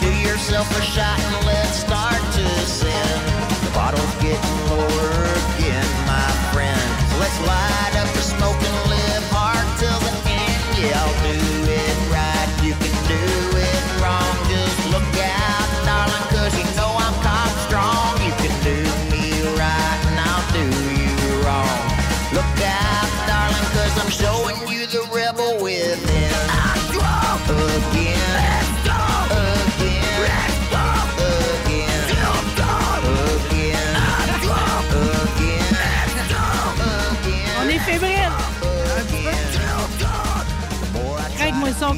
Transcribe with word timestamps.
Do 0.00 0.12
yourself 0.20 0.68
a 0.78 0.82
shot 0.82 1.18
and 1.20 1.46
let's 1.46 1.78
start 1.78 2.20
to 2.32 2.46
sin. 2.66 3.08
The 3.64 3.70
bottle's 3.74 4.14
getting 4.16 4.58
lower 4.70 5.10
again, 5.56 5.86
my 6.06 6.28
friend. 6.52 6.80
So 7.10 7.18
let's 7.18 7.38
light 7.46 7.94
up 7.96 8.01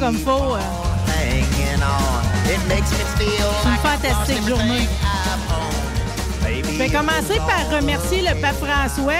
Comme 0.00 0.16
faut. 0.18 0.54
euh. 0.54 0.58
C'est 2.46 3.68
une 3.68 3.76
fantastique 3.76 4.46
journée. 4.48 4.88
Je 6.46 6.78
vais 6.78 6.88
commencer 6.88 7.36
par 7.46 7.76
remercier 7.78 8.22
le 8.22 8.40
pape 8.40 8.56
François. 8.56 9.12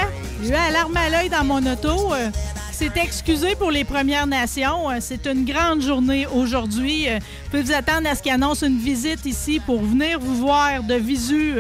J'ai 0.43 0.49
eu 0.49 0.53
la 0.53 0.71
larme 0.71 0.97
à 0.97 1.09
l'œil 1.11 1.29
dans 1.31 1.45
mon 1.45 1.65
auto. 1.65 2.13
euh, 2.13 2.31
qui 2.71 2.79
s'est 2.79 2.91
excusé 2.97 3.55
pour 3.55 3.71
les 3.71 3.85
Premières 3.85 4.27
Nations. 4.27 4.91
Euh, 4.91 4.97
C'est 5.01 5.27
une 5.27 5.45
grande 5.45 5.81
journée 5.81 6.27
aujourd'hui. 6.27 7.09
Euh, 7.09 7.19
Vous 7.45 7.51
pouvez 7.51 7.63
vous 7.63 7.73
attendre 7.73 8.09
à 8.11 8.15
ce 8.15 8.23
qu'il 8.23 8.33
annonce 8.33 8.63
une 8.63 8.79
visite 8.79 9.25
ici 9.27 9.61
pour 9.65 9.81
venir 9.83 10.19
vous 10.21 10.35
voir 10.37 10.83
de 10.83 10.95
visu. 10.97 11.55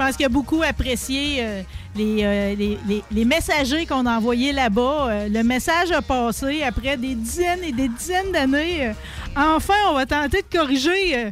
Je 0.00 0.06
pense 0.06 0.16
qu'il 0.16 0.24
a 0.24 0.30
beaucoup 0.30 0.62
apprécié 0.62 1.36
euh, 1.40 1.62
les, 1.94 2.24
euh, 2.24 3.02
les, 3.10 3.24
messagers 3.26 3.84
qu'on 3.84 4.06
a 4.06 4.16
envoyés 4.16 4.50
là-bas. 4.50 5.10
Euh, 5.10 5.28
le 5.28 5.42
message 5.42 5.92
a 5.92 6.00
passé 6.00 6.62
après 6.62 6.96
des 6.96 7.14
dizaines 7.14 7.62
et 7.62 7.72
des 7.72 7.88
dizaines 7.88 8.32
d'années. 8.32 8.94
Enfin, 9.36 9.74
on 9.90 9.92
va 9.92 10.06
tenter 10.06 10.40
de 10.40 10.58
corriger 10.58 11.30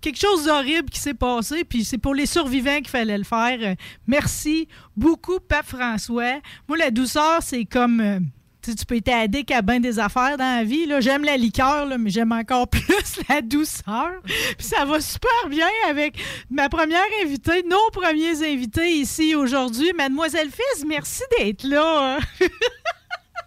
quelque 0.00 0.18
chose 0.18 0.46
d'horrible 0.46 0.90
qui 0.90 0.98
s'est 0.98 1.14
passé, 1.14 1.62
puis 1.62 1.84
c'est 1.84 1.96
pour 1.96 2.12
les 2.12 2.26
survivants 2.26 2.78
qu'il 2.78 2.88
fallait 2.88 3.18
le 3.18 3.22
faire. 3.22 3.76
Merci 4.08 4.66
beaucoup, 4.96 5.38
Pape 5.38 5.66
François. 5.66 6.40
Moi, 6.68 6.78
la 6.78 6.90
douceur, 6.90 7.38
c'est 7.40 7.64
comme... 7.64 8.32
tu 8.62 8.74
tu 8.74 8.86
peux 8.86 8.96
être 8.96 9.08
addict 9.08 9.50
à 9.50 9.60
bien 9.62 9.80
des 9.80 9.98
affaires 9.98 10.36
dans 10.38 10.58
la 10.58 10.64
vie. 10.64 10.86
là. 10.86 11.00
J'aime 11.00 11.24
la 11.24 11.36
liqueur, 11.36 11.86
là, 11.86 11.98
mais 11.98 12.10
j'aime 12.10 12.32
encore 12.32 12.68
plus 12.68 13.20
la 13.28 13.40
douceur. 13.42 14.12
Puis 14.24 14.66
ça 14.66 14.84
va 14.84 15.00
super 15.00 15.48
bien 15.48 15.68
avec 15.88 16.18
ma 16.50 16.68
première 16.68 17.02
invitée, 17.24 17.62
nos 17.64 17.90
premiers 17.92 18.42
invités 18.52 18.92
ici 18.92 19.34
aujourd'hui. 19.34 19.92
Mademoiselle 19.96 20.50
Fils, 20.50 20.84
merci 20.86 21.22
d'être 21.38 21.64
là. 21.64 22.18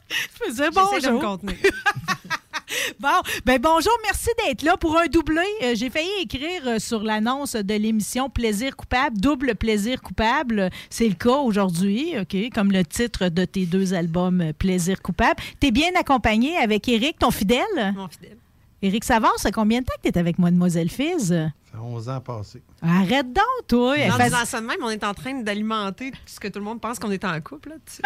Je 0.09 0.45
faisais 0.45 0.69
bonjour. 0.69 0.99
De 1.01 1.09
me 1.09 1.19
contenir. 1.19 1.55
Bon, 2.99 3.09
ben 3.45 3.59
bonjour, 3.61 3.93
merci 4.03 4.29
d'être 4.45 4.63
là 4.63 4.77
pour 4.77 4.97
un 4.97 5.07
doublé. 5.07 5.41
Euh, 5.63 5.73
J'ai 5.75 5.89
failli 5.89 6.09
écrire 6.21 6.67
euh, 6.67 6.79
sur 6.79 7.03
l'annonce 7.03 7.55
de 7.55 7.73
l'émission 7.73 8.29
Plaisir 8.29 8.75
coupable, 8.75 9.17
double 9.19 9.55
plaisir 9.55 10.01
coupable. 10.01 10.69
C'est 10.89 11.07
le 11.07 11.15
cas 11.15 11.37
aujourd'hui, 11.37 12.13
OK, 12.19 12.35
comme 12.53 12.71
le 12.71 12.83
titre 12.83 13.29
de 13.29 13.45
tes 13.45 13.65
deux 13.65 13.93
albums 13.93 14.41
euh, 14.41 14.53
Plaisir 14.53 15.01
coupable. 15.01 15.41
T'es 15.59 15.71
bien 15.71 15.89
accompagné 15.99 16.57
avec 16.57 16.87
Éric, 16.87 17.19
ton 17.19 17.31
fidèle? 17.31 17.93
Mon 17.95 18.07
fidèle. 18.07 18.37
Éric 18.81 19.03
Savard, 19.03 19.33
ça 19.37 19.49
fait 19.49 19.51
combien 19.53 19.79
de 19.79 19.85
temps 19.85 19.93
que 20.03 20.09
t'es 20.09 20.19
avec 20.19 20.37
Mademoiselle 20.37 20.89
Fizz? 20.89 21.29
Ça 21.29 21.51
fait 21.71 21.77
11 21.81 22.09
ans 22.09 22.19
passés. 22.21 22.61
Arrête 22.81 23.27
donc, 23.33 23.67
toi. 23.67 23.93
En 23.93 24.17
fait- 24.17 24.23
disant 24.25 24.45
ça 24.45 24.61
de 24.61 24.65
même, 24.65 24.77
on 24.83 24.89
est 24.89 25.03
en 25.03 25.13
train 25.13 25.33
d'alimenter 25.41 26.11
ce 26.25 26.39
que 26.39 26.47
tout 26.49 26.59
le 26.59 26.65
monde 26.65 26.79
pense 26.81 26.99
qu'on 26.99 27.11
est 27.11 27.23
en 27.25 27.39
couple. 27.41 27.69
Là, 27.69 27.75
tu 27.85 27.93
sais, 27.93 28.01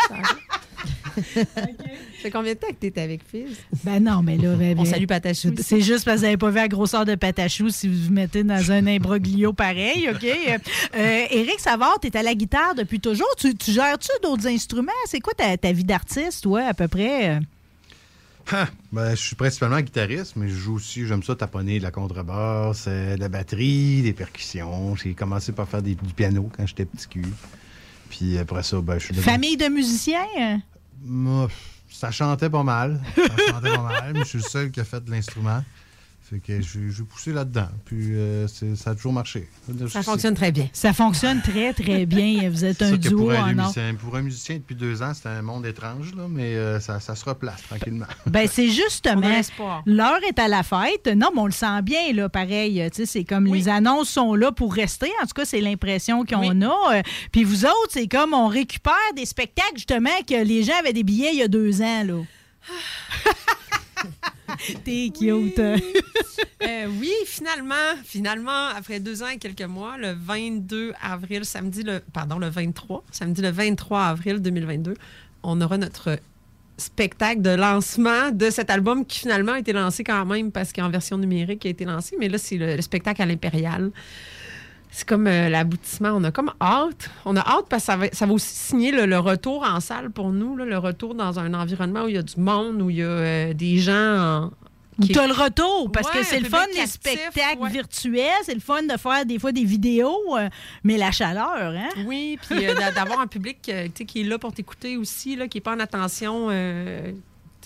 ça 1.36 1.46
fait 2.22 2.32
combien 2.32 2.54
de 2.54 2.60
temps 2.60 2.68
que 2.70 2.76
tu 2.80 2.88
es 2.88 3.02
avec 3.02 3.22
Fils? 3.30 3.58
Ben 3.84 4.02
non, 4.04 4.22
mais 4.24 4.38
là... 4.38 4.56
ben, 4.56 4.78
On 4.80 4.84
ben, 4.84 4.90
salue 4.90 5.06
Patachou. 5.06 5.54
C'est 5.60 5.82
juste 5.82 6.06
parce 6.06 6.16
que 6.18 6.20
vous 6.20 6.26
n'avez 6.26 6.38
pas 6.38 6.50
vu 6.50 6.56
la 6.56 6.68
grosseur 6.68 7.04
de 7.06 7.16
Patachou 7.16 7.70
si 7.70 7.88
vous 7.90 8.06
vous 8.08 8.14
mettez 8.14 8.44
dans 8.44 8.72
un 8.72 8.86
imbroglio 8.88 9.52
pareil, 9.54 10.10
OK? 10.10 10.24
Euh, 10.24 10.58
euh, 10.96 11.26
Éric 11.32 11.60
Savard, 11.60 12.00
tu 12.02 12.08
es 12.08 12.16
à 12.18 12.24
la 12.24 12.36
guitare 12.36 12.76
depuis 12.76 13.00
toujours. 13.00 13.28
Tu, 13.38 13.56
tu 13.56 13.72
gères-tu 13.72 14.10
d'autres 14.24 14.48
instruments? 14.48 14.92
C'est 15.06 15.20
quoi 15.20 15.34
ta, 15.34 15.58
ta 15.58 15.72
vie 15.72 15.84
d'artiste, 15.84 16.44
toi, 16.44 16.62
à 16.62 16.74
peu 16.74 16.88
près? 16.88 17.40
Ah, 18.52 18.68
ben, 18.92 19.12
je 19.12 19.22
suis 19.22 19.36
principalement 19.36 19.80
guitariste, 19.80 20.36
mais 20.36 20.50
je 20.50 20.56
joue 20.56 20.76
aussi, 20.76 21.06
j'aime 21.06 21.22
ça 21.22 21.36
taponner 21.36 21.78
de 21.78 21.84
la 21.84 21.92
contrebasse, 21.92 22.86
euh, 22.88 23.16
de 23.16 23.20
la 23.20 23.30
batterie, 23.30 24.02
des 24.02 24.14
percussions. 24.14 24.96
J'ai 24.96 25.14
commencé 25.14 25.52
par 25.52 25.68
faire 25.68 25.84
des, 25.84 25.94
du 25.96 26.14
piano 26.14 26.50
quand 26.58 26.66
j'étais 26.66 26.86
petit 26.86 27.08
cul. 27.08 27.26
Puis 28.10 28.38
après 28.40 28.64
ça, 28.64 28.82
ben, 28.82 28.98
je 28.98 29.06
suis 29.06 29.16
Famille 29.16 29.56
de 29.56 29.68
musiciens? 29.68 30.26
Moi, 31.04 31.48
ça 31.90 32.10
chantait 32.10 32.50
pas 32.50 32.64
mal. 32.64 33.00
Ça 33.16 33.52
chantait 33.52 33.76
pas 33.76 33.82
mal, 33.82 34.14
mais 34.14 34.22
je 34.22 34.30
suis 34.30 34.38
le 34.40 34.44
seul 34.44 34.72
qui 34.72 34.80
a 34.80 34.84
fait 34.84 35.04
de 35.04 35.12
l'instrument. 35.12 35.64
Fait 36.30 36.40
que 36.40 36.62
j'ai 36.62 36.92
j'ai 36.92 37.04
poussé 37.04 37.34
là-dedans. 37.34 37.70
Puis 37.86 38.14
euh, 38.14 38.48
c'est- 38.48 38.76
ça 38.76 38.92
a 38.92 38.96
toujours 38.96 39.14
marché. 39.14 39.50
Ça 39.90 40.04
fonctionne 40.04 40.36
très 40.36 40.52
bien. 40.52 40.68
Ça 40.74 40.94
fonctionne 40.94 41.42
très, 41.42 41.74
très 41.74 42.06
bien. 42.06 42.50
Vous 42.50 42.66
êtes 42.66 42.78
C'est 42.78 42.86
un 42.86 42.98
duo 42.98 43.18
pour 43.18 43.32
un, 43.32 43.36
en 43.56 43.58
or. 43.60 43.66
musicien, 43.66 43.96
pour 43.96 44.16
un 44.16 44.22
musicien, 44.22 44.56
depuis 44.58 44.76
deux 44.76 45.02
ans, 45.02 45.12
c'est 45.16 45.28
un 45.28 45.42
monde 45.42 45.66
étrange, 45.66 46.14
là, 46.16 46.28
mais 46.30 46.56
euh, 46.56 46.80
ça, 46.80 47.00
ça 47.00 47.16
se 47.16 47.26
replace 47.26 47.64
tranquillement. 47.64 48.06
Ben, 48.28 48.48
c'est 48.52 48.70
justement. 48.70 49.28
L'heure 49.86 50.20
est 50.28 50.38
à 50.40 50.48
la 50.48 50.62
fête. 50.64 51.08
Non, 51.08 51.30
mais 51.34 51.42
on 51.42 51.46
le 51.48 51.52
sent 51.52 51.82
bien, 51.84 52.14
là, 52.14 52.30
pareil. 52.30 52.82
Tu 52.92 52.98
sais, 52.98 53.06
c'est 53.06 53.24
comme 53.24 53.48
Oui. 53.48 53.60
les 53.60 53.70
annonces 53.70 54.10
sont 54.10 54.36
là 54.36 54.52
pour 54.52 54.74
rester. 54.74 55.10
En 55.24 55.26
tout 55.26 55.34
cas, 55.36 55.46
c'est 55.46 55.62
l'impression 55.62 56.26
qu'on 56.26 56.50
Oui. 56.52 56.64
a. 56.64 56.98
Euh, 56.98 57.02
Puis 57.32 57.44
vous 57.44 57.66
autres, 57.66 57.90
c'est 57.90 58.08
comme 58.08 58.34
on 58.36 58.48
récupère 58.48 58.94
des 59.16 59.26
spectacles, 59.26 59.76
justement, 59.78 60.10
que 60.28 60.44
les 60.44 60.64
gens 60.64 60.74
avaient 60.80 60.94
des 60.94 61.04
billets 61.04 61.32
il 61.34 61.40
y 61.40 61.44
a 61.44 61.48
deux 61.48 61.82
ans, 61.82 62.04
là. 62.04 62.22
T'es 64.84 65.12
cute. 65.18 65.60
Euh, 66.62 66.88
oui, 67.00 67.14
finalement, 67.26 67.76
finalement, 68.04 68.68
après 68.76 69.00
deux 69.00 69.24
ans 69.24 69.30
et 69.30 69.38
quelques 69.38 69.62
mois, 69.62 69.98
le 69.98 70.12
22 70.12 70.94
avril, 71.02 71.46
samedi, 71.46 71.84
le, 71.84 72.02
pardon, 72.12 72.38
le 72.38 72.50
23, 72.50 73.04
samedi 73.12 73.42
le 73.42 73.50
23 73.50 74.02
avril 74.02 74.42
2022, 74.42 74.94
on 75.44 75.62
aura 75.62 75.78
notre 75.78 76.20
spectacle 76.78 77.42
de 77.42 77.52
lancement 77.52 78.32
de 78.32 78.50
cet 78.50 78.70
album 78.70 79.06
qui 79.06 79.20
finalement 79.20 79.54
a 79.54 79.60
été 79.60 79.72
lancé 79.72 80.04
quand 80.04 80.26
même 80.26 80.52
parce 80.52 80.74
qu'en 80.74 80.90
version 80.90 81.18
numérique 81.18 81.64
il 81.64 81.70
a 81.70 81.72
été 81.72 81.86
lancé, 81.86 82.18
mais 82.20 82.28
là, 82.28 82.38
c'est 82.38 82.58
le, 82.58 82.76
le 82.76 82.82
spectacle 82.82 83.22
à 83.22 83.26
l'Impérial. 83.26 83.92
C'est 84.92 85.08
comme 85.08 85.28
euh, 85.28 85.50
l'aboutissement. 85.50 86.10
On 86.16 86.24
a 86.24 86.32
comme 86.32 86.52
hâte. 86.60 87.10
On 87.26 87.36
a 87.36 87.42
hâte 87.42 87.66
parce 87.70 87.84
que 87.84 87.86
ça 87.92 87.98
va, 87.98 88.06
ça 88.12 88.26
va 88.26 88.34
aussi 88.34 88.54
signer 88.56 88.92
le, 88.92 89.06
le 89.06 89.20
retour 89.20 89.64
en 89.64 89.80
salle 89.80 90.10
pour 90.10 90.30
nous, 90.32 90.58
là, 90.58 90.66
le 90.66 90.78
retour 90.78 91.14
dans 91.16 91.40
un 91.40 91.54
environnement 91.54 92.04
où 92.06 92.08
il 92.10 92.16
y 92.16 92.18
a 92.18 92.24
du 92.24 92.40
monde, 92.40 92.82
où 92.82 92.90
il 92.90 92.98
y 92.98 93.04
a 93.04 93.06
euh, 93.06 93.54
des 93.54 93.78
gens 93.78 93.94
en, 94.48 94.52
qui- 95.02 95.14
T'as 95.14 95.28
le 95.28 95.34
retour, 95.34 95.90
parce 95.94 96.08
Ouais, 96.14 96.20
que 96.20 96.26
c'est 96.26 96.40
le 96.42 96.50
fun, 96.50 96.58
captif, 96.76 96.88
spectacles 96.92 97.60
ouais. 97.62 97.70
virtuels. 97.70 98.30
C'est 98.44 98.54
le 98.56 98.60
fun 98.60 98.82
de 98.84 98.98
faire 98.98 99.26
des 99.26 99.40
fois 99.40 99.52
des 99.54 99.64
vidéos, 99.64 100.36
euh, 100.38 100.50
mais 100.84 100.98
la 100.98 101.12
chaleur, 101.12 101.56
hein? 101.56 101.90
Oui, 102.06 102.38
puis 102.50 102.66
euh, 102.68 102.74
d'a- 102.74 102.92
d'avoir 102.92 103.20
un 103.22 103.28
public 103.28 103.60
euh, 103.70 103.88
qui 103.90 104.22
est 104.22 104.24
là 104.26 104.38
pour 104.40 104.52
t'écouter 104.52 104.98
aussi, 104.98 105.36
là, 105.38 105.48
qui 105.48 105.58
n'est 105.58 105.62
pas 105.62 105.74
en 105.76 105.80
attention 105.80 106.48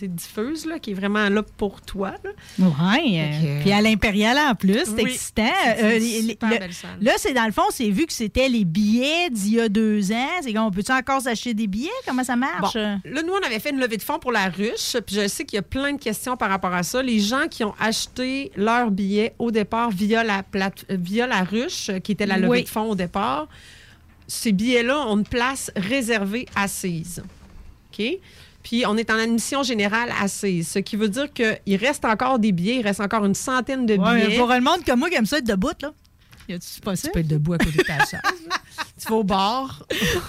diffuse, 0.01 0.65
là, 0.65 0.79
qui 0.79 0.91
est 0.91 0.93
vraiment 0.95 1.29
là 1.29 1.43
pour 1.57 1.79
toi. 1.81 2.13
Fait 2.21 3.57
que- 3.59 3.61
Puis 3.61 3.71
à 3.71 3.81
l'Impérial 3.81 4.37
en 4.37 4.55
plus, 4.55 4.83
c'est 4.85 5.03
Oui. 5.03 5.11
excitant. 5.11 5.43
Euh, 5.79 5.97
une 5.97 6.03
les- 6.03 6.21
super 6.29 6.49
le- 6.49 6.57
belle 6.59 6.73
salle. 6.73 6.97
Là, 7.01 7.11
c'est 7.17 7.33
dans 7.33 7.45
le 7.45 7.51
fond, 7.51 7.63
c'est 7.69 7.89
vu 7.89 8.05
que 8.05 8.13
c'était 8.13 8.49
les 8.49 8.65
billets 8.65 9.29
d'il 9.29 9.53
y 9.53 9.59
a 9.59 9.69
deux 9.69 10.11
ans. 10.11 10.27
C'est 10.41 10.51
comme, 10.53 10.65
on 10.65 10.71
peut-tu 10.71 10.91
encore 10.91 11.21
s'acheter 11.21 11.53
des 11.53 11.67
billets? 11.67 11.89
Comment 12.07 12.23
ça 12.23 12.35
marche? 12.35 12.73
Bon, 12.73 12.99
là, 13.05 13.21
nous, 13.23 13.33
on 13.33 13.45
avait 13.45 13.59
fait 13.59 13.69
une 13.69 13.79
levée 13.79 13.97
de 13.97 14.01
fonds 14.03 14.19
pour 14.19 14.31
la 14.31 14.49
ruche, 14.49 14.97
puis 15.05 15.15
je 15.15 15.27
sais 15.27 15.45
qu'il 15.45 15.57
y 15.57 15.59
a 15.59 15.63
plein 15.63 15.93
de 15.93 15.99
questions 15.99 16.35
par 16.37 16.49
rapport 16.49 16.73
à 16.73 16.83
ça. 16.83 17.01
Les 17.03 17.19
gens 17.19 17.47
qui 17.49 17.63
ont 17.63 17.75
acheté 17.79 18.51
leurs 18.55 18.89
billets 18.91 19.33
au 19.39 19.51
départ 19.51 19.89
via 19.91 20.23
la, 20.23 20.43
plate- 20.43 20.85
euh, 20.91 20.97
via 20.99 21.27
la 21.27 21.43
ruche, 21.43 21.89
euh, 21.89 21.99
qui 21.99 22.11
était 22.13 22.25
la 22.25 22.37
levée 22.37 22.49
Oui. 22.49 22.63
de 22.63 22.69
fonds 22.69 22.89
au 22.89 22.95
départ, 22.95 23.47
ces 24.27 24.51
billets-là 24.51 25.07
ont 25.07 25.17
une 25.17 25.23
place 25.27 25.71
réservée 25.75 26.47
assise. 26.55 27.21
OK? 27.91 28.05
Puis 28.63 28.85
on 28.87 28.95
est 28.97 29.11
en 29.11 29.17
admission 29.19 29.61
générale 29.61 30.09
assise, 30.21 30.69
ce 30.69 30.79
qui 30.79 30.95
veut 30.95 31.09
dire 31.09 31.27
qu'il 31.33 31.75
reste 31.75 32.05
encore 32.05 32.39
des 32.39 32.51
billets, 32.53 32.77
il 32.77 32.81
reste 32.81 33.01
encore 33.01 33.25
une 33.25 33.35
centaine 33.35 33.85
de 33.85 33.95
Ouais, 33.97 34.25
billets. 34.25 34.37
pour 34.37 34.47
le 34.47 34.61
monde 34.61 34.83
comme 34.85 34.99
moi 34.99 35.09
qui 35.09 35.15
aime 35.15 35.25
ça 35.25 35.37
être 35.39 35.45
debout, 35.47 35.71
là. 35.81 35.91
Y 36.53 36.55
a-tu 36.57 36.81
pas 36.81 36.95
ça? 36.95 37.07
Tu 37.07 37.11
peux 37.13 37.19
être 37.19 37.27
debout 37.27 37.53
à 37.53 37.57
côté 37.57 37.77
de 37.79 37.83
ta 37.83 37.97
chaise. 38.05 38.21
tu 39.01 39.07
vas 39.09 39.15
au 39.15 39.23
bar. 39.23 39.85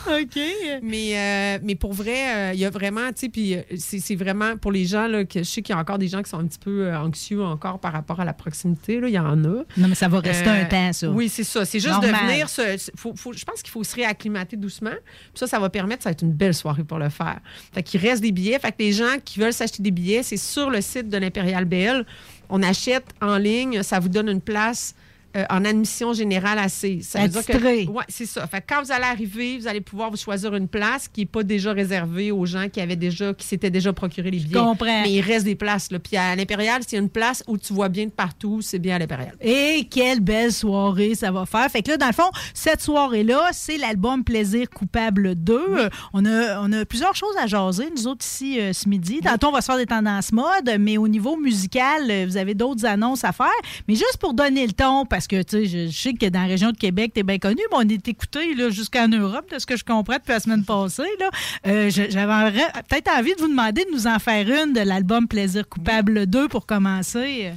OK. 0.08 0.38
Mais, 0.82 1.18
euh, 1.18 1.58
mais 1.62 1.74
pour 1.74 1.92
vrai, 1.92 2.34
euh, 2.34 2.52
il 2.54 2.60
y 2.60 2.64
a 2.64 2.70
vraiment, 2.70 3.08
tu 3.08 3.20
sais, 3.20 3.28
puis 3.28 3.54
euh, 3.56 3.62
c'est 3.78 4.14
vraiment 4.14 4.56
pour 4.56 4.72
les 4.72 4.84
gens, 4.86 5.06
là, 5.06 5.24
que 5.24 5.40
je 5.40 5.44
sais 5.44 5.62
qu'il 5.62 5.74
y 5.74 5.78
a 5.78 5.80
encore 5.80 5.98
des 5.98 6.08
gens 6.08 6.22
qui 6.22 6.30
sont 6.30 6.38
un 6.38 6.46
petit 6.46 6.58
peu 6.58 6.86
euh, 6.86 6.98
anxieux 6.98 7.42
encore 7.42 7.78
par 7.78 7.92
rapport 7.92 8.20
à 8.20 8.24
la 8.24 8.32
proximité, 8.32 9.00
là, 9.00 9.08
il 9.08 9.14
y 9.14 9.18
en 9.18 9.44
a. 9.44 9.64
Non, 9.76 9.88
mais 9.88 9.94
ça 9.94 10.08
va 10.08 10.20
rester 10.20 10.48
Euh, 10.48 10.62
un 10.62 10.64
temps, 10.64 10.92
ça. 10.92 11.08
Oui, 11.10 11.28
c'est 11.28 11.44
ça. 11.44 11.64
C'est 11.64 11.78
juste 11.80 11.92
Normal. 11.92 12.12
de 12.12 12.16
venir. 12.32 12.48
se- 12.48 12.90
faut- 12.96 13.14
faut- 13.14 13.32
je 13.32 13.44
pense 13.44 13.62
qu'il 13.62 13.70
faut 13.70 13.84
se 13.84 13.94
réacclimater 13.94 14.56
doucement. 14.56 14.90
Puis 14.90 15.36
ça, 15.40 15.46
ça 15.46 15.58
va 15.58 15.68
permettre, 15.70 16.02
ça 16.02 16.08
va 16.10 16.12
être 16.12 16.22
une 16.22 16.32
belle 16.32 16.54
soirée 16.54 16.84
pour 16.84 16.98
le 16.98 17.10
faire. 17.10 17.40
Fait 17.72 17.82
qu'il 17.82 18.00
reste 18.00 18.22
des 18.22 18.32
billets. 18.32 18.58
Fait 18.58 18.70
que 18.72 18.76
les 18.78 18.92
gens 18.92 19.16
qui 19.24 19.38
veulent 19.40 19.52
s'acheter 19.52 19.82
des 19.82 19.90
billets, 19.90 20.22
c'est 20.22 20.36
sur 20.36 20.70
le 20.70 20.80
site 20.80 21.08
de 21.08 21.16
l'Impérial 21.18 21.64
BL. 21.64 22.04
On 22.48 22.62
achète 22.62 23.04
en 23.22 23.36
ligne, 23.38 23.82
ça 23.82 23.98
vous 24.00 24.08
donne 24.08 24.28
une 24.28 24.40
place. 24.40 24.94
Euh, 25.36 25.44
en 25.50 25.64
admission 25.64 26.12
générale 26.12 26.58
assise. 26.58 27.08
Ça 27.08 27.22
veut 27.22 27.28
dire 27.28 27.44
que, 27.44 27.88
ouais, 27.88 28.04
c'est 28.08 28.26
ça. 28.26 28.46
Fait 28.46 28.60
que 28.60 28.66
quand 28.68 28.82
vous 28.82 28.92
allez 28.92 29.04
arriver, 29.04 29.58
vous 29.58 29.66
allez 29.66 29.80
pouvoir 29.80 30.10
vous 30.10 30.16
choisir 30.16 30.54
une 30.54 30.68
place 30.68 31.08
qui 31.08 31.20
n'est 31.22 31.26
pas 31.26 31.42
déjà 31.42 31.72
réservée 31.72 32.30
aux 32.30 32.46
gens 32.46 32.68
qui 32.68 32.80
avaient 32.80 32.96
déjà, 32.96 33.34
qui 33.34 33.46
s'étaient 33.46 33.70
déjà 33.70 33.92
procuré 33.92 34.30
les 34.30 34.38
billets. 34.38 34.58
comprends. 34.58 35.02
Mais 35.02 35.12
il 35.12 35.20
reste 35.20 35.44
des 35.44 35.54
places. 35.54 35.90
Là. 35.90 35.98
Puis 35.98 36.16
à 36.16 36.34
l'Impérial, 36.36 36.82
a 36.90 36.96
une 36.96 37.08
place 37.08 37.42
où 37.46 37.58
tu 37.58 37.72
vois 37.72 37.88
bien 37.88 38.06
de 38.06 38.10
partout, 38.10 38.60
c'est 38.62 38.78
bien 38.78 38.96
à 38.96 38.98
l'Impérial. 38.98 39.34
Et 39.40 39.88
quelle 39.90 40.20
belle 40.20 40.52
soirée 40.52 41.14
ça 41.14 41.30
va 41.30 41.46
faire. 41.46 41.68
Fait 41.70 41.82
que 41.82 41.90
là, 41.90 41.96
dans 41.96 42.06
le 42.06 42.12
fond, 42.12 42.30
cette 42.52 42.80
soirée-là, 42.80 43.50
c'est 43.52 43.78
l'album 43.78 44.24
Plaisir 44.24 44.68
coupable 44.70 45.34
2. 45.34 45.54
Euh, 45.54 45.88
On, 46.12 46.24
a, 46.24 46.60
on 46.60 46.72
a 46.72 46.84
plusieurs 46.84 47.14
choses 47.14 47.34
à 47.40 47.46
jaser, 47.46 47.88
nous 47.96 48.06
autres, 48.06 48.24
ici, 48.24 48.60
euh, 48.60 48.72
ce 48.72 48.88
midi. 48.88 49.20
Tantôt, 49.22 49.48
on 49.48 49.52
va 49.52 49.60
se 49.60 49.66
faire 49.66 49.76
des 49.76 49.86
tendances 49.86 50.32
mode, 50.32 50.76
mais 50.78 50.98
au 50.98 51.08
niveau 51.08 51.36
musical, 51.36 52.10
euh, 52.10 52.24
vous 52.26 52.36
avez 52.36 52.54
d'autres 52.54 52.86
annonces 52.86 53.24
à 53.24 53.32
faire. 53.32 53.46
Mais 53.88 53.94
juste 53.94 54.18
pour 54.18 54.34
donner 54.34 54.66
le 54.66 54.72
ton, 54.72 55.06
parce 55.06 55.23
que, 55.26 55.42
tu 55.42 55.58
sais, 55.58 55.66
je, 55.66 55.90
je 55.90 55.96
sais 55.96 56.12
que 56.14 56.26
dans 56.26 56.40
la 56.42 56.46
région 56.48 56.70
de 56.72 56.76
Québec, 56.76 57.12
t'es 57.14 57.22
bien 57.22 57.38
connu, 57.38 57.60
mais 57.70 57.76
on 57.76 57.88
est 57.88 58.06
écouté 58.08 58.54
jusqu'en 58.70 59.08
Europe, 59.08 59.50
de 59.52 59.58
ce 59.58 59.66
que 59.66 59.76
je 59.76 59.84
comprends 59.84 60.16
depuis 60.16 60.32
la 60.32 60.40
semaine 60.40 60.64
passée. 60.64 61.02
là. 61.20 61.30
Euh, 61.66 61.90
J'avais 61.90 62.52
peut-être 62.88 63.10
envie 63.16 63.34
de 63.34 63.40
vous 63.40 63.48
demander 63.48 63.84
de 63.84 63.90
nous 63.92 64.06
en 64.06 64.18
faire 64.18 64.46
une 64.48 64.72
de 64.72 64.80
l'album 64.80 65.26
Plaisir 65.28 65.68
coupable 65.68 66.26
2 66.26 66.48
pour 66.48 66.66
commencer. 66.66 67.52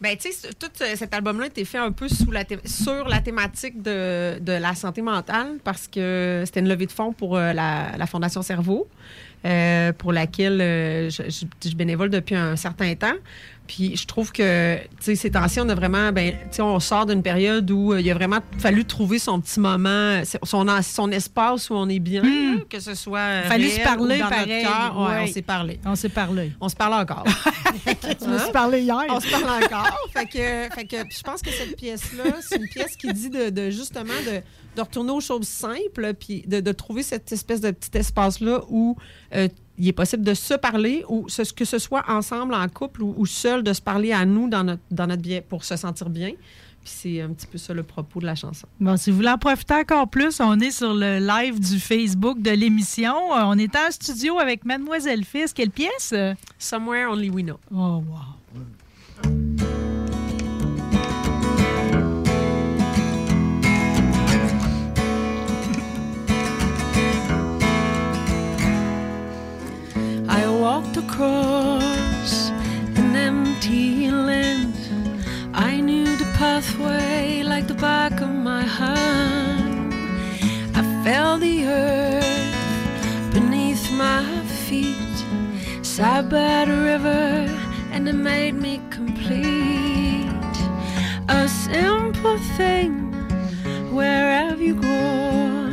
Ben, 0.00 0.16
tu 0.16 0.32
sais, 0.32 0.48
tout 0.58 0.66
cet 0.74 1.14
album-là 1.14 1.44
a 1.44 1.46
été 1.46 1.64
fait 1.64 1.78
un 1.78 1.92
peu 1.92 2.08
sous 2.08 2.32
la 2.32 2.42
thé- 2.44 2.58
sur 2.64 3.08
la 3.08 3.20
thématique 3.20 3.80
de, 3.82 4.36
de 4.40 4.52
la 4.52 4.74
santé 4.74 5.00
mentale 5.00 5.58
parce 5.62 5.86
que 5.86 6.42
c'était 6.44 6.58
une 6.58 6.68
levée 6.68 6.86
de 6.86 6.90
fonds 6.92 7.12
pour 7.12 7.36
euh, 7.36 7.52
la, 7.52 7.92
la 7.96 8.06
Fondation 8.06 8.42
Cerveau, 8.42 8.88
euh, 9.44 9.92
pour 9.92 10.12
laquelle 10.12 10.60
euh, 10.60 11.08
je, 11.08 11.22
je- 11.30 11.68
je 11.70 11.76
bénévole 11.76 12.10
depuis 12.10 12.34
un 12.34 12.56
certain 12.56 12.92
temps. 12.96 13.14
Puis 13.74 13.96
je 13.96 14.06
trouve 14.06 14.32
que, 14.32 14.76
tu 14.76 14.86
sais, 15.00 15.14
ces 15.14 15.30
temps-ci, 15.30 15.58
on 15.58 15.68
a 15.70 15.74
vraiment, 15.74 16.12
ben, 16.12 16.32
tu 16.32 16.56
sais, 16.56 16.62
on 16.62 16.78
sort 16.78 17.06
d'une 17.06 17.22
période 17.22 17.70
où 17.70 17.94
euh, 17.94 18.02
il 18.02 18.10
a 18.10 18.12
vraiment 18.14 18.40
fallu 18.58 18.84
trouver 18.84 19.18
son 19.18 19.40
petit 19.40 19.60
moment, 19.60 20.20
son, 20.42 20.66
son 20.82 21.10
espace 21.10 21.70
où 21.70 21.74
on 21.74 21.88
est 21.88 21.98
bien, 21.98 22.20
là, 22.22 22.60
que 22.68 22.80
ce 22.80 22.94
soit. 22.94 23.18
euh, 23.18 23.42
Fallu 23.44 23.70
se 23.70 23.80
parler 23.80 24.18
dans 24.18 24.24
notre 24.26 24.36
pareil, 24.44 24.62
cœur. 24.62 25.00
Ouais, 25.00 25.22
on 25.22 25.26
s'est 25.32 25.40
parlé. 25.42 25.80
On 25.86 25.94
s'est 25.94 26.08
parlé. 26.10 26.52
On 26.60 26.68
se 26.68 26.76
parle 26.76 26.92
encore. 27.00 27.24
Tu 28.20 28.28
me 28.28 28.34
Hein? 28.34 28.38
suis 28.42 28.52
parlé 28.52 28.82
hier. 28.82 29.04
On 29.08 29.18
se 29.20 29.30
parle 29.30 29.64
encore. 29.64 29.98
fait 30.12 30.26
que, 30.26 30.74
fait 30.74 30.84
que 30.84 30.96
je 31.10 31.22
pense 31.22 31.40
que 31.40 31.50
cette 31.50 31.74
pièce-là, 31.76 32.24
c'est 32.42 32.56
une 32.56 32.68
pièce 32.68 32.94
qui 32.96 33.10
dit 33.14 33.30
de, 33.30 33.48
de 33.48 33.70
justement 33.70 34.12
de, 34.26 34.42
de 34.76 34.80
retourner 34.82 35.12
aux 35.12 35.20
choses 35.22 35.48
simples, 35.48 36.12
puis 36.12 36.44
de, 36.46 36.60
de 36.60 36.72
trouver 36.72 37.02
cette 37.02 37.32
espèce 37.32 37.62
de 37.62 37.70
petit 37.70 37.96
espace-là 37.96 38.60
où 38.68 38.96
euh, 39.34 39.48
il 39.78 39.88
est 39.88 39.92
possible 39.92 40.22
de 40.22 40.34
se 40.34 40.54
parler, 40.54 41.04
ou 41.08 41.28
ce, 41.28 41.50
que 41.52 41.64
ce 41.64 41.78
soit 41.78 42.04
ensemble, 42.08 42.54
en 42.54 42.68
couple, 42.68 43.02
ou, 43.02 43.14
ou 43.16 43.26
seul, 43.26 43.62
de 43.62 43.72
se 43.72 43.80
parler 43.80 44.12
à 44.12 44.24
nous 44.24 44.48
dans 44.48 44.64
notre, 44.64 44.82
dans 44.90 45.06
notre 45.06 45.22
bien 45.22 45.40
pour 45.46 45.64
se 45.64 45.76
sentir 45.76 46.10
bien. 46.10 46.32
Puis 46.84 46.90
c'est 46.96 47.20
un 47.20 47.28
petit 47.28 47.46
peu 47.46 47.58
ça 47.58 47.72
le 47.72 47.84
propos 47.84 48.20
de 48.20 48.26
la 48.26 48.34
chanson. 48.34 48.66
Bon, 48.80 48.96
si 48.96 49.10
vous 49.10 49.16
voulez 49.16 49.28
en 49.28 49.38
profiter 49.38 49.74
encore 49.74 50.08
plus, 50.08 50.40
on 50.40 50.58
est 50.58 50.72
sur 50.72 50.92
le 50.92 51.20
live 51.20 51.60
du 51.60 51.78
Facebook 51.78 52.42
de 52.42 52.50
l'émission. 52.50 53.14
Euh, 53.36 53.42
On 53.44 53.56
est 53.56 53.74
en 53.76 53.90
studio 53.90 54.38
avec 54.40 54.64
Mademoiselle 54.64 55.24
Fils. 55.24 55.52
Quelle 55.52 55.70
pièce? 55.70 56.12
Somewhere 56.58 57.06
Only 57.10 57.30
We 57.30 57.44
Know. 57.44 57.60
Oh, 57.72 58.02
wow. 58.08 59.32
Walked 70.62 70.96
across 70.96 72.50
an 73.00 73.16
empty 73.16 74.08
land. 74.12 74.72
I 75.52 75.80
knew 75.80 76.16
the 76.16 76.30
pathway 76.38 77.42
like 77.42 77.66
the 77.66 77.74
back 77.74 78.20
of 78.20 78.28
my 78.28 78.62
hand. 78.62 79.92
I 80.80 80.82
felt 81.02 81.40
the 81.40 81.66
earth 81.66 82.54
beneath 83.34 83.90
my 83.90 84.22
feet, 84.66 85.16
sat 85.84 86.28
by 86.28 86.64
the 86.70 86.78
river, 86.92 87.26
and 87.90 88.08
it 88.08 88.18
made 88.32 88.54
me 88.54 88.80
complete. 88.90 90.56
A 91.28 91.48
simple 91.48 92.38
thing. 92.56 92.92
Where 93.96 94.30
have 94.40 94.60
you 94.62 94.76
gone? 94.76 95.71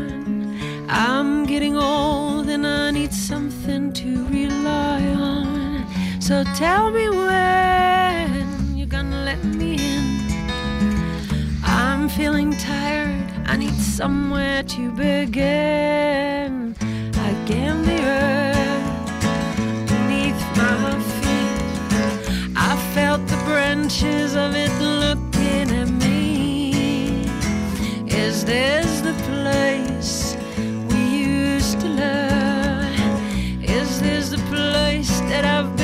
I'm 0.91 1.45
getting 1.45 1.77
old 1.77 2.49
and 2.49 2.65
I 2.65 2.89
need 2.89 3.13
something 3.13 3.93
to 3.93 4.25
rely 4.25 5.01
on. 5.13 5.85
So 6.19 6.43
tell 6.55 6.89
me 6.89 7.07
when 7.09 8.75
you're 8.75 8.87
gonna 8.87 9.23
let 9.23 9.43
me 9.43 9.75
in. 9.75 10.19
I'm 11.63 12.09
feeling 12.09 12.57
tired, 12.57 13.31
I 13.45 13.55
need 13.57 13.75
somewhere 13.75 14.63
to 14.63 14.91
begin. 14.91 16.75
I 16.81 17.33
can 17.45 17.83
the 17.85 18.01
earth 18.01 19.21
beneath 19.87 20.41
my 20.57 20.99
feet. 21.19 22.53
I 22.55 22.75
felt 22.95 23.27
the 23.27 23.37
branches 23.45 24.35
of 24.35 24.55
it 24.55 24.71
looking 24.81 25.69
at 25.69 25.89
me. 25.89 27.25
Is 28.07 28.43
this 28.43 29.01
the 29.01 29.13
place? 29.29 30.28
wonder, 31.99 32.93
is 33.61 34.01
this 34.01 34.29
the 34.29 34.37
place 34.49 35.19
that 35.21 35.45
I've 35.45 35.78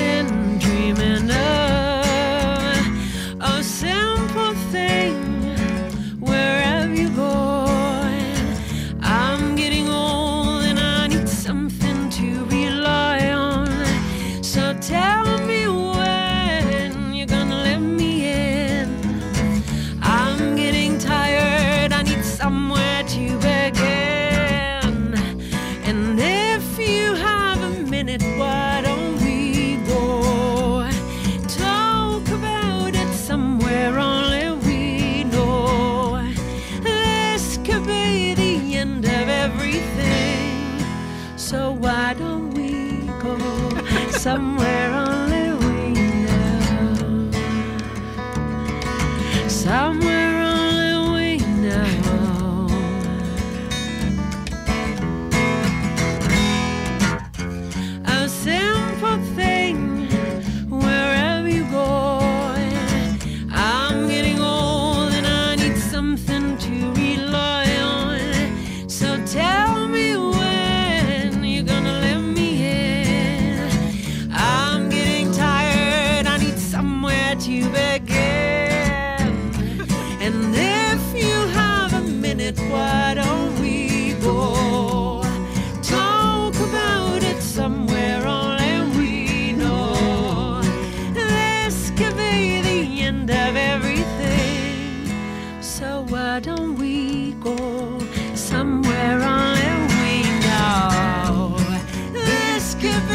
could 102.85 103.07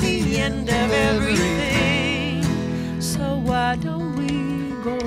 be 0.00 0.22
the 0.22 0.38
end 0.38 0.68
of 0.68 0.90
everything. 0.92 2.42
So 3.00 3.38
why 3.38 3.76
don't 3.76 4.14
we 4.16 4.70
go 4.82 4.98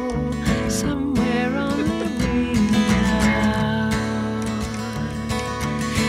somewhere 0.70 1.52
only 1.56 2.08
we 2.20 2.54
know? 2.72 3.90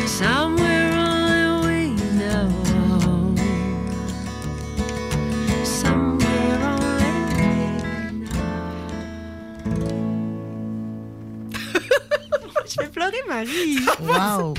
Somewhere 0.06 0.92
only 1.08 1.46
we 1.66 1.80
know. 2.18 2.48
Somewhere 5.64 6.60
only 6.72 7.12
we 7.36 7.50
Je 12.70 12.76
vais 12.80 12.88
pleurer, 12.88 13.22
Marie. 13.28 13.78
Wow! 14.00 14.54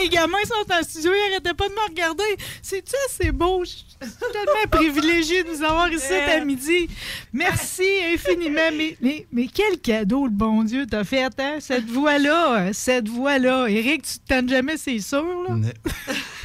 Les 0.00 0.08
gamins 0.08 0.38
sont 0.46 0.72
en 0.72 0.82
studio, 0.82 1.12
ils 1.12 1.32
arrêtaient 1.32 1.54
pas 1.54 1.68
de 1.68 1.74
me 1.74 1.88
regarder. 1.88 2.36
C'est-tu 2.62 2.94
assez 3.06 3.32
beau? 3.32 3.64
Je 3.64 3.70
suis 3.70 3.84
tellement 4.00 4.70
privilégiée 4.70 5.42
de 5.42 5.48
nous 5.50 5.62
avoir 5.62 5.90
ici 5.92 6.12
à 6.12 6.44
midi. 6.44 6.88
Merci 7.32 7.84
infiniment. 8.14 8.70
Mais, 8.76 8.96
mais, 9.00 9.26
mais 9.32 9.46
quel 9.52 9.78
cadeau 9.80 10.26
le 10.26 10.32
bon 10.32 10.62
Dieu 10.62 10.86
t'a 10.86 11.04
fait, 11.04 11.30
hein? 11.38 11.56
Cette 11.60 11.86
voix-là, 11.86 12.72
cette 12.72 13.08
voix-là. 13.08 13.66
Éric, 13.68 14.02
tu 14.02 14.18
te 14.20 14.48
jamais, 14.48 14.76
c'est 14.76 15.00
sûr, 15.00 15.42
là? 15.48 15.56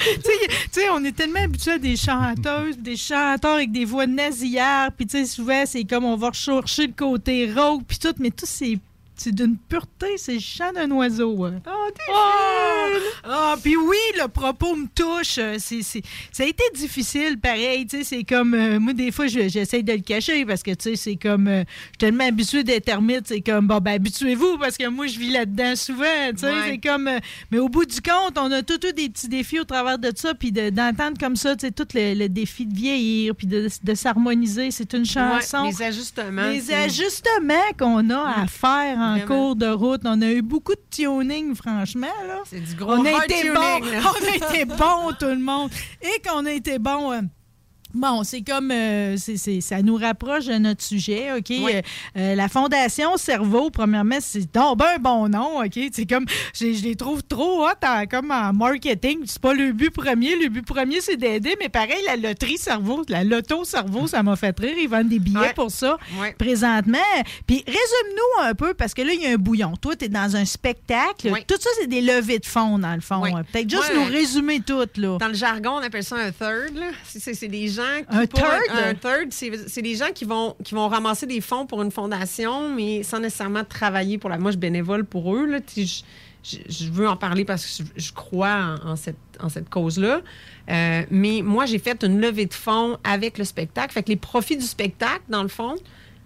tu 0.04 0.22
sais, 0.22 0.48
tu 0.48 0.56
sais, 0.72 0.90
on 0.90 1.04
est 1.04 1.16
tellement 1.16 1.42
habitués 1.42 1.74
à 1.74 1.78
des 1.78 1.96
chanteuses, 1.96 2.78
des 2.78 2.98
chanteurs 2.98 3.56
avec 3.56 3.72
des 3.72 3.86
voix 3.86 4.08
nasillards, 4.08 4.92
puis 4.92 5.06
tu 5.06 5.18
sais, 5.18 5.26
souvent, 5.26 5.64
c'est 5.66 5.84
comme 5.84 6.06
on 6.06 6.16
va 6.16 6.30
rechercher 6.30 6.88
le 6.88 6.94
côté 6.94 7.52
rock, 7.52 7.82
puis 7.88 7.98
tout, 8.00 8.14
mais 8.20 8.32
tout, 8.32 8.46
c'est 8.48 8.80
c'est 9.16 9.34
d'une 9.34 9.58
pureté, 9.58 10.18
c'est 10.18 10.34
le 10.36 10.40
chant 10.40 10.72
d'un 10.74 10.90
oiseau. 10.92 11.46
hein. 11.46 11.62
Oh, 11.68 11.90
t'es 11.94 12.02
Ah! 12.14 12.88
Ah, 13.26 13.56
puis 13.62 13.76
oui, 13.78 13.98
le 14.22 14.28
propos 14.28 14.76
me 14.76 14.88
touche. 14.88 15.38
Euh, 15.38 15.56
C'est, 15.60 15.82
c'est- 15.82 16.04
ça 16.32 16.44
a 16.44 16.46
été 16.46 16.64
difficile, 16.76 17.40
pareil. 17.40 17.86
Tu 17.88 17.98
sais, 18.00 18.04
c'est 18.04 18.24
comme. 18.24 18.54
euh, 18.54 18.80
moi, 18.80 18.94
des 18.94 19.12
fois, 19.12 19.28
je- 19.28 19.48
j'essaie 19.48 19.82
de 19.84 19.94
le 19.94 20.00
cacher 20.00 20.46
parce 20.46 20.62
que, 20.64 20.72
tu 20.72 20.90
sais, 20.92 20.96
c'est 20.96 21.16
comme. 21.16 21.48
euh, 21.48 21.64
je 21.66 21.88
suis 21.90 21.98
tellement 22.00 22.26
habituée 22.28 22.64
d'être 22.64 22.90
ermite. 22.90 23.28
C'est 23.28 23.42
comme, 23.42 23.68
bon, 23.68 23.78
ben, 23.80 23.94
habituez-vous 23.94 24.58
parce 24.58 24.78
que 24.78 24.88
moi, 24.88 25.08
je 25.08 25.18
vis 25.18 25.30
là-dedans 25.32 25.76
souvent. 25.76 26.04
Tu 26.32 26.40
sais, 26.40 26.48
Ouais. 26.48 26.54
c'est 26.72 26.78
comme. 26.90 27.08
euh, 27.08 27.20
mais 27.52 27.60
au 27.60 27.70
bout 27.70 27.86
du 27.86 28.02
compte, 28.02 28.38
on 28.38 28.52
a 28.52 28.62
tout 28.62 28.86
eu 28.86 28.94
des 28.94 29.10
petits 29.10 29.28
défis 29.30 29.60
au 29.60 29.64
travers 29.64 29.98
de 29.98 30.12
ça. 30.16 30.34
Puis 30.34 30.52
de- 30.52 30.70
d'entendre 30.70 31.18
comme 31.20 31.36
ça, 31.36 31.56
tu 31.56 31.66
sais, 31.68 31.72
tout 31.72 31.88
le, 31.94 32.14
le 32.16 32.30
défi 32.30 32.66
de 32.66 32.76
vieillir, 32.76 33.36
puis 33.36 33.48
de, 33.48 33.68
de 33.84 33.96
s'harmoniser. 33.96 34.72
C'est 34.72 34.94
une 34.94 35.06
chanson. 35.06 35.64
Ouais, 35.64 35.70
les 35.72 35.82
ajustements. 35.82 36.50
Les 36.50 36.72
ajustements 36.72 37.72
qu'on 37.78 38.10
a 38.10 38.42
à 38.44 38.48
faire 38.48 39.00
en 39.04 39.18
Vraiment. 39.18 39.26
cours 39.28 39.56
de 39.56 39.68
route. 39.68 40.02
On 40.06 40.22
a 40.22 40.32
eu 40.32 40.42
beaucoup 40.42 40.74
de 40.74 40.82
tuning, 40.90 41.56
franchement. 41.56 42.08
C'est 42.46 42.60
du 42.62 42.76
gros 42.76 42.92
On 42.94 43.06
a 43.06 43.10
hard 43.12 43.24
été 43.26 43.42
tuning, 43.42 43.54
bon, 43.54 43.80
là. 43.92 44.02
on 44.22 44.26
a 44.26 44.36
été 44.52 44.66
bon 44.66 45.12
tout 45.20 45.26
le 45.26 45.40
monde. 45.40 45.72
Et 46.02 46.22
qu'on 46.28 46.46
a 46.46 46.52
été 46.52 46.80
bon. 46.80 47.12
euh, 47.12 47.22
Bon, 47.94 48.24
c'est 48.24 48.42
comme 48.42 48.72
euh, 48.72 49.16
c'est- 49.18 49.38
c'est- 49.38 49.62
ça 49.62 49.82
nous 49.82 49.96
rapproche 49.98 50.46
de 50.46 50.54
notre 50.58 50.82
sujet, 50.84 51.32
OK? 51.38 51.52
Euh, 51.76 51.82
euh, 52.18 52.36
la 52.36 52.48
Fondation 52.50 53.18
Cerveau, 53.18 53.70
premièrement, 53.70 54.18
c'est 54.20 54.52
donc 54.52 54.80
ben 54.80 54.86
un 54.96 55.00
bon 55.00 55.30
nom, 55.30 55.60
OK? 55.64 55.80
C'est 55.92 56.06
comme 56.08 56.26
je, 56.56 56.74
je 56.74 56.84
les 56.84 56.96
trouve 56.96 57.22
trop 57.24 57.64
hot 57.68 57.86
en, 57.86 58.06
comme 58.08 58.32
en 58.32 58.52
marketing. 58.54 59.20
C'est 59.26 59.40
pas 59.42 59.54
le 59.54 59.72
but 59.74 59.92
premier. 59.92 60.36
Le 60.36 60.50
but 60.50 60.66
premier, 60.66 61.02
c'est 61.02 61.18
d'aider, 61.18 61.56
mais 61.60 61.70
pareil, 61.70 62.02
la 62.08 62.16
loterie 62.16 62.58
cerveau, 62.58 63.04
la 63.10 63.24
loto 63.24 63.64
cerveau, 63.64 64.08
ça 64.08 64.24
m'a 64.24 64.36
fait 64.36 64.58
rire. 64.60 64.76
Ils 64.80 64.90
vendent 64.90 65.10
des 65.10 65.20
billets 65.20 65.40
pour 65.54 65.70
ça 65.72 65.98
présentement. 66.38 66.98
Puis 67.46 67.64
résume-nous 67.68 68.44
un 68.44 68.54
peu, 68.56 68.74
parce 68.74 68.94
que 68.94 69.02
là, 69.04 69.14
il 69.14 69.22
y 69.22 69.28
a 69.28 69.32
un 69.32 69.36
bouillon. 69.36 69.74
Toi, 69.80 69.96
tu 69.96 70.06
es 70.06 70.10
dans 70.10 70.36
un 70.36 70.46
spectacle. 70.46 71.30
Tout 71.48 71.58
ça, 71.60 71.70
c'est 71.80 71.88
des 71.88 72.02
levées 72.02 72.40
de 72.40 72.46
fonds, 72.46 72.80
dans 72.80 72.96
le 72.96 73.02
fond. 73.02 73.22
Peut-être 73.52 73.70
juste 73.70 73.92
nous 73.96 74.06
résumer 74.12 74.60
tout, 74.62 74.86
là. 74.98 75.18
Dans 75.20 75.28
le 75.28 75.34
jargon, 75.36 75.74
on 75.76 75.84
appelle 75.84 76.04
ça 76.04 76.16
un 76.16 76.32
third. 76.32 76.76
là. 76.76 76.88
C'est- 77.06 77.20
C'est 77.20 77.34
c'est 77.36 77.48
des 77.48 77.68
gens 77.68 77.83
qui. 78.10 78.16
Un 78.18 78.26
third? 78.28 78.44
Un, 78.72 78.94
third, 78.96 79.32
c'est 79.68 79.82
des 79.82 79.96
gens 79.96 80.12
qui 80.14 80.26
vont, 80.26 80.56
qui 80.64 80.74
vont 80.76 80.88
ramasser 80.88 81.26
des 81.26 81.42
fonds 81.42 81.66
pour 81.66 81.82
une 81.82 81.92
fondation, 81.92 82.70
mais 82.70 83.04
sans 83.04 83.20
nécessairement 83.20 83.64
travailler 83.64 84.18
pour 84.18 84.30
la. 84.30 84.38
Moi, 84.38 84.52
je 84.52 84.58
bénévole 84.58 85.06
pour 85.06 85.36
eux. 85.36 85.46
Là. 85.46 85.60
Je, 85.76 85.82
je- 85.84 86.58
je 86.68 86.90
veux 86.92 87.08
en 87.08 87.16
parler 87.16 87.46
parce 87.46 87.66
que 87.66 87.84
je, 87.96 88.08
je 88.08 88.12
crois 88.12 88.78
en, 88.84 88.90
en 88.92 88.96
cette, 88.98 89.16
en 89.40 89.48
cette 89.50 89.70
cause-là. 89.70 90.20
Euh, 90.70 91.04
mais 91.10 91.42
moi, 91.42 91.66
j'ai 91.66 91.80
fait 91.80 92.04
une 92.04 92.20
levée 92.20 92.46
de 92.48 92.54
fonds 92.54 92.98
avec 93.04 93.38
le 93.38 93.46
spectacle. 93.46 93.94
Fait 93.94 94.04
que 94.04 94.10
les 94.10 94.18
profits 94.18 94.58
du 94.58 94.66
spectacle, 94.66 95.22
dans 95.30 95.42
le 95.44 95.48
fond, 95.50 95.76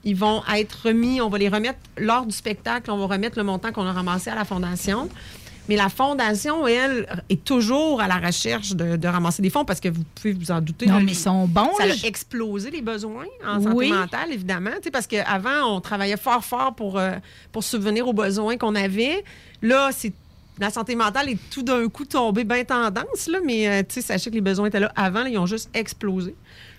ils 0.03 0.15
vont 0.15 0.41
être 0.55 0.87
remis, 0.87 1.21
on 1.21 1.29
va 1.29 1.37
les 1.37 1.49
remettre 1.49 1.79
lors 1.97 2.25
du 2.25 2.33
spectacle, 2.35 2.89
on 2.91 2.97
va 2.97 3.13
remettre 3.15 3.37
le 3.37 3.43
montant 3.43 3.71
qu'on 3.71 3.85
a 3.85 3.91
ramassé 3.91 4.29
à 4.29 4.35
la 4.35 4.45
fondation. 4.45 5.09
Mais 5.69 5.75
la 5.75 5.89
fondation, 5.89 6.65
elle, 6.67 7.07
est 7.29 7.43
toujours 7.43 8.01
à 8.01 8.07
la 8.07 8.17
recherche 8.17 8.71
de, 8.73 8.95
de 8.95 9.07
ramasser 9.07 9.41
des 9.41 9.49
fonds 9.49 9.65
parce 9.65 9.79
que 9.79 9.89
vous 9.89 10.03
pouvez 10.15 10.33
vous 10.33 10.51
en 10.51 10.61
douter. 10.61 10.85
Non, 10.85 10.99
mais 11.01 11.11
ils 11.11 11.15
sont 11.15 11.47
bons. 11.47 11.69
ça 11.77 11.83
a 11.83 12.07
explosé 12.07 12.71
les 12.71 12.81
besoins 12.81 13.25
en 13.45 13.57
Oui. 13.57 13.63
santé 13.63 13.89
mentale, 13.89 14.31
évidemment. 14.31 14.71
Parce 14.91 15.07
qu'avant, 15.07 15.75
on 15.75 15.81
travaillait 15.81 16.17
fort, 16.17 16.43
fort 16.43 16.73
pour, 16.75 16.97
euh, 16.97 17.11
pour 17.51 17.63
subvenir 17.63 18.07
aux 18.07 18.13
besoins 18.13 18.57
qu'on 18.57 18.75
avait. 18.75 19.23
Là, 19.61 19.89
c'est 19.91 20.13
la 20.59 20.69
santé 20.71 20.95
mentale 20.95 21.29
est 21.29 21.37
tout 21.51 21.61
d'un 21.61 21.87
coup 21.87 22.05
tombée 22.05 22.43
bien 22.43 22.63
tendance, 22.63 23.27
là, 23.27 23.39
mais 23.45 23.67
euh, 23.67 23.83
tu 23.87 23.95
sais, 23.95 24.01
sachez 24.01 24.29
que 24.31 24.35
les 24.35 24.41
besoins 24.41 24.65
étaient 24.67 24.79
là 24.79 24.91
avant, 24.95 25.21
là, 25.21 25.29
ils 25.29 25.37
ont 25.37 25.45
juste 25.45 25.69
explosé. 25.73 26.33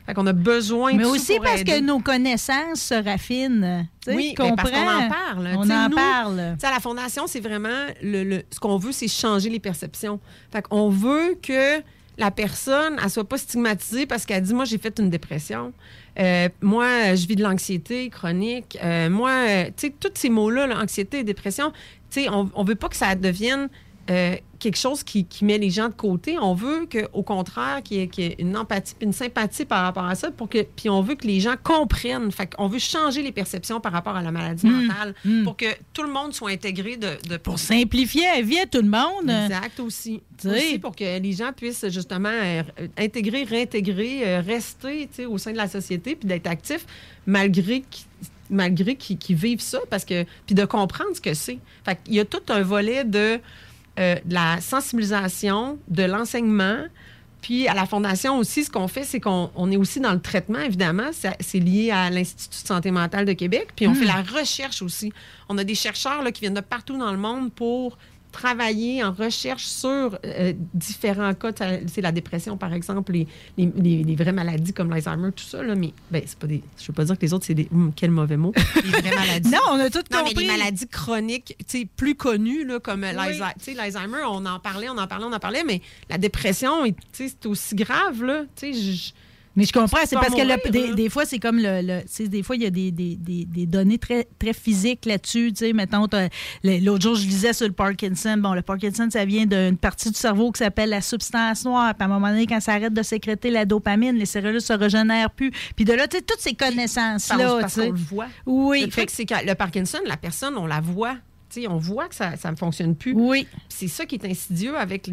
Fait 0.08 0.14
qu'on 0.14 0.26
a 0.26 0.32
besoin 0.32 0.94
Mais 0.94 1.02
de 1.02 1.08
aussi 1.08 1.34
pour 1.36 1.44
parce 1.44 1.60
aider. 1.60 1.72
que 1.72 1.80
nos 1.80 1.98
connaissances 2.00 2.80
se 2.80 2.94
raffinent. 2.94 3.86
Oui, 4.06 4.34
ben, 4.38 4.56
parce 4.56 4.70
qu'on 4.70 4.76
en 4.78 5.08
parle. 5.08 5.50
On 5.54 5.70
en 5.70 5.88
nous, 5.90 5.94
parle. 5.94 6.40
À 6.62 6.70
la 6.70 6.80
fondation, 6.80 7.26
c'est 7.26 7.40
vraiment 7.40 7.68
le, 8.02 8.24
le- 8.24 8.42
ce 8.50 8.58
qu'on 8.58 8.78
veut, 8.78 8.92
c'est 8.92 9.06
changer 9.08 9.50
les 9.50 9.60
perceptions. 9.60 10.18
Fait 10.50 10.62
qu'on 10.62 10.88
veut 10.88 11.36
que 11.42 11.82
la 12.16 12.30
personne, 12.30 12.96
elle 13.04 13.10
soit 13.10 13.28
pas 13.28 13.36
stigmatisée 13.36 14.06
parce 14.06 14.24
qu'elle 14.24 14.42
dit, 14.42 14.54
moi, 14.54 14.64
j'ai 14.64 14.78
fait 14.78 14.98
une 14.98 15.10
dépression. 15.10 15.74
Euh, 16.18 16.48
moi, 16.62 17.14
je 17.14 17.26
vis 17.26 17.36
de 17.36 17.42
l'anxiété 17.42 18.08
chronique. 18.08 18.78
Euh, 18.82 19.10
moi, 19.10 19.30
euh, 19.30 19.64
tu 19.76 19.88
sais, 19.88 19.94
tous 20.00 20.10
ces 20.14 20.30
mots-là, 20.30 20.66
là, 20.66 20.80
anxiété 20.82 21.18
et 21.18 21.22
dépression, 21.24 21.70
tu 22.10 22.22
sais, 22.22 22.28
on, 22.30 22.50
on 22.54 22.64
veut 22.64 22.74
pas 22.76 22.88
que 22.88 22.96
ça 22.96 23.14
devienne 23.14 23.68
euh, 24.10 24.34
quelque 24.58 24.76
chose 24.78 25.02
qui, 25.02 25.24
qui 25.24 25.44
met 25.44 25.58
les 25.58 25.70
gens 25.70 25.88
de 25.88 25.94
côté. 25.94 26.38
On 26.38 26.54
veut 26.54 26.86
qu'au 26.90 27.22
contraire, 27.22 27.80
qu'il 27.82 27.98
y, 27.98 28.00
ait- 28.00 28.08
qu'il 28.08 28.24
y 28.24 28.26
ait 28.28 28.36
une 28.38 28.56
empathie 28.56 28.94
puis 28.98 29.06
une 29.06 29.12
sympathie 29.12 29.64
par 29.64 29.82
rapport 29.84 30.04
à 30.04 30.14
ça. 30.14 30.30
Pour 30.30 30.48
que, 30.48 30.62
puis 30.62 30.88
on 30.88 31.00
veut 31.00 31.14
que 31.14 31.26
les 31.26 31.40
gens 31.40 31.54
comprennent. 31.62 32.30
Fait 32.32 32.52
qu'on 32.54 32.66
veut 32.68 32.78
changer 32.78 33.22
les 33.22 33.32
perceptions 33.32 33.80
par 33.80 33.92
rapport 33.92 34.16
à 34.16 34.22
la 34.22 34.30
maladie 34.32 34.66
mentale 34.66 35.14
pour 35.44 35.56
que 35.56 35.66
tout 35.92 36.02
le 36.02 36.10
monde 36.12 36.32
soit 36.34 36.50
intégré 36.50 36.96
de, 36.96 37.10
de 37.28 37.36
Pour 37.36 37.58
simplifier 37.58 38.22
la 38.34 38.42
vie 38.42 38.58
à 38.58 38.66
tout 38.66 38.82
le 38.82 38.88
monde. 38.88 39.28
Exact 39.30 39.78
aussi. 39.80 40.20
Aussi 40.44 40.78
pour 40.78 40.94
que 40.94 41.18
les 41.18 41.32
gens 41.32 41.52
puissent 41.52 41.88
justement 41.88 42.28
euh, 42.30 42.62
intégrer, 42.96 43.44
réintégrer, 43.44 44.22
euh, 44.26 44.40
rester 44.40 45.08
au 45.28 45.38
sein 45.38 45.52
de 45.52 45.56
la 45.56 45.68
société 45.68 46.14
puis 46.16 46.28
d'être 46.28 46.46
actifs 46.46 46.86
malgré 47.26 47.82
qu'ils 47.82 48.06
malgré 48.50 48.96
qu'ils 48.96 49.36
vivent 49.36 49.60
ça 49.60 49.78
parce 49.90 50.06
que 50.06 50.24
puis 50.46 50.54
de 50.54 50.64
comprendre 50.64 51.10
ce 51.14 51.20
que 51.20 51.34
c'est. 51.34 51.58
Fait 51.84 51.98
qu'il 52.02 52.14
y 52.14 52.20
a 52.20 52.24
tout 52.24 52.40
un 52.48 52.62
volet 52.62 53.04
de, 53.04 53.38
euh, 53.98 54.16
de 54.24 54.34
la 54.34 54.60
sensibilisation, 54.60 55.78
de 55.88 56.04
l'enseignement. 56.04 56.84
Puis 57.40 57.68
à 57.68 57.74
la 57.74 57.86
Fondation 57.86 58.38
aussi, 58.38 58.64
ce 58.64 58.70
qu'on 58.70 58.88
fait, 58.88 59.04
c'est 59.04 59.20
qu'on 59.20 59.50
on 59.54 59.70
est 59.70 59.76
aussi 59.76 60.00
dans 60.00 60.12
le 60.12 60.20
traitement, 60.20 60.58
évidemment. 60.58 61.10
C'est 61.12 61.60
lié 61.60 61.90
à 61.90 62.10
l'Institut 62.10 62.62
de 62.62 62.68
santé 62.68 62.90
mentale 62.90 63.24
de 63.24 63.32
Québec. 63.32 63.68
Puis 63.76 63.86
on 63.86 63.94
fait 63.94 64.04
la 64.04 64.22
recherche 64.22 64.82
aussi. 64.82 65.12
On 65.48 65.56
a 65.58 65.64
des 65.64 65.74
chercheurs 65.74 66.22
là, 66.22 66.32
qui 66.32 66.40
viennent 66.40 66.54
de 66.54 66.60
partout 66.60 66.98
dans 66.98 67.12
le 67.12 67.18
monde 67.18 67.52
pour 67.52 67.96
travailler 68.32 69.02
en 69.02 69.12
recherche 69.12 69.64
sur 69.64 70.18
euh, 70.24 70.52
différents 70.74 71.34
cas. 71.34 71.52
C'est 71.86 72.00
la 72.00 72.12
dépression, 72.12 72.56
par 72.56 72.72
exemple, 72.72 73.12
les, 73.12 73.26
les, 73.56 73.70
les- 73.76 74.04
les 74.04 74.16
vraies 74.16 74.32
maladies 74.32 74.72
comme 74.72 74.90
l'Alzheimer, 74.90 75.32
tout 75.32 75.44
ça. 75.44 75.62
Là, 75.62 75.74
mais 75.74 75.92
ben, 76.10 76.22
c'est 76.26 76.38
pas 76.38 76.46
des. 76.46 76.62
Je 76.78 76.86
veux 76.86 76.92
pas 76.92 77.04
dire 77.04 77.16
que 77.16 77.22
les 77.22 77.32
autres, 77.32 77.46
c'est 77.46 77.54
des. 77.54 77.68
hum, 77.72 77.92
quel 77.96 78.10
mauvais 78.10 78.36
mot. 78.36 78.52
Les 78.84 78.90
vraies 78.90 79.14
maladies. 79.14 79.50
Non, 79.50 79.58
on 79.70 79.80
a 79.80 79.90
tout 79.90 79.98
Non, 80.12 80.18
mais 80.22 80.28
compris. 80.30 80.46
les 80.46 80.46
maladies 80.46 80.86
chroniques, 80.88 81.56
tu 81.68 81.78
sais, 81.80 81.88
plus 81.96 82.14
connues, 82.14 82.64
là, 82.64 82.80
comme 82.80 83.04
euh, 83.04 83.12
l'Alzheimer. 83.12 83.52
Tu 83.58 83.64
sais, 83.64 83.74
l'Alzheimer, 83.74 84.22
on 84.28 84.44
en 84.46 84.58
parlait, 84.60 84.88
on 84.88 84.98
en 84.98 85.06
parlait, 85.06 85.24
on 85.28 85.32
en 85.32 85.38
parlait, 85.40 85.64
mais 85.64 85.80
la 86.10 86.18
dépression, 86.18 86.84
tu 86.86 86.94
sais, 87.12 87.28
c'est 87.28 87.46
aussi 87.46 87.74
grave, 87.74 88.22
là. 88.22 88.44
Tu 88.56 88.72
sais, 88.72 88.80
je- 88.92 89.12
Mais 89.58 89.64
je 89.64 89.72
comprends, 89.72 89.98
c'est 90.06 90.14
parce 90.14 90.34
que 90.34 90.40
le- 90.40 90.94
des, 90.94 91.08
fois, 91.10 91.24
c'est 91.24 91.40
comme 91.40 91.58
le. 91.58 91.82
le- 91.82 92.28
des 92.28 92.42
fois, 92.44 92.54
il 92.56 92.62
y 92.62 92.66
a 92.66 92.70
des, 92.70 92.92
des, 92.92 93.16
des, 93.16 93.66
données 93.66 93.98
très, 93.98 94.28
très 94.38 94.52
physiques 94.52 95.04
là-dessus. 95.04 95.52
Tu 95.52 95.66
sais, 95.66 95.72
mettons, 95.72 96.06
l'autre 96.62 97.02
jour, 97.02 97.14
je 97.16 97.26
lisais 97.26 97.52
sur 97.52 97.66
le 97.66 97.72
Parkinson. 97.72 98.36
Bon, 98.38 98.54
le 98.54 98.62
Parkinson, 98.62 99.08
ça 99.10 99.24
vient 99.24 99.46
d'une 99.46 99.76
partie 99.76 100.10
du 100.10 100.16
cerveau 100.18 100.52
qui 100.52 100.58
s'appelle 100.58 100.90
la 100.90 101.00
substance 101.00 101.64
noire. 101.64 101.92
Puis 101.94 102.02
à 102.02 102.06
un 102.06 102.08
moment 102.08 102.28
donné, 102.28 102.46
quand 102.46 102.60
ça 102.60 102.74
arrête 102.74 102.94
de 102.94 103.02
sécréter 103.02 103.50
la 103.50 103.64
dopamine, 103.64 104.16
les 104.16 104.26
cellules 104.26 104.60
se 104.60 104.72
régénèrent 104.72 105.30
plus. 105.30 105.50
Puis 105.74 105.84
de 105.84 105.92
là, 105.92 106.06
tu 106.06 106.16
sais, 106.18 106.22
toutes 106.22 106.40
ces 106.40 106.54
connaissances-là. 106.54 107.58
parce 107.60 107.74
qu'on 107.74 107.90
le 107.90 107.98
voit. 107.98 108.26
Oui, 108.46 108.88
c'est 109.08 109.26
que 109.26 109.34
le 109.44 109.54
Parkinson, 109.54 109.98
la 110.06 110.16
personne, 110.16 110.54
on 110.56 110.66
la 110.66 110.80
voit. 110.80 111.16
On 111.68 111.76
voit 111.78 112.08
que 112.08 112.14
ça 112.14 112.32
ne 112.50 112.56
fonctionne 112.56 112.94
plus. 112.94 113.12
oui. 113.14 113.46
C'est 113.68 113.88
ça 113.88 114.06
qui 114.06 114.16
est 114.16 114.24
insidieux 114.24 114.76
avec 114.76 115.08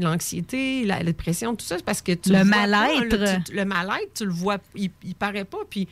l'anxiété, 0.00 0.84
la, 0.84 0.98
la 0.98 1.04
dépression, 1.04 1.54
tout 1.56 1.64
ça, 1.64 1.76
c'est 1.78 1.84
parce 1.84 2.02
que 2.02 2.12
tu 2.12 2.30
Le 2.30 2.38
pas, 2.38 2.44
mal-être. 2.44 3.44
tu- 3.44 3.52
le 3.54 3.64
mal-être, 3.64 4.14
tu 4.14 4.24
le 4.24 4.30
vois, 4.32 4.58
il, 4.74 4.90
il 5.04 5.14
paraît 5.14 5.44
pas. 5.44 5.58
Puis 5.68 5.88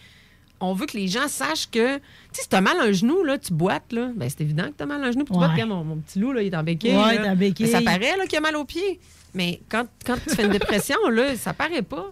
on 0.60 0.74
veut 0.74 0.86
que 0.86 0.96
les 0.96 1.08
gens 1.08 1.26
sachent 1.28 1.68
que, 1.70 1.96
tu 1.96 2.02
sais, 2.32 2.42
si 2.42 2.48
t'as 2.48 2.60
mal 2.60 2.78
à 2.78 2.84
un 2.84 2.92
genou, 2.92 3.24
là, 3.24 3.36
tu 3.38 3.52
boites, 3.52 3.92
là, 3.92 4.10
ben 4.14 4.28
c'est 4.30 4.40
évident 4.42 4.64
que 4.68 4.74
t'as 4.76 4.86
mal 4.86 5.02
à 5.02 5.08
un 5.08 5.12
genou, 5.12 5.24
puis 5.24 5.34
tu 5.34 5.40
Ouais. 5.40 5.48
boites, 5.48 5.66
mon, 5.66 5.82
mon 5.84 5.96
petit 5.96 6.18
loup, 6.20 6.32
là, 6.32 6.42
il 6.42 6.52
est 6.52 6.56
en 6.56 6.62
béquille. 6.62 6.96
Ouais, 6.96 7.18
là. 7.18 7.34
Ben, 7.34 7.52
ça 7.66 7.80
paraît, 7.82 8.16
là, 8.16 8.26
qu'il 8.26 8.38
a 8.38 8.40
mal 8.40 8.56
aux 8.56 8.64
pieds. 8.64 9.00
Mais 9.34 9.60
quand, 9.70 9.86
quand 10.04 10.16
tu 10.28 10.34
fais 10.34 10.44
une 10.44 10.50
dépression, 10.52 10.96
là, 11.10 11.34
ça 11.36 11.54
paraît 11.54 11.80
pas. 11.82 12.10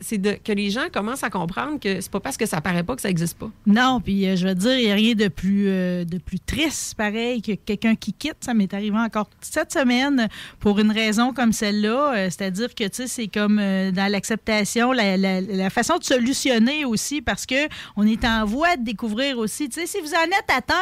C'est 0.00 0.18
que 0.42 0.52
les 0.52 0.68
gens 0.70 0.86
commencent 0.92 1.22
à 1.24 1.30
comprendre 1.30 1.80
que 1.80 2.00
c'est 2.00 2.10
pas 2.10 2.20
parce 2.20 2.36
que 2.36 2.44
ça 2.44 2.60
paraît 2.60 2.82
pas 2.82 2.94
que 2.94 3.00
ça 3.00 3.08
existe 3.08 3.38
pas. 3.38 3.50
Non, 3.66 4.00
puis 4.02 4.26
euh, 4.28 4.36
je 4.36 4.46
veux 4.48 4.54
dire, 4.54 4.78
il 4.78 4.84
n'y 4.84 4.90
a 4.90 4.94
rien 4.94 5.14
de 5.14 5.28
plus, 5.28 5.64
euh, 5.68 6.04
de 6.04 6.18
plus 6.18 6.40
triste, 6.40 6.94
pareil, 6.94 7.40
que 7.40 7.52
quelqu'un 7.52 7.94
qui 7.94 8.12
quitte. 8.12 8.36
Ça 8.40 8.52
m'est 8.52 8.72
arrivé 8.74 8.98
encore 8.98 9.30
cette 9.40 9.72
semaine 9.72 10.28
pour 10.60 10.78
une 10.78 10.90
raison 10.92 11.32
comme 11.32 11.52
celle-là. 11.52 12.12
Euh, 12.14 12.24
C'est-à-dire 12.30 12.74
que, 12.74 12.84
tu 12.84 12.90
sais, 12.92 13.06
c'est 13.06 13.28
comme 13.28 13.56
dans 13.56 14.10
l'acceptation, 14.12 14.92
la, 14.92 15.16
la- 15.16 15.40
la 15.40 15.70
façon 15.70 15.96
de 15.96 16.04
solutionner 16.04 16.84
aussi, 16.84 17.22
parce 17.22 17.46
que 17.46 17.66
on 17.96 18.06
est 18.06 18.24
en 18.26 18.44
voie 18.44 18.76
de 18.76 18.84
découvrir 18.84 19.38
aussi. 19.38 19.70
Tu 19.70 19.80
sais, 19.80 19.86
si 19.86 20.00
vous 20.02 20.12
en 20.12 20.24
êtes 20.24 20.54
atteint, 20.54 20.74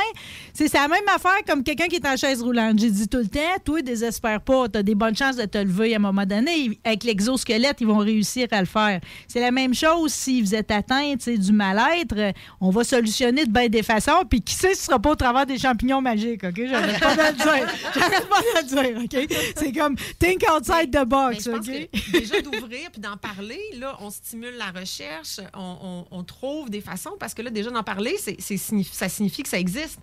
c'est 0.52 0.72
la 0.74 0.88
même 0.88 1.06
affaire 1.14 1.38
comme 1.46 1.62
quelqu'un 1.62 1.86
qui 1.86 1.96
est 1.96 2.06
en 2.08 2.16
chaise 2.16 2.42
roulante. 2.42 2.80
J'ai 2.80 2.90
dit 2.90 3.06
tout 3.06 3.18
le 3.18 3.28
temps, 3.28 3.40
toi, 3.64 3.82
désespère 3.82 4.40
pas. 4.40 4.68
Tu 4.68 4.78
as 4.78 4.82
des 4.82 4.96
bonnes 4.96 5.14
chances 5.16 5.36
de 5.36 5.44
te 5.44 5.58
lever 5.58 5.75
à 5.84 5.96
un 5.96 6.00
moment 6.00 6.24
donné. 6.26 6.78
Avec 6.84 7.04
l'exosquelette, 7.04 7.76
ils 7.80 7.86
vont 7.86 7.98
réussir 7.98 8.48
à 8.50 8.60
le 8.60 8.66
faire. 8.66 9.00
C'est 9.28 9.40
la 9.40 9.50
même 9.50 9.74
chose 9.74 10.12
si 10.12 10.40
vous 10.42 10.54
êtes 10.54 10.70
atteint 10.70 11.14
du 11.16 11.52
mal-être. 11.52 12.14
euh, 12.16 12.32
On 12.60 12.70
va 12.70 12.84
solutionner 12.84 13.46
de 13.46 13.50
bien 13.52 13.68
des 13.68 13.82
façons. 13.82 14.22
Puis 14.28 14.40
qui 14.42 14.54
sait, 14.54 14.74
ce 14.74 14.84
sera 14.86 14.98
pas 14.98 15.10
au 15.10 15.16
travers 15.16 15.46
des 15.46 15.58
champignons 15.58 16.00
magiques. 16.00 16.44
OK? 16.44 16.60
J'arrête 16.68 17.00
pas 17.00 17.14
de 17.16 17.22
le 17.22 17.32
dire. 17.32 17.74
J'arrête 17.94 18.28
pas 18.28 18.40
de 18.40 18.60
le 18.60 19.06
dire. 19.06 19.20
OK? 19.24 19.38
C'est 19.56 19.72
comme 19.72 19.96
think 20.18 20.42
outside 20.54 20.90
the 20.90 21.04
box. 21.06 21.44
je 21.44 21.50
pense 21.50 21.68
OK? 21.68 21.88
que 21.92 22.12
déjà 22.18 22.40
d'ouvrir 22.42 22.90
puis 22.92 23.00
d'en 23.00 23.16
parler, 23.16 23.60
là, 23.78 23.96
on 24.00 24.10
stimule 24.10 24.54
la 24.58 24.78
recherche, 24.78 25.40
on, 25.54 25.76
on- 26.10 26.16
on 26.18 26.24
trouve 26.24 26.70
des 26.70 26.80
façons 26.80 27.12
parce 27.18 27.34
que 27.34 27.42
là, 27.42 27.50
déjà 27.50 27.70
d'en 27.70 27.82
parler, 27.82 28.16
c'est, 28.18 28.36
c'est 28.38 28.56
signif- 28.56 28.92
ça 28.92 29.08
signifie 29.08 29.42
que 29.42 29.48
ça 29.48 29.58
existe. 29.58 29.98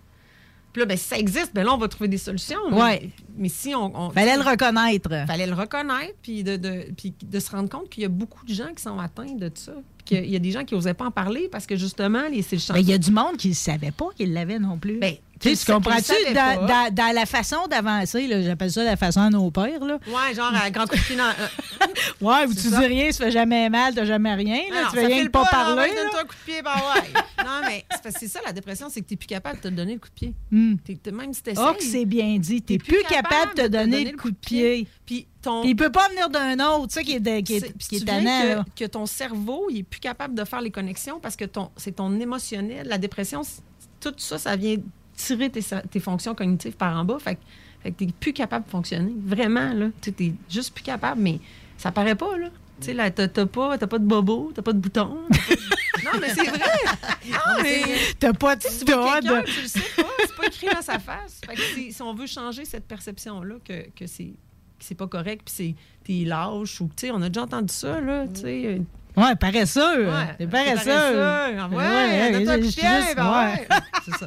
Puis 0.74 0.80
là, 0.80 0.86
ben, 0.86 0.96
si 0.98 1.04
ça 1.04 1.16
existe, 1.16 1.54
ben 1.54 1.64
là, 1.64 1.72
on 1.72 1.78
va 1.78 1.86
trouver 1.86 2.08
des 2.08 2.18
solutions. 2.18 2.58
Mais- 2.70 2.82
Ouais. 2.82 3.10
Mais, 3.36 3.48
si 3.48 3.74
on. 3.76 3.96
on- 3.98 4.10
Fallait 4.10 4.36
le 4.36 4.42
reconnaître. 4.42 5.08
fallait 5.26 5.46
le 5.46 5.54
reconnaître 5.54 6.14
puis 6.20 6.42
de, 6.44 6.56
de- 6.56 6.86
puis 6.96 7.14
de 7.24 7.38
se 7.40 7.50
rendre 7.50 7.68
compte 7.70 7.88
qu'il 7.88 8.02
y 8.02 8.06
a 8.06 8.08
beaucoup 8.08 8.44
de 8.44 8.52
gens 8.52 8.74
qui 8.76 8.82
sont 8.82 8.98
atteints 8.98 9.32
de 9.36 9.50
ça. 9.54 9.72
Qu'il 10.04 10.26
y 10.30 10.36
a 10.36 10.38
des 10.38 10.50
gens 10.50 10.64
qui 10.64 10.74
n'osaient 10.74 10.92
pas 10.94 11.06
en 11.06 11.10
parler 11.10 11.48
parce 11.50 11.66
que 11.66 11.76
justement, 11.76 12.22
les, 12.30 12.42
c'est 12.42 12.56
le 12.56 12.60
champ. 12.62 12.74
Ben, 12.74 12.80
Il 12.80 12.88
y 12.88 12.92
a 12.92 12.98
du 12.98 13.10
monde 13.10 13.36
qui 13.38 13.48
ne 13.48 13.54
savait 13.54 13.90
pas 13.90 14.06
qu'il 14.16 14.32
l'avait 14.34 14.58
non 14.58 14.76
plus. 14.78 14.98
Ben, 14.98 15.14
tu 15.40 15.54
comprends-tu? 15.66 16.12
Dans, 16.34 16.66
pas. 16.66 16.88
dans- 16.90 16.94
dans 16.94 17.14
la 17.14 17.26
façon 17.26 17.66
d'avancer, 17.70 18.28
j'appelle 18.44 18.70
ça 18.70 18.84
la 18.84 18.96
façon 18.96 19.20
à 19.20 19.30
nos 19.30 19.50
pères. 19.50 19.84
Là. 19.84 19.98
Ouais, 20.06 20.34
genre 20.34 20.52
à 20.54 20.70
grand 20.70 20.86
coup 20.86 20.96
de 20.96 21.00
pied 21.00 21.16
dans. 21.16 21.24
euh, 21.24 21.86
Ouais, 22.20 22.46
C'est 22.48 22.54
tu 22.62 22.68
ça. 22.68 22.80
dis 22.80 22.86
rien, 22.86 23.12
ça 23.12 23.24
fait 23.24 23.30
jamais 23.30 23.68
mal, 23.70 23.94
t'as 23.94 24.04
jamais 24.04 24.34
rien. 24.34 24.60
Là, 24.70 24.82
non, 24.84 24.88
tu 24.92 25.00
ça 25.00 25.06
rien 25.06 25.24
que 25.24 25.30
pas 25.30 25.44
parler. 25.46 25.88
là. 25.88 26.02
Donne-toi 26.02 26.20
un 26.20 26.24
coup 26.24 26.34
de 26.46 26.52
pied, 26.52 26.62
ben 26.62 26.70
ouais. 26.74 27.22
non, 27.44 27.60
mais 27.66 27.84
c'est 28.18 28.28
ça, 28.28 28.40
la 28.44 28.52
dépression, 28.52 28.88
c'est 28.90 29.00
que 29.00 29.06
tu 29.08 29.14
n'es 29.14 29.18
plus 29.18 29.26
capable 29.26 29.56
de 29.60 29.68
te 29.68 29.74
donner 29.74 29.94
le 29.94 30.00
coup 30.00 30.08
de 30.08 30.14
pied. 30.14 30.34
T'es- 30.84 30.94
t'es- 30.96 31.10
même 31.12 31.32
si 31.32 31.42
tu 31.42 31.50
Oh, 31.56 31.72
que 31.76 31.82
c'est 31.84 32.04
bien 32.04 32.36
dit. 32.38 32.62
T'es 32.62 32.78
plus 32.78 33.02
capable 33.08 33.54
de 33.56 33.62
te 33.62 33.66
donner 33.68 34.04
le 34.04 34.16
coup 34.16 34.30
de 34.30 34.36
pied. 34.36 34.86
Puis 35.04 35.26
ton. 35.44 35.60
Puis 35.62 35.70
il 35.70 35.76
peut 35.76 35.92
pas 35.92 36.08
venir 36.08 36.28
d'un 36.30 36.58
autre, 36.70 36.92
ça 36.92 37.02
qui 37.02 37.12
est, 37.12 37.42
qui 37.42 37.54
est, 37.56 37.78
qui 37.78 37.96
est 37.96 38.04
tannant, 38.04 38.44
là. 38.44 38.64
que, 38.76 38.84
ton 38.84 39.06
cerveau, 39.06 39.66
il 39.70 39.78
est 39.78 39.82
plus 39.82 40.00
capable 40.00 40.34
de 40.34 40.44
faire 40.44 40.60
les 40.60 40.70
connexions 40.70 41.20
parce 41.20 41.36
que 41.36 41.44
ton, 41.44 41.70
c'est 41.76 41.92
ton 41.96 42.18
émotionnel. 42.18 42.86
La 42.88 42.98
dépression, 42.98 43.42
tout 44.00 44.14
ça, 44.16 44.38
ça 44.38 44.56
vient 44.56 44.76
tirer 45.16 45.50
tes, 45.50 45.62
tes 45.90 46.00
fonctions 46.00 46.34
cognitives 46.34 46.76
par 46.76 46.96
en 46.98 47.04
bas. 47.04 47.18
Fait, 47.18 47.36
que- 47.36 47.40
fait 47.82 47.90
que 47.92 47.96
t'es 47.98 48.06
plus 48.18 48.32
capable 48.32 48.64
de 48.66 48.70
fonctionner. 48.70 49.14
Vraiment, 49.24 49.72
là. 49.72 49.88
Tu 50.00 50.10
es 50.18 50.32
juste 50.50 50.74
plus 50.74 50.82
capable, 50.84 51.20
mais 51.20 51.38
ça 51.76 51.92
paraît 51.92 52.16
pas, 52.16 52.36
là. 52.36 52.48
Tu 52.80 52.86
sais, 52.86 52.94
là, 52.94 53.10
t'as 53.10 53.28
pas, 53.46 53.78
t'as 53.78 53.86
pas 53.86 53.98
de 53.98 54.04
bobo, 54.04 54.50
t'as 54.54 54.62
pas 54.62 54.72
de 54.72 54.78
bouton. 54.78 55.06
non, 56.04 56.10
mais 56.20 56.28
c'est 56.34 56.48
vrai! 56.50 56.70
Non, 57.30 57.62
mais 57.62 57.82
T'as 58.18 58.32
pas 58.32 58.56
de 58.56 58.62
stud. 58.62 58.86
tu 58.86 59.60
le 59.62 59.68
sais 59.68 59.80
pas, 59.96 60.02
c'est 60.18 60.36
pas 60.36 60.46
écrit 60.46 60.66
dans 60.74 60.82
sa 60.82 60.98
face. 60.98 61.40
Fait 61.46 61.54
que 61.54 61.60
si 61.92 62.02
on 62.02 62.12
veut 62.14 62.26
changer 62.26 62.64
cette 62.64 62.86
perception-là 62.88 63.56
que, 63.64 63.88
que 63.90 64.06
c'est 64.08 64.34
c'est 64.80 64.94
pas 64.94 65.06
correct, 65.06 65.42
puis 65.46 65.54
c'est 65.56 65.74
t'es 66.04 66.24
lâche 66.24 66.80
ou 66.80 66.86
tu 66.96 67.06
sais, 67.06 67.10
on 67.10 67.20
a 67.22 67.28
déjà 67.28 67.42
entendu 67.42 67.72
ça 67.72 68.00
là, 68.00 68.26
tu 68.32 68.40
sais. 68.42 68.80
Ouais, 69.16 69.36
paresseux. 69.36 70.08
Ouais, 70.08 70.34
T'es 70.38 70.46
paresseux. 70.48 70.90
paresseux. 70.90 71.20
Ah 71.22 71.68
ouais, 71.70 72.32
je- 72.32 72.68
je- 72.68 72.76
pied, 72.76 72.88
juste- 72.88 73.14
ben 73.16 73.30
ouais. 73.30 73.66
ouais. 73.70 73.76
C'est 74.04 74.16
ça. 74.16 74.26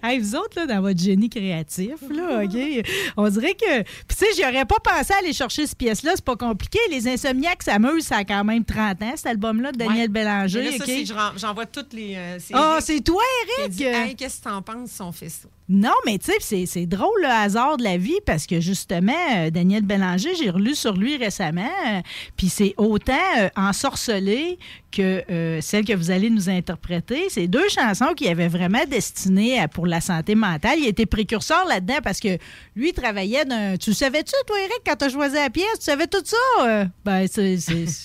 Hey, 0.00 0.20
vous 0.20 0.36
autres, 0.36 0.60
là, 0.60 0.66
dans 0.66 0.80
votre 0.80 1.00
génie 1.00 1.28
créatif, 1.28 1.94
là, 2.08 2.44
OK? 2.44 2.86
On 3.16 3.28
dirait 3.28 3.54
que. 3.54 3.82
Puis, 3.82 4.16
tu 4.16 4.16
sais, 4.16 4.26
j'aurais 4.40 4.64
pas 4.64 4.76
pensé 4.82 5.12
aller 5.18 5.32
chercher 5.32 5.66
cette 5.66 5.76
pièce-là. 5.76 6.12
C'est 6.14 6.24
pas 6.24 6.36
compliqué. 6.36 6.78
Les 6.88 7.08
Insomniaques 7.08 7.64
s'amusent, 7.64 8.06
ça 8.06 8.18
a 8.18 8.24
quand 8.24 8.44
même 8.44 8.64
30 8.64 9.02
ans, 9.02 9.12
cet 9.16 9.26
album-là 9.26 9.72
de 9.72 9.78
Daniel 9.78 10.02
Ouais. 10.02 10.08
Bélanger. 10.08 10.62
Là, 10.78 10.86
ça, 10.86 11.32
j'envoie 11.36 11.66
toutes 11.66 11.92
les. 11.92 12.14
euh, 12.14 12.36
c'est 12.38 12.54
Ah, 12.54 12.74
Eric 12.74 12.84
c'est 12.86 13.00
toi, 13.00 13.22
Eric! 13.58 13.72
dit, 13.72 13.82
Hey, 13.82 14.14
qu'est-ce 14.14 14.38
que 14.38 14.44
t'en 14.44 14.62
penses 14.62 14.90
si 14.92 15.02
on 15.02 15.10
fait 15.10 15.30
ça? 15.30 15.48
Non, 15.70 15.92
mais 16.06 16.16
tu 16.18 16.32
sais, 16.40 16.64
c'est- 16.66 16.86
drôle 16.86 17.20
le 17.20 17.28
hasard 17.28 17.76
de 17.76 17.84
la 17.84 17.98
vie 17.98 18.18
parce 18.24 18.46
que 18.46 18.58
justement, 18.58 19.12
euh, 19.36 19.50
Daniel 19.50 19.82
Bélanger, 19.82 20.30
j'ai 20.34 20.48
relu 20.48 20.74
sur 20.74 20.94
lui 20.96 21.18
récemment, 21.18 21.68
euh, 21.88 22.00
puis 22.36 22.48
c'est 22.48 22.72
autant 22.78 23.12
euh, 23.38 23.48
ensorcelé 23.54 24.58
que 24.90 25.22
celle 25.60 25.84
que 25.84 25.92
vous 25.92 26.10
allez 26.10 26.30
nous 26.30 26.48
interpréter. 26.48 27.24
C'est 27.28 27.46
deux 27.46 27.68
chansons 27.68 28.14
qui 28.16 28.26
avaient 28.28 28.48
vraiment 28.48 28.82
destinées 28.88 29.60
à- 29.60 29.68
pour 29.68 29.86
la 29.86 30.00
santé 30.00 30.34
mentale. 30.34 30.78
Il 30.78 30.86
était 30.86 31.04
précurseur 31.04 31.66
là-dedans 31.66 31.98
parce 32.02 32.20
que 32.20 32.38
lui 32.74 32.88
il 32.88 32.92
travaillait 32.94 33.44
d'un. 33.44 33.76
Tu 33.76 33.92
savais-tu, 33.92 34.32
toi, 34.46 34.56
Eric, 34.58 34.80
quand 34.86 34.96
tu 34.96 35.04
as 35.04 35.08
choisi 35.10 35.34
la 35.34 35.50
pièce? 35.50 35.78
Tu 35.78 35.84
savais 35.84 36.06
tout 36.06 36.22
ça? 36.24 36.86
Ben, 37.04 37.26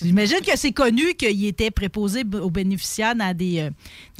j'imagine 0.02 0.40
que 0.42 0.56
c'est 0.56 0.72
connu 0.72 1.14
qu'il 1.14 1.46
était 1.46 1.70
préposé 1.70 2.22
aux 2.42 2.50
bénéficiaires 2.50 3.14
dans 3.14 3.34
des, 3.34 3.70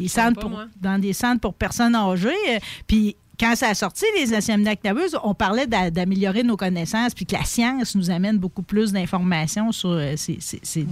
centres 0.09 0.41
pour, 0.41 0.49
moi. 0.51 0.65
dans 0.81 0.99
des 0.99 1.13
centres 1.13 1.41
pour 1.43 1.53
personnes 1.53 1.95
âgées. 1.95 2.31
Puis 2.87 3.17
quand 3.39 3.57
ça 3.57 3.69
a 3.69 3.75
sorti, 3.75 4.05
les 4.17 4.33
acides 4.35 4.67
on 5.23 5.35
parlait 5.35 5.67
d'a- 5.67 5.91
d'améliorer 5.91 6.43
nos 6.43 6.57
connaissances, 6.57 7.15
puis 7.15 7.27
que 7.27 7.35
la 7.35 7.45
science 7.45 7.95
nous 7.95 8.11
amène 8.11 8.39
beaucoup 8.39 8.63
plus 8.63 8.93
d'informations 8.93 9.73
sur 9.73 9.91
euh, 9.91 10.15
ces- 10.17 10.39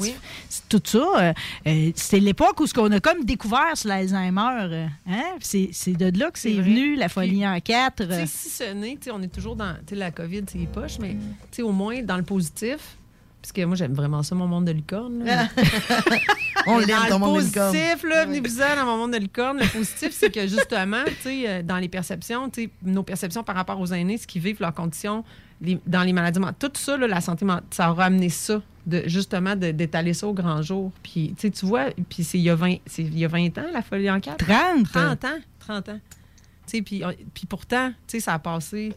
Oui. 0.01 0.15
c'est 0.49 0.69
tout 0.69 0.83
ça. 0.85 0.99
euh, 0.99 1.33
euh, 1.67 1.91
C'était 1.95 2.21
l'époque 2.21 2.59
où 2.61 2.67
ce 2.67 2.75
qu'on 2.75 2.91
a 2.93 3.01
comme 3.01 3.25
découvert 3.25 3.77
sur 3.77 3.89
l'Alzheimer. 3.89 4.41
euh, 4.63 4.87
hein? 5.09 5.23
C'est 5.41 5.71
c'est 5.73 5.93
de 5.93 6.19
là 6.19 6.31
que 6.31 6.39
c'est 6.39 6.55
C'est 6.55 6.61
venu, 6.63 6.97
la 6.97 7.09
folie 7.09 7.47
en 7.47 7.59
quatre. 7.61 8.05
Si 8.27 8.49
ce 8.51 8.73
n'est, 8.73 8.99
on 9.13 9.23
est 9.23 9.33
toujours 9.33 9.57
dans 9.57 9.77
la 9.91 10.11
COVID, 10.11 10.43
c'est 10.51 10.59
les 10.59 10.67
poches, 10.67 10.99
mais 10.99 11.17
au 11.63 11.73
moins 11.73 12.03
dans 12.03 12.17
le 12.17 12.23
positif, 12.25 12.97
parce 13.43 13.53
que 13.53 13.65
moi, 13.65 13.75
j'aime 13.77 13.93
vraiment 13.93 14.23
ça, 14.23 14.35
mon 14.35 14.47
monde 14.47 14.65
de 14.67 14.73
licorne. 14.73 15.25
là. 15.25 15.49
On 16.67 16.79
l'aime, 16.79 16.89
dans 16.91 17.03
ton 17.09 17.13
le 17.15 17.19
monde 17.19 17.41
de 17.41 17.45
licorne. 17.47 17.73
positif, 17.73 18.03
là, 18.09 18.25
venez-vous-en 18.25 18.77
dans 18.77 18.85
mon 18.87 18.97
monde 18.99 19.13
de 19.13 19.19
licorne. 19.19 19.59
Le 19.59 19.67
positif, 19.67 20.11
c'est 20.13 20.31
que 20.33 20.47
justement, 20.47 21.03
tu 21.07 21.13
sais, 21.23 21.49
euh, 21.49 21.63
dans 21.63 21.79
les 21.79 21.89
perceptions, 21.89 22.49
tu 22.51 22.63
sais, 22.65 22.71
nos 22.85 23.03
perceptions 23.03 23.43
par 23.43 23.57
rapport 23.57 23.81
aux 23.81 23.93
aînés, 23.93 24.17
ce 24.17 24.27
qu'ils 24.29 24.43
vivent, 24.43 24.61
leurs 24.61 24.73
conditions, 24.75 25.25
les- 25.61 25.81
dans 25.87 26.03
les 26.05 26.13
maladies 26.13 26.39
mentales, 26.39 26.55
tout 26.71 26.79
ça, 26.81 26.97
là, 26.97 27.09
la 27.09 27.21
santé 27.21 27.45
mentale, 27.45 27.65
ça 27.71 27.91
aura 27.91 28.05
amené 28.05 28.29
ça, 28.29 28.63
de, 28.87 29.03
justement, 29.07 29.57
d'étaler 29.57 30.15
ça 30.15 30.29
au 30.29 30.33
grand 30.35 30.63
jour. 30.63 30.93
Puis, 31.03 31.35
tu 31.37 31.51
vois, 31.67 31.87
puis 32.09 32.23
c'est 32.23 32.39
il 32.39 32.43
y, 32.45 32.51
a 32.51 32.55
20 32.55 32.77
c'est 32.87 33.03
il 33.03 33.19
y 33.19 33.25
a 33.25 33.29
20 33.29 33.59
ans, 33.59 33.67
la 33.73 33.83
folie 33.83 34.09
en 34.11 34.21
quatre. 34.21 34.45
30. 34.47 34.85
30 34.93 35.25
ans, 35.25 35.29
30 35.59 35.89
ans. 35.89 36.01
Tu 36.67 36.77
sais, 36.79 36.83
puis, 36.83 37.03
on- 37.05 37.13
puis 37.35 37.47
pourtant, 37.47 37.89
tu 37.91 37.95
sais, 38.07 38.21
ça 38.21 38.35
a 38.35 38.39
passé. 38.39 38.93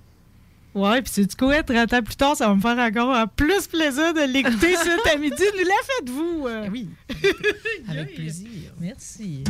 Ouais, 0.75 1.01
puis 1.01 1.11
c'est 1.13 1.25
du 1.25 1.35
coup, 1.37 1.49
30 1.65 1.93
ans 1.93 2.01
plus 2.03 2.15
tard, 2.17 2.35
ça 2.35 2.47
va 2.49 2.55
me 2.55 2.59
faire 2.59 2.77
encore 2.77 3.29
plus 3.29 3.65
plaisir 3.67 4.13
de 4.13 4.31
l'écouter 4.31 4.75
cet 4.83 5.07
à 5.13 5.17
midi. 5.17 5.43
Nous 5.57 5.63
la 5.63 5.73
faites-vous. 5.85 6.47
euh. 6.47 6.67
Oui. 6.71 6.89
Avec 7.89 8.13
plaisir. 8.15 8.73
Merci. 8.79 9.43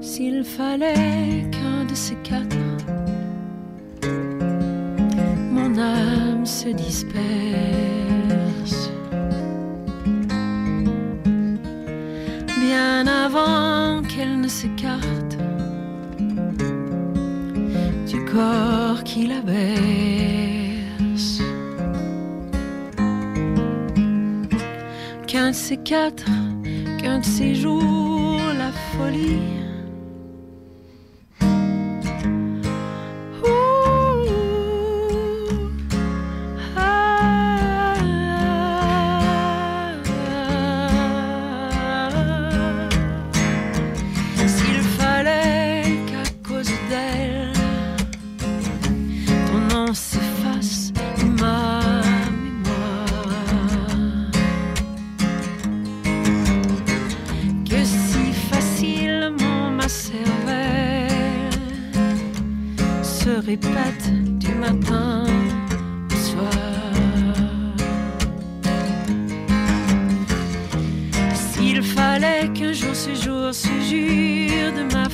S'il 0.00 0.44
fallait 0.44 1.44
qu'un 1.50 1.84
de 1.84 1.94
ces 1.94 2.16
quatre, 2.22 2.56
mon 5.52 5.78
âme 5.78 6.44
se 6.46 6.68
disperse. 6.68 8.17
Bien 12.70 13.06
avant 13.06 14.02
qu'elle 14.02 14.42
ne 14.42 14.46
s'écarte 14.46 15.38
du 18.06 18.22
corps 18.26 19.02
qui 19.04 19.26
la 19.26 19.40
berce. 19.40 19.80
Qu'un 25.26 25.48
de 25.48 25.54
ces 25.54 25.78
quatre, 25.78 26.30
qu'un 26.98 27.20
de 27.20 27.24
ces 27.24 27.54
jours, 27.54 28.42
la 28.58 28.70
folie. 28.92 29.67
Répète 63.48 64.12
du 64.38 64.52
matin 64.56 65.24
au 66.10 66.16
soir. 66.16 66.52
S'il 71.34 71.82
fallait 71.82 72.50
qu'un 72.52 72.74
jour 72.74 72.94
ce 72.94 73.14
jour 73.14 73.54
se 73.54 73.72
jure 73.88 74.72
de 74.78 74.84
ma 74.92 75.07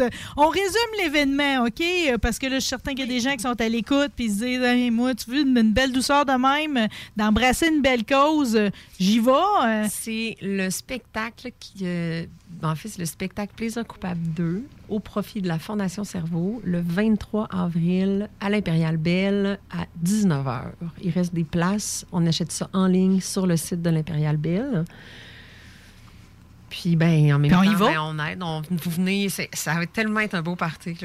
autres. 0.00 0.14
On 0.36 0.48
résume 0.48 1.02
l'événement, 1.02 1.64
OK? 1.66 1.82
Parce 2.20 2.38
que 2.38 2.46
là, 2.46 2.56
je 2.56 2.60
suis 2.60 2.68
certain 2.70 2.92
qu'il 2.92 3.00
y 3.00 3.02
a 3.04 3.06
des 3.06 3.20
gens 3.20 3.34
qui 3.34 3.42
sont 3.42 3.60
à 3.60 3.68
l'écoute 3.68 4.12
puis 4.14 4.26
ils 4.26 4.32
se 4.32 4.44
disent 4.44 4.62
Hey, 4.62 4.90
moi, 4.90 5.14
tu 5.14 5.30
veux 5.30 5.40
une, 5.40 5.72
belle 5.72 5.92
douceur 5.92 6.24
de 6.24 6.32
même, 6.32 6.76
euh, 6.76 6.88
d'embrasser 7.16 7.68
une 7.68 7.82
belle 7.82 8.04
cause, 8.04 8.56
euh, 8.56 8.70
j'y 8.98 9.18
vais. 9.20 9.30
euh. 9.30 9.86
C'est 9.90 10.36
le 10.42 10.70
spectacle 10.70 11.50
qui. 11.58 11.84
euh, 11.84 12.24
en 12.62 12.74
fait, 12.74 12.88
c'est 12.88 13.00
le 13.00 13.06
spectacle 13.06 13.52
Plaisir 13.54 13.86
coupable 13.86 14.20
2 14.36 14.62
au 14.88 15.00
profit 15.00 15.42
de 15.42 15.48
la 15.48 15.58
Fondation 15.58 16.04
Cerveau 16.04 16.60
le 16.64 16.80
23 16.80 17.48
avril 17.50 18.28
à 18.40 18.48
l'Impérial 18.50 18.96
Belle 18.96 19.58
à 19.70 19.84
19h. 20.04 20.62
Il 21.02 21.10
reste 21.10 21.34
des 21.34 21.44
places. 21.44 22.06
On 22.12 22.26
achète 22.26 22.52
ça 22.52 22.68
en 22.72 22.86
ligne 22.86 23.20
sur 23.20 23.46
le 23.46 23.56
site 23.56 23.82
de 23.82 23.90
l'Impérial 23.90 24.36
Belle. 24.36 24.84
Puis, 26.82 26.94
ben, 26.94 27.32
en 27.32 27.38
même 27.38 27.50
Puis 27.50 27.54
on 27.58 27.64
temps, 27.64 27.70
y 27.70 27.74
va? 27.74 27.86
ben, 27.86 28.00
on 28.00 28.18
aide. 28.26 28.42
On, 28.42 28.62
vous 28.70 28.90
venez. 28.90 29.28
Ça 29.30 29.74
va 29.74 29.86
tellement 29.86 30.20
être 30.20 30.34
un 30.34 30.42
beau 30.42 30.56
party. 30.56 30.96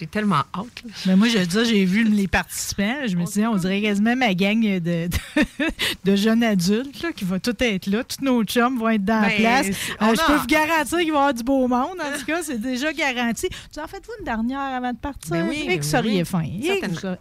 J'ai 0.00 0.06
tellement 0.06 0.42
hâte. 0.54 0.82
Mais 1.06 1.14
moi, 1.14 1.28
je 1.28 1.36
dis 1.38 1.50
ça, 1.54 1.62
j'ai 1.62 1.84
vu 1.84 2.04
les 2.04 2.26
participants. 2.26 3.06
Je 3.06 3.16
me 3.16 3.26
suis 3.26 3.42
dit, 3.42 3.46
on 3.46 3.56
dirait 3.56 3.82
quasiment 3.82 4.16
ma 4.16 4.32
gang 4.34 4.58
de, 4.62 4.78
de, 4.78 5.08
de 6.04 6.16
jeunes 6.16 6.42
adultes 6.42 7.02
là, 7.02 7.12
qui 7.12 7.24
va 7.26 7.38
tout 7.38 7.54
être 7.60 7.86
là. 7.86 8.02
Tous 8.02 8.24
nos 8.24 8.42
chums 8.44 8.78
vont 8.78 8.88
être 8.88 9.04
dans 9.04 9.20
la 9.20 9.28
Ben, 9.28 9.36
place. 9.38 9.66
Euh, 10.00 10.14
je 10.14 10.20
a- 10.20 10.24
peux 10.26 10.36
vous 10.36 10.46
garantir 10.46 10.98
qu'il 10.98 11.12
va 11.12 11.18
y 11.18 11.18
avoir 11.18 11.34
du 11.34 11.42
beau 11.42 11.68
monde. 11.68 11.98
En 12.00 12.18
tout 12.18 12.24
cas, 12.26 12.42
c'est 12.42 12.58
déjà 12.60 12.92
garanti. 12.94 13.48
Tu 13.72 13.78
en 13.80 13.86
faites-vous 13.86 14.12
une 14.20 14.24
dernière 14.24 14.58
avant 14.60 14.92
de 14.92 14.98
partir? 14.98 15.30
Ben 15.32 15.46
oui, 15.48 15.56
Éric, 15.56 15.68
ben 15.68 15.76
vous 15.82 15.82
seriez 15.88 16.18
oui. 16.20 16.24
fin. 16.24 16.42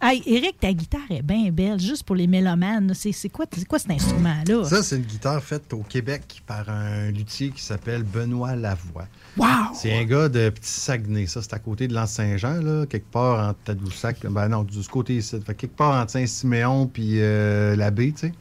Hey, 0.02 0.24
Éric, 0.26 0.60
ta 0.60 0.72
guitare 0.72 1.02
est 1.10 1.22
bien 1.22 1.50
belle, 1.52 1.80
juste 1.80 2.04
pour 2.04 2.16
les 2.16 2.28
mélomanes. 2.28 2.94
C'est 2.96 3.12
c'est 3.12 3.30
quoi, 3.30 3.46
c'est 3.52 3.68
quoi 3.68 3.80
cet 3.80 3.92
instrument-là? 3.92 4.64
Ça, 4.66 4.84
c'est 4.84 4.96
une 4.96 5.04
guitare 5.04 5.44
faite 5.44 5.74
au 5.74 5.84
Québec 5.84 6.42
par 6.48 6.70
un 6.70 7.12
luthier 7.12 7.50
qui 7.50 7.62
s'appelle 7.62 8.04
Benoît 8.04 8.56
Lavoie. 8.56 9.08
Wow! 9.38 9.48
C'est 9.74 9.98
un 9.98 10.04
gars 10.06 10.28
de 10.28 10.50
Petit 10.50 10.70
Saguenay. 10.70 11.28
Ça, 11.28 11.42
c'est 11.42 11.54
à 11.54 11.60
côté 11.60 11.88
de 11.88 11.94
l'Anse-Saint-Jean, 11.94 12.62
là, 12.62 12.86
quelque 12.86 13.10
part 13.12 13.48
entre 13.50 13.60
Tadoussac. 13.64 14.26
Ben 14.26 14.50
non, 14.50 14.64
du 14.64 14.82
côté 14.88 15.16
ici. 15.18 15.40
Fait 15.46 15.56
quelque 15.56 15.76
part 15.78 16.00
entre 16.02 16.12
Saint-Siméon 16.12 16.88
puis 16.88 17.22
euh, 17.22 17.76
la 17.76 17.92
baie, 17.92 18.12
tu 18.12 18.28
sais. 18.28 18.34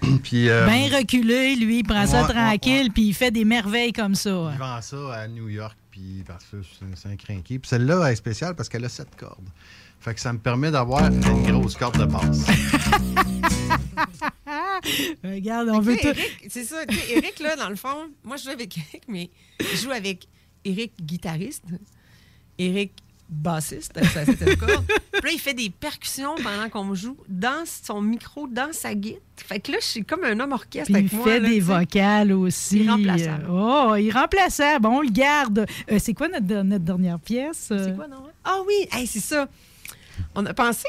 puis. 0.22 0.48
euh, 0.48 0.66
Bien 0.66 0.96
reculé, 0.98 1.56
lui, 1.56 1.80
il 1.80 1.82
prend 1.84 2.06
ça 2.06 2.22
Ouais, 2.26 2.32
tranquille, 2.32 2.90
puis 2.92 3.08
il 3.08 3.12
fait 3.14 3.30
des 3.30 3.44
merveilles 3.44 3.92
comme 3.92 4.14
ça. 4.14 4.30
Il 4.52 4.58
vend 4.58 4.80
ça 4.80 5.12
à 5.14 5.28
New 5.28 5.48
York, 5.48 5.76
puis 5.90 6.24
parce 6.26 6.44
que 6.44 6.56
c'est- 6.94 7.08
un 7.08 7.16
crinqué. 7.16 7.58
Puis 7.58 7.68
celle-là, 7.68 8.02
elle 8.06 8.12
est 8.12 8.16
spéciale 8.16 8.54
parce 8.54 8.68
qu'elle 8.70 8.84
a 8.84 8.88
sept 8.88 9.08
cordes. 9.18 9.48
Fait 9.98 10.14
que 10.14 10.20
ça 10.20 10.32
me 10.32 10.38
permet 10.38 10.70
d'avoir 10.70 11.04
une 11.06 11.20
grosse 11.52 11.76
corde 11.76 11.98
de 11.98 12.06
basse. 12.06 12.46
Regarde, 15.24 15.68
on 15.70 15.80
veut 15.80 15.96
tout. 15.96 16.08
C'est 16.48 16.64
ça. 16.64 16.82
Eric, 17.10 17.38
là, 17.40 17.56
dans 17.56 17.68
le 17.68 17.76
fond, 17.76 18.08
moi, 18.24 18.36
je 18.36 18.44
joue 18.44 18.50
avec 18.50 18.76
Eric, 18.76 19.02
mais 19.08 19.30
je 19.60 19.76
joue 19.76 19.90
avec 19.90 20.26
Eric, 20.64 20.92
guitariste, 21.00 21.64
Eric, 22.58 22.92
bassiste, 23.30 23.98
ça, 24.12 24.24
c'était. 24.24 24.56
Puis 24.56 24.66
là, 24.66 25.30
il 25.32 25.38
fait 25.38 25.54
des 25.54 25.70
percussions 25.70 26.34
pendant 26.36 26.68
qu'on 26.68 26.94
joue 26.94 27.16
dans 27.28 27.64
son 27.64 28.02
micro, 28.02 28.46
dans 28.48 28.72
sa 28.72 28.94
guitare. 28.94 29.20
Fait 29.36 29.60
que 29.60 29.72
là, 29.72 29.78
je 29.80 29.86
suis 29.86 30.04
comme 30.04 30.24
un 30.24 30.38
homme 30.38 30.52
orchestre 30.52 30.92
Puis 30.92 31.02
il 31.02 31.08
fait 31.08 31.40
là, 31.40 31.48
des 31.48 31.60
vocales 31.60 32.32
aussi. 32.32 32.84
Irremplaçable. 32.84 33.46
Oh, 33.50 33.94
irremplaçable. 33.96 34.86
On 34.86 35.00
le 35.00 35.10
garde. 35.10 35.66
Euh, 35.90 35.98
c'est 35.98 36.12
quoi 36.12 36.28
notre, 36.28 36.62
notre 36.62 36.84
dernière 36.84 37.18
pièce? 37.18 37.66
C'est 37.68 37.96
quoi, 37.96 38.06
non? 38.06 38.24
Ah 38.44 38.60
oui, 38.66 38.86
hey, 38.92 39.06
c'est 39.06 39.20
ça. 39.20 39.48
On 40.34 40.46
a 40.46 40.54
pensé, 40.54 40.86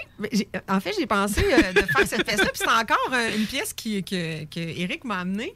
en 0.70 0.80
fait, 0.80 0.94
j'ai 0.98 1.08
pensé 1.08 1.44
euh, 1.44 1.74
de 1.74 1.82
faire 1.82 2.08
cette 2.08 2.26
pièce-là, 2.26 2.46
puis 2.46 2.56
c'est 2.56 2.68
encore 2.68 3.12
euh, 3.14 3.36
une 3.36 3.46
pièce 3.46 3.74
qui, 3.74 4.04
que, 4.04 4.46
que 4.46 4.60
Eric 4.60 5.04
m'a 5.04 5.20
amenée. 5.20 5.54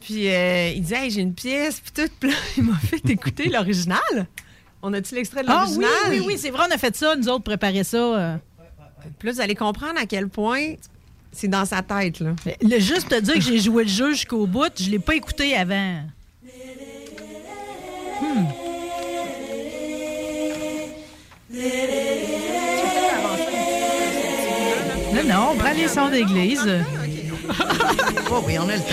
Puis 0.00 0.28
euh, 0.28 0.70
il 0.74 0.82
disait, 0.82 1.04
hey, 1.04 1.10
j'ai 1.10 1.20
une 1.20 1.34
pièce, 1.34 1.80
puis 1.80 1.92
tout. 1.92 2.12
Puis 2.18 2.30
là, 2.30 2.36
il 2.56 2.64
m'a 2.64 2.78
fait 2.78 3.08
écouter 3.08 3.48
l'original. 3.48 4.26
On 4.82 4.92
a-tu 4.92 5.14
l'extrait 5.14 5.42
de 5.42 5.48
Ah 5.48 5.64
oui, 5.68 5.76
l'original? 5.78 6.10
oui, 6.10 6.22
oui, 6.26 6.38
c'est 6.38 6.50
vrai, 6.50 6.66
on 6.68 6.74
a 6.74 6.78
fait 6.78 6.96
ça. 6.96 7.14
Nous 7.16 7.28
autres, 7.28 7.44
préparer 7.44 7.84
ça. 7.84 8.40
Puis 9.18 9.28
là, 9.28 9.34
vous 9.34 9.40
allez 9.40 9.54
comprendre 9.54 9.98
à 9.98 10.06
quel 10.06 10.28
point 10.28 10.74
c'est 11.30 11.48
dans 11.48 11.64
sa 11.64 11.82
tête, 11.82 12.20
là. 12.20 12.34
Le, 12.60 12.78
juste 12.78 13.08
te 13.08 13.18
dire 13.20 13.34
que 13.34 13.40
j'ai 13.40 13.58
joué 13.58 13.84
le 13.84 13.88
jeu 13.88 14.12
jusqu'au 14.12 14.46
bout, 14.46 14.70
je 14.76 14.90
l'ai 14.90 14.98
pas 14.98 15.14
écouté 15.14 15.56
avant. 15.56 16.02
Hmm. 18.20 18.44
Non, 25.12 25.22
non, 25.28 25.48
on 25.52 25.56
prend 25.56 25.72
les 25.72 25.88
sons 25.88 26.08
d'église. 26.08 26.66
Oh 28.30 28.42
oui, 28.46 28.54
on 28.58 28.68
a 28.68 28.74
le 28.76 28.78
temps. 28.78 28.84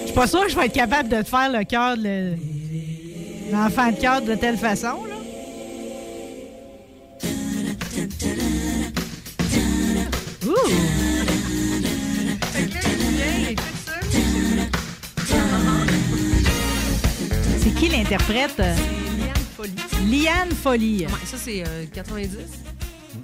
Je 0.00 0.06
suis 0.06 0.14
pas 0.14 0.26
sûre 0.26 0.44
que 0.44 0.50
je 0.50 0.56
vais 0.56 0.66
être 0.66 0.72
capable 0.72 1.08
de 1.08 1.22
te 1.22 1.28
faire 1.28 1.50
le 1.52 1.64
cœur 1.64 1.96
de 1.96 2.02
le- 2.02 2.36
l'enfant 3.52 3.90
de 3.92 3.96
cœur 4.00 4.20
de 4.22 4.34
telle 4.34 4.56
façon. 4.56 5.04
Là. 5.06 5.14
Ouh! 10.46 11.78
C'est 17.60 17.74
qui 17.74 17.88
l'interprète? 17.88 18.58
Liane 18.58 18.74
Folie. 19.56 19.72
Liane 20.22 20.50
Folie. 20.62 21.06
Ouais, 21.06 21.12
ça, 21.26 21.36
c'est 21.36 21.62
euh, 21.66 21.84
90. 21.92 22.36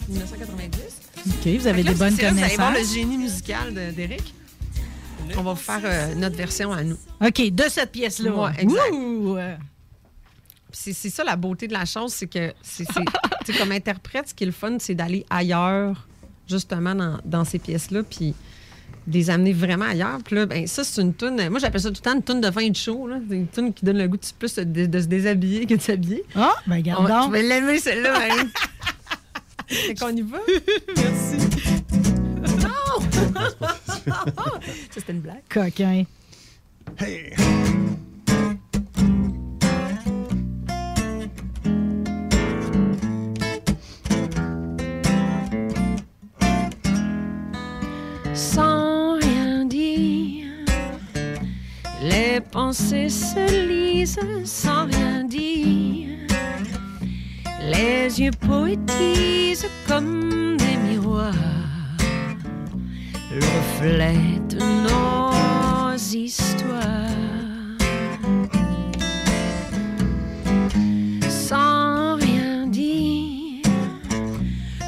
1990. 0.08 0.93
OK, 1.26 1.46
vous 1.58 1.66
avez 1.66 1.82
là, 1.82 1.92
des 1.92 1.98
bonnes 1.98 2.14
c'est 2.16 2.22
là 2.22 2.30
Vous 2.32 2.38
allez 2.42 2.56
voir 2.56 2.70
le 2.70 2.74
connaissances. 2.76 2.94
génie 2.94 3.18
musical 3.18 3.74
d'Éric. 3.94 4.34
On 5.36 5.42
va 5.42 5.52
vous 5.54 5.60
faire 5.60 5.80
euh, 5.84 6.14
notre 6.16 6.36
version 6.36 6.70
à 6.72 6.82
nous. 6.84 6.98
OK, 7.24 7.50
de 7.50 7.64
cette 7.68 7.92
pièce-là. 7.92 8.30
Ouais, 8.30 8.50
exact. 8.58 8.92
Puis 10.72 10.92
C'est 10.92 11.10
ça 11.10 11.24
la 11.24 11.36
beauté 11.36 11.66
de 11.68 11.72
la 11.72 11.84
chose, 11.84 12.12
c'est 12.12 12.26
que 12.26 12.52
c'est 12.62 12.84
c'est- 12.84 13.04
tu 13.46 13.52
sais, 13.52 13.58
comme 13.58 13.72
interprète, 13.72 14.28
ce 14.28 14.34
qui 14.34 14.44
est 14.44 14.46
le 14.46 14.52
fun, 14.52 14.76
c'est 14.80 14.94
d'aller 14.94 15.24
ailleurs, 15.30 16.06
justement, 16.48 16.94
dans, 16.94 17.18
dans 17.24 17.44
ces 17.44 17.58
pièces-là, 17.58 18.02
puis 18.02 18.34
de 19.06 19.12
les 19.12 19.30
amener 19.30 19.52
vraiment 19.52 19.84
ailleurs. 19.86 20.18
Puis 20.24 20.34
là, 20.36 20.46
ben, 20.46 20.66
ça, 20.66 20.82
c'est 20.84 21.00
une 21.00 21.14
toune. 21.14 21.48
Moi, 21.48 21.58
j'appelle 21.58 21.80
ça 21.80 21.88
tout 21.90 21.96
le 21.96 22.02
temps 22.02 22.14
une 22.16 22.22
toune 22.22 22.40
de 22.40 22.50
fin 22.50 22.68
de 22.68 22.76
show. 22.76 23.08
C'est 23.28 23.36
une 23.36 23.46
toune 23.46 23.72
qui 23.72 23.84
donne 23.84 23.98
le 23.98 24.08
goût 24.08 24.16
de 24.16 24.26
plus 24.38 24.54
de, 24.56 24.86
de 24.86 25.00
se 25.00 25.06
déshabiller 25.06 25.66
que 25.66 25.74
de 25.74 25.80
s'habiller. 25.80 26.24
Ah, 26.34 26.52
ben 26.66 26.74
On 26.74 26.76
regarde 26.78 27.02
va- 27.06 27.08
donc. 27.20 27.26
Tu 27.26 27.32
vas 27.32 27.42
l'aimer, 27.42 27.78
celle-là. 27.78 28.18
fait 29.68 29.94
qu'on 29.94 30.16
y 30.16 30.22
va? 30.22 30.38
Merci. 30.96 31.36
Non! 32.62 33.00
ça, 33.60 34.60
c'était 34.90 35.12
une 35.12 35.20
blague. 35.20 35.42
Coquin. 35.48 36.04
Hey! 36.98 37.32
sans 48.34 49.18
rien 49.18 49.64
dire. 49.64 50.46
Les 52.02 52.40
pensées 52.40 53.08
se 53.08 53.66
lisent 53.68 54.18
sans 54.44 54.86
rien 54.86 55.24
dire. 55.24 56.03
Les 57.66 58.20
yeux 58.20 58.30
poétisent 58.46 59.66
comme 59.88 60.56
des 60.58 60.76
miroirs. 60.76 61.32
Reflètent 63.30 64.56
nos 64.60 65.96
histoires. 65.96 66.82
Sans 71.28 72.16
rien 72.16 72.66
dire. 72.66 73.62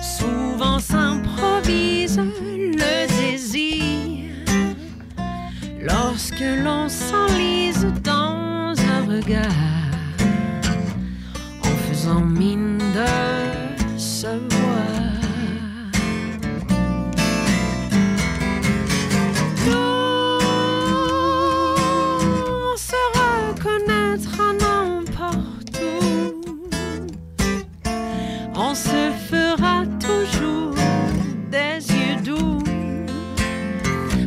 Souvent 0.02 0.78
s'improvise 0.78 2.18
le 2.18 3.06
désir 3.08 4.30
lorsque 5.80 6.44
l'on 6.62 6.88
s'enlise 6.88 7.86
dans 8.04 8.74
un 8.76 9.06
regard 9.06 9.65
de 12.96 13.98
se 13.98 14.26
se 22.88 23.02
reconnaîtra 23.18 24.46
n'importe 24.62 25.78
où. 26.00 26.68
On 28.54 28.74
se 28.74 29.02
fera 29.30 29.84
toujours 30.00 30.74
des 31.50 31.76
yeux 31.98 32.20
doux. 32.24 32.62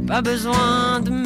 Pas 0.06 0.22
besoin 0.22 1.00
de 1.02 1.19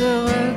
on 0.00 0.55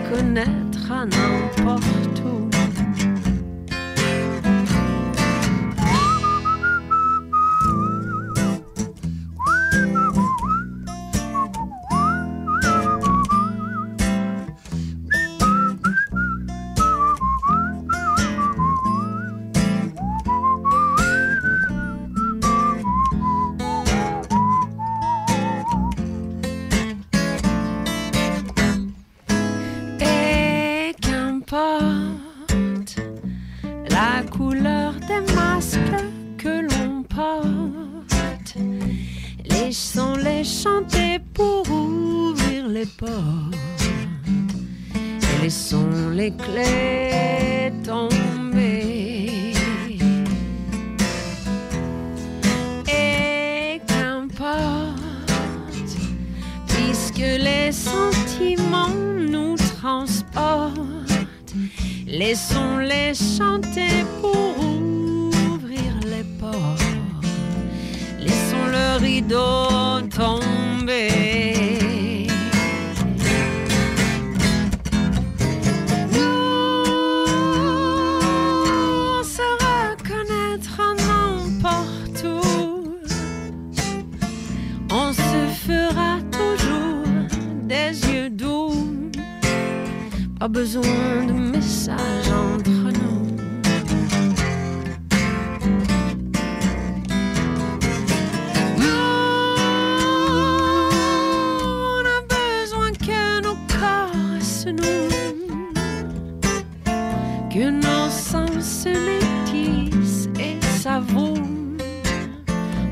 que 107.51 107.69
nos 107.69 108.09
sens 108.09 108.63
se 108.63 108.89
métissent 108.89 110.29
et 110.39 110.59
s'avouent. 110.77 111.33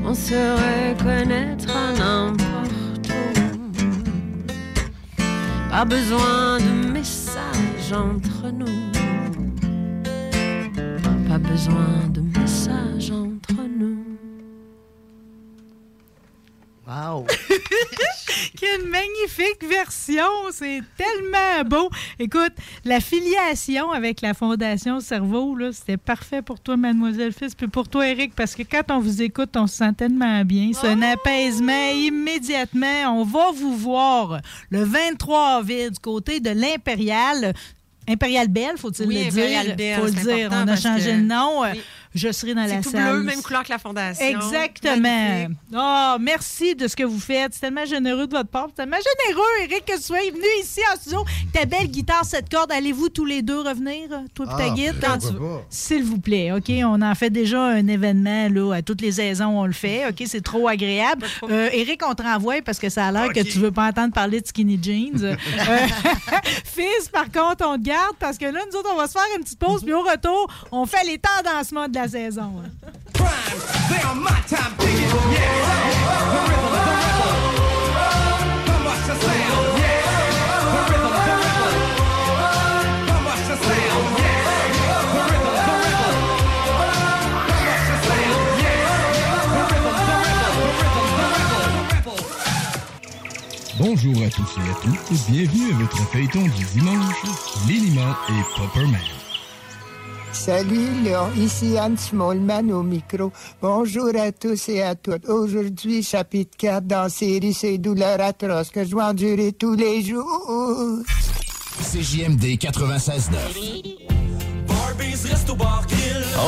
On 0.04 0.14
se 0.14 0.34
reconnaîtra 0.34 1.92
n'importe 1.92 3.08
où. 3.08 3.58
Pas 5.70 5.84
besoin 5.84 6.58
de 6.58 6.92
messages 6.92 7.92
entre 7.92 8.50
nous. 8.50 8.66
Pas 11.28 11.38
besoin 11.38 12.08
de 12.10 12.17
Wow! 17.08 17.26
Quelle 18.60 18.84
magnifique 18.88 19.64
version! 19.68 20.24
C'est 20.52 20.82
tellement 20.96 21.64
beau. 21.64 21.90
Écoute, 22.18 22.52
la 22.84 23.00
filiation 23.00 23.90
avec 23.92 24.20
la 24.20 24.34
Fondation 24.34 25.00
Cerveau, 25.00 25.54
là, 25.56 25.70
c'était 25.72 25.96
parfait 25.96 26.42
pour 26.42 26.60
toi, 26.60 26.76
Mademoiselle 26.76 27.32
Fils, 27.32 27.54
puis 27.54 27.68
pour 27.68 27.88
toi, 27.88 28.06
Eric, 28.08 28.34
parce 28.34 28.54
que 28.54 28.62
quand 28.62 28.82
on 28.90 28.98
vous 29.00 29.22
écoute, 29.22 29.50
on 29.56 29.66
se 29.66 29.76
sent 29.76 29.92
tellement 29.96 30.44
bien. 30.44 30.70
C'est 30.74 30.88
un 30.88 31.02
apaisement 31.02 31.90
immédiatement. 31.92 33.18
On 33.20 33.24
va 33.24 33.50
vous 33.54 33.76
voir 33.76 34.40
le 34.70 34.84
23 34.84 35.56
avril 35.58 35.90
du 35.90 35.98
côté 35.98 36.40
de 36.40 36.50
l'Impérial. 36.50 37.54
Impérial 38.10 38.48
Belle, 38.48 38.78
faut-il 38.78 39.06
Oui, 39.06 39.24
le 39.24 39.30
dire? 39.30 39.42
Impérial 39.44 39.76
Belle, 39.76 39.98
faut 40.00 40.06
le 40.06 40.12
c'est 40.12 40.34
dire. 40.34 40.46
important 40.46 40.56
On 40.56 40.62
a 40.62 40.66
parce 40.66 40.82
changé 40.82 41.10
que- 41.10 41.16
le 41.16 41.22
nom. 41.22 41.60
Oui. 41.62 41.80
Je 42.18 42.32
serai 42.32 42.54
dans 42.54 42.62
la 42.62 42.68
C'est 42.68 42.80
tout 42.82 42.90
salle. 42.90 43.12
bleu, 43.14 43.22
même 43.22 43.42
couleur 43.42 43.62
que 43.62 43.70
la 43.70 43.78
fondation. 43.78 44.26
Exactement. 44.26 45.54
Oh, 45.74 46.16
merci 46.20 46.74
de 46.74 46.88
ce 46.88 46.96
que 46.96 47.04
vous 47.04 47.20
faites. 47.20 47.54
C'est 47.54 47.60
tellement 47.60 47.84
généreux 47.84 48.26
de 48.26 48.36
votre 48.36 48.48
part. 48.50 48.66
C'est 48.70 48.76
tellement 48.82 48.96
généreux, 48.96 49.44
Eric, 49.70 49.84
que 49.84 49.96
tu 49.96 50.02
sois 50.02 50.18
venu 50.18 50.44
ici 50.62 50.80
en 50.92 50.96
studio. 50.98 51.24
Ta 51.52 51.64
belle 51.64 51.86
guitare, 51.88 52.24
cette 52.24 52.50
corde. 52.50 52.72
Allez-vous 52.72 53.08
tous 53.08 53.24
les 53.24 53.42
deux 53.42 53.60
revenir, 53.60 54.08
toi 54.34 54.46
et 54.46 54.48
ta 54.56 54.64
Ah, 54.64 54.70
guitare? 54.70 55.18
pourquoi 55.18 55.58
pas? 55.60 55.64
S'il 55.70 56.04
vous 56.04 56.18
plaît, 56.18 56.52
OK? 56.52 56.70
On 56.84 57.00
en 57.02 57.14
fait 57.14 57.30
déjà 57.30 57.62
un 57.62 57.86
événement, 57.86 58.48
là, 58.48 58.74
à 58.74 58.82
toutes 58.82 59.00
les 59.00 59.12
saisons, 59.12 59.60
on 59.60 59.66
le 59.66 59.72
fait, 59.72 60.08
OK? 60.08 60.22
C'est 60.26 60.42
trop 60.42 60.68
agréable. 60.68 61.26
Euh, 61.44 61.68
Eric, 61.72 62.02
on 62.06 62.14
te 62.14 62.22
renvoie 62.22 62.62
parce 62.62 62.78
que 62.78 62.88
ça 62.88 63.06
a 63.06 63.12
l'air 63.12 63.32
que 63.32 63.40
tu 63.40 63.58
veux 63.58 63.70
pas 63.70 63.86
entendre 63.88 64.12
parler 64.12 64.40
de 64.40 64.46
skinny 64.46 64.78
jeans. 64.82 65.22
Euh, 65.22 65.36
Fils, 66.64 67.08
par 67.12 67.30
contre, 67.30 67.64
on 67.66 67.76
te 67.78 67.82
garde 67.82 68.16
parce 68.18 68.38
que 68.38 68.44
là, 68.46 68.60
nous 68.70 68.78
autres, 68.78 68.90
on 68.92 68.96
va 68.96 69.06
se 69.06 69.12
faire 69.12 69.22
une 69.36 69.44
petite 69.44 69.58
pause, 69.58 69.82
puis 69.84 69.92
au 69.92 70.02
retour, 70.02 70.48
on 70.72 70.86
fait 70.86 71.04
les 71.06 71.18
tendancements 71.18 71.88
de 71.88 71.94
la 71.94 72.07
saison. 72.08 72.52
Bonjour 93.78 94.22
à 94.24 94.28
tous 94.30 94.56
et 94.56 94.70
à 94.70 94.74
toutes, 94.82 95.30
bienvenue 95.30 95.72
à 95.72 95.78
votre 95.78 95.96
feuilleton 96.10 96.42
du 96.42 96.64
dimanche, 96.74 97.22
Linima 97.68 98.18
et 98.28 98.56
Popperman. 98.56 99.17
Salut, 100.38 101.02
Léon. 101.02 101.30
Ici 101.36 101.76
Anne 101.76 101.98
Smallman 101.98 102.70
au 102.72 102.84
micro. 102.84 103.32
Bonjour 103.60 104.10
à 104.16 104.30
tous 104.30 104.68
et 104.68 104.82
à 104.82 104.94
toutes. 104.94 105.28
Aujourd'hui, 105.28 106.02
chapitre 106.02 106.56
4 106.56 106.86
dans 106.86 107.02
la 107.02 107.08
série 107.08 107.52
Ces 107.52 107.76
douleurs 107.78 108.20
atroces 108.20 108.70
que 108.70 108.84
je 108.84 108.90
dois 108.90 109.06
endurer 109.06 109.52
tous 109.52 109.74
les 109.74 110.00
jours. 110.02 111.02
CJMD 111.82 112.56
96.9. 112.56 113.98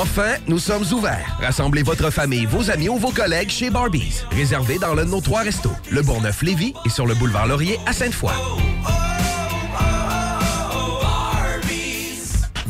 Enfin, 0.00 0.34
nous 0.46 0.58
sommes 0.58 0.84
ouverts. 0.92 1.36
Rassemblez 1.40 1.82
votre 1.82 2.10
famille, 2.10 2.46
vos 2.46 2.70
amis 2.70 2.88
ou 2.88 2.96
vos 2.96 3.10
collègues 3.10 3.50
chez 3.50 3.70
Barbies. 3.70 4.22
Réservé 4.30 4.78
dans 4.78 4.94
l'un 4.94 5.04
de 5.04 5.10
nos 5.10 5.20
trois 5.20 5.40
restos, 5.40 5.72
le 5.90 6.02
Bourgneuf-Lévis 6.02 6.74
et 6.86 6.90
sur 6.90 7.06
le 7.06 7.14
boulevard 7.16 7.48
Laurier 7.48 7.80
à 7.86 7.92
Sainte-Foy. 7.92 8.32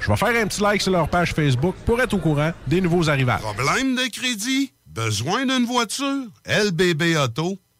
Je 0.00 0.08
vais 0.08 0.16
faire 0.16 0.42
un 0.42 0.46
petit 0.46 0.62
like 0.62 0.82
sur 0.82 0.92
leur 0.92 1.08
page 1.08 1.32
Facebook 1.32 1.74
pour 1.84 2.00
être 2.00 2.14
au 2.14 2.18
courant 2.18 2.52
des 2.66 2.80
nouveaux 2.80 3.08
arrivages. 3.08 3.40
Problème 3.40 3.94
de 3.96 4.10
crédit? 4.10 4.72
Besoin 4.86 5.44
d'une 5.44 5.66
voiture? 5.66 6.24
lbbauto.com 6.46 7.65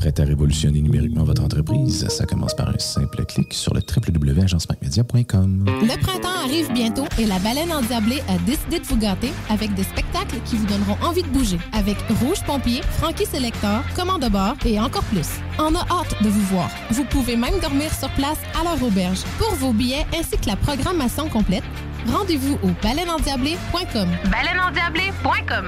Prêt 0.00 0.18
à 0.18 0.24
révolutionner 0.24 0.80
numériquement 0.80 1.24
votre 1.24 1.44
entreprise? 1.44 2.08
Ça 2.08 2.24
commence 2.24 2.56
par 2.56 2.70
un 2.70 2.78
simple 2.78 3.22
clic 3.26 3.52
sur 3.52 3.74
le 3.74 3.82
www.agencemacmedia.com. 3.82 5.66
Le 5.66 6.00
printemps 6.00 6.42
arrive 6.42 6.72
bientôt 6.72 7.04
et 7.18 7.26
la 7.26 7.38
baleine 7.38 7.70
endiablée 7.70 8.22
a 8.26 8.38
décidé 8.46 8.78
de 8.78 8.86
vous 8.86 8.96
gâter 8.96 9.30
avec 9.50 9.74
des 9.74 9.82
spectacles 9.82 10.40
qui 10.46 10.56
vous 10.56 10.64
donneront 10.64 10.96
envie 11.02 11.22
de 11.22 11.28
bouger. 11.28 11.58
Avec 11.74 11.98
Rouge 12.18 12.42
Pompier, 12.46 12.80
Frankie 12.92 13.26
Selector, 13.26 13.82
Commande 13.94 14.22
de 14.22 14.30
bord 14.30 14.54
et 14.64 14.80
encore 14.80 15.04
plus. 15.04 15.28
On 15.58 15.74
a 15.74 15.80
hâte 15.90 16.16
de 16.22 16.30
vous 16.30 16.46
voir. 16.46 16.70
Vous 16.92 17.04
pouvez 17.04 17.36
même 17.36 17.60
dormir 17.60 17.92
sur 17.92 18.08
place 18.12 18.38
à 18.58 18.64
leur 18.64 18.82
auberge. 18.82 19.20
Pour 19.38 19.54
vos 19.56 19.74
billets 19.74 20.06
ainsi 20.18 20.38
que 20.38 20.46
la 20.46 20.56
programmation 20.56 21.28
complète, 21.28 21.64
rendez-vous 22.06 22.54
au 22.62 22.70
baleineendiablée.com. 22.82 24.08
Baleineendiablée.com 24.30 25.66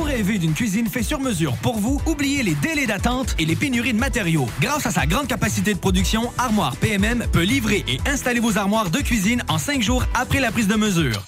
vous 0.00 0.06
rêvez 0.06 0.38
d'une 0.38 0.54
cuisine 0.54 0.86
faite 0.86 1.04
sur 1.04 1.20
mesure 1.20 1.54
pour 1.58 1.76
vous? 1.76 2.00
Oubliez 2.06 2.42
les 2.42 2.54
délais 2.54 2.86
d'attente 2.86 3.34
et 3.38 3.44
les 3.44 3.54
pénuries 3.54 3.92
de 3.92 3.98
matériaux. 3.98 4.46
Grâce 4.58 4.86
à 4.86 4.90
sa 4.90 5.04
grande 5.04 5.26
capacité 5.26 5.74
de 5.74 5.78
production, 5.78 6.32
Armoire 6.38 6.74
PMM 6.76 7.26
peut 7.30 7.42
livrer 7.42 7.84
et 7.86 7.98
installer 8.08 8.40
vos 8.40 8.56
armoires 8.56 8.88
de 8.88 8.98
cuisine 9.00 9.42
en 9.48 9.58
cinq 9.58 9.82
jours 9.82 10.02
après 10.14 10.40
la 10.40 10.52
prise 10.52 10.68
de 10.68 10.74
mesure. 10.74 11.22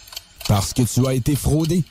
Parce 0.49 0.73
que 0.73 0.81
tu 0.85 1.07
as 1.07 1.13
été 1.13 1.37
fraudé. 1.37 1.85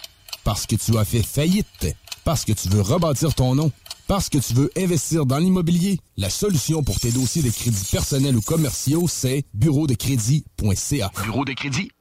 Parce 0.43 0.65
que 0.65 0.75
tu 0.75 0.97
as 0.97 1.05
fait 1.05 1.21
faillite. 1.21 1.95
Parce 2.23 2.45
que 2.45 2.53
tu 2.53 2.67
veux 2.69 2.82
rebâtir 2.82 3.36
ton 3.36 3.53
nom. 3.53 3.71
Parce 4.07 4.29
que 4.29 4.39
tu 4.39 4.55
veux 4.55 4.71
investir 4.75 5.27
dans 5.27 5.38
l'immobilier. 5.38 5.99
La 6.17 6.32
solution 6.32 6.82
pour 6.82 6.99
tes 6.99 7.11
dossiers 7.11 7.43
de 7.43 7.51
crédits 7.51 7.89
personnels 7.91 8.36
ou 8.36 8.41
commerciaux, 8.41 9.07
c'est 9.07 9.43
bureau 9.53 9.86
de 9.86 9.93
crédit.ca. 9.93 11.11
Bureau 11.23 11.45
de 11.45 11.53
crédit 11.53 11.91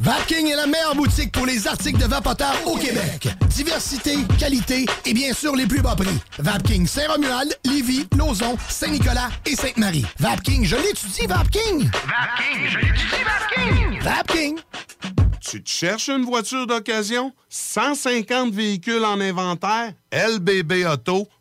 Vapking 0.00 0.48
est 0.48 0.56
la 0.56 0.66
meilleure 0.66 0.94
boutique 0.96 1.30
pour 1.30 1.44
les 1.46 1.68
articles 1.68 1.98
de 1.98 2.06
vapoteurs 2.06 2.56
au 2.66 2.76
Québec. 2.76 3.28
Diversité, 3.48 4.16
qualité 4.38 4.86
et 5.04 5.12
bien 5.12 5.32
sûr 5.34 5.54
les 5.54 5.66
plus 5.66 5.82
bas 5.82 5.94
prix. 5.94 6.18
Vapking 6.38 6.86
Saint-Romuald, 6.86 7.56
Lévis, 7.64 8.06
Lauson, 8.16 8.56
Saint-Nicolas 8.68 9.28
et 9.46 9.54
Sainte-Marie. 9.54 10.06
Vapking, 10.18 10.64
je 10.64 10.76
l'étudie, 10.76 11.26
Vapking! 11.26 11.90
Vapking, 11.92 12.68
je 12.68 12.78
l'étudie, 12.78 13.24
Vapking! 13.24 14.00
Vapking! 14.00 14.58
Tu 15.40 15.62
te 15.62 15.70
cherches 15.70 16.08
une 16.08 16.24
voiture 16.24 16.66
d'occasion? 16.66 17.32
150 17.50 18.52
véhicules 18.52 19.04
en 19.04 19.20
inventaire? 19.20 19.92
LBB 20.12 20.86
Auto. 20.90 21.28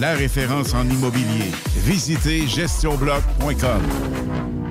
la 0.00 0.14
référence 0.14 0.74
en 0.74 0.88
immobilier. 0.88 1.50
Visitez 1.76 2.46
gestionbloc.com. 2.46 3.82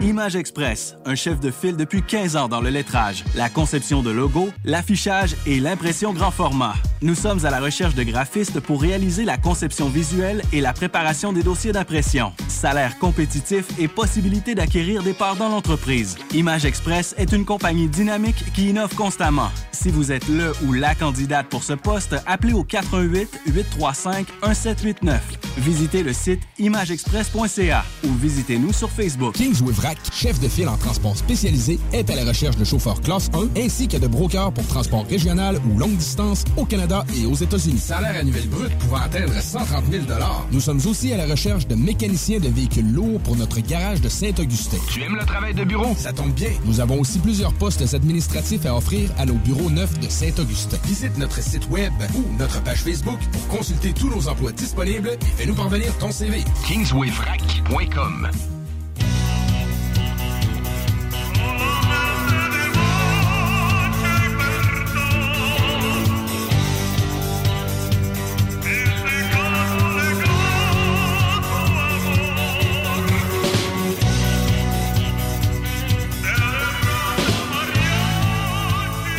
Image 0.01 0.35
Express, 0.35 0.97
un 1.05 1.15
chef 1.15 1.39
de 1.39 1.49
file 1.49 1.77
depuis 1.77 2.01
15 2.03 2.35
ans 2.35 2.49
dans 2.49 2.59
le 2.59 2.69
lettrage, 2.69 3.23
la 3.35 3.49
conception 3.49 4.03
de 4.03 4.11
logos, 4.11 4.49
l'affichage 4.65 5.33
et 5.45 5.61
l'impression 5.61 6.11
grand 6.11 6.31
format. 6.31 6.73
Nous 7.01 7.15
sommes 7.15 7.45
à 7.45 7.49
la 7.49 7.61
recherche 7.61 7.95
de 7.95 8.03
graphistes 8.03 8.59
pour 8.59 8.81
réaliser 8.81 9.23
la 9.23 9.37
conception 9.37 9.87
visuelle 9.87 10.41
et 10.51 10.59
la 10.59 10.73
préparation 10.73 11.31
des 11.31 11.41
dossiers 11.41 11.71
d'impression. 11.71 12.33
Salaire 12.49 12.99
compétitif 12.99 13.65
et 13.79 13.87
possibilité 13.87 14.55
d'acquérir 14.55 15.03
des 15.03 15.13
parts 15.13 15.37
dans 15.37 15.49
l'entreprise. 15.49 16.17
Image 16.33 16.65
Express 16.65 17.15
est 17.17 17.31
une 17.31 17.45
compagnie 17.45 17.87
dynamique 17.87 18.51
qui 18.53 18.69
innove 18.69 18.95
constamment. 18.95 19.51
Si 19.71 19.89
vous 19.89 20.11
êtes 20.11 20.27
le 20.27 20.51
ou 20.65 20.73
la 20.73 20.95
candidate 20.95 21.47
pour 21.47 21.63
ce 21.63 21.73
poste, 21.73 22.15
appelez 22.25 22.53
au 22.53 22.63
88 22.63 23.41
835 23.47 24.22
1789. 24.23 25.21
Visitez 25.57 26.03
le 26.03 26.13
site 26.13 26.41
imageexpress.ca 26.59 27.85
ou 28.03 28.13
visitez-nous 28.13 28.73
sur 28.73 28.89
Facebook. 28.89 29.35
Kingsway 29.35 29.71
Vrac, 29.71 29.97
chef 30.11 30.39
de 30.39 30.47
file 30.47 30.67
en 30.67 30.77
transport 30.77 31.15
spécialisé, 31.17 31.79
est 31.91 32.09
à 32.09 32.15
la 32.15 32.25
recherche 32.25 32.57
de 32.57 32.65
chauffeurs 32.65 33.01
classe 33.01 33.29
1 33.33 33.61
ainsi 33.61 33.87
que 33.87 33.97
de 33.97 34.07
brokers 34.07 34.51
pour 34.51 34.65
transport 34.67 35.05
régional 35.07 35.59
ou 35.69 35.77
longue 35.77 35.95
distance 35.95 36.43
au 36.57 36.65
Canada 36.65 37.05
et 37.17 37.25
aux 37.25 37.35
États-Unis. 37.35 37.79
Salaire 37.79 38.19
annuel 38.19 38.47
brut 38.47 38.71
pouvant 38.79 38.97
atteindre 38.97 39.33
130 39.33 39.85
000 39.91 40.03
Nous 40.51 40.59
sommes 40.59 40.81
aussi 40.87 41.13
à 41.13 41.17
la 41.17 41.25
recherche 41.25 41.67
de 41.67 41.75
mécaniciens 41.75 42.39
de 42.39 42.49
véhicules 42.49 42.91
lourds 42.91 43.19
pour 43.21 43.35
notre 43.35 43.59
garage 43.59 44.01
de 44.01 44.09
Saint-Augustin. 44.09 44.77
Tu 44.91 45.01
aimes 45.01 45.15
le 45.15 45.25
travail 45.25 45.53
de 45.53 45.63
bureau? 45.63 45.95
Ça 45.97 46.13
tombe 46.13 46.33
bien. 46.33 46.51
Nous 46.65 46.79
avons 46.79 46.99
aussi 46.99 47.19
plusieurs 47.19 47.53
postes 47.53 47.93
administratifs 47.93 48.65
à 48.65 48.75
offrir 48.75 49.09
à 49.17 49.25
nos 49.25 49.35
bureaux 49.35 49.69
neufs 49.69 49.99
de 49.99 50.09
Saint-Augustin. 50.09 50.77
Visite 50.85 51.17
notre 51.17 51.41
site 51.41 51.69
web 51.69 51.93
ou 52.15 52.37
notre 52.37 52.61
page 52.63 52.83
Facebook 52.83 53.19
pour 53.31 53.57
consulter 53.57 53.93
tous 53.93 54.09
nos 54.13 54.27
emplois 54.27 54.51
disponibles 54.51 55.09
et 55.09 55.25
fais-nous 55.37 55.55
parvenir 55.55 55.95
ton 55.97 56.11
CV. 56.11 56.43
KingswayFrac.com 56.67 58.29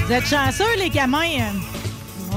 Vous 0.07 0.13
êtes 0.13 0.27
chanceux, 0.27 0.77
les 0.79 0.91
gamins. 0.91 1.53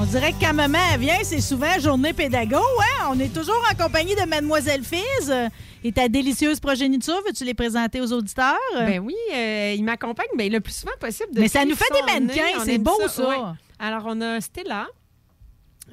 On 0.00 0.04
dirait 0.04 0.32
que 0.32 0.40
quand 0.40 0.54
maman 0.54 0.78
vient, 0.98 1.18
c'est 1.24 1.40
souvent 1.40 1.76
journée 1.80 2.12
pédago. 2.12 2.56
Hein? 2.56 3.08
On 3.10 3.18
est 3.18 3.34
toujours 3.34 3.60
en 3.70 3.74
compagnie 3.76 4.14
de 4.14 4.28
Mademoiselle 4.28 4.84
Fise 4.84 5.34
et 5.82 5.92
ta 5.92 6.08
délicieuse 6.08 6.60
progéniture. 6.60 7.20
Veux-tu 7.26 7.44
les 7.44 7.54
présenter 7.54 8.00
aux 8.00 8.12
auditeurs? 8.12 8.54
Ben 8.74 9.00
oui, 9.00 9.16
euh, 9.34 9.74
il 9.76 9.82
m'accompagne 9.82 10.28
ben, 10.36 10.50
le 10.52 10.60
plus 10.60 10.74
souvent 10.74 10.92
possible. 11.00 11.30
Mais 11.34 11.48
ça 11.48 11.64
nous 11.64 11.74
fait 11.74 11.92
des 11.92 12.12
mannequins, 12.12 12.64
c'est 12.64 12.78
beau, 12.78 12.96
ça. 13.08 13.28
ouais. 13.28 13.36
Alors, 13.80 14.04
on 14.06 14.20
a 14.20 14.40
Stella 14.40 14.86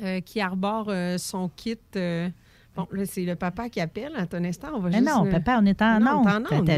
euh, 0.03 0.21
qui 0.21 0.39
arbore 0.39 0.85
euh, 0.89 1.17
son 1.17 1.49
kit. 1.49 1.77
euh, 1.95 2.29
bon, 2.75 2.87
là, 2.91 3.05
c'est 3.05 3.23
le 3.23 3.35
papa 3.35 3.69
qui 3.69 3.81
appelle. 3.81 4.13
Attends 4.15 4.37
un 4.37 4.45
instant, 4.45 4.67
on 4.75 4.79
va 4.79 4.89
Mais 4.89 4.99
juste... 4.99 5.09
non, 5.09 5.29
papa, 5.31 5.59
on 5.61 5.65
est 5.65 5.81
en 5.81 5.99
non, 5.99 6.21
on 6.23 6.27
est 6.27 6.31
en 6.31 6.59
onde. 6.59 6.69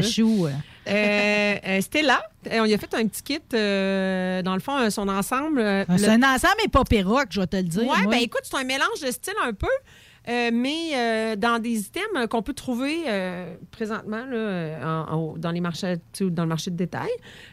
Euh, 0.88 1.56
euh, 1.66 1.80
Stella, 1.80 2.22
euh, 2.50 2.60
on 2.60 2.64
lui 2.64 2.74
a 2.74 2.78
fait 2.78 2.92
un 2.94 3.06
petit 3.06 3.22
kit, 3.22 3.38
euh, 3.54 4.42
dans 4.42 4.54
le 4.54 4.60
fond, 4.60 4.90
son 4.90 5.08
ensemble. 5.08 5.60
euh, 5.60 5.84
C'est 5.96 6.06
le- 6.16 6.24
un 6.24 6.34
ensemble 6.34 6.54
et 6.64 6.68
pas 6.68 6.84
perroque, 6.84 7.28
je 7.30 7.40
vais 7.40 7.46
te 7.46 7.56
le 7.56 7.62
dire. 7.64 7.82
Ouais, 7.82 8.02
moi. 8.02 8.10
ben 8.12 8.18
écoute, 8.20 8.42
c'est 8.44 8.56
un 8.56 8.64
mélange 8.64 9.00
de 9.04 9.10
style 9.10 9.34
un 9.44 9.52
peu, 9.52 9.66
euh, 10.28 10.50
mais 10.52 10.90
euh, 10.94 11.36
dans 11.36 11.58
des 11.58 11.78
items 11.80 12.26
qu'on 12.30 12.42
peut 12.42 12.52
trouver 12.52 13.02
euh, 13.06 13.54
présentement 13.70 14.24
là, 14.26 14.78
en- 15.08 15.14
en- 15.14 15.34
dans 15.38 15.50
les 15.50 15.60
marchés, 15.60 15.96
dans 16.20 16.42
le 16.42 16.48
marché 16.48 16.70
de 16.70 16.76
détail. 16.76 17.08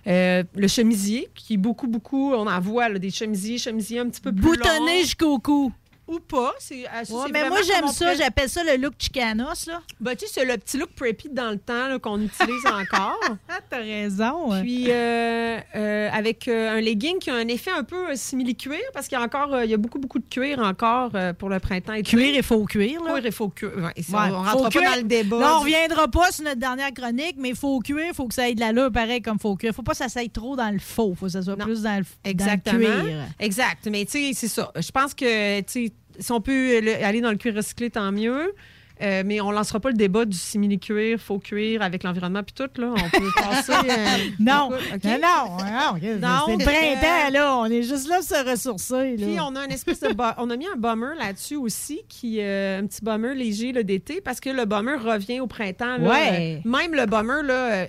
Le 0.06 0.68
chemisier, 0.68 1.30
qui 1.36 1.54
est 1.56 1.58
beaucoup, 1.58 1.88
beaucoup, 1.88 2.34
on 2.34 2.48
en 2.48 2.60
voit 2.60 2.90
là, 2.90 3.00
des 3.00 3.12
chemisiers, 3.12 3.58
chemisiers 3.58 4.00
un 4.00 4.10
petit 4.10 4.22
peu 4.22 4.32
plus 4.32 4.42
Boutonné 4.42 5.02
jusqu'au 5.02 5.40
cou. 5.40 5.72
Ou 6.08 6.20
pas. 6.20 6.54
C'est, 6.60 6.86
euh, 6.86 7.04
ça, 7.04 7.14
Ouais, 7.16 7.22
c'est 7.26 7.32
mais 7.32 7.50
moi, 7.50 7.60
j'aime 7.64 7.88
ça. 7.88 8.14
J'appelle 8.14 8.48
ça 8.48 8.64
le 8.64 8.78
look 8.80 8.94
chicanos. 9.00 9.66
Là. 9.68 9.82
Ben, 10.00 10.16
tu 10.16 10.28
sais, 10.28 10.32
c'est 10.36 10.46
le 10.46 10.56
petit 10.58 10.78
look 10.78 10.92
preppy 10.96 11.30
dans 11.32 11.50
le 11.50 11.58
temps 11.58 11.88
là, 11.88 11.98
qu'on 11.98 12.22
utilise 12.22 12.66
encore. 12.66 13.20
Ah, 13.50 13.60
t'as 13.70 13.78
raison. 13.78 14.50
Puis 14.62 14.86
euh, 14.90 15.58
euh, 15.76 16.10
avec 16.12 16.48
euh, 16.48 16.78
un 16.78 16.82
legging 16.82 17.18
qui 17.20 17.30
a 17.30 17.36
un 17.36 17.48
effet 17.48 17.72
un 17.72 17.84
peu 17.84 18.10
euh, 18.12 18.16
simili-cuir, 18.16 18.80
parce 18.94 19.08
qu'il 19.08 19.18
y 19.18 19.22
a 19.22 19.24
encore 19.24 19.54
euh, 19.54 19.66
il 19.66 19.72
y 19.72 19.74
a 19.74 19.78
beaucoup, 19.78 19.98
beaucoup 20.00 20.20
de 20.20 20.26
cuir 20.30 20.60
encore 20.60 21.12
euh, 21.16 21.34
pour 21.34 21.50
le 21.50 21.60
printemps. 21.60 21.94
Et 21.94 22.04
Cuir 22.04 22.36
et 22.36 22.42
faux 22.42 22.66
cuir. 22.66 23.02
Là. 23.04 23.14
Cuir 23.14 23.26
et 23.26 23.32
faux 23.32 23.50
cuir. 23.50 23.72
Ouais, 23.78 23.92
et 23.96 24.04
ça, 24.04 24.18
Ouais, 24.26 24.30
on 24.32 24.44
faux 24.44 24.58
rentre 24.58 24.64
pas 24.74 24.80
cuir. 24.80 24.90
dans 24.92 24.96
le 24.98 25.04
débat. 25.04 25.40
Là, 25.40 25.56
on 25.58 25.60
du- 25.60 25.74
reviendra 25.74 26.08
pas 26.08 26.32
sur 26.32 26.44
notre 26.44 26.60
dernière 26.60 26.94
chronique, 26.94 27.36
mais 27.40 27.54
faux 27.56 27.80
cuir, 27.80 28.06
il 28.10 28.14
faut 28.14 28.28
que 28.28 28.34
ça 28.34 28.48
ait 28.50 28.56
de 28.56 28.60
l'allure 28.60 28.92
pareil 28.92 29.22
comme 29.22 29.40
faux 29.40 29.56
cuir. 29.56 29.74
faut 29.74 29.84
pas 29.84 29.92
que 29.94 29.98
ça 29.98 30.10
s'aille 30.10 30.30
trop 30.30 30.56
dans 30.56 30.70
le 30.72 30.80
faux. 30.80 31.16
faut 31.18 31.26
que 31.28 31.32
ça 31.32 31.42
soit 31.42 31.56
plus 31.58 31.82
dans 31.82 31.98
le, 31.98 32.04
dans 32.04 32.10
le 32.26 32.30
Exactement. 32.30 32.80
cuir. 33.04 33.18
Exact. 33.40 33.88
Mais 33.90 34.06
tu 34.06 34.12
sais, 34.12 34.32
c'est 34.34 34.48
ça. 34.48 34.72
Je 34.76 34.92
pense 34.92 35.14
que 35.14 35.60
tu 35.62 35.86
sais, 35.88 35.94
si 36.20 36.32
on 36.32 36.42
peut 36.42 36.80
le- 36.82 37.04
aller 37.04 37.22
dans 37.22 37.32
le 37.32 37.38
cuir 37.38 37.56
recyclé, 37.56 37.90
tant 37.90 38.12
mieux. 38.12 38.54
Euh, 39.02 39.24
mais 39.26 39.42
on 39.42 39.52
lancera 39.52 39.82
pas 39.82 39.90
le 39.90 39.98
débat 39.98 40.24
du 40.24 40.38
simili-cuir, 40.38 41.20
faux 41.20 41.38
cuir 41.38 41.82
avec 41.82 42.04
l'environnement 42.04 42.44
puis 42.44 42.54
tout. 42.54 42.80
Là. 42.82 42.94
On 42.96 43.10
peut 43.10 43.28
passer. 43.36 43.74
euh, 43.74 44.18
Non, 44.40 44.70
non, 44.70 44.78
non, 45.04 45.58
non, 45.60 46.18
Non, 46.22 46.44
c'est 46.48 46.56
le 46.56 46.62
euh, 46.62 46.66
printemps, 46.66 47.30
là. 47.34 47.58
On 47.58 47.66
est 47.66 47.84
juste 47.84 48.08
là 48.08 48.20
pour 48.20 48.24
se 48.26 48.50
ressourcer. 48.50 49.16
Puis 49.18 49.38
on 49.42 49.54
a 49.58 49.60
un 49.60 49.68
espèce 49.68 50.00
de 50.00 50.08
on 50.38 50.50
a 50.50 50.56
mis 50.56 50.68
un 50.68 50.78
bomber 50.78 51.14
là-dessus 51.20 51.58
aussi 51.58 52.04
qui 52.08 52.38
euh, 52.40 52.80
un 52.80 52.86
petit 52.88 53.04
bomber 53.04 53.36
léger 53.36 53.74
d'été 53.84 54.22
parce 54.22 54.40
que 54.40 54.50
le 54.50 54.64
bomber 54.64 54.96
revient 54.96 55.42
au 55.42 55.48
printemps. 55.48 55.98
là. 55.98 56.10
Ouais. 56.10 56.62
Même 56.64 56.94
le 56.96 57.06
bomber 57.06 57.42
là. 57.46 57.88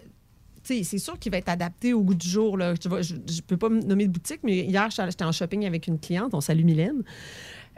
c'est 0.64 0.83
sûr 0.99 1.16
qu'il 1.20 1.31
va 1.31 1.39
être 1.39 1.49
adapté 1.51 1.93
au 1.93 2.01
goût 2.03 2.16
du 2.16 2.29
jour. 2.29 2.59
Là. 2.59 2.77
Tu 2.77 2.89
vois, 2.89 3.03
je 3.03 3.14
ne 3.14 3.20
peux 3.47 3.57
pas 3.57 3.68
me 3.68 3.81
nommer 3.81 4.09
de 4.09 4.12
boutique, 4.12 4.41
mais 4.43 4.59
hier, 4.64 4.89
j'étais 4.91 5.09
j'étais 5.09 5.24
en 5.24 5.31
shopping 5.31 5.64
avec 5.66 5.87
une 5.87 6.01
cliente. 6.01 6.35
On 6.35 6.41
salue 6.41 6.64
Mylène. 6.64 7.05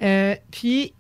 Euh, 0.03 0.36
puis, 0.51 0.94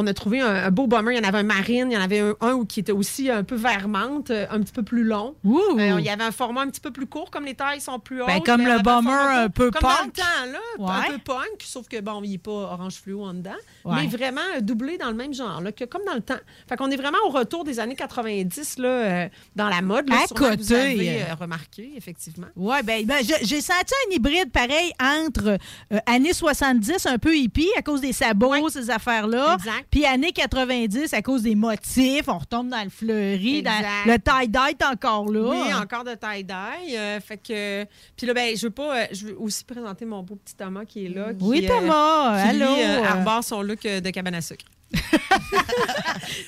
on 0.00 0.06
a 0.06 0.14
trouvé 0.14 0.40
un, 0.40 0.66
un 0.66 0.70
beau 0.70 0.86
bomber. 0.86 1.14
Il 1.14 1.22
y 1.22 1.24
en 1.24 1.28
avait 1.28 1.38
un 1.38 1.42
marine, 1.42 1.88
il 1.90 1.94
y 1.94 1.96
en 1.96 2.00
avait 2.00 2.20
un, 2.20 2.34
un 2.40 2.64
qui 2.64 2.78
était 2.80 2.92
aussi 2.92 3.30
un 3.30 3.42
peu 3.42 3.56
vermente, 3.56 4.30
euh, 4.30 4.46
un 4.50 4.60
petit 4.60 4.72
peu 4.72 4.84
plus 4.84 5.02
long. 5.02 5.34
Euh, 5.44 5.96
il 5.98 6.04
y 6.04 6.08
avait 6.08 6.22
un 6.22 6.30
format 6.30 6.62
un 6.62 6.68
petit 6.68 6.80
peu 6.80 6.92
plus 6.92 7.06
court, 7.06 7.30
comme 7.32 7.44
les 7.44 7.54
tailles 7.54 7.80
sont 7.80 7.98
plus 7.98 8.20
hautes. 8.22 8.28
Ben, 8.28 8.40
comme 8.42 8.62
mais 8.62 8.76
le 8.76 8.82
bomber 8.82 9.10
un 9.10 9.48
peu 9.48 9.70
Comme 9.72 9.82
dans 9.82 10.04
le 10.04 10.10
temps, 10.12 10.52
là. 10.52 10.58
Ouais. 10.78 11.08
Un 11.08 11.12
peu 11.14 11.18
punk, 11.18 11.62
sauf 11.64 11.88
que, 11.88 12.00
bon, 12.00 12.22
il 12.22 12.30
n'est 12.30 12.38
pas 12.38 12.50
orange 12.52 12.94
fluo 13.02 13.24
en 13.24 13.34
dedans. 13.34 13.50
Ouais. 13.84 13.96
Mais 14.02 14.06
vraiment 14.06 14.40
euh, 14.56 14.60
doublé 14.60 14.98
dans 14.98 15.08
le 15.08 15.14
même 15.14 15.34
genre, 15.34 15.60
là, 15.60 15.72
que 15.72 15.84
comme 15.84 16.04
dans 16.06 16.14
le 16.14 16.20
temps. 16.20 16.38
Fait 16.68 16.76
qu'on 16.76 16.90
est 16.90 16.96
vraiment 16.96 17.18
au 17.26 17.30
retour 17.30 17.64
des 17.64 17.80
années 17.80 17.96
90, 17.96 18.78
là, 18.78 18.88
euh, 18.88 19.28
dans 19.56 19.68
la 19.68 19.82
mode. 19.82 20.08
Là, 20.08 20.16
À 20.22 20.26
que 20.26 20.28
Vous 20.28 20.50
côté. 20.56 20.74
avez 20.76 21.22
euh, 21.22 21.34
remarqué, 21.40 21.90
effectivement. 21.96 22.46
Oui, 22.56 22.76
ben, 22.84 23.04
ben, 23.04 23.16
j'ai 23.42 23.60
senti 23.60 23.94
un 24.08 24.14
hybride 24.14 24.52
pareil 24.52 24.92
entre 25.02 25.58
euh, 25.92 25.98
années 26.06 26.32
70, 26.32 27.06
un 27.06 27.18
peu 27.18 27.36
hippie 27.36 27.68
à 27.76 27.82
cause 27.82 28.00
des 28.00 28.12
sabots, 28.12 28.68
ces 28.68 28.90
affaires-là. 28.90 29.56
Puis 29.90 30.04
années 30.04 30.32
90 30.32 31.14
à 31.14 31.22
cause 31.22 31.42
des 31.42 31.54
motifs. 31.54 32.28
On 32.28 32.38
retombe 32.38 32.68
dans 32.68 32.82
le 32.84 32.90
fleuri. 32.90 33.62
dans- 33.62 33.82
le 34.06 34.18
tie-dye 34.18 34.70
est 34.78 34.84
encore 34.84 35.30
là. 35.30 35.40
Oui, 35.50 35.74
encore 35.74 36.04
de 36.04 36.14
tie-dye. 36.14 36.96
euh, 36.96 37.20
fait 37.20 37.38
que. 37.38 37.84
Puis 38.16 38.26
là, 38.26 38.34
ben, 38.34 38.56
je 38.56 38.66
veux 38.66 38.70
pas. 38.70 38.96
euh, 38.98 39.06
je 39.12 39.26
veux 39.28 39.36
aussi 39.40 39.64
présenter 39.64 40.04
mon 40.04 40.22
beau 40.22 40.36
petit 40.36 40.54
Thomas 40.56 40.84
qui 40.84 41.06
est 41.06 41.08
là. 41.08 41.32
qui, 41.32 41.42
Oui, 41.44 41.64
euh, 41.64 41.68
Thomas, 41.68 42.42
qui, 42.42 42.48
allô? 42.50 42.74
Lui, 42.76 42.82
arbore 43.06 43.42
son 43.44 43.62
look 43.62 43.82
de 43.82 44.10
cabane 44.10 44.34
à 44.34 44.40
sucre. 44.42 44.64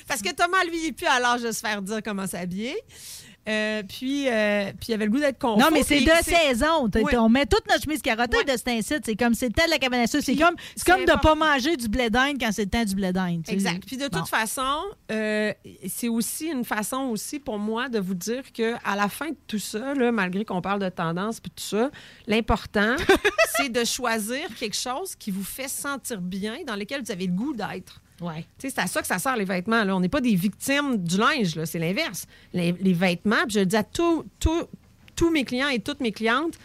Parce 0.07 0.21
que 0.21 0.33
Thomas, 0.33 0.63
lui, 0.65 0.77
il 0.83 0.87
est 0.87 0.91
plus 0.91 1.07
à 1.07 1.19
l'âge 1.19 1.41
de 1.41 1.51
se 1.51 1.59
faire 1.59 1.81
dire 1.81 1.99
comment 2.03 2.27
s'habiller. 2.27 2.75
Euh, 3.49 3.81
puis, 3.83 4.27
euh, 4.29 4.71
puis 4.79 4.89
il 4.89 4.93
avait 4.93 5.05
le 5.05 5.11
goût 5.11 5.19
d'être 5.19 5.39
confort. 5.39 5.57
Non, 5.57 5.69
mais 5.73 5.81
c'est 5.83 6.01
de 6.01 6.11
saison. 6.23 6.87
Oui. 6.93 7.15
On 7.17 7.27
met 7.29 7.45
toute 7.45 7.67
notre 7.67 7.83
chemise 7.83 8.01
carottée 8.01 8.43
de 8.43 8.51
cet 8.51 8.67
incite. 8.67 9.01
C'est 9.03 9.15
comme 9.15 9.33
c'est 9.33 9.47
le 9.47 9.53
temps 9.53 9.65
de 9.65 9.71
la 9.71 9.79
cabane 9.79 10.01
à 10.01 10.07
sucre. 10.07 10.23
C'est 10.23 10.35
comme, 10.35 10.55
c'est 10.75 10.83
c'est 10.85 10.91
comme 10.91 11.05
de 11.05 11.11
ne 11.11 11.17
pas 11.17 11.33
manger 11.33 11.75
du 11.75 11.87
blé 11.87 12.09
d'Inde 12.09 12.37
quand 12.39 12.51
c'est 12.51 12.65
le 12.65 12.69
temps 12.69 12.83
du 12.85 12.93
blé 12.95 13.11
d'Inde. 13.11 13.43
Exact. 13.47 13.83
Puis 13.85 13.97
de 13.97 14.03
toute 14.03 14.13
Bon. 14.13 14.25
façon, 14.25 14.77
euh, 15.11 15.53
c'est 15.87 16.07
aussi 16.07 16.47
une 16.47 16.63
façon 16.65 17.05
aussi 17.09 17.39
pour 17.39 17.57
moi 17.57 17.89
de 17.89 17.99
vous 17.99 18.13
dire 18.13 18.43
que 18.53 18.75
à 18.85 18.95
la 18.95 19.09
fin 19.09 19.29
de 19.29 19.37
tout 19.47 19.59
ça, 19.59 19.93
là, 19.95 20.11
malgré 20.11 20.45
qu'on 20.45 20.61
parle 20.61 20.79
de 20.79 20.89
tendance 20.89 21.39
puis 21.39 21.51
tout 21.51 21.63
ça, 21.63 21.89
l'important, 22.27 22.95
c'est 23.57 23.69
de 23.69 23.83
choisir 23.83 24.53
quelque 24.59 24.77
chose 24.77 25.15
qui 25.15 25.31
vous 25.31 25.43
fait 25.43 25.67
sentir 25.67 26.21
bien, 26.21 26.57
dans 26.67 26.75
lequel 26.75 27.01
vous 27.03 27.11
avez 27.11 27.25
le 27.25 27.33
goût 27.33 27.53
d'être. 27.53 28.01
Ouais. 28.21 28.45
C'est 28.59 28.77
à 28.79 28.87
ça 28.87 29.01
que 29.01 29.07
ça 29.07 29.19
sert, 29.19 29.35
les 29.35 29.45
vêtements. 29.45 29.83
Là. 29.83 29.95
On 29.95 29.99
n'est 29.99 30.09
pas 30.09 30.21
des 30.21 30.35
victimes 30.35 30.97
du 30.97 31.17
linge, 31.17 31.55
là. 31.55 31.65
c'est 31.65 31.79
l'inverse. 31.79 32.25
Les, 32.53 32.71
les 32.79 32.93
vêtements, 32.93 33.43
puis 33.47 33.55
je 33.55 33.59
le 33.61 33.65
dis 33.65 33.75
à 33.75 33.83
tous 33.83 34.23
mes 35.31 35.43
clients 35.43 35.69
et 35.69 35.79
toutes 35.79 35.99
mes 35.99 36.11
clientes, 36.11 36.57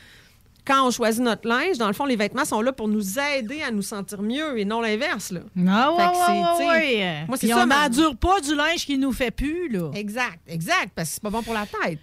quand 0.67 0.87
on 0.87 0.91
choisit 0.91 1.23
notre 1.23 1.47
linge, 1.49 1.79
dans 1.79 1.87
le 1.87 1.93
fond, 1.93 2.05
les 2.07 2.17
vêtements 2.17 2.45
sont 2.45 2.61
là 2.61 2.73
pour 2.73 2.89
nous 2.89 3.19
aider 3.19 3.63
à 3.63 3.71
nous 3.71 3.83
sentir 3.83 4.21
mieux 4.21 4.59
et 4.59 4.65
non 4.65 4.81
l'inverse. 4.81 5.31
là. 5.31 5.41
Ah, 5.69 5.93
ouais, 5.93 6.67
ouais, 6.67 6.69
ouais. 6.69 7.25
Moi, 7.29 7.37
c'est 7.37 7.47
ça. 7.47 7.63
on 7.63 7.67
n'endure 7.67 8.17
pas 8.17 8.41
du 8.41 8.55
linge 8.55 8.85
qui 8.85 8.99
nous 8.99 9.13
fait 9.13 9.31
plus, 9.31 9.69
là. 9.69 9.91
Exact, 9.95 10.41
exact, 10.49 10.91
parce 10.95 11.09
que 11.11 11.15
c'est 11.15 11.23
pas 11.23 11.31
bon 11.31 11.43
pour 11.43 11.55
la 11.55 11.67
tête. 11.67 12.01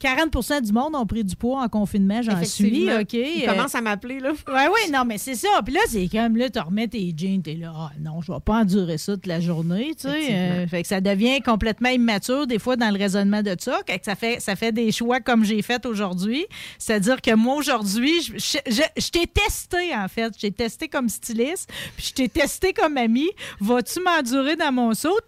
40% 0.00 0.62
du 0.62 0.72
monde 0.72 0.94
ont 0.94 1.06
pris 1.06 1.24
du 1.24 1.34
poids 1.34 1.60
en 1.62 1.68
confinement, 1.68 2.22
j'en 2.22 2.36
suis. 2.44 2.70
OK? 3.00 3.12
Ils 3.14 3.44
commencent 3.46 3.74
à 3.74 3.80
m'appeler, 3.80 4.20
là. 4.20 4.30
Oui, 4.46 4.60
oui, 4.72 4.90
non, 4.92 5.04
mais 5.04 5.18
c'est 5.18 5.34
ça. 5.34 5.48
Puis 5.64 5.74
là, 5.74 5.80
c'est 5.88 6.08
comme, 6.08 6.36
là, 6.36 6.48
tu 6.50 6.58
remets 6.60 6.86
tes 6.88 7.12
jeans, 7.16 7.42
t'es 7.42 7.54
là, 7.54 7.72
ah 7.76 7.90
non, 8.00 8.20
je 8.22 8.30
vais 8.32 8.38
pas 8.40 8.58
endurer 8.60 8.96
ça 8.98 9.14
toute 9.14 9.26
la 9.26 9.40
journée, 9.40 9.94
tu 10.00 10.08
sais. 10.08 10.28
Euh, 10.32 10.66
fait 10.68 10.82
que 10.82 10.88
ça 10.88 11.00
devient 11.00 11.40
complètement 11.42 11.88
immature, 11.88 12.46
des 12.46 12.58
fois, 12.60 12.76
dans 12.76 12.90
le 12.92 12.98
raisonnement 12.98 13.42
de 13.42 13.56
ça. 13.58 13.80
que 13.86 13.92
ça 14.04 14.14
fait, 14.14 14.40
ça 14.40 14.54
fait 14.56 14.70
des 14.72 14.92
choix 14.92 15.20
comme 15.20 15.44
j'ai 15.44 15.62
fait 15.62 15.84
aujourd'hui. 15.84 16.46
C'est-à-dire 16.78 17.20
que 17.20 17.34
moi, 17.34 17.56
aujourd'hui, 17.56 18.22
je, 18.22 18.32
je- 18.38 18.72
je- 18.72 19.02
je 19.02 19.10
t'ai 19.10 19.26
testé, 19.26 19.94
en 19.96 20.06
fait. 20.08 20.32
Je 20.36 20.40
t'ai 20.42 20.52
testé 20.52 20.88
comme 20.88 21.08
styliste, 21.08 21.70
puis 21.96 22.06
je 22.08 22.12
t'ai 22.12 22.28
testé 22.28 22.72
comme 22.72 22.96
amie. 22.96 23.30
Vas-tu 23.60 24.00
m'endurer 24.00 24.54
dans 24.56 24.70
mon 24.72 24.94
saut? 24.94 25.18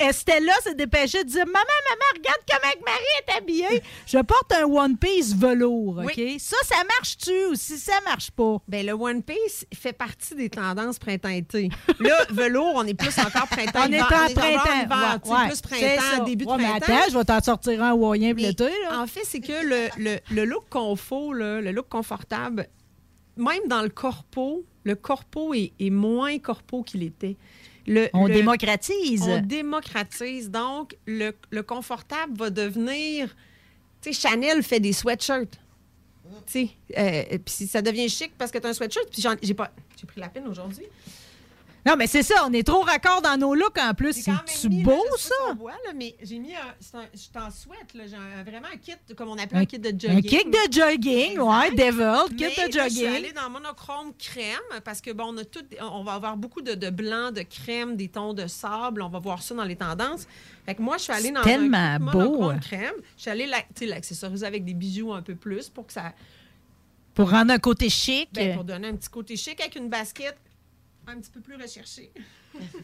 Estella 0.00 0.52
s'est 0.64 0.74
dépêchée 0.74 1.22
de 1.24 1.28
dire, 1.28 1.46
maman, 1.46 1.58
maman, 1.58 2.16
regarde 2.16 2.40
comment 2.48 2.84
Marie 2.86 3.04
est 3.26 3.38
habillée. 3.38 3.82
Je 4.06 4.18
porte 4.22 4.52
un 4.52 4.64
One 4.64 4.96
Piece 4.96 5.34
velours, 5.34 5.98
OK? 6.04 6.20
Ça, 6.38 6.56
ça 6.64 6.76
marche-tu 6.98 7.30
ou 7.50 7.54
si 7.54 7.78
ça 7.78 7.94
marche 8.04 8.30
pas? 8.30 8.58
Ben, 8.68 8.84
le 8.86 8.92
One 8.92 9.22
Piece 9.22 9.66
fait 9.74 9.92
partie 9.92 10.34
des 10.34 10.48
tendances 10.50 10.98
printemps-été. 10.98 11.68
Là, 11.98 12.24
velours, 12.30 12.72
on 12.76 12.84
est 12.86 12.94
plus 12.94 13.16
encore 13.18 13.46
printemps. 13.48 13.84
On 13.88 13.92
est 13.92 14.00
en 14.00 14.04
printemps. 14.06 14.40
sais, 14.40 15.30
Ouais, 15.30 15.48
plus 15.48 15.60
printemps, 15.60 16.24
début 16.24 16.44
de 16.44 16.50
Ouais, 16.50 16.56
mais 16.58 16.64
printemps. 16.64 16.92
attends, 16.94 17.10
je 17.12 17.18
vais 17.18 17.24
t'en 17.24 17.40
sortir 17.42 17.82
un 17.82 17.90
hawaïen 17.90 18.34
pour 18.34 18.42
l'été. 18.44 18.68
En 18.92 19.06
fait, 19.06 19.24
c'est 19.24 19.40
que 19.40 19.52
le, 19.64 19.88
le, 19.98 20.18
le 20.34 20.44
look 20.44 20.64
confort, 20.70 21.34
là, 21.34 21.60
le 21.60 21.72
look 21.72 21.88
confortable, 21.88 22.66
même 23.36 23.66
dans 23.68 23.82
le 23.82 23.88
corpo, 23.88 24.64
le 24.84 24.94
corpo 24.94 25.54
est, 25.54 25.72
est 25.78 25.90
moins 25.90 26.38
corpo 26.38 26.82
qu'il 26.82 27.02
était. 27.02 27.36
Le- 27.86 28.08
On 28.12 28.26
le- 28.26 28.34
démocratise. 28.34 29.22
On 29.22 29.40
démocratise. 29.40 30.50
Donc, 30.50 30.96
le, 31.06 31.32
le 31.50 31.62
confortable 31.62 32.36
va 32.36 32.50
devenir. 32.50 33.34
Sais, 34.00 34.12
Chanel 34.12 34.62
fait 34.62 34.80
des 34.80 34.92
sweatshirts. 34.92 35.58
Tu 36.46 36.52
sais, 36.52 36.70
euh, 36.96 37.38
puis 37.44 37.66
ça 37.66 37.82
devient 37.82 38.08
chic 38.08 38.32
parce 38.36 38.50
que 38.50 38.58
tu 38.58 38.66
as 38.66 38.70
un 38.70 38.72
sweatshirt. 38.72 39.08
Puis 39.10 39.22
j'ai 39.42 39.54
pas. 39.54 39.70
J'ai 39.98 40.06
pris 40.06 40.20
la 40.20 40.28
peine 40.28 40.46
aujourd'hui. 40.48 40.86
Non, 41.86 41.94
mais 41.96 42.06
c'est 42.06 42.22
ça, 42.22 42.34
on 42.46 42.52
est 42.52 42.62
trop 42.66 42.82
raccord 42.82 43.22
dans 43.22 43.38
nos 43.38 43.54
looks 43.54 43.78
en 43.78 43.94
plus. 43.94 44.12
C'est-tu 44.12 44.68
beau, 44.82 45.02
ça? 45.16 45.34
On 45.50 45.54
voit, 45.54 45.72
là, 45.86 45.92
mais 45.94 46.14
j'ai 46.22 46.38
mis 46.38 46.54
un. 46.54 46.58
c'est 46.78 46.96
un- 46.96 47.08
Je 47.14 47.18
suis 47.18 47.30
en 47.36 47.50
sweat, 47.50 47.94
là. 47.94 48.04
J'ai 48.06 48.16
un- 48.16 48.42
vraiment 48.44 48.66
un 48.72 48.76
kit, 48.76 48.92
comme 49.16 49.28
on 49.30 49.38
appelle 49.38 49.58
un, 49.58 49.60
Un- 49.62 49.64
kit 49.64 49.78
de 49.78 49.88
jogging. 49.88 50.18
Un 50.18 50.20
kick 50.20 50.50
de 50.50 50.72
jogging, 50.72 51.38
ouais, 51.38 51.70
Devil, 51.70 52.36
kit 52.36 52.44
Mais 52.58 52.68
de 52.68 52.76
là, 52.76 52.88
je 52.88 52.92
suis 52.94 53.00
jogging. 53.04 53.16
allée 53.16 53.32
dans 53.32 53.48
monochrome 53.48 54.12
crème 54.18 54.80
parce 54.84 55.00
que 55.00 55.10
bon, 55.12 55.32
on 55.34 55.38
a 55.38 55.44
tout, 55.44 55.64
on 55.80 56.04
va 56.04 56.12
avoir 56.12 56.36
beaucoup 56.36 56.60
de, 56.60 56.74
de 56.74 56.90
blanc, 56.90 57.30
de 57.32 57.42
crème, 57.42 57.96
des 57.96 58.08
tons 58.08 58.34
de 58.34 58.46
sable. 58.46 59.00
On 59.02 59.08
va 59.08 59.18
voir 59.18 59.42
ça 59.42 59.54
dans 59.54 59.64
les 59.64 59.76
tendances. 59.76 60.26
Fait 60.66 60.74
que 60.74 60.82
moi, 60.82 60.98
je 60.98 61.04
suis 61.04 61.12
allée 61.12 61.28
C'est 61.28 61.32
dans 61.32 61.42
tellement 61.42 61.78
un 61.78 61.98
kit 61.98 62.04
beau. 62.12 62.52
crème. 62.60 62.94
Je 63.16 63.22
suis 63.22 63.30
allée 63.30 63.46
la- 63.46 63.60
tu 63.62 63.66
sais, 63.76 63.86
l'accessoriser 63.86 64.44
avec 64.46 64.64
des 64.66 64.74
bijoux 64.74 65.12
un 65.14 65.22
peu 65.22 65.34
plus 65.34 65.70
pour 65.70 65.86
que 65.86 65.94
ça, 65.94 66.12
Pour 67.14 67.30
rendre 67.30 67.52
un 67.52 67.58
côté 67.58 67.88
chic. 67.88 68.28
ben, 68.32 68.54
pour 68.54 68.64
donner 68.64 68.88
un 68.88 68.96
petit 68.96 69.08
côté 69.08 69.36
chic 69.36 69.58
avec 69.60 69.76
une 69.76 69.88
basket 69.88 70.36
un 71.06 71.18
petit 71.20 71.30
peu 71.30 71.40
plus 71.40 71.56
recherchée. 71.56 72.12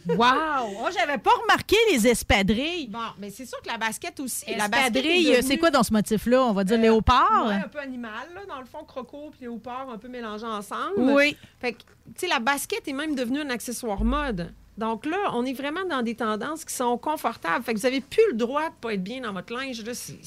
Wow! 0.07 0.77
Oh, 0.81 0.89
j'avais 0.97 1.19
pas 1.19 1.33
remarqué 1.43 1.77
les 1.91 2.07
espadrilles. 2.07 2.87
Bon, 2.89 2.99
mais 3.19 3.31
c'est 3.31 3.47
sûr 3.47 3.61
que 3.61 3.69
la 3.69 3.79
basket 3.79 4.19
aussi. 4.21 4.45
la 4.55 4.69
basket 4.69 4.75
est 4.75 4.99
Espadrilles, 4.99 5.25
devenue- 5.33 5.43
c'est 5.49 5.59
quoi 5.59 5.71
dans 5.71 5.83
ce 5.83 5.93
motif-là? 5.93 6.45
On 6.45 6.53
va 6.53 6.62
dire 6.64 6.79
léopard? 6.79 7.47
Ouais, 7.49 7.55
un 7.55 7.69
peu 7.69 7.81
animal, 7.81 8.29
là, 8.35 8.43
dans 8.49 8.61
le 8.61 8.67
fond, 8.67 8.85
croco 8.85 9.31
puis 9.31 9.41
léopard 9.43 9.91
un 9.91 9.99
peu 9.99 10.07
mélangés 10.09 10.47
ensemble. 10.47 10.95
Oui. 10.99 11.37
Fait 11.61 11.73
que, 11.73 11.79
tu 11.79 11.87
sais, 12.19 12.27
la 12.29 12.39
basket 12.39 12.87
est 12.87 12.93
même 12.93 13.14
devenue 13.17 13.41
un 13.41 13.51
accessoire 13.51 14.05
mode. 14.05 14.53
Donc 14.79 15.07
là, 15.07 15.31
on 15.33 15.45
est 15.45 15.55
vraiment 15.55 15.85
dans 15.85 16.03
des 16.03 16.14
tendances 16.14 16.64
qui 16.64 16.75
sont 16.75 16.97
confortables. 16.99 17.64
Fait 17.64 17.75
que 17.75 17.79
vous 17.81 17.87
avez 17.87 18.01
plus 18.03 18.23
le 18.31 18.37
droit 18.37 18.69
de 18.69 18.75
pas 18.81 18.95
être 18.95 19.03
bien 19.03 19.23
dans 19.23 19.33
votre 19.33 19.53
linge. 19.53 19.83
Là, 19.85 19.95
c'est- 19.95 20.19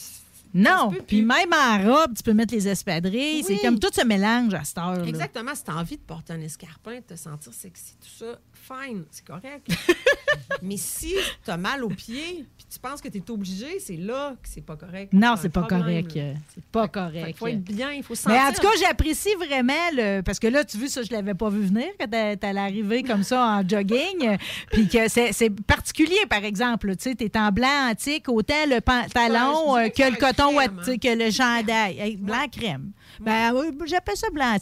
Non, 0.53 0.91
puis 1.07 1.21
même 1.21 1.53
en 1.53 1.77
robe, 1.83 2.15
tu 2.15 2.23
peux 2.23 2.33
mettre 2.33 2.53
les 2.53 2.67
espadrilles. 2.67 3.43
C'est 3.43 3.57
comme 3.59 3.79
tout 3.79 3.91
se 3.93 4.03
mélange 4.03 4.53
à 4.53 4.63
cette 4.63 4.77
heure. 4.77 4.95
là. 4.97 5.05
Exactement. 5.05 5.53
Si 5.53 5.63
tu 5.63 5.71
as 5.71 5.75
envie 5.75 5.97
de 5.97 6.01
porter 6.01 6.33
un 6.33 6.41
escarpin, 6.41 6.95
de 6.95 7.01
te 7.01 7.15
sentir 7.15 7.53
sexy, 7.53 7.95
tout 8.01 8.25
ça, 8.25 8.39
fine, 8.53 9.05
c'est 9.11 9.25
correct. 9.25 9.67
Mais 10.61 10.77
si 10.77 11.15
tu 11.43 11.51
as 11.51 11.57
mal 11.57 11.83
aux 11.83 11.89
pieds, 11.89 12.45
tu 12.71 12.79
penses 12.79 13.01
que 13.01 13.07
tu 13.07 13.17
es 13.17 13.31
obligé, 13.31 13.79
c'est 13.79 13.95
là 13.97 14.35
que 14.41 14.47
c'est 14.47 14.61
pas 14.61 14.75
correct. 14.75 15.11
Non, 15.13 15.35
c'est 15.41 15.49
pas 15.49 15.61
problème, 15.63 16.07
correct. 16.07 16.35
C'est 16.53 16.63
pas 16.65 16.83
Fait 16.83 16.89
correct. 16.91 17.25
qu'il 17.25 17.35
faut 17.35 17.47
être 17.47 17.63
bien, 17.63 17.91
il 17.91 18.03
faut 18.03 18.13
se 18.15 18.21
sentir. 18.23 18.39
Mais 18.39 18.47
en 18.47 18.53
tout 18.53 18.61
cas, 18.61 18.73
j'apprécie 18.79 19.33
vraiment 19.35 19.73
le. 19.93 20.21
Parce 20.21 20.39
que 20.39 20.47
là, 20.47 20.63
tu 20.63 20.77
vois, 20.77 20.87
ça, 20.87 21.01
je 21.03 21.11
l'avais 21.11 21.33
pas 21.33 21.49
vu 21.49 21.61
venir 21.65 21.87
quand 21.99 22.07
t'a- 22.09 22.35
t'allais 22.37 22.59
arriver 22.59 23.03
comme 23.03 23.23
ça 23.23 23.43
en 23.43 23.67
jogging. 23.67 24.37
Puis 24.71 24.87
que 24.87 25.07
c'est 25.07 25.49
particulier, 25.65 26.25
par 26.29 26.43
exemple. 26.43 26.95
Tu 26.95 27.09
sais, 27.09 27.15
t'es 27.15 27.31
en 27.39 27.51
blanc 27.51 27.89
antique, 27.91 28.29
autant 28.29 28.53
le 28.67 28.79
pantalon 28.81 29.75
euh, 29.77 29.89
que 29.89 30.03
que 30.03 30.11
le 30.11 30.17
coton, 30.17 30.55
crème, 30.55 30.75
ouaté, 30.77 30.97
que 30.99 31.15
le 31.17 31.31
chandail. 31.31 31.97
Hey, 31.99 32.17
blanc 32.17 32.45
crème. 32.51 32.91
Ben, 33.19 33.53
oui, 33.53 33.67
j'appelle 33.85 34.15
ça 34.15 34.29
blanc 34.29 34.55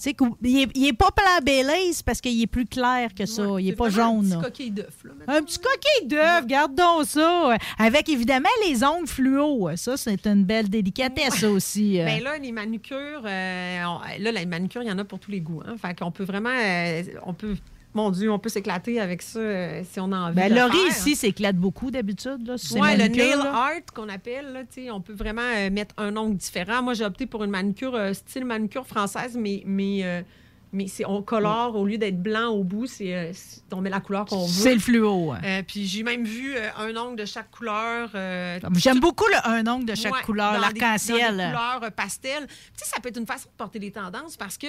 Il 0.43 0.61
est, 0.63 0.69
il 0.75 0.87
est 0.87 0.93
pas 0.93 1.09
blanc 1.15 1.39
Baileys 1.43 2.01
parce 2.05 2.21
qu'il 2.21 2.41
est 2.41 2.47
plus 2.47 2.65
clair 2.65 3.13
que 3.13 3.25
ça. 3.25 3.43
il 3.59 3.69
est 3.69 3.75
pas 3.75 3.89
jaune. 3.89 4.31
Un 4.33 4.37
petit 4.39 4.43
coquille 4.43 4.71
d'œuf. 4.71 4.93
Un 5.27 5.41
petit 5.43 5.59
coquille 5.59 6.07
d'œuf, 6.07 6.45
garde 6.47 6.73
donc 6.75 7.05
ça. 7.05 7.51
euh, 7.51 7.57
Avec 7.77 8.09
évidemment 8.09 8.49
les 8.67 8.83
ongles 8.83 9.07
fluo. 9.07 9.69
Ça, 9.75 9.95
c'est 9.97 10.25
une 10.27 10.43
belle 10.43 10.69
délicatesse, 10.69 11.43
aussi. 11.43 11.99
euh. 12.01 12.05
Ben 12.05 12.23
là, 12.23 12.37
les 12.37 12.51
manucures, 12.51 13.21
euh, 13.25 13.83
on- 13.85 13.99
là, 14.23 14.31
les 14.31 14.45
manucures, 14.45 14.81
il 14.83 14.87
y 14.89 14.91
en 14.91 14.97
a 14.97 15.03
pour 15.05 15.19
tous 15.19 15.31
les 15.31 15.41
goûts. 15.41 15.61
Hein. 15.65 15.75
Fait 15.81 15.97
qu'on 15.97 16.11
peut 16.11 16.23
vraiment. 16.23 16.49
euh, 16.49 17.03
on 17.25 17.33
peut. 17.33 17.55
Mon 17.97 18.09
Dieu, 18.11 18.31
on 18.31 18.39
peut 18.39 18.49
s'éclater 18.49 19.01
avec 19.01 19.21
ça 19.21 19.39
euh, 19.39 19.81
si 19.91 19.99
on 19.99 20.11
a 20.13 20.17
envie 20.17 20.35
Ben, 20.35 20.49
de 20.49 20.55
le 20.55 20.61
Laurie 20.61 20.77
faire. 20.89 20.97
ici 20.97 21.15
s'éclate 21.15 21.57
beaucoup 21.57 21.91
d'habitude. 21.91 22.49
Ouais, 22.75 22.95
le 22.95 23.07
nail 23.07 23.31
là. 23.31 23.51
art 23.53 23.93
qu'on 23.93 24.07
appelle, 24.07 24.53
là, 24.53 24.93
on 24.93 25.01
peut 25.01 25.13
vraiment 25.13 25.41
euh, 25.41 25.69
mettre 25.69 25.93
un 25.97 26.15
ongle 26.15 26.37
différent. 26.37 26.81
Moi, 26.81 26.93
j'ai 26.93 27.03
opté 27.05 27.25
pour 27.25 27.43
une 27.43 27.51
manucure 27.51 27.95
euh, 27.95 28.13
style 28.13 28.45
manucure 28.45 28.87
française, 28.87 29.35
mais, 29.37 29.63
mais, 29.65 30.23
mais 30.73 30.87
c'est, 30.87 31.05
on 31.05 31.21
colore 31.21 31.75
au 31.75 31.85
lieu 31.85 31.97
d'être 31.97 32.21
blanc 32.21 32.49
au 32.49 32.63
bout, 32.63 32.85
c'est, 32.87 33.31
c'est- 33.33 33.61
on 33.73 33.81
met 33.81 33.89
la 33.89 33.99
couleur 34.01 34.25
qu'on 34.25 34.45
veut. 34.45 34.47
C'est 34.51 34.73
le 34.73 34.79
fluo. 34.79 35.33
Euh, 35.33 35.61
puis 35.65 35.87
j'ai 35.87 36.03
même 36.03 36.23
vu 36.25 36.55
euh, 36.55 36.69
un 36.77 36.95
ongle 36.97 37.15
de 37.17 37.25
chaque 37.25 37.49
couleur. 37.51 38.09
euh, 38.15 38.59
J'aime 38.75 38.95
tout- 38.95 38.99
beaucoup 39.01 39.25
le 39.31 39.49
un 39.49 39.65
ongle 39.67 39.85
de 39.85 39.95
chaque 39.95 40.13
Ouais, 40.13 40.21
couleur, 40.23 40.59
l'arc-en-ciel. 40.59 41.35
couleurs 41.35 41.91
pastel. 41.95 42.45
Tu 42.47 42.53
sais, 42.83 42.85
ça 42.93 42.99
peut 43.01 43.09
être 43.09 43.17
une 43.17 43.25
façon 43.25 43.47
de 43.49 43.55
porter 43.57 43.79
les 43.79 43.91
tendances 43.91 44.35
parce 44.37 44.57
que 44.57 44.67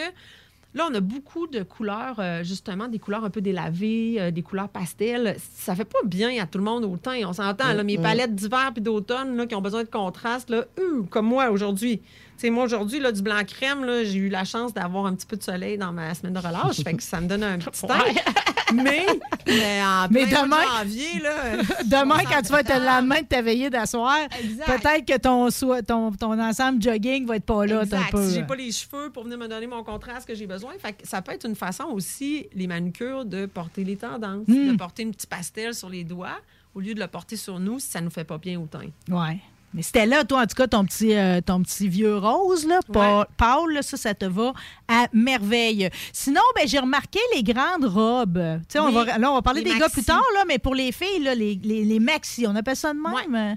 là, 0.74 0.86
on 0.90 0.94
a 0.94 1.00
beaucoup 1.00 1.46
de 1.46 1.62
couleurs, 1.62 2.16
euh, 2.18 2.44
justement, 2.44 2.88
des 2.88 2.98
couleurs 2.98 3.24
un 3.24 3.30
peu 3.30 3.40
délavées, 3.40 4.16
euh, 4.18 4.30
des 4.30 4.42
couleurs 4.42 4.68
pastel. 4.68 5.36
Ça 5.54 5.74
fait 5.74 5.84
pas 5.84 5.98
bien 6.04 6.40
à 6.42 6.46
tout 6.46 6.58
le 6.58 6.64
monde 6.64 6.84
autant. 6.84 7.12
On 7.26 7.32
s'entend, 7.32 7.72
là, 7.72 7.82
mes 7.84 7.98
Mm, 7.98 8.02
palettes 8.02 8.34
d'hiver 8.34 8.70
puis 8.72 8.82
d'automne 8.82 9.36
là, 9.36 9.46
qui 9.46 9.54
ont 9.54 9.60
besoin 9.62 9.82
de 9.84 9.88
contraste, 9.88 10.50
là, 10.50 10.64
euh, 10.78 11.02
comme 11.10 11.26
moi 11.26 11.50
aujourd'hui. 11.50 12.00
Tu 12.38 12.42
sais, 12.46 12.50
moi, 12.50 12.62
aujourd'hui, 12.64 13.00
là, 13.00 13.10
du 13.10 13.20
blanc 13.20 13.40
crème, 13.44 13.84
là, 13.84 14.04
j'ai 14.04 14.14
eu 14.18 14.28
la 14.28 14.44
chance 14.44 14.72
d'avoir 14.72 15.06
un 15.06 15.14
petit 15.16 15.26
peu 15.26 15.36
de 15.36 15.42
soleil 15.42 15.76
dans 15.76 15.90
ma 15.90 16.14
semaine 16.14 16.34
de 16.34 16.38
relâche. 16.38 16.76
fait 16.84 16.94
que 16.94 17.02
ça 17.02 17.20
me 17.20 17.26
donne 17.26 17.42
un 17.42 17.58
petit 17.58 17.84
teint. 17.86 17.98
Mais, 18.74 19.06
mais 19.46 19.82
en 19.82 20.08
Mais 20.10 20.26
demain- 20.26 20.58
janvier, 20.78 21.20
là, 21.22 21.56
Demain, 21.86 22.18
quand 22.30 22.42
tu 22.42 22.52
vas 22.52 22.60
être 22.60 22.78
le 22.78 22.84
lendemain 22.84 23.22
de 23.22 23.26
ta 23.26 23.40
veillée 23.40 23.70
d'asseoir, 23.70 24.18
peut-être 24.66 25.06
que 25.06 25.16
ton, 25.16 25.48
ton, 25.82 26.12
ton 26.12 26.38
ensemble 26.38 26.82
jogging 26.82 27.24
va 27.26 27.36
être 27.36 27.46
pas 27.46 27.64
là. 27.64 27.80
Exact. 27.84 28.10
peu. 28.10 28.28
Si 28.28 28.34
j'ai 28.34 28.42
pas 28.42 28.56
les 28.56 28.70
cheveux 28.70 29.08
pour 29.10 29.24
venir 29.24 29.38
me 29.38 29.48
donner 29.48 29.66
mon 29.66 29.82
contraste 29.82 30.28
que 30.28 30.34
j'ai 30.34 30.46
besoin. 30.46 30.72
Fait 30.78 30.92
que 30.92 31.08
ça 31.08 31.22
peut 31.22 31.32
être 31.32 31.46
une 31.48 31.56
façon 31.56 31.84
aussi, 31.84 32.46
les 32.54 32.66
manucures, 32.66 33.24
de 33.24 33.46
porter 33.46 33.84
les 33.84 33.96
tendances, 33.96 34.46
Mm. 34.46 34.72
de 34.72 34.76
porter 34.76 35.02
une 35.04 35.12
petite 35.14 35.30
pastel 35.30 35.72
sur 35.74 35.88
les 35.88 36.04
doigts 36.04 36.38
au 36.74 36.80
lieu 36.80 36.92
de 36.94 37.00
le 37.00 37.06
porter 37.08 37.36
sur 37.36 37.58
nous 37.58 37.78
si 37.78 37.88
ça 37.90 38.02
nous 38.02 38.10
fait 38.10 38.24
pas 38.24 38.36
bien 38.36 38.60
au 38.60 38.66
teint. 38.66 38.90
Ouais. 39.08 39.38
Mais 39.74 39.82
c'était 39.82 40.06
là, 40.06 40.24
toi, 40.24 40.42
en 40.42 40.46
tout 40.46 40.54
cas, 40.54 40.66
ton 40.66 40.84
petit, 40.84 41.14
euh, 41.14 41.40
ton 41.42 41.62
petit 41.62 41.88
vieux 41.88 42.16
rose, 42.16 42.66
là, 42.66 42.80
pa- 42.90 43.28
Paul, 43.36 43.74
là, 43.74 43.82
ça, 43.82 43.96
ça 43.98 44.14
te 44.14 44.24
va 44.24 44.54
à 44.88 45.06
merveille. 45.12 45.90
Sinon, 46.12 46.40
ben, 46.56 46.66
j'ai 46.66 46.78
remarqué 46.78 47.18
les 47.34 47.42
grandes 47.42 47.84
robes. 47.84 48.42
On 48.76 48.90
va, 48.90 49.18
là, 49.18 49.30
on 49.30 49.34
va 49.34 49.42
parler 49.42 49.60
les 49.62 49.74
des 49.74 49.78
gars 49.78 49.88
plus 49.90 50.04
tard, 50.04 50.22
là, 50.34 50.44
mais 50.48 50.58
pour 50.58 50.74
les 50.74 50.90
filles, 50.90 51.22
là, 51.22 51.34
les, 51.34 51.54
les, 51.62 51.84
les 51.84 52.00
maxi, 52.00 52.46
on 52.48 52.56
appelle 52.56 52.76
ça 52.76 52.92
de 52.94 52.98
même. 52.98 53.56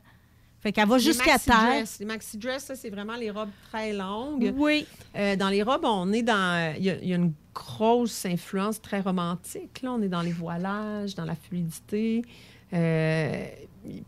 Fait 0.60 0.72
qu'elle 0.72 0.88
va 0.88 0.98
jusqu'à 1.00 1.40
terre. 1.40 1.64
dress. 1.66 1.98
Les 2.00 2.06
maxi 2.06 2.38
dress, 2.38 2.66
ça, 2.66 2.76
c'est 2.76 2.90
vraiment 2.92 3.16
les 3.16 3.32
robes 3.32 3.50
très 3.72 3.94
longues. 3.94 4.54
Oui. 4.56 4.86
Euh, 5.16 5.36
dans 5.36 5.50
les 5.50 5.64
robes, 5.64 5.86
on 5.86 6.12
est 6.14 6.22
dans. 6.22 6.76
Il 6.78 6.84
y, 6.84 6.90
a- 6.92 6.98
il 7.02 7.08
y 7.10 7.14
a 7.14 7.16
une 7.16 7.34
grosse 7.56 8.26
influence 8.26 8.80
très 8.82 9.00
romantique. 9.00 9.82
Là, 9.82 9.94
on 9.94 10.02
est 10.04 10.08
dans 10.08 10.22
les 10.22 10.34
voilages, 10.34 11.16
dans 11.16 11.26
la 11.26 11.36
fluidité. 11.36 12.22
Euh, 12.74 13.46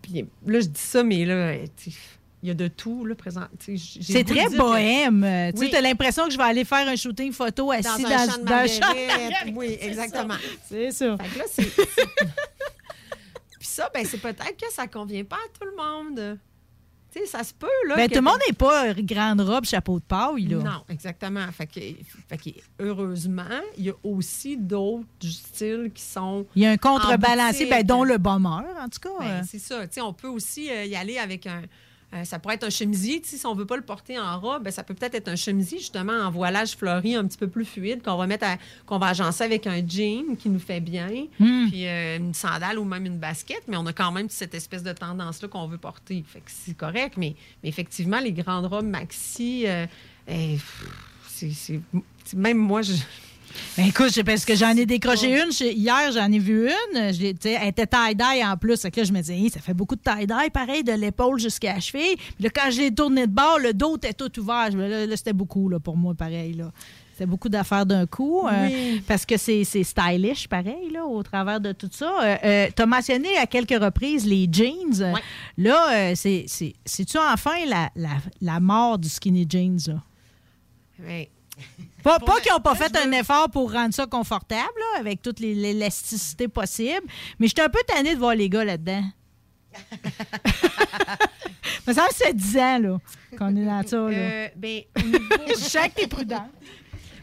puis, 0.01 0.25
là, 0.45 0.59
je 0.59 0.67
dis 0.67 0.79
ça, 0.81 1.03
mais 1.03 1.25
là, 1.25 1.55
il 1.55 2.47
y 2.47 2.51
a 2.51 2.53
de 2.53 2.67
tout, 2.67 3.05
là, 3.05 3.15
présent. 3.15 3.45
C'est 3.59 4.23
très 4.23 4.23
dire 4.23 4.49
que- 4.51 4.57
bohème. 4.57 5.23
Euh, 5.23 5.51
Tu 5.57 5.73
as 5.75 5.81
l'impression 5.81 6.25
que 6.25 6.31
je 6.31 6.37
vais 6.37 6.43
aller 6.43 6.65
faire 6.65 6.87
un 6.87 6.95
shooting 6.95 7.31
photo 7.31 7.71
assis 7.71 8.03
dans 8.03 8.09
dans, 8.09 8.13
un 8.15 8.27
champ 8.27 8.37
de 8.37 8.43
dans 8.45 8.67
champ. 8.67 9.51
Oui, 9.55 9.77
exactement. 9.79 10.35
C'est 10.69 10.91
ça. 10.91 11.17
Fait 11.17 11.29
que 11.29 11.39
là, 11.39 11.45
c'est. 11.49 11.63
c'est- 11.63 11.85
Puis 13.59 13.67
ça, 13.67 13.89
ben, 13.93 14.05
c'est 14.05 14.17
peut-être 14.17 14.57
que 14.57 14.71
ça 14.73 14.87
convient 14.87 15.23
pas 15.23 15.37
à 15.37 15.57
tout 15.57 15.65
le 15.65 15.75
monde. 15.75 16.37
Tu 17.13 17.19
sais, 17.19 17.25
ça 17.27 17.43
se 17.43 17.53
peut, 17.53 17.67
là. 17.87 17.95
Ben, 17.95 18.07
tout 18.07 18.15
le 18.15 18.21
monde 18.21 18.39
n'est 18.47 18.55
pas 18.55 18.93
grande 18.95 19.41
robe, 19.41 19.65
chapeau 19.65 19.99
de 19.99 20.03
paille, 20.03 20.47
là. 20.47 20.57
Non, 20.57 20.83
exactement. 20.89 21.45
Fait 21.51 21.67
que, 21.67 21.79
fait 22.27 22.37
que, 22.37 22.49
heureusement, 22.79 23.43
il 23.77 23.85
y 23.85 23.89
a 23.89 23.93
aussi 24.03 24.57
d'autres 24.57 25.05
styles 25.21 25.91
qui 25.93 26.01
sont. 26.01 26.45
Il 26.55 26.63
y 26.63 26.65
a 26.65 26.71
un 26.71 26.77
contrebalancé, 26.77 27.67
ben, 27.67 27.83
dont 27.83 28.03
le 28.03 28.17
bonheur, 28.17 28.65
en 28.79 28.89
tout 28.89 28.99
cas. 28.99 29.09
Ben, 29.19 29.25
euh. 29.25 29.41
c'est 29.47 29.59
ça. 29.59 29.85
Tu 29.87 29.95
sais, 29.95 30.01
on 30.01 30.13
peut 30.13 30.27
aussi 30.27 30.71
euh, 30.71 30.85
y 30.85 30.95
aller 30.95 31.17
avec 31.19 31.45
un. 31.45 31.61
Euh, 32.13 32.23
ça 32.25 32.37
pourrait 32.39 32.55
être 32.55 32.63
un 32.65 32.69
chemisier. 32.69 33.21
Si 33.23 33.43
on 33.45 33.53
veut 33.55 33.65
pas 33.65 33.75
le 33.75 33.81
porter 33.81 34.19
en 34.19 34.39
robe, 34.39 34.63
ben, 34.63 34.71
ça 34.71 34.83
peut 34.83 34.93
peut-être 34.93 35.15
être 35.15 35.27
un 35.29 35.35
chemisier, 35.35 35.79
justement, 35.79 36.13
en 36.13 36.29
voilage 36.29 36.75
fleuri 36.75 37.15
un 37.15 37.25
petit 37.25 37.37
peu 37.37 37.47
plus 37.47 37.65
fluide, 37.65 38.03
qu'on 38.03 38.17
va 38.17 38.27
mettre 38.27 38.45
qu'on 38.85 38.99
va 38.99 39.07
agencer 39.07 39.43
avec 39.43 39.65
un 39.67 39.77
jean 39.87 40.35
qui 40.37 40.49
nous 40.49 40.59
fait 40.59 40.79
bien, 40.79 41.09
Hmm. 41.39 41.67
puis 41.69 41.87
euh, 41.87 42.17
une 42.17 42.33
sandale 42.33 42.77
ou 42.79 42.83
même 42.85 43.05
une 43.05 43.17
basket, 43.17 43.61
mais 43.67 43.77
on 43.77 43.85
a 43.85 43.93
quand 43.93 44.11
même 44.11 44.29
cette 44.29 44.53
espèce 44.53 44.83
de 44.83 44.91
tendance-là 44.93 45.47
qu'on 45.47 45.67
veut 45.67 45.77
porter. 45.77 46.23
Fait 46.27 46.39
que 46.39 46.51
c'est 46.51 46.75
correct, 46.77 47.15
mais, 47.17 47.35
mais 47.63 47.69
effectivement, 47.69 48.19
les 48.19 48.31
grandes 48.31 48.65
robes 48.67 48.85
maxi, 48.85 49.63
euh, 49.65 49.85
eh, 50.27 50.57
c'est- 51.27 51.79
même 52.35 52.57
moi, 52.57 52.81
je. 52.81 52.93
Ben, 53.77 53.87
écoute, 53.87 54.11
parce 54.23 54.45
que 54.45 54.55
j'en 54.55 54.75
ai 54.75 54.85
décroché 54.85 55.39
une. 55.41 55.51
Hier, 55.75 56.11
j'en 56.11 56.31
ai 56.31 56.39
vu 56.39 56.67
une. 56.69 57.13
Je 57.13 57.31
tu 57.33 57.49
elle 57.49 57.67
était 57.67 57.85
tie-dye 57.87 58.43
en 58.45 58.57
plus. 58.57 58.83
Là, 58.83 58.89
je 58.95 59.11
me 59.11 59.19
disais, 59.21 59.35
Hey, 59.37 59.49
ça 59.49 59.59
fait 59.59 59.73
beaucoup 59.73 59.95
de 59.95 60.01
tie-dye, 60.01 60.49
pareil, 60.51 60.83
de 60.83 60.93
l'épaule 60.93 61.39
jusqu'à 61.39 61.73
la 61.73 61.79
cheville. 61.79 62.15
Puis 62.15 62.43
là, 62.43 62.49
quand 62.53 62.71
je 62.71 62.81
l'ai 62.81 62.93
tourné 62.93 63.27
de 63.27 63.31
bord, 63.31 63.59
le 63.59 63.73
dos 63.73 63.97
était 63.97 64.13
tout 64.13 64.31
ouvert. 64.39 64.69
Là, 64.75 65.05
là, 65.05 65.17
c'était 65.17 65.33
beaucoup 65.33 65.69
là, 65.69 65.79
pour 65.79 65.97
moi, 65.97 66.13
pareil. 66.13 66.53
Là. 66.53 66.71
C'était 67.13 67.27
beaucoup 67.27 67.47
d'affaires 67.49 67.85
d'un 67.85 68.07
coup. 68.07 68.47
euh, 68.47 68.67
Oui. 68.67 69.03
parce 69.07 69.23
que 69.25 69.37
c'est 69.37 69.63
stylish, 69.63 70.47
pareil, 70.47 70.89
là, 70.91 71.05
au 71.05 71.21
travers 71.21 71.59
de 71.61 71.71
tout 71.71 71.89
ça. 71.91 72.11
Euh, 72.43 72.67
tu 72.75 72.81
as 72.81 72.85
mentionné 72.87 73.37
à 73.37 73.45
quelques 73.45 73.79
reprises 73.79 74.25
les 74.25 74.47
jeans. 74.51 75.13
Là, 75.57 75.93
euh, 75.93 76.13
c'est- 76.15 76.45
c'est-tu 76.85 77.17
enfin 77.19 77.65
la, 77.67 77.91
la, 77.95 78.09
la 78.41 78.59
mort 78.59 78.97
du 78.97 79.09
skinny 79.09 79.45
jeans? 79.47 79.77
Là? 79.87 80.01
Ouais. 81.05 81.29
Pas, 82.03 82.19
pas 82.19 82.39
qu'ils 82.41 82.51
n'ont 82.51 82.59
pas 82.59 82.75
fait 82.75 82.95
un 82.97 83.11
effort 83.13 83.49
pour 83.49 83.71
rendre 83.71 83.93
ça 83.93 84.05
confortable, 84.05 84.61
là, 84.77 84.99
avec 84.99 85.21
toute 85.21 85.39
l'élasticité 85.39 86.47
possible, 86.47 87.07
mais 87.39 87.47
j'étais 87.47 87.61
un 87.61 87.69
peu 87.69 87.79
tannée 87.87 88.13
de 88.13 88.19
voir 88.19 88.35
les 88.35 88.49
gars 88.49 88.65
là-dedans. 88.65 89.03
Mais 91.87 91.93
ça 91.93 92.05
fait 92.13 92.33
10 92.33 92.57
ans 92.57 92.79
là, 92.79 92.97
qu'on 93.37 93.55
est 93.55 93.65
dans 93.65 93.87
ça. 93.87 93.97
Là. 93.97 94.09
Euh, 94.09 94.47
ben, 94.55 94.81
au 94.97 95.01
niveau- 95.01 95.19
je 95.49 95.53
sais 95.55 95.89
que 95.89 95.95
t'es 95.95 96.07
prudent. 96.07 96.47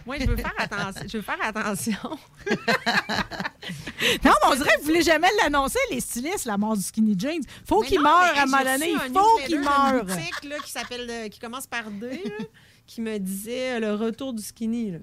Moi, 0.07 0.16
je 0.18 0.24
veux 0.26 0.37
faire 0.37 0.55
attention. 0.59 1.03
Je 1.07 1.16
veux 1.18 1.22
faire 1.22 1.39
attention. 1.43 1.97
Non, 2.03 2.57
mais 4.24 4.31
on 4.49 4.55
dirait 4.57 4.70
que 4.74 4.78
vous 4.81 4.87
voulez 4.87 5.03
jamais 5.03 5.28
l'annoncer, 5.43 5.78
les 5.91 6.01
stylistes, 6.01 6.47
la 6.47 6.57
mort 6.57 6.76
du 6.76 6.83
skinny 6.83 7.14
jeans. 7.16 7.43
Faut 7.66 7.83
Mais 7.83 7.87
qu'il 7.89 7.99
non, 7.99 8.05
meure 8.05 8.33
mais, 8.33 8.39
à 8.41 8.43
un 8.43 8.47
moment 8.47 8.64
donné. 8.64 8.91
Il 8.91 8.99
faut 8.99 9.09
newsletter 9.09 9.47
qu'il 9.47 9.57
d'une 9.57 9.64
meure. 9.64 10.05
boutique 10.07 10.45
là, 10.45 10.57
qui 10.64 10.70
s'appelle 10.72 11.07
euh, 11.09 11.28
qui 11.28 11.39
commence 11.39 11.66
par 11.66 11.85
D, 11.91 12.24
qui 12.93 13.01
me 13.03 13.18
disait 13.18 13.76
euh, 13.76 13.80
le 13.80 13.95
retour 13.95 14.32
du 14.32 14.43
skinny. 14.43 14.91
là. 14.91 14.99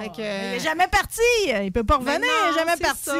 Fait 0.00 0.08
que, 0.08 0.16
Mais 0.18 0.52
Il 0.52 0.56
est 0.56 0.60
jamais 0.64 0.86
parti. 0.88 1.20
Il 1.64 1.70
peut 1.70 1.84
pas 1.84 1.96
revenir. 1.98 2.20
non, 2.20 2.26
il 2.46 2.54
est 2.54 2.58
jamais 2.58 2.76
parti. 2.80 3.10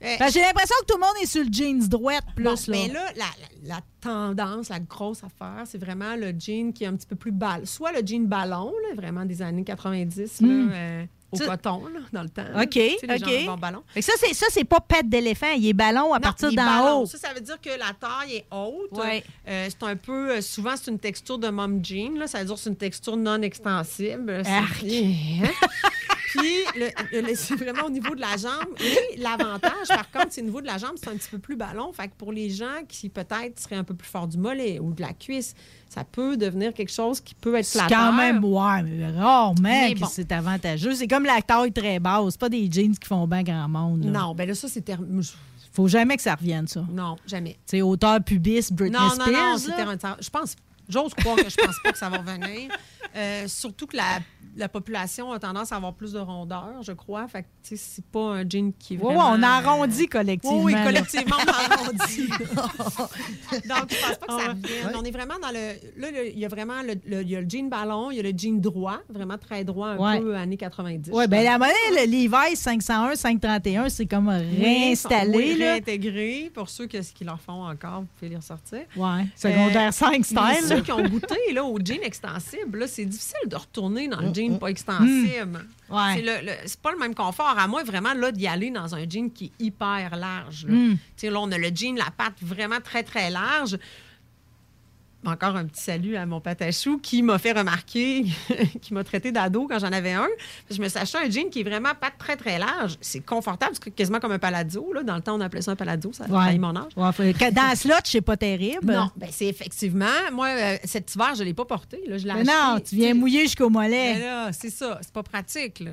Ben, 0.00 0.30
J'ai 0.30 0.40
l'impression 0.42 0.76
que 0.80 0.86
tout 0.86 0.94
le 0.98 1.00
monde 1.00 1.16
est 1.22 1.26
sur 1.26 1.42
le 1.42 1.50
jeans 1.50 1.88
droite 1.88 2.24
plus. 2.36 2.44
Bon, 2.44 2.50
là. 2.52 2.58
mais 2.68 2.88
là, 2.88 3.00
la, 3.16 3.24
la- 3.24 3.74
la 3.76 3.80
tendance, 4.00 4.68
la 4.68 4.78
grosse 4.80 5.22
affaire, 5.24 5.64
c'est 5.64 5.78
vraiment 5.78 6.14
le 6.14 6.32
jean 6.38 6.72
qui 6.72 6.84
est 6.84 6.86
un 6.86 6.94
petit 6.94 7.06
peu 7.06 7.16
plus 7.16 7.32
ballon. 7.32 7.64
Soit 7.64 7.90
le 7.92 8.06
jean 8.06 8.26
ballon, 8.28 8.72
là, 8.88 8.94
vraiment 8.94 9.24
des 9.24 9.42
années 9.42 9.64
90, 9.64 10.40
là, 10.42 10.46
Mm. 10.46 10.70
euh, 10.72 11.04
au 11.30 11.36
coton, 11.38 11.86
là, 11.86 12.00
dans 12.12 12.22
le 12.22 12.28
temps. 12.28 12.42
OK, 12.60 12.68
Tu 12.70 12.80
sais, 12.80 13.06
les 13.06 13.14
OK. 13.22 13.44
gens 13.44 13.56
ballon. 13.58 13.82
Ça, 14.00 14.12
c'est 14.18 14.32
ça, 14.34 14.46
c'est 14.50 14.64
pas 14.64 14.80
pète 14.80 15.08
d'éléphant. 15.08 15.50
Il 15.56 15.66
est 15.66 15.72
ballon 15.74 16.12
à 16.12 16.18
Non, 16.18 16.20
partir 16.20 16.52
d'en 16.52 17.00
haut. 17.02 17.06
Ça, 17.06 17.18
ça 17.18 17.34
veut 17.34 17.40
dire 17.40 17.60
que 17.60 17.68
la 17.70 17.92
taille 17.98 18.36
est 18.36 18.46
haute. 18.50 18.92
Ouais. 18.92 19.22
Euh, 19.46 19.68
c'est 19.68 19.86
un 19.86 19.96
peu, 19.96 20.30
euh, 20.36 20.40
souvent, 20.40 20.74
c'est 20.76 20.90
une 20.90 20.98
texture 20.98 21.38
de 21.38 21.48
mom 21.48 21.84
jean. 21.84 22.16
Là. 22.18 22.26
Ça 22.26 22.38
veut 22.38 22.46
dire 22.46 22.54
que 22.54 22.60
c'est 22.60 22.70
une 22.70 22.76
texture 22.76 23.16
non 23.16 23.42
extensible. 23.42 24.42
Puis, 26.30 26.58
le- 26.76 27.20
le- 27.22 27.34
c'est 27.34 27.54
vraiment 27.56 27.84
au 27.86 27.90
niveau 27.90 28.14
de 28.14 28.20
la 28.20 28.36
jambe. 28.36 28.74
Et 28.80 29.16
l'avantage, 29.16 29.88
par 29.88 30.10
contre, 30.10 30.26
c'est 30.30 30.42
au 30.42 30.44
niveau 30.44 30.60
de 30.60 30.66
la 30.66 30.76
jambe, 30.76 30.92
c'est 30.96 31.08
un 31.08 31.16
petit 31.16 31.30
peu 31.30 31.38
plus 31.38 31.56
ballon. 31.56 31.90
Fait 31.92 32.08
que 32.08 32.12
pour 32.18 32.32
les 32.32 32.50
gens 32.50 32.84
qui, 32.86 33.08
peut-être, 33.08 33.58
seraient 33.58 33.76
un 33.76 33.84
peu 33.84 33.94
plus 33.94 34.08
forts 34.08 34.28
du 34.28 34.36
mollet 34.36 34.78
ou 34.78 34.92
de 34.92 35.00
la 35.00 35.14
cuisse, 35.14 35.54
ça 35.88 36.04
peut 36.04 36.36
devenir 36.36 36.72
quelque 36.74 36.92
chose 36.92 37.20
qui 37.20 37.34
peut 37.34 37.54
être 37.56 37.64
C'est 37.64 37.78
flatteur. 37.78 37.98
quand 37.98 38.12
même, 38.12 38.44
ouais, 38.44 38.82
mais 38.82 39.10
rarement 39.18 39.54
Mais 39.60 39.94
que 39.94 40.00
bon. 40.00 40.06
c'est 40.10 40.30
avantageux. 40.32 40.94
C'est 40.94 41.08
comme 41.08 41.24
la 41.24 41.40
taille 41.40 41.72
très 41.72 41.98
basse. 41.98 42.24
C'est 42.32 42.40
pas 42.40 42.48
des 42.48 42.68
jeans 42.70 42.96
qui 42.96 43.08
font 43.08 43.26
bien 43.26 43.42
grand 43.42 43.68
monde. 43.68 44.04
là. 44.04 44.10
Non, 44.20 44.34
ben 44.34 44.46
là, 44.48 44.54
ça, 44.54 44.68
c'est... 44.68 44.82
ter- 44.82 44.98
Faut 45.72 45.88
jamais 45.88 46.16
que 46.16 46.22
ça 46.22 46.34
revienne, 46.34 46.66
ça. 46.68 46.84
Non, 46.90 47.16
jamais. 47.26 47.52
Tu 47.66 47.76
sais, 47.78 47.82
hauteur 47.82 48.22
pubis, 48.22 48.70
Britney 48.72 48.98
non, 48.98 49.10
Spears. 49.10 49.28
non, 49.30 49.50
non, 49.52 49.56
c'est 49.58 49.98
terre. 50.00 50.16
Je 50.20 50.30
pense, 50.30 50.56
j'ose 50.88 51.14
croire 51.14 51.36
que 51.36 51.48
je 51.48 51.56
pense 51.56 51.76
pas 51.82 51.92
que 51.92 51.98
ça 51.98 52.08
va 52.08 52.18
revenir. 52.18 52.70
Euh, 53.16 53.48
surtout 53.48 53.86
que 53.86 53.96
la, 53.96 54.18
la 54.56 54.68
population 54.68 55.32
a 55.32 55.38
tendance 55.38 55.72
à 55.72 55.76
avoir 55.76 55.94
plus 55.94 56.12
de 56.12 56.18
rondeur, 56.18 56.82
je 56.82 56.92
crois. 56.92 57.26
Fait 57.28 57.42
que, 57.42 57.48
tu 57.62 57.76
sais, 57.76 57.82
c'est 57.96 58.04
pas 58.04 58.20
un 58.34 58.48
jean 58.48 58.72
qui 58.78 58.94
est 58.94 58.98
ouais, 58.98 59.14
vraiment... 59.14 59.30
on 59.30 59.42
arrondit 59.42 60.06
collectivement. 60.08 60.62
Oui, 60.62 60.74
oui, 60.74 60.82
collectivement, 60.84 61.36
on 61.38 61.72
arrondit. 61.74 62.28
Donc, 63.68 63.90
je 63.90 63.96
pense 63.96 64.18
pas 64.18 64.26
que 64.26 64.26
ça 64.26 64.26
Ah 64.28 64.36
ouais. 64.36 64.46
revienne. 64.48 64.92
On 64.96 65.04
est 65.04 65.10
vraiment 65.10 65.38
dans 65.40 65.48
le... 65.48 66.00
Là, 66.00 66.08
il 66.32 66.38
y 66.38 66.44
a 66.44 66.48
vraiment 66.48 66.82
le, 66.82 67.22
y 67.22 67.36
a 67.36 67.40
le 67.40 67.48
jean 67.48 67.68
ballon, 67.68 68.10
il 68.10 68.16
y 68.18 68.20
a 68.20 68.22
le 68.24 68.32
jean 68.36 68.60
droit, 68.60 68.98
vraiment 69.08 69.38
très 69.38 69.64
droit, 69.64 69.88
un 69.88 69.96
Ouais. 69.98 70.20
peu 70.20 70.34
années 70.36 70.56
90. 70.56 71.10
Oui, 71.12 71.26
bien, 71.28 71.42
la 71.44 71.58
monnaie, 71.58 71.72
le 71.92 72.04
Levi's 72.10 72.58
501, 72.58 73.14
531, 73.16 73.88
c'est 73.88 74.06
comme 74.06 74.28
réinstallé. 74.28 75.36
Oui, 75.36 75.54
là. 75.58 75.72
réintégré. 75.72 76.50
Pour 76.54 76.68
ceux 76.68 76.86
que- 76.86 76.98
qui 76.98 77.24
leur 77.24 77.40
font 77.40 77.64
encore, 77.64 78.00
vous 78.02 78.06
pouvez 78.18 78.28
les 78.30 78.36
ressortir. 78.36 78.80
Ouais, 78.96 79.26
secondaire 79.34 79.92
5 79.94 80.24
style. 80.24 80.77
Ceux 80.78 80.84
qui 80.84 80.92
ont 80.92 81.02
goûté 81.02 81.36
là, 81.52 81.64
au 81.64 81.78
jean 81.78 82.00
extensible, 82.02 82.78
là, 82.80 82.86
c'est 82.88 83.04
difficile 83.04 83.48
de 83.48 83.56
retourner 83.56 84.08
dans 84.08 84.20
le 84.20 84.28
Mm, 84.30 84.34
jean 84.34 84.50
mm. 84.54 84.58
pas 84.58 84.68
extensible. 84.68 85.66
Mm. 85.90 85.94
Ouais. 85.94 86.14
C'est 86.16 86.22
le- 86.22 86.46
le- 86.46 86.56
c'est 86.66 86.80
pas 86.80 86.92
le 86.92 86.98
même 86.98 87.14
confort, 87.14 87.54
à 87.58 87.66
moins 87.66 87.82
vraiment 87.84 88.12
là 88.14 88.30
d'y 88.32 88.46
aller 88.46 88.70
dans 88.70 88.94
un 88.94 89.08
jean 89.08 89.30
qui 89.30 89.46
est 89.46 89.64
hyper 89.64 90.16
large. 90.16 90.66
Là, 90.66 90.72
Mm. 90.74 90.92
Tu 90.94 90.98
sais, 91.16 91.30
là 91.30 91.40
on 91.40 91.50
a 91.52 91.58
le 91.58 91.68
jean, 91.74 91.96
la 91.96 92.10
patte 92.16 92.34
vraiment 92.42 92.80
très, 92.82 93.02
très 93.02 93.30
large. 93.30 93.78
Encore 95.26 95.56
un 95.56 95.66
petit 95.66 95.82
salut 95.82 96.14
à 96.16 96.24
mon 96.26 96.40
patachou 96.40 96.98
qui 96.98 97.22
m'a 97.22 97.38
fait 97.38 97.50
remarquer, 97.52 98.24
qui 98.80 98.94
m'a 98.94 99.02
traité 99.02 99.32
d'ado 99.32 99.66
quand 99.68 99.80
j'en 99.80 99.90
avais 99.92 100.12
un. 100.12 100.28
Je 100.70 100.80
me 100.80 100.88
suis 100.88 100.96
acheté 100.96 101.18
un 101.18 101.28
jean 101.28 101.50
qui 101.50 101.60
est 101.60 101.64
vraiment 101.64 101.92
pas 102.00 102.10
très, 102.16 102.36
très 102.36 102.56
large. 102.56 102.94
C'est 103.00 103.18
confortable, 103.20 103.72
c'est 103.82 103.90
quasiment 103.90 104.20
comme 104.20 104.30
un 104.30 104.38
palazzo. 104.38 104.92
Là. 104.92 105.02
Dans 105.02 105.16
le 105.16 105.20
temps, 105.20 105.34
on 105.34 105.40
appelait 105.40 105.60
ça 105.60 105.72
un 105.72 105.76
palazzo. 105.76 106.12
Ça 106.12 106.24
a 106.24 106.28
Ouais. 106.46 106.56
mon 106.58 106.74
âge. 106.76 106.92
Ouais, 106.96 107.12
faut- 107.12 107.24
que 107.24 107.50
Dans 107.52 107.62
la 107.68 107.74
slot, 107.76 107.94
c'est 108.04 108.20
pas 108.20 108.36
terrible. 108.36 108.92
Non, 108.92 109.10
ben 109.16 109.28
c'est 109.32 109.46
effectivement. 109.46 110.06
Moi, 110.32 110.46
euh, 110.50 110.76
cet 110.84 111.12
hiver, 111.12 111.34
je 111.34 111.40
ne 111.40 111.46
l'ai 111.46 111.54
pas 111.54 111.64
porté. 111.64 112.00
Là, 112.06 112.16
je 112.16 112.24
l'ai 112.26 112.44
non, 112.44 112.78
tu 112.88 112.94
viens 112.94 113.12
mouiller 113.12 113.42
jusqu'au 113.42 113.70
mollet. 113.70 114.20
là, 114.20 114.52
c'est 114.52 114.70
ça. 114.70 114.98
C'est 115.02 115.12
pas 115.12 115.24
pratique. 115.24 115.80
Là. 115.80 115.90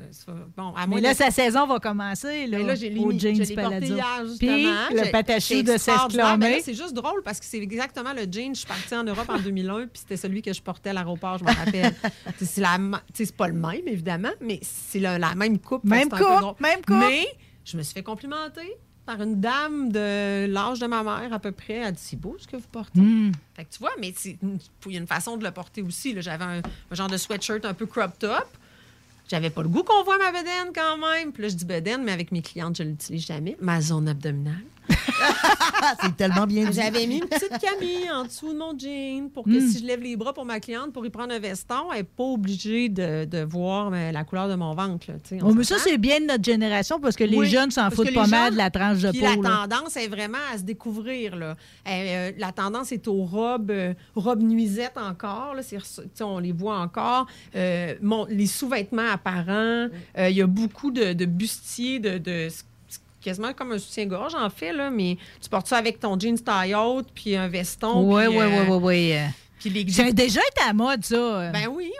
Bon, 0.55 0.71
à 0.75 0.85
Mais 0.85 1.01
là, 1.01 1.13
de- 1.13 1.17
sa 1.17 1.31
saison 1.31 1.65
va 1.65 1.79
commencer. 1.79 2.45
Là, 2.45 2.59
Mais 2.59 2.63
là, 2.63 2.75
j'ai 2.75 2.95
au 2.95 3.07
mis, 3.07 3.19
jeans 3.19 3.43
je 3.43 3.53
palazzo. 3.55 3.85
hier, 3.95 4.23
Puis, 4.37 4.47
le 4.95 5.11
patachou 5.11 5.55
de. 5.63 5.63
Ben 5.63 5.77
s'exclamer. 5.79 6.61
C'est 6.63 6.75
juste 6.75 6.93
drôle 6.93 7.23
parce 7.25 7.39
que 7.39 7.45
c'est 7.47 7.57
exactement 7.57 8.13
le 8.13 8.31
jean. 8.31 8.53
Je 8.53 8.59
suis 8.59 8.67
partie 8.67 8.93
en 8.93 9.03
Europe 9.03 9.14
en 9.27 9.39
2001, 9.39 9.87
puis 9.87 9.99
c'était 10.01 10.17
celui 10.17 10.41
que 10.41 10.53
je 10.53 10.61
portais 10.61 10.89
à 10.89 10.93
l'aéroport, 10.93 11.37
je 11.37 11.43
me 11.43 11.51
rappelle. 11.53 11.93
c'est 12.37 12.45
c'est 12.45 12.61
la 12.61 12.77
pas 13.37 13.47
le 13.47 13.53
même, 13.53 13.87
évidemment, 13.87 14.31
mais 14.41 14.59
c'est 14.61 14.99
la, 14.99 15.17
la 15.17 15.35
même 15.35 15.59
coupe. 15.59 15.83
Même 15.83 16.09
coupe, 16.09 16.59
même 16.59 16.81
coupe. 16.85 16.97
Mais 16.97 17.27
je 17.63 17.77
me 17.77 17.83
suis 17.83 17.93
fait 17.93 18.03
complimenter 18.03 18.77
par 19.05 19.21
une 19.21 19.39
dame 19.39 19.91
de 19.91 20.47
l'âge 20.47 20.79
de 20.79 20.87
ma 20.87 21.03
mère, 21.03 21.31
à 21.31 21.39
peu 21.39 21.51
près. 21.51 21.75
Elle 21.75 21.93
dit 21.93 22.01
C'est 22.03 22.19
beau 22.19 22.35
ce 22.39 22.47
que 22.47 22.57
vous 22.57 22.67
portez. 22.71 22.99
Hmm. 22.99 23.31
Fait 23.55 23.65
que 23.65 23.71
tu 23.71 23.79
vois, 23.79 23.91
mais 23.99 24.13
il 24.23 24.93
y 24.93 24.95
a 24.95 24.99
une 24.99 25.07
façon 25.07 25.37
de 25.37 25.43
le 25.43 25.51
porter 25.51 25.81
aussi. 25.81 26.19
J'avais 26.21 26.43
un, 26.43 26.61
un 26.91 26.95
genre 26.95 27.09
de 27.09 27.17
sweatshirt 27.17 27.65
un 27.65 27.73
peu 27.73 27.85
crop 27.85 28.17
top. 28.17 28.47
J'avais 29.27 29.49
pas 29.49 29.63
le 29.63 29.69
goût 29.69 29.83
qu'on 29.83 30.03
voit 30.03 30.19
ma 30.19 30.31
bedaine 30.31 30.71
quand 30.73 30.97
même. 30.97 31.31
Puis 31.31 31.43
là, 31.43 31.49
je 31.49 31.55
dis 31.55 31.65
bedaine, 31.65 32.03
mais 32.03 32.11
avec 32.11 32.31
mes 32.31 32.41
clientes, 32.41 32.77
je 32.77 32.83
l'utilise 32.83 33.25
jamais. 33.25 33.57
Ma 33.59 33.81
zone 33.81 34.07
abdominale. 34.07 34.63
C'est 36.01 36.15
tellement 36.15 36.45
bien 36.47 36.69
dit. 36.69 36.79
J'avais 36.81 37.05
mis 37.07 37.17
une 37.17 37.27
petite 37.27 37.57
camille 37.59 38.09
en 38.13 38.25
dessous 38.25 38.51
de 38.53 38.57
mon 38.57 38.77
jean 38.77 39.29
pour 39.29 39.43
que 39.45 39.49
Mm. 39.49 39.69
si 39.69 39.79
je 39.79 39.85
lève 39.85 40.01
les 40.01 40.15
bras 40.15 40.33
pour 40.33 40.45
ma 40.45 40.59
cliente 40.59 40.91
pour 40.93 41.05
y 41.05 41.09
prendre 41.09 41.33
un 41.33 41.39
veston, 41.39 41.91
elle 41.91 41.99
n'est 41.99 42.03
pas 42.03 42.23
obligée 42.23 42.89
de, 42.89 43.25
de 43.25 43.43
voir 43.43 43.91
euh, 43.93 44.11
la 44.11 44.23
couleur 44.23 44.47
de 44.49 44.55
mon 44.55 44.73
ventre. 44.73 45.07
là, 45.09 45.15
on 45.41 45.49
Oh, 45.49 45.53
mais 45.53 45.63
ça, 45.63 45.75
c'est 45.79 45.97
bien 45.97 46.19
de 46.19 46.25
notre 46.25 46.43
génération 46.43 46.99
parce 46.99 47.15
que 47.15 47.23
les 47.23 47.37
Oui, 47.37 47.47
jeunes 47.47 47.71
s'en 47.71 47.89
foutent 47.91 48.13
pas 48.13 48.27
mal 48.27 48.53
de 48.53 48.57
la 48.57 48.69
tranche 48.69 48.99
de 48.99 49.11
peau. 49.11 49.19
la 49.21 49.35
là. 49.49 49.67
tendance 49.67 49.95
est 49.97 50.07
vraiment 50.07 50.37
à 50.53 50.57
se 50.57 50.63
découvrir. 50.63 51.35
Là. 51.35 51.55
Euh, 51.87 51.89
euh, 51.89 52.31
la 52.37 52.51
tendance 52.51 52.91
est 52.91 53.07
aux 53.07 53.23
robes, 53.23 53.71
euh, 53.71 53.93
robes 54.15 54.41
nuisettes 54.43 54.97
encore. 54.97 55.53
Là, 55.55 55.61
on 56.21 56.39
les 56.39 56.51
voit 56.51 56.77
encore. 56.79 57.27
Euh, 57.55 57.93
mon- 58.01 58.25
les 58.29 58.47
sous-vêtements 58.47 59.09
apparents. 59.11 59.87
Euh, 60.17 60.29
Il 60.29 60.35
y 60.35 60.41
a 60.41 60.47
beaucoup 60.47 60.91
de, 60.91 61.13
de 61.13 61.25
bustiers, 61.25 61.99
de, 61.99 62.17
de- 62.17 62.47
quasiment 63.25 63.53
comme 63.53 63.71
un 63.71 63.79
soutien-gorge, 63.79 64.35
en 64.35 64.49
fait, 64.51 64.71
là, 64.71 64.91
mais 64.91 65.17
tu 65.41 65.49
portes 65.49 65.65
ça 65.65 65.77
avec 65.77 65.99
ton 65.99 66.17
jeans 66.19 66.39
taille 66.39 66.75
haute, 66.75 67.07
puis 67.13 67.35
un 67.35 67.47
veston. 67.47 68.03
Oui, 68.03 68.27
oui, 68.27 68.37
euh, 68.37 68.65
oui, 68.69 68.77
oui, 68.77 68.79
oui. 68.83 69.15
J'ai 69.69 70.13
déjà 70.13 70.41
été 70.41 70.61
à 70.67 70.73
mode, 70.73 71.03
ça. 71.05 71.51
Ben 71.51 71.67
oui, 71.71 71.91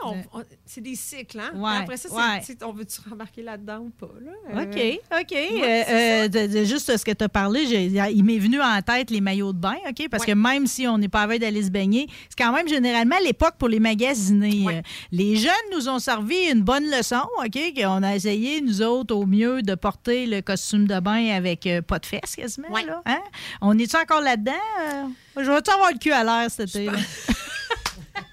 c'est 0.65 0.81
des 0.81 0.95
cycles. 0.95 1.39
Hein? 1.39 1.51
Ouais, 1.55 1.77
Après 1.81 1.97
ça, 1.97 2.09
ouais. 2.09 2.41
on 2.63 2.71
veut-tu 2.73 2.99
rembarquer 3.09 3.41
là-dedans 3.43 3.79
ou 3.79 3.89
pas? 3.89 4.11
Là? 4.21 4.63
OK, 4.63 4.77
Euh, 4.77 5.19
OK. 5.21 5.31
ouais, 5.31 5.85
Euh, 5.89 6.23
euh, 6.25 6.27
de- 6.27 6.47
de- 6.59 6.63
juste 6.65 6.95
ce 6.97 7.03
que 7.05 7.11
tu 7.11 7.23
as 7.23 7.29
parlé, 7.29 7.61
il 7.63 8.23
m'est 8.23 8.37
venu 8.39 8.61
en 8.61 8.81
tête 8.81 9.09
les 9.11 9.21
maillots 9.21 9.53
de 9.53 9.57
bain, 9.59 9.75
OK? 9.89 10.07
Parce 10.09 10.25
que 10.25 10.31
même 10.31 10.67
si 10.67 10.87
on 10.87 10.97
n'est 10.97 11.07
pas 11.07 11.21
à 11.23 11.27
veille 11.27 11.39
d'aller 11.39 11.63
se 11.63 11.69
baigner, 11.69 12.07
c'est 12.29 12.43
quand 12.43 12.51
même 12.51 12.67
généralement 12.67 13.15
l'époque 13.23 13.55
pour 13.57 13.69
les 13.69 13.79
magasiner. 13.79 14.65
Euh, 14.67 14.81
Les 15.11 15.35
jeunes 15.35 15.51
nous 15.73 15.87
ont 15.89 15.99
servi 15.99 16.35
une 16.51 16.61
bonne 16.61 16.89
leçon, 16.89 17.21
OK? 17.43 17.57
On 17.85 18.03
a 18.03 18.15
essayé, 18.15 18.61
nous 18.61 18.81
autres, 18.81 19.15
au 19.15 19.25
mieux, 19.25 19.61
de 19.61 19.75
porter 19.75 20.25
le 20.25 20.41
costume 20.41 20.87
de 20.87 20.99
bain 20.99 21.29
avec 21.35 21.65
euh, 21.67 21.81
pas 21.81 21.99
de 21.99 22.05
fesses 22.05 22.35
quasiment. 22.35 22.69
Là, 22.69 23.01
hein? 23.05 23.21
On 23.61 23.77
est-tu 23.77 23.95
encore 23.95 24.21
là-dedans? 24.21 24.51
Je 25.37 25.43
vais-tu 25.51 25.69
avoir 25.71 25.91
le 25.91 25.97
cul 25.97 26.11
à 26.11 26.23
l'air 26.23 26.49
cet 26.49 26.69
été? 26.75 26.89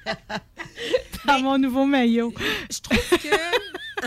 Dans 1.26 1.40
mon 1.40 1.58
nouveau 1.58 1.84
maillot. 1.86 2.32
Je 2.70 2.80
trouve 2.80 2.98
que. 3.18 4.06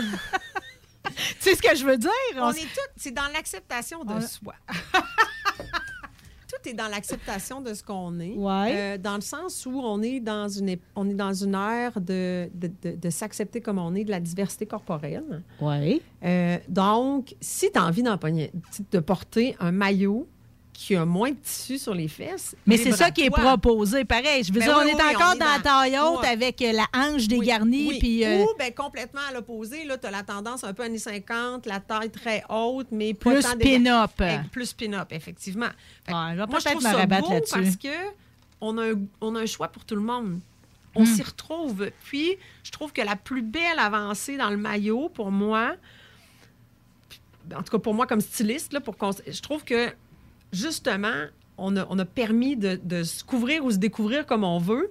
tu 1.06 1.14
sais 1.40 1.54
ce 1.54 1.62
que 1.62 1.74
je 1.76 1.84
veux 1.84 1.96
dire? 1.96 2.10
On 2.36 2.50
est 2.52 2.60
tout, 2.60 2.90
c'est 2.96 3.12
dans 3.12 3.28
l'acceptation 3.32 4.04
de 4.04 4.12
On- 4.12 4.20
soi. 4.20 4.54
tout 6.48 6.68
est 6.68 6.74
dans 6.74 6.88
l'acceptation 6.88 7.60
de 7.60 7.74
ce 7.74 7.82
qu'on 7.82 8.20
est. 8.20 8.34
Ouais. 8.34 8.72
Euh, 8.76 8.98
dans 8.98 9.14
le 9.16 9.20
sens 9.22 9.64
où 9.66 9.80
on 9.80 10.02
est 10.02 10.20
dans 10.20 10.48
une, 10.48 10.76
on 10.94 11.08
est 11.08 11.14
dans 11.14 11.32
une 11.32 11.54
ère 11.54 12.00
de, 12.00 12.48
de, 12.54 12.70
de- 12.82 12.96
de 12.96 13.10
s'accepter 13.10 13.60
comme 13.60 13.78
on 13.78 13.94
est, 13.94 14.04
de 14.04 14.10
la 14.10 14.20
diversité 14.20 14.66
corporelle. 14.66 15.42
Oui. 15.60 16.02
Euh, 16.24 16.58
donc, 16.68 17.34
si 17.40 17.70
tu 17.72 17.78
as 17.78 17.84
envie 17.84 18.02
d'empoigner- 18.02 18.52
de 18.92 18.98
porter 19.00 19.56
un 19.58 19.72
maillot 19.72 20.28
qui 20.78 20.94
a 20.94 21.04
moins 21.04 21.30
de 21.30 21.36
tissu 21.36 21.78
sur 21.78 21.94
les 21.94 22.06
fesses. 22.06 22.54
Mais 22.66 22.76
c'est 22.76 22.92
ça 22.92 23.06
à 23.06 23.10
qui 23.10 23.22
est 23.22 23.30
proposé. 23.30 24.04
Pareil, 24.04 24.44
je 24.44 24.52
veux 24.52 24.60
Ben 24.60 24.66
dire, 24.66 24.76
oui, 24.76 24.82
on 24.84 24.88
est 24.88 24.94
oui, 24.94 25.00
on 25.00 25.14
encore 25.16 25.34
est 25.34 25.38
dans 25.38 25.46
la 25.46 25.58
taille 25.60 25.98
haute 25.98 26.24
avec 26.24 26.60
euh, 26.62 26.72
la 26.72 26.86
hanche 26.94 27.26
dégarnie. 27.28 27.88
Oui. 27.88 27.98
Puis, 27.98 28.24
euh, 28.24 28.42
Ou 28.44 28.48
ben, 28.58 28.72
complètement 28.74 29.22
à 29.28 29.32
l'opposé. 29.32 29.88
Tu 30.00 30.06
as 30.06 30.10
la 30.10 30.22
tendance 30.22 30.64
un 30.64 30.74
peu 30.74 30.82
années 30.84 30.98
50, 30.98 31.64
la 31.66 31.80
taille 31.80 32.10
très 32.10 32.44
haute, 32.48 32.88
mais 32.92 33.14
pas 33.14 33.30
Plus 33.32 33.44
déga- 33.56 34.06
pin-up. 34.16 34.50
Plus 34.52 34.72
pin-up, 34.74 35.08
effectivement. 35.12 35.70
Fait 36.04 36.12
je 36.12 36.36
vais 36.36 36.46
moi, 36.46 36.58
je 36.60 36.64
trouve 36.66 36.76
me 36.76 36.80
ça 36.82 37.06
beau 37.06 37.30
là-dessus. 37.30 37.52
parce 37.54 37.76
que 37.76 38.12
on 38.60 38.76
a, 38.78 38.92
un, 38.92 39.00
on 39.20 39.34
a 39.34 39.40
un 39.40 39.46
choix 39.46 39.68
pour 39.68 39.84
tout 39.84 39.94
le 39.96 40.02
monde. 40.02 40.40
On 40.94 41.02
Hmm. 41.02 41.06
s'y 41.06 41.22
retrouve. 41.22 41.90
Puis, 42.04 42.36
je 42.62 42.70
trouve 42.70 42.92
que 42.92 43.02
la 43.02 43.16
plus 43.16 43.42
belle 43.42 43.78
avancée 43.78 44.36
dans 44.36 44.50
le 44.50 44.56
maillot, 44.56 45.08
pour 45.08 45.30
moi, 45.30 45.74
en 47.54 47.62
tout 47.62 47.70
cas 47.72 47.78
pour 47.78 47.94
moi 47.94 48.06
comme 48.06 48.20
styliste, 48.20 48.72
là, 48.72 48.80
pour 48.80 48.96
qu'on- 48.96 49.10
je 49.26 49.40
trouve 49.40 49.64
que 49.64 49.92
justement, 50.56 51.26
on 51.58 51.76
a, 51.76 51.86
on 51.90 51.98
a 51.98 52.04
permis 52.04 52.56
de, 52.56 52.78
de 52.82 53.02
se 53.02 53.22
couvrir 53.24 53.64
ou 53.64 53.70
se 53.70 53.76
découvrir 53.76 54.26
comme 54.26 54.44
on 54.44 54.58
veut. 54.58 54.90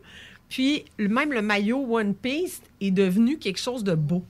Puis 0.50 0.86
même 0.98 1.32
le 1.34 1.42
maillot 1.42 1.86
One 1.90 2.14
Piece 2.16 2.62
est 2.82 2.92
devenu 2.92 3.38
quelque 3.40 3.60
chose 3.60 3.84
de 3.84 3.96
beau. 3.96 4.24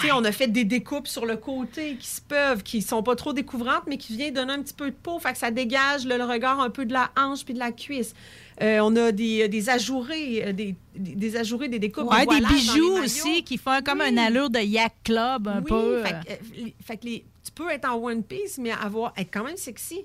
Tu 0.00 0.06
sais, 0.08 0.12
On 0.12 0.22
a 0.24 0.32
fait 0.32 0.48
des 0.48 0.64
découpes 0.64 1.08
sur 1.08 1.24
le 1.24 1.38
côté 1.38 1.96
qui 1.98 2.06
se 2.06 2.20
peuvent, 2.20 2.62
qui 2.62 2.82
sont 2.82 3.02
pas 3.02 3.16
trop 3.16 3.32
découvrantes, 3.32 3.84
mais 3.86 3.96
qui 3.96 4.14
viennent 4.14 4.34
donner 4.34 4.52
un 4.52 4.60
petit 4.62 4.74
peu 4.74 4.90
de 4.90 4.94
peau. 4.94 5.18
Fait 5.18 5.32
que 5.32 5.38
ça 5.38 5.50
dégage 5.50 6.04
le, 6.04 6.18
le 6.18 6.24
regard 6.24 6.60
un 6.60 6.68
peu 6.68 6.84
de 6.84 6.92
la 6.92 7.10
hanche 7.18 7.42
puis 7.42 7.54
de 7.54 7.58
la 7.58 7.72
cuisse. 7.72 8.14
Euh, 8.60 8.80
on 8.82 8.94
a 8.96 9.12
des, 9.12 9.48
des 9.48 9.70
ajourés, 9.70 10.44
euh, 10.48 10.52
des, 10.52 11.36
ajourés, 11.36 11.68
des 11.68 11.78
découpes. 11.78 12.10
ouais, 12.12 12.26
des 12.26 12.44
bijoux 12.44 12.98
aussi 13.02 13.42
qui 13.44 13.56
font 13.56 13.80
comme 13.82 14.00
Oui. 14.00 14.10
une 14.10 14.18
allure 14.18 14.50
de 14.50 14.58
yak 14.58 14.92
club 15.04 15.48
un 15.48 15.60
Oui, 15.60 15.64
peu. 15.68 16.02
Fait, 16.02 16.10
que, 16.12 16.32
euh, 16.32 16.36
les- 16.56 16.74
fait 16.84 16.96
que 16.98 17.04
les- 17.06 17.24
tu 17.42 17.52
peux 17.52 17.70
être 17.70 17.88
en 17.90 17.96
One 17.96 18.22
Piece, 18.22 18.58
mais 18.58 18.72
avoir, 18.72 19.14
être 19.16 19.30
quand 19.32 19.44
même 19.44 19.56
sexy. 19.56 20.02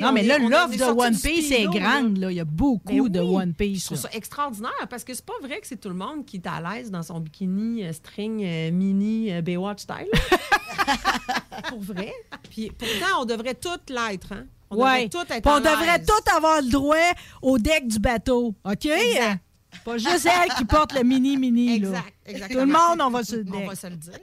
Non, 0.00 0.08
on 0.08 0.12
mais 0.12 0.22
là, 0.22 0.36
on 0.40 0.44
on 0.44 0.48
l'offre 0.50 0.76
de 0.76 0.82
One 0.84 1.18
Piece 1.18 1.50
est 1.50 1.64
grande. 1.66 2.18
Là. 2.18 2.30
Il 2.30 2.36
y 2.36 2.40
a 2.40 2.44
beaucoup 2.44 3.08
Ben 3.08 3.08
de. 3.08 3.20
One 3.20 3.48
Je 3.58 3.64
Piece. 3.64 3.84
trouve 3.86 3.96
là. 4.02 4.02
ça 4.10 4.16
extraordinaire 4.16 4.86
parce 4.88 5.04
que 5.04 5.14
c'est 5.14 5.24
pas 5.24 5.32
vrai 5.42 5.60
que 5.60 5.66
c'est 5.66 5.80
tout 5.80 5.88
le 5.88 5.94
monde 5.94 6.24
qui 6.26 6.36
est 6.36 6.46
à 6.46 6.60
l'aise 6.60 6.90
dans 6.90 7.02
son 7.02 7.18
bikini 7.20 7.84
euh, 7.84 7.92
string 7.92 8.44
euh, 8.44 8.70
mini 8.70 9.32
euh, 9.32 9.42
Baywatch 9.42 9.80
style. 9.82 10.10
Pour 11.68 11.80
vrai. 11.80 12.12
Puis 12.50 12.70
pourtant, 12.76 13.22
on 13.22 13.24
devrait 13.24 13.54
toutes 13.54 13.90
l'être. 13.90 14.32
Hein? 14.32 14.44
On 14.70 14.76
Ouais. 14.76 15.06
devrait 15.06 15.08
toutes 15.08 15.30
être 15.32 15.42
Puis 15.42 15.52
on 15.52 15.58
devrait 15.60 16.04
tous 16.04 16.32
avoir 16.36 16.60
le 16.62 16.70
droit 16.70 16.96
au 17.42 17.58
deck 17.58 17.86
du 17.88 17.98
bateau. 17.98 18.54
OK? 18.64 18.86
Exact. 18.86 19.40
Pas 19.84 19.98
juste 19.98 20.26
elle 20.26 20.52
qui 20.56 20.64
porte 20.64 20.92
le 20.94 21.02
mini-mini. 21.04 21.78
là. 21.80 22.02
Exact. 22.26 22.52
Tout 22.52 22.58
le 22.58 22.66
monde, 22.66 23.00
on 23.00 23.10
va 23.10 23.22
sur 23.24 23.36
le 23.36 23.44
On 23.48 23.58
deck. 23.58 23.68
va 23.68 23.74
se 23.76 23.86
le 23.86 23.96
dire. 23.96 24.18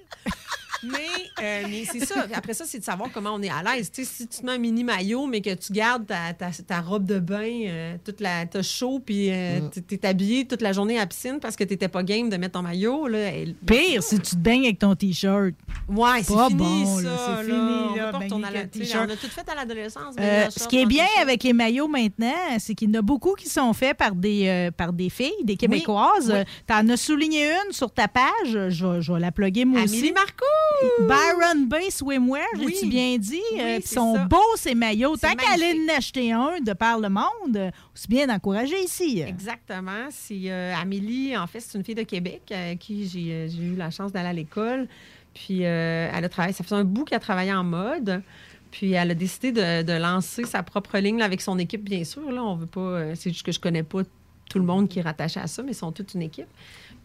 Mais 0.83 0.97
euh, 1.41 1.63
mais 1.69 1.83
c'est 1.91 2.05
ça. 2.05 2.25
Après 2.33 2.53
ça, 2.53 2.65
c'est 2.67 2.79
de 2.79 2.83
savoir 2.83 3.09
comment 3.13 3.31
on 3.33 3.41
est 3.41 3.49
à 3.49 3.63
l'aise. 3.63 3.91
Tu 3.91 4.03
sais, 4.05 4.11
si 4.11 4.27
tu 4.27 4.39
te 4.39 4.45
mets 4.45 4.53
un 4.53 4.57
mini 4.57 4.83
maillot, 4.83 5.25
mais 5.27 5.41
que 5.41 5.53
tu 5.53 5.73
gardes 5.73 6.05
ta, 6.07 6.33
ta, 6.33 6.51
ta 6.51 6.81
robe 6.81 7.05
de 7.05 7.19
bain, 7.19 7.61
euh, 7.67 7.95
toute 8.03 8.21
la, 8.21 8.45
t'as 8.45 8.61
chaud, 8.61 8.99
puis 9.03 9.29
euh, 9.31 9.59
Mm. 9.61 9.69
t'es- 9.69 10.05
habillé 10.07 10.45
toute 10.45 10.61
la 10.61 10.73
journée 10.73 10.97
à 10.97 11.01
la 11.01 11.07
piscine 11.07 11.39
parce 11.41 11.55
que 11.55 11.63
t'étais 11.63 11.87
pas 11.87 12.03
game 12.03 12.29
de 12.29 12.37
mettre 12.37 12.53
ton 12.53 12.61
maillot. 12.61 13.07
Là, 13.07 13.17
elle- 13.19 13.55
Pire, 13.55 14.01
si 14.03 14.19
tu 14.19 14.31
te 14.31 14.35
baignes 14.35 14.65
avec 14.65 14.79
ton 14.79 14.95
T-shirt. 14.95 15.53
Ouais, 15.89 16.23
c'est 16.23 16.33
Pas 16.33 16.47
fini, 16.47 16.57
bon, 16.83 16.97
ça. 17.01 17.35
c'est 17.37 17.43
fini, 17.45 17.57
On 17.57 17.95
là. 17.95 18.11
On 18.29 19.09
a 19.09 19.15
tout 19.15 19.27
fait 19.29 19.49
à 19.49 19.55
l'adolescence. 19.55 20.15
Euh, 20.19 20.47
ce 20.49 20.67
qui 20.67 20.77
est 20.79 20.83
en 20.85 20.87
bien 20.87 21.05
avec 21.21 21.43
les 21.43 21.53
maillots 21.53 21.87
maintenant, 21.87 22.33
c'est 22.59 22.75
qu'il 22.75 22.89
y 22.93 22.95
en 22.97 22.99
a 22.99 23.01
beaucoup 23.01 23.33
qui 23.35 23.49
sont 23.49 23.73
faits 23.73 23.97
par 23.97 24.13
des, 24.15 24.47
euh, 24.47 24.71
par 24.71 24.93
des 24.93 25.09
filles, 25.09 25.31
des 25.43 25.55
Québécoises. 25.55 26.31
oui. 26.33 26.43
Tu 26.67 26.73
en 26.73 26.87
as 26.89 26.97
souligné 26.97 27.45
une 27.51 27.71
sur 27.71 27.91
ta 27.91 28.07
page. 28.07 28.27
Je 28.45 28.85
vais, 28.85 29.01
je 29.01 29.13
vais 29.13 29.19
la 29.19 29.31
plugger 29.31 29.65
moi 29.65 29.81
Amélie 29.81 30.01
aussi. 30.03 30.11
Marcoux! 30.13 30.66
Byron 31.07 31.67
Bay 31.67 31.89
Swimwear, 31.89 32.45
Oui. 32.57 32.73
j'ai-tu 32.75 32.87
bien 32.87 33.17
dit? 33.17 33.41
Oui, 33.53 33.59
Euh, 33.61 33.75
puis 33.79 33.83
c'est 33.87 33.95
sont 33.95 34.15
ça. 34.15 34.25
beaux 34.25 34.55
ces 34.55 34.75
maillots. 34.75 35.15
C'est 35.15 35.27
Tant 35.27 35.35
qu'à 35.35 35.53
aller 35.53 35.73
en 35.89 35.97
acheter 35.97 36.31
un 36.31 36.59
de 36.61 36.73
par 36.73 36.99
le 36.99 37.09
monde, 37.09 37.55
euh, 37.55 37.71
aussi 37.95 38.07
bien 38.07 38.27
d'encourager 38.27 38.79
ici. 38.83 39.21
Exactement. 39.25 40.07
C'est 40.09 40.39
euh, 40.45 40.73
Amélie, 40.75 41.35
en 41.37 41.47
fait, 41.47 41.59
c'est 41.59 41.77
une 41.77 41.83
fille 41.83 41.95
de 41.95 42.03
Québec 42.03 42.41
à 42.51 42.75
qui 42.75 43.07
j'ai 43.07 43.31
euh, 43.31 43.47
eu 43.73 43.75
la 43.75 43.89
chance 43.91 44.11
d'aller 44.11 44.29
à 44.29 44.33
l'école. 44.33 44.87
Puis 45.33 45.65
euh, 45.65 46.09
elle 46.13 46.25
a 46.25 46.29
travaillé, 46.29 46.53
ça 46.53 46.63
faisait 46.63 46.75
un 46.75 46.83
bout 46.83 47.05
qu'elle 47.05 47.19
travaillait 47.19 47.53
en 47.53 47.63
mode. 47.63 48.21
Puis 48.71 48.93
elle 48.93 49.11
a 49.11 49.15
décidé 49.15 49.51
de, 49.51 49.81
de 49.83 49.93
lancer 49.93 50.43
sa 50.45 50.61
propre 50.63 50.97
ligne 50.99 51.17
là, 51.19 51.25
avec 51.25 51.41
son 51.41 51.57
équipe, 51.57 51.83
bien 51.83 52.03
sûr. 52.03 52.31
Là, 52.31 52.43
on 52.43 52.55
veut 52.55 52.65
pas. 52.65 52.79
euh, 52.81 53.13
c'est 53.15 53.31
juste 53.31 53.45
que 53.45 53.51
je 53.51 53.59
connais 53.59 53.83
pas 53.83 54.01
tout 54.49 54.59
le 54.59 54.65
monde 54.65 54.87
qui 54.87 54.99
est 54.99 55.01
rattaché 55.01 55.39
à 55.39 55.47
ça, 55.47 55.61
mais 55.63 55.71
ils 55.71 55.75
sont 55.75 55.91
toute 55.91 56.13
une 56.13 56.21
équipe. 56.21 56.47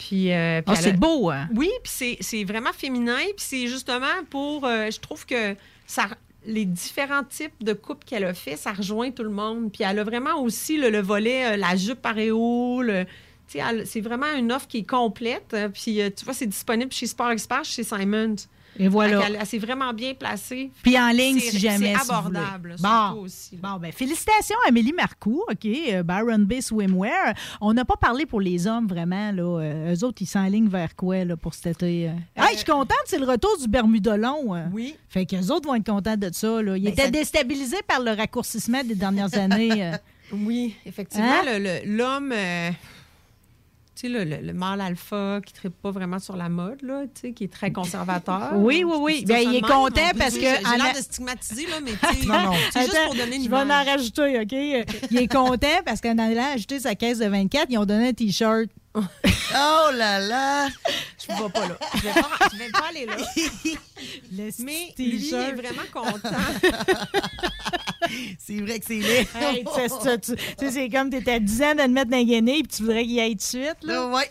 Puis, 0.09 0.32
euh, 0.32 0.62
puis 0.62 0.74
elle 0.76 0.82
c'est 0.84 0.92
beau, 0.98 1.30
hein? 1.30 1.48
Oui, 1.55 1.70
puis 1.82 1.92
c'est- 1.94 2.16
c'est 2.20 2.44
vraiment 2.44 2.72
féminin, 2.72 3.18
puis 3.36 3.44
c'est 3.44 3.66
justement 3.68 4.07
pour. 4.30 4.64
euh, 4.66 4.90
je 4.90 4.98
trouve 5.00 5.24
que 5.26 5.55
ça. 5.86 6.07
Les 6.44 6.64
différents 6.64 7.22
types 7.22 7.62
de 7.62 7.72
coupes 7.72 8.05
qu'elle 8.05 8.24
a 8.24 8.34
fait, 8.34 8.57
ça 8.57 8.72
rejoint 8.72 9.12
tout 9.12 9.22
le 9.22 9.30
monde. 9.30 9.70
Puis 9.72 9.84
elle 9.84 9.98
a 10.00 10.05
vraiment 10.05 10.40
aussi 10.42 10.76
le, 10.76 10.90
le 10.90 11.00
volet, 11.00 11.53
euh, 11.53 11.57
la 11.57 11.76
jupe 11.76 12.03
paréo, 12.03 12.82
C'est 13.84 14.00
vraiment 14.00 14.32
une 14.36 14.50
offre 14.50 14.66
qui 14.66 14.78
est 14.78 14.88
complète. 14.88 15.55
Puis 15.74 16.00
tu 16.16 16.24
vois, 16.24 16.34
c'est 16.34 16.46
disponible 16.46 16.90
chez 16.92 17.07
Sport 17.07 17.30
Expert, 17.30 17.64
chez 17.64 17.84
Simons. 17.84 18.34
Et 18.78 18.88
voilà. 18.88 19.44
S'est 19.44 19.58
vraiment 19.58 19.92
bien 19.92 20.14
placée. 20.14 20.70
Puis 20.82 20.98
en 20.98 21.08
ligne, 21.10 21.38
C'est- 21.38 21.50
si 21.50 21.58
jamais. 21.58 21.94
C'est 21.98 22.04
si 22.04 22.10
abordable. 22.10 22.76
Bon. 22.80 22.88
surtout 22.88 23.18
aussi. 23.24 23.56
Bon, 23.56 23.76
ben, 23.80 23.92
félicitations 23.92 24.56
à 24.64 24.68
Amélie 24.68 24.92
Marcoux, 24.92 25.42
OK, 25.50 25.66
euh, 25.66 26.02
Byron 26.02 26.44
Bay 26.44 26.60
Swimwear. 26.62 27.34
On 27.60 27.72
n'a 27.74 27.84
pas 27.84 27.96
parlé 27.96 28.24
pour 28.26 28.40
les 28.40 28.66
hommes, 28.66 28.86
vraiment, 28.86 29.30
là. 29.32 29.60
Euh, 29.60 29.94
eux 29.94 30.04
autres, 30.04 30.22
ils 30.22 30.26
s'enlignent 30.26 30.68
vers 30.68 30.96
quoi, 30.96 31.24
là, 31.24 31.36
pour 31.36 31.52
cet 31.54 31.66
été? 31.82 32.08
euh? 32.08 32.12
Hey, 32.36 32.52
je 32.52 32.56
suis 32.58 32.64
contente, 32.64 32.96
c'est 33.06 33.18
le 33.18 33.26
retour 33.26 33.56
du 33.58 33.68
Bermuda 33.68 34.16
long. 34.16 34.54
euh. 34.54 34.64
Oui. 34.72 34.96
Fait 35.08 35.26
qu'eux 35.26 35.50
autres 35.50 35.68
vont 35.68 35.74
être 35.74 35.86
contents 35.86 36.16
de 36.16 36.30
ça, 36.32 36.62
là. 36.62 36.76
Ils 36.76 36.84
Ben, 36.84 36.92
étaient 36.92 37.02
ça- 37.04 37.10
déstabilisés 37.10 37.82
par 37.86 38.00
le 38.00 38.12
raccourcissement 38.12 38.82
des 38.82 38.94
dernières 38.94 39.36
années. 39.36 39.84
euh. 39.84 39.92
Oui, 40.34 40.74
effectivement, 40.86 41.26
Hein? 41.46 41.58
l'homme, 41.84 42.32
euh, 42.34 42.70
sais, 44.03 44.09
le, 44.09 44.24
le- 44.24 44.42
le 44.46 44.53
mâle 44.53 44.80
alpha 44.80 45.40
qui 45.44 45.53
ne 45.53 45.57
tripe 45.57 45.80
pas 45.82 45.90
vraiment 45.90 46.18
sur 46.18 46.36
la 46.36 46.48
mode, 46.48 46.82
là, 46.82 47.03
tu 47.14 47.20
sais, 47.20 47.32
qui 47.32 47.44
est 47.44 47.53
très 47.53 47.70
conservateur. 47.80 48.50
Oui, 48.57 48.84
oui, 48.84 48.96
oui. 49.00 49.24
Ben, 49.26 49.38
il 49.42 49.57
est 49.57 49.61
content 49.61 50.11
parce 50.18 50.34
que 50.34 50.40
J'ai 50.40 50.76
l'air 50.76 50.94
de 50.96 51.00
stigmatiser, 51.00 51.66
là, 51.66 51.76
mais 51.82 51.92
tu 51.92 51.98
sais, 52.22 52.28
c'est 52.72 52.80
juste 52.82 52.98
pour 53.07 53.14
donner 53.14 53.36
une 53.36 53.44
Je 53.44 53.48
vais 53.50 53.57
en 53.57 53.84
rajouter, 53.84 54.40
OK? 54.40 54.53
Il 55.11 55.18
est 55.18 55.28
content 55.32 55.82
parce 55.84 56.00
qu'en 56.00 56.18
allant 56.18 56.53
ajouter 56.55 56.80
sa 56.80 56.94
caisse 56.94 57.18
de 57.18 57.26
24, 57.26 57.66
ils 57.70 57.78
ont 57.78 57.84
donné 57.86 58.09
un 58.09 58.12
T-shirt. 58.12 58.68
Oh 59.55 59.90
là 59.93 60.18
là! 60.18 60.68
Je 61.18 61.32
ne 61.32 61.43
vais 61.43 61.49
pas 61.51 61.68
là. 61.68 61.78
Je 61.95 62.01
vais 62.01 62.12
pas, 62.12 62.28
je 62.53 62.59
vais 62.59 62.70
pas 62.70 62.86
aller 62.88 63.07
là. 63.07 63.16
Mais 64.61 64.95
lui, 64.99 65.28
il 65.28 65.34
est 65.34 65.53
vraiment 65.53 65.82
content. 65.93 66.36
c'est 68.38 68.61
vrai 68.61 68.78
que 68.80 68.86
c'est 68.86 68.99
laid. 69.01 69.28
Hey, 69.34 69.64
tu 69.64 70.20
tu- 70.20 70.36
tu 70.59 70.70
c'est 70.70 70.88
comme 70.88 71.11
t'étais 71.11 71.32
à 71.32 71.38
10 71.38 71.62
ans 71.62 71.74
de 71.74 71.82
le 71.82 71.88
mettre 71.88 72.11
dans 72.11 72.16
la 72.16 72.24
guenille 72.24 72.62
puis 72.62 72.76
tu 72.76 72.82
voudrais 72.82 73.03
qu'il 73.03 73.12
y 73.12 73.20
aille 73.20 73.32
tout 73.36 73.36
de 73.36 73.43
suite. 73.43 73.76
Là. 73.82 74.07
ouais. 74.09 74.30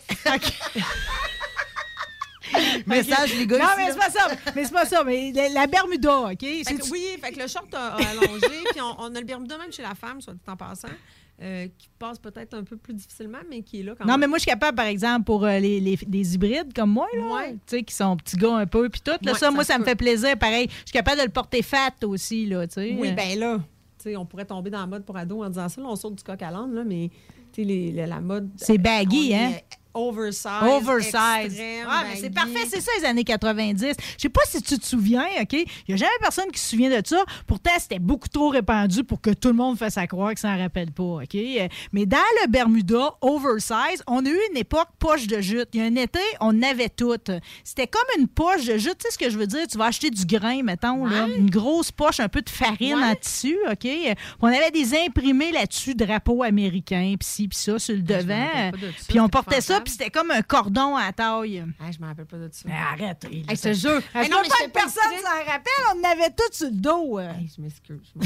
Message, 2.86 3.34
les 3.34 3.46
gars. 3.46 3.58
Non, 3.58 3.64
ici, 3.64 3.74
mais 3.78 3.90
c'est 3.92 3.98
pas 3.98 4.10
ça. 4.10 4.28
Mais 4.54 4.64
c'est 4.64 4.72
pas 4.72 4.84
ça. 4.86 5.04
Mais 5.04 5.32
la, 5.32 5.48
la 5.48 5.66
Bermuda, 5.66 6.18
OK? 6.32 6.40
Fait 6.40 6.62
C'est- 6.64 6.76
que 6.78 6.90
oui, 6.90 7.06
fait 7.22 7.32
que 7.32 7.40
le 7.40 7.46
short 7.48 7.72
a, 7.74 7.94
a 7.94 7.96
allongé, 8.10 8.46
puis 8.70 8.80
on, 8.80 8.94
on 9.00 9.14
a 9.14 9.18
le 9.20 9.24
Bermuda 9.24 9.56
même 9.56 9.72
chez 9.72 9.82
la 9.82 9.94
femme, 9.94 10.20
soit 10.20 10.34
dit 10.34 10.40
en 10.46 10.56
passant, 10.56 10.88
euh, 11.42 11.66
qui 11.76 11.88
passe 11.98 12.18
peut-être 12.18 12.54
un 12.54 12.62
peu 12.62 12.76
plus 12.76 12.94
difficilement, 12.94 13.38
mais 13.50 13.62
qui 13.62 13.80
est 13.80 13.82
là 13.82 13.94
quand 13.98 14.04
Non, 14.04 14.12
même. 14.12 14.20
mais 14.20 14.26
moi, 14.28 14.38
je 14.38 14.42
suis 14.42 14.50
capable, 14.50 14.76
par 14.76 14.86
exemple, 14.86 15.24
pour 15.24 15.44
euh, 15.44 15.58
les, 15.58 15.80
les- 15.80 15.96
des 16.06 16.34
hybrides 16.34 16.72
comme 16.72 16.90
moi, 16.90 17.06
là, 17.14 17.48
tu 17.50 17.56
sais, 17.66 17.82
qui 17.82 17.94
sont 17.94 18.16
petits 18.16 18.36
gars 18.36 18.56
un 18.56 18.66
peu, 18.66 18.88
puis 18.88 19.00
tout. 19.00 19.10
Là, 19.10 19.18
Ouais, 19.22 19.32
ça, 19.32 19.38
ça 19.46 19.50
moi, 19.50 19.64
ça 19.64 19.78
me 19.78 19.84
fait 19.84 19.96
plaisir. 19.96 20.38
Pareil, 20.38 20.68
je 20.70 20.76
suis 20.76 20.92
capable 20.92 21.18
de 21.18 21.24
le 21.26 21.30
porter 21.32 21.62
fat 21.62 21.90
aussi, 22.04 22.46
là, 22.46 22.66
tu 22.68 22.74
sais. 22.74 22.96
Oui, 22.98 23.12
ben 23.12 23.38
là, 23.38 23.58
tu 23.98 24.04
sais, 24.10 24.16
on 24.16 24.24
pourrait 24.24 24.44
tomber 24.44 24.70
dans 24.70 24.80
la 24.80 24.86
mode 24.86 25.04
pour 25.04 25.16
ados 25.16 25.44
en 25.44 25.48
disant 25.48 25.68
ça. 25.68 25.80
Là, 25.80 25.86
on 25.88 25.96
saute 25.96 26.14
du 26.16 26.22
coq 26.22 26.40
à 26.40 26.50
l'âne, 26.50 26.72
là, 26.74 26.84
mais 26.84 27.10
tu 27.52 27.62
sais, 27.62 27.64
les- 27.64 27.92
la, 28.06 28.20
mode. 28.20 28.48
C'est 28.56 28.78
baggy, 28.78 29.34
hein? 29.34 29.50
est 29.50 29.64
Oversize. 29.94 30.46
Oversize. 30.62 31.14
extrême, 31.44 31.86
Ouais, 31.86 32.08
mais 32.10 32.16
c'est 32.16 32.30
parfait, 32.30 32.66
c'est 32.68 32.80
ça 32.80 32.90
les 32.98 33.04
années 33.04 33.24
90. 33.24 33.94
Je 34.16 34.22
sais 34.22 34.28
pas 34.28 34.40
si 34.46 34.62
tu 34.62 34.78
te 34.78 34.86
souviens, 34.86 35.24
OK? 35.40 35.52
Il 35.52 35.66
n'y 35.88 35.94
a 35.94 35.96
jamais 35.96 36.12
personne 36.20 36.50
qui 36.52 36.60
se 36.60 36.70
souvient 36.70 36.90
de 36.90 37.06
ça. 37.06 37.22
Pourtant, 37.46 37.70
c'était 37.78 37.98
beaucoup 37.98 38.28
trop 38.28 38.48
répandu 38.48 39.04
pour 39.04 39.20
que 39.20 39.30
tout 39.30 39.48
le 39.48 39.54
monde 39.54 39.78
fasse 39.78 39.98
à 39.98 40.06
croire 40.06 40.34
que 40.34 40.40
ça 40.40 40.54
n'en 40.54 40.58
rappelle 40.62 40.90
pas, 40.92 41.02
OK? 41.02 41.36
Mais 41.92 42.06
dans 42.06 42.18
le 42.42 42.48
Bermuda 42.50 43.10
oversize, 43.20 44.02
on 44.06 44.24
a 44.24 44.28
eu 44.28 44.38
une 44.50 44.56
époque 44.56 44.88
poche 44.98 45.26
de 45.26 45.40
jute. 45.40 45.68
Il 45.74 45.80
y 45.80 45.82
a 45.82 45.86
un 45.86 45.96
été, 45.96 46.20
on 46.40 46.62
avait 46.62 46.88
tout. 46.88 47.14
C'était 47.64 47.86
comme 47.86 48.02
une 48.20 48.28
poche 48.28 48.64
de 48.64 48.78
jute. 48.78 48.96
Tu 48.98 49.06
sais 49.06 49.10
ce 49.12 49.18
que 49.18 49.30
je 49.30 49.38
veux 49.38 49.46
dire? 49.46 49.66
Tu 49.70 49.76
vas 49.78 49.86
acheter 49.86 50.10
du 50.10 50.24
grain, 50.24 50.62
mettons, 50.62 51.04
là, 51.06 51.26
une 51.36 51.50
grosse 51.50 51.90
poche, 51.92 52.20
un 52.20 52.28
peu 52.28 52.40
de 52.42 52.50
farine 52.50 52.96
en 53.02 53.14
tissu, 53.14 53.56
OK? 53.70 53.86
On 54.40 54.46
avait 54.48 54.70
des 54.70 54.94
imprimés 54.96 55.52
là-dessus, 55.52 55.94
drapeau 55.94 56.42
américain, 56.42 57.14
puis 57.18 57.28
ci, 57.28 57.48
puis 57.48 57.58
ça, 57.58 57.78
sur 57.78 57.94
le 57.94 58.02
devant. 58.02 58.46
rappelle 58.46 58.70
pas 58.72 58.76
de 58.78 58.92
ça, 58.92 59.04
Puis 59.08 59.20
on 59.20 59.28
portait 59.28 59.60
ça. 59.60 59.81
Puis 59.82 59.92
c'était 59.92 60.10
comme 60.10 60.30
un 60.30 60.42
cordon 60.42 60.96
à 60.96 61.12
taille. 61.12 61.64
Ah, 61.80 61.90
je 61.90 61.98
me 62.00 62.06
rappelle 62.06 62.26
pas 62.26 62.36
de 62.38 62.48
ça. 62.52 62.62
Mais 62.66 62.72
arrête. 62.74 63.24
Hey, 63.30 63.44
je 63.50 63.54
te 63.60 63.72
jure. 63.72 63.92
Non, 63.94 64.00
mais 64.14 64.28
pas 64.28 64.68
personne 64.72 65.02
s'en 65.22 65.44
rappelle, 65.50 65.84
on 65.94 66.00
en 66.00 66.10
avait 66.10 66.30
tout 66.30 66.42
sur 66.52 66.66
le 66.68 66.72
dos. 66.76 67.18
euh. 67.18 67.30
Hey, 67.32 67.50
je 67.56 67.60
m'excuse. 67.62 68.12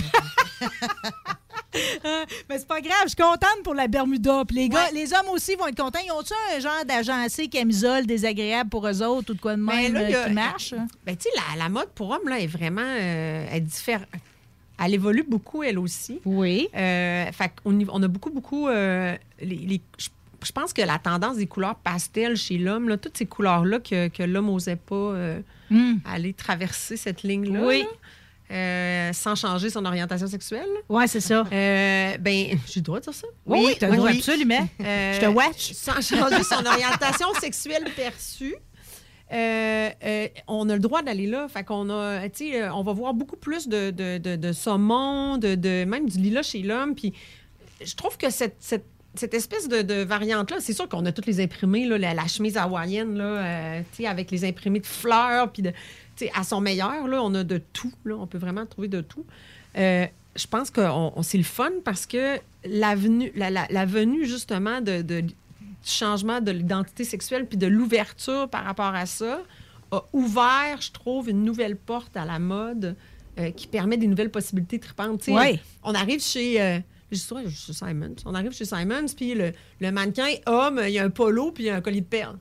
Mais 2.48 2.58
c'est 2.58 2.66
pas 2.68 2.80
grave, 2.80 3.02
je 3.04 3.08
suis 3.08 3.16
contente 3.16 3.62
pour 3.62 3.74
la 3.74 3.86
Bermuda. 3.86 4.44
Puis 4.46 4.56
les 4.56 4.68
gars, 4.68 4.90
les 4.94 5.12
hommes 5.12 5.28
aussi 5.30 5.54
vont 5.56 5.66
être 5.66 5.76
contents. 5.76 5.98
Ils 6.04 6.10
ont-tu 6.12 6.32
un 6.54 6.60
genre 6.60 6.84
d'agencé 6.86 7.48
camisole 7.48 8.06
désagréable 8.06 8.70
pour 8.70 8.86
eux 8.86 9.02
autres 9.02 9.32
ou 9.32 9.34
de 9.34 9.40
quoi 9.40 9.56
de 9.56 9.60
Ben 9.64 9.74
même 9.74 9.92
là, 9.94 10.00
euh, 10.00 10.08
il 10.08 10.14
a- 10.16 10.24
qui 10.28 10.32
marche? 10.32 10.74
Ben, 11.04 11.16
tu 11.16 11.24
sais, 11.24 11.28
la, 11.36 11.64
la 11.64 11.68
mode 11.68 11.90
pour 11.90 12.10
hommes, 12.10 12.28
là, 12.28 12.38
est 12.40 12.46
vraiment 12.46 12.80
euh, 12.82 13.46
est 13.50 13.60
différente. 13.60 14.06
Elle 14.82 14.94
évolue 14.94 15.24
beaucoup, 15.28 15.62
elle 15.62 15.78
aussi. 15.78 16.20
Oui. 16.24 16.68
Euh, 16.74 17.30
fait 17.32 17.52
y- 17.66 17.86
on 17.90 18.02
a 18.02 18.08
beaucoup, 18.08 18.30
beaucoup. 18.30 18.68
euh, 18.68 19.16
les, 19.40 19.56
les- 19.56 19.82
je, 19.98 20.08
je 20.46 20.52
pense 20.52 20.72
que 20.72 20.82
la 20.82 20.98
tendance 20.98 21.36
des 21.36 21.46
couleurs 21.46 21.74
pastel 21.76 22.36
chez 22.36 22.56
l'homme, 22.58 22.96
toutes 22.98 23.16
ces 23.18 23.26
couleurs-là 23.26 23.80
que, 23.80 24.08
que 24.08 24.22
l'homme 24.22 24.46
n'osait 24.46 24.76
pas 24.76 24.94
euh, 24.94 25.40
Hmm. 25.68 25.94
aller 26.04 26.32
traverser 26.32 26.96
cette 26.96 27.24
ligne-là. 27.24 27.60
Oui. 27.66 27.84
euh, 28.52 29.12
sans 29.12 29.34
changer 29.34 29.68
son 29.70 29.84
orientation 29.84 30.28
sexuelle. 30.28 30.68
Oui, 30.88 31.08
c'est 31.08 31.18
ça. 31.20 31.44
Euh, 31.52 32.16
ben, 32.18 32.56
j'ai 32.68 32.78
le 32.78 32.82
droit 32.82 33.00
de 33.00 33.04
dire 33.04 33.14
ça? 33.14 33.26
Oui, 33.46 33.62
oui, 33.66 33.74
t'as 33.76 33.88
le 33.90 33.96
droit, 33.96 34.10
absolument. 34.10 34.68
Je 34.78 35.20
te 35.20 35.26
watch. 35.26 35.72
Sans 35.72 36.00
changer 36.00 36.44
son 36.44 36.64
orientation 36.64 37.26
sexuelle 37.40 37.84
perçue. 37.96 38.54
euh, 39.32 39.90
euh, 40.04 40.28
on 40.46 40.68
a 40.68 40.74
le 40.74 40.78
droit 40.78 41.02
d'aller 41.02 41.26
là. 41.26 41.48
Fait 41.48 41.64
qu'on 41.64 41.90
a, 41.90 42.28
tu 42.28 42.54
euh, 42.54 42.72
on 42.72 42.84
va 42.84 42.92
voir 42.92 43.12
beaucoup 43.14 43.36
plus 43.36 43.66
de, 43.66 43.90
de, 43.90 44.18
de, 44.18 44.36
de 44.36 44.52
saumon, 44.52 45.36
de, 45.38 45.56
de- 45.56 45.84
même 45.84 46.08
du 46.08 46.18
lilas 46.18 46.44
chez 46.44 46.62
l'homme. 46.62 46.94
Puis 46.94 47.12
je 47.84 47.96
trouve 47.96 48.16
que 48.16 48.30
cette, 48.30 48.56
cette, 48.60 48.86
cette 49.18 49.34
espèce 49.34 49.68
de, 49.68 49.82
de 49.82 50.02
variante-là, 50.04 50.56
c'est 50.60 50.72
sûr 50.72 50.88
qu'on 50.88 51.04
a 51.06 51.12
toutes 51.12 51.26
les 51.26 51.40
imprimés, 51.40 51.86
là, 51.86 51.98
la, 51.98 52.14
la 52.14 52.26
chemise 52.26 52.56
hawaïenne, 52.56 53.16
là, 53.16 53.24
euh, 53.24 53.82
avec 54.06 54.30
les 54.30 54.44
imprimés 54.44 54.80
de 54.80 54.86
fleurs, 54.86 55.50
puis 55.52 55.62
de, 55.62 55.72
à 56.34 56.44
son 56.44 56.60
meilleur, 56.60 57.06
là, 57.08 57.22
on 57.22 57.34
a 57.34 57.44
de 57.44 57.58
tout. 57.72 57.92
Là, 58.04 58.16
on 58.16 58.26
peut 58.26 58.38
vraiment 58.38 58.66
trouver 58.66 58.88
de 58.88 59.00
tout. 59.00 59.24
Euh, 59.76 60.06
je 60.34 60.46
pense 60.46 60.70
que 60.70 60.80
on, 60.80 61.12
on- 61.18 61.22
c'est 61.22 61.38
le 61.38 61.44
fun 61.44 61.70
parce 61.84 62.06
que 62.06 62.38
la 62.64 62.94
venue, 62.94 63.32
la, 63.36 63.50
la- 63.50 63.66
la 63.70 63.84
venue 63.86 64.24
justement 64.26 64.80
de, 64.80 65.02
changement 65.84 66.40
de 66.40 66.50
l'identité 66.50 67.04
sexuelle 67.04 67.46
puis 67.46 67.56
de 67.58 67.66
l'ouverture 67.66 68.48
par 68.48 68.64
rapport 68.64 68.94
à 68.94 69.06
ça 69.06 69.40
a 69.92 70.02
ouvert, 70.12 70.80
je 70.80 70.90
trouve, 70.90 71.28
une 71.30 71.44
nouvelle 71.44 71.76
porte 71.76 72.16
à 72.16 72.24
la 72.24 72.38
mode 72.40 72.96
euh, 73.38 73.50
qui 73.52 73.68
permet 73.68 73.96
des 73.96 74.08
nouvelles 74.08 74.30
possibilités 74.32 74.80
tripantes. 74.80 75.26
Ouais. 75.28 75.60
On 75.84 75.94
arrive 75.94 76.20
chez, 76.20 76.60
je 77.12 77.18
chez 77.50 77.72
Simons. 77.72 78.16
On 78.24 78.34
arrive 78.34 78.52
chez 78.52 78.64
Simons 78.64 79.06
puis 79.16 79.34
le, 79.34 79.52
le 79.80 79.90
mannequin 79.92 80.28
homme, 80.46 80.80
il 80.84 80.90
y 80.92 80.98
a 80.98 81.04
un 81.04 81.10
polo 81.10 81.52
puis 81.52 81.64
il 81.64 81.66
y 81.66 81.70
a 81.70 81.76
un 81.76 81.80
collier 81.80 82.00
de 82.00 82.06
perles. 82.06 82.38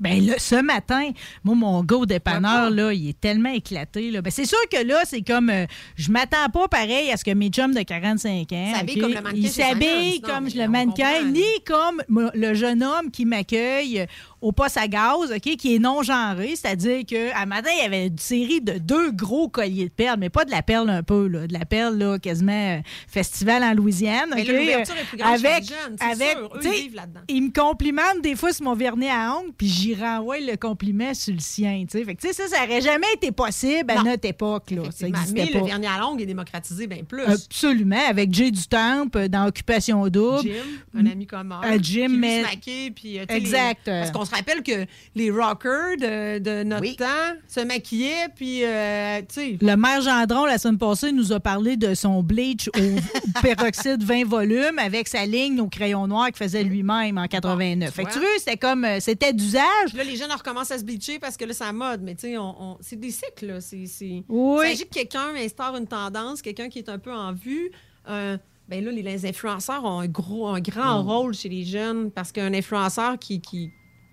Ben 0.00 0.24
là, 0.24 0.34
ce 0.38 0.54
matin, 0.62 1.10
moi, 1.42 1.56
mon 1.56 1.82
gars 1.82 1.96
au 1.96 2.06
dépanneur, 2.06 2.70
là, 2.70 2.92
il 2.92 3.08
est 3.08 3.20
tellement 3.20 3.50
éclaté. 3.50 4.12
Là. 4.12 4.22
Ben, 4.22 4.30
c'est 4.30 4.44
sûr 4.46 4.58
que 4.70 4.86
là, 4.86 5.00
c'est 5.04 5.22
comme. 5.22 5.50
euh, 5.50 5.66
je 5.96 6.12
m'attends 6.12 6.48
pas 6.52 6.68
pareil 6.68 7.10
à 7.10 7.16
ce 7.16 7.24
que 7.24 7.32
mes 7.32 7.48
chums 7.48 7.74
de 7.74 7.82
45 7.82 8.52
ans. 8.52 8.72
S'habillent 8.76 9.02
OK, 9.02 9.02
comme 9.02 9.14
le 9.14 9.22
mannequin 9.22 9.48
Simons, 9.48 10.20
non, 10.22 10.28
comme 10.34 10.48
le 10.54 10.68
mannequin, 10.68 11.12
comprend. 11.14 11.30
ni 11.32 11.42
comme 11.66 12.30
le 12.34 12.54
jeune 12.54 12.84
homme 12.84 13.10
qui 13.10 13.24
m'accueille 13.24 14.06
au 14.40 14.52
poste 14.52 14.76
à 14.76 14.86
gaz, 14.88 15.32
OK, 15.34 15.56
qui 15.56 15.74
est 15.74 15.78
non-genré. 15.78 16.54
C'est-à-dire 16.56 17.04
qu'à 17.06 17.44
matin, 17.46 17.70
il 17.76 17.82
y 17.82 17.86
avait 17.86 18.06
une 18.06 18.18
série 18.18 18.60
de 18.60 18.74
deux 18.78 19.10
gros 19.12 19.48
colliers 19.48 19.86
de 19.86 19.90
perles, 19.92 20.16
mais 20.18 20.30
pas 20.30 20.44
de 20.44 20.50
la 20.50 20.62
perle 20.62 20.90
un 20.90 21.02
peu, 21.02 21.26
là, 21.26 21.46
de 21.46 21.52
la 21.52 21.64
perle 21.64 21.96
là, 21.98 22.18
quasiment 22.18 22.52
euh, 22.76 22.80
festival 23.08 23.62
en 23.64 23.74
Louisiane. 23.74 24.30
Mais 24.34 24.42
OK, 24.42 24.48
là, 24.48 24.58
l'ouverture 24.60 24.94
est 24.96 25.04
plus 25.04 25.16
grande 25.18 25.38
chez 25.38 25.46
avec, 25.46 25.60
les 25.62 25.66
jeunes, 25.68 25.96
c'est 25.98 26.04
avec, 26.04 26.38
sûr. 26.38 26.50
Eux, 26.54 26.58
tu 26.60 26.68
sais, 26.68 26.78
ils 26.78 26.82
vivent 26.84 26.94
là-dedans. 26.96 27.20
il 27.28 27.42
me 27.42 27.52
complimente 27.52 28.22
des 28.22 28.36
fois 28.36 28.52
sur 28.52 28.64
mon 28.64 28.74
vernis 28.74 29.08
à 29.08 29.34
ongles, 29.36 29.52
puis 29.56 29.66
j'y 29.68 29.94
renvoie 29.94 30.38
le 30.40 30.56
compliment 30.56 31.14
sur 31.14 31.34
le 31.34 31.40
sien. 31.40 31.84
tu 31.90 31.98
sais. 31.98 32.04
Fait 32.04 32.14
que, 32.14 32.20
tu 32.20 32.28
sais, 32.28 32.32
ça, 32.32 32.48
ça 32.48 32.66
n'aurait 32.66 32.80
jamais 32.80 33.06
été 33.14 33.32
possible 33.32 33.90
à 33.90 33.96
Non. 33.96 34.04
notre 34.04 34.26
époque. 34.28 34.70
Là. 34.70 34.82
Ça 34.90 35.06
Mais 35.32 35.46
pas. 35.46 35.58
le 35.58 35.64
vernis 35.66 35.86
à 35.86 35.98
longue 35.98 36.20
est 36.20 36.26
démocratisé 36.26 36.86
bien 36.86 37.02
plus. 37.02 37.22
Absolument, 37.24 38.06
avec 38.08 38.32
Jay 38.32 38.50
du 38.50 38.66
Temple 38.66 39.18
euh, 39.18 39.28
dans 39.28 39.46
Occupation 39.46 40.06
Double. 40.08 40.42
Jim, 40.42 40.52
un 40.96 41.06
ami 41.06 41.26
commun. 41.26 41.60
Euh, 41.64 41.78
Jim, 41.80 42.06
qui, 42.06 42.16
mais- 42.16 42.42
se 42.44 42.90
puis, 42.90 43.18
euh, 43.18 43.24
Exact. 43.28 43.86
les- 43.86 43.92
Parce 43.92 44.10
qu'on 44.10 44.24
se 44.28 44.34
rappelle 44.34 44.62
que 44.62 44.86
les 45.14 45.30
rockers 45.30 45.96
de, 45.98 46.38
de 46.38 46.62
notre 46.62 46.96
temps 46.96 47.36
se 47.48 47.60
maquillaient, 47.60 48.28
puis, 48.36 48.64
euh, 48.64 49.20
tu 49.20 49.26
sais. 49.34 49.58
Le 49.60 49.76
maire 49.76 50.00
Gendron, 50.00 50.44
la 50.44 50.58
semaine 50.58 50.78
passée, 50.78 51.12
nous 51.12 51.32
a 51.32 51.40
parlé 51.40 51.76
de 51.76 51.94
son 51.94 52.22
bleach 52.22 52.68
au 52.68 53.40
peroxyde 53.42 54.02
20 54.02 54.24
volumes 54.26 54.78
avec 54.78 55.08
sa 55.08 55.24
ligne 55.26 55.60
au 55.60 55.68
crayon 55.68 56.06
noir 56.06 56.26
qu'il 56.26 56.36
faisait 56.36 56.62
lui-même 56.64 57.18
en 57.18 57.26
89. 57.26 57.88
tu 57.90 57.94
fait 57.94 58.04
que 58.04 58.12
tu 58.12 58.18
vois. 58.18 58.28
veux, 58.28 58.34
c'était 58.38 58.56
comme, 58.56 58.84
euh, 58.84 58.98
c'était 59.00 59.32
d'usage. 59.32 59.94
Là, 59.94 60.04
les 60.04 60.16
jeunes 60.16 60.32
recommencent 60.32 60.70
à 60.70 60.78
se 60.78 60.84
bleacher 60.84 61.18
parce 61.18 61.36
que 61.36 61.44
là, 61.44 61.52
c'est 61.54 61.64
la 61.64 61.72
mode. 61.72 62.02
Mais 62.02 62.14
tu 62.14 62.22
sais, 62.28 62.38
on, 62.38 62.54
on- 62.72 62.76
c'est 62.80 62.98
des 62.98 63.10
cycles. 63.10 63.46
là. 63.46 63.60
C'est, 63.60 63.86
c'est... 63.86 64.22
Oui. 64.28 64.64
Il 64.64 64.68
s'agit 64.70 64.84
que 64.84 64.94
quelqu'un 64.94 65.34
instaure 65.36 65.76
une 65.76 65.86
tendance, 65.86 66.42
quelqu'un 66.42 66.68
qui 66.68 66.78
est 66.78 66.88
un 66.88 66.98
peu 66.98 67.12
en 67.12 67.32
vue, 67.32 67.70
un, 68.06 68.38
ben 68.68 68.84
là, 68.84 68.90
les, 68.90 69.02
les 69.02 69.26
influenceurs 69.26 69.84
ont 69.84 70.00
un 70.00 70.06
gros, 70.06 70.46
un 70.48 70.60
grand 70.60 71.02
Mm. 71.02 71.06
rôle 71.08 71.34
chez 71.34 71.48
les 71.48 71.64
jeunes 71.64 72.10
parce 72.10 72.32
qu'un 72.32 72.52
influenceur 72.52 73.18
qui, 73.18 73.40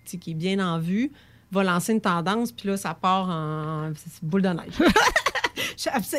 qui 0.06 0.30
est 0.30 0.34
bien 0.34 0.58
en 0.58 0.78
vue 0.78 1.10
va 1.52 1.62
lancer 1.62 1.92
une 1.92 2.00
tendance, 2.00 2.50
puis 2.52 2.68
là, 2.68 2.76
ça 2.76 2.92
part 2.94 3.28
en 3.28 3.92
boule 4.22 4.42
de 4.42 4.48
neige. 4.48 4.74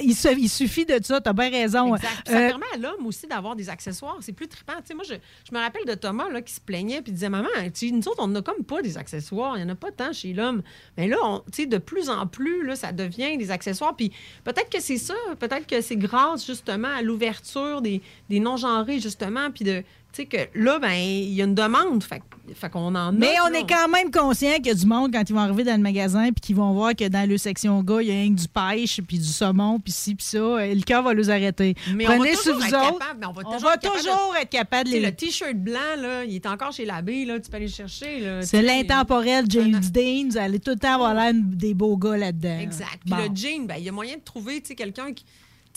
Il, 0.01 0.15
su- 0.15 0.27
il 0.37 0.49
suffit 0.49 0.85
de 0.85 0.99
ça, 1.03 1.19
t'as 1.19 1.33
bien 1.33 1.49
raison. 1.49 1.95
Exact. 1.95 2.09
Ça 2.27 2.33
Euh, 2.37 2.47
permet 2.49 2.65
à 2.73 2.77
l'homme 2.77 3.05
aussi 3.07 3.27
d'avoir 3.27 3.55
des 3.55 3.69
accessoires. 3.69 4.17
C'est 4.21 4.31
plus 4.33 4.47
trippant. 4.47 4.73
Tu 4.87 4.93
moi, 4.95 5.03
je, 5.07 5.15
je 5.49 5.55
me 5.55 5.59
rappelle 5.59 5.85
de 5.85 5.93
Thomas 5.95 6.29
là, 6.29 6.41
qui 6.41 6.53
se 6.53 6.61
plaignait 6.61 7.01
puis 7.01 7.11
disait 7.11 7.29
Maman, 7.29 7.47
tu 7.73 7.91
nous 7.91 8.07
autres, 8.07 8.19
on 8.19 8.27
n'a 8.27 8.41
comme 8.41 8.63
pas 8.63 8.81
des 8.81 8.97
accessoires. 8.97 9.57
Il 9.57 9.63
n'y 9.65 9.69
en 9.69 9.73
a 9.73 9.75
pas 9.75 9.91
tant 9.91 10.13
chez 10.13 10.33
l'homme. 10.33 10.61
Mais 10.95 11.07
là, 11.07 11.17
on- 11.23 11.43
tu 11.51 11.65
de 11.67 11.77
plus 11.79 12.09
en 12.09 12.27
plus, 12.27 12.65
là, 12.65 12.75
ça 12.75 12.91
devient 12.91 13.35
des 13.37 13.49
accessoires. 13.51 13.95
Puis 13.95 14.11
peut-être 14.43 14.69
que 14.69 14.79
c'est 14.81 14.97
ça. 14.97 15.15
Peut-être 15.39 15.65
que 15.67 15.81
c'est 15.81 15.97
grâce 15.97 16.45
justement 16.45 16.89
à 16.95 17.01
l'ouverture 17.01 17.81
des, 17.81 18.01
des 18.29 18.39
non-genrés, 18.39 18.99
justement. 18.99 19.49
Puis 19.51 19.65
de. 19.65 19.83
Sais, 20.17 20.25
que 20.25 20.37
là, 20.55 20.79
ben, 20.79 20.93
il 20.93 21.33
y 21.33 21.41
a 21.41 21.45
une 21.45 21.53
demande. 21.53 22.03
Fait, 22.03 22.23
fait 22.55 22.69
qu'on 22.71 22.95
en. 22.95 23.11
Mais 23.13 23.35
on 23.45 23.49
là. 23.51 23.59
est 23.59 23.69
quand 23.69 23.87
même 23.87 24.09
conscient 24.09 24.55
qu'il 24.55 24.67
y 24.67 24.69
a 24.71 24.73
du 24.73 24.85
monde 24.87 25.13
quand 25.13 25.21
ils 25.29 25.33
vont 25.33 25.41
arriver 25.41 25.63
dans 25.63 25.75
le 25.75 25.81
magasin 25.83 26.23
puis 26.31 26.41
qu'ils 26.41 26.55
vont 26.55 26.73
voir 26.73 26.95
que 26.95 27.07
dans 27.07 27.29
le 27.29 27.37
section 27.37 27.83
gars, 27.83 28.01
il 28.01 28.07
y 28.07 28.11
a 28.11 28.13
rien 28.15 28.33
que 28.33 28.39
du 28.41 28.47
pêche 28.47 28.99
puis 29.07 29.19
du 29.19 29.25
saumon 29.27 29.79
puis 29.79 29.91
ci 29.93 30.15
puis 30.15 30.25
ça. 30.25 30.37
euh, 30.39 30.73
Le 30.73 30.81
cœur 30.81 31.03
va 31.03 31.13
les 31.13 31.29
arrêter. 31.29 31.75
Mais 31.93 32.05
on 32.05 32.09
va 32.09 32.15
Prenez 32.15 32.29
toujours 32.31 32.43
sur 32.43 32.55
vous 32.55 32.65
être 32.65 32.89
autres. 32.93 32.99
capable, 32.99 33.25
on 33.27 33.31
va 33.31 33.41
on 33.45 33.51
toujours 33.51 33.69
va 33.69 33.73
être 33.75 33.81
capable 33.81 33.99
de- 34.35 34.41
être 34.41 34.49
capable 34.49 34.89
les... 34.89 34.99
Le 35.01 35.11
T-shirt 35.11 35.53
blanc, 35.55 35.79
là, 35.99 36.23
il 36.23 36.33
est 36.35 36.45
encore 36.47 36.71
chez 36.71 36.85
l'abbé. 36.85 37.25
Là, 37.25 37.39
tu 37.39 37.49
peux 37.51 37.57
aller 37.57 37.67
le 37.67 37.71
chercher. 37.71 38.19
là. 38.19 38.41
C'est 38.41 38.63
l'intemporel 38.63 39.45
James 39.49 39.79
Dean. 39.93 40.29
Vous 40.31 40.37
allez 40.37 40.59
tout 40.59 40.71
le 40.71 40.77
temps 40.77 40.95
avoir 40.95 41.13
l'air 41.13 41.33
des 41.35 41.75
beaux 41.75 41.95
gars 41.95 42.17
là-dedans. 42.17 42.59
Exact. 42.59 43.01
Puis 43.05 43.11
Bon. 43.13 43.17
le 43.17 43.35
jean, 43.35 43.65
ben, 43.67 43.75
il 43.77 43.83
y 43.83 43.89
a 43.89 43.91
moyen 43.91 44.15
de 44.15 44.21
trouver 44.21 44.61
quelqu'un 44.61 45.13
qui. 45.13 45.25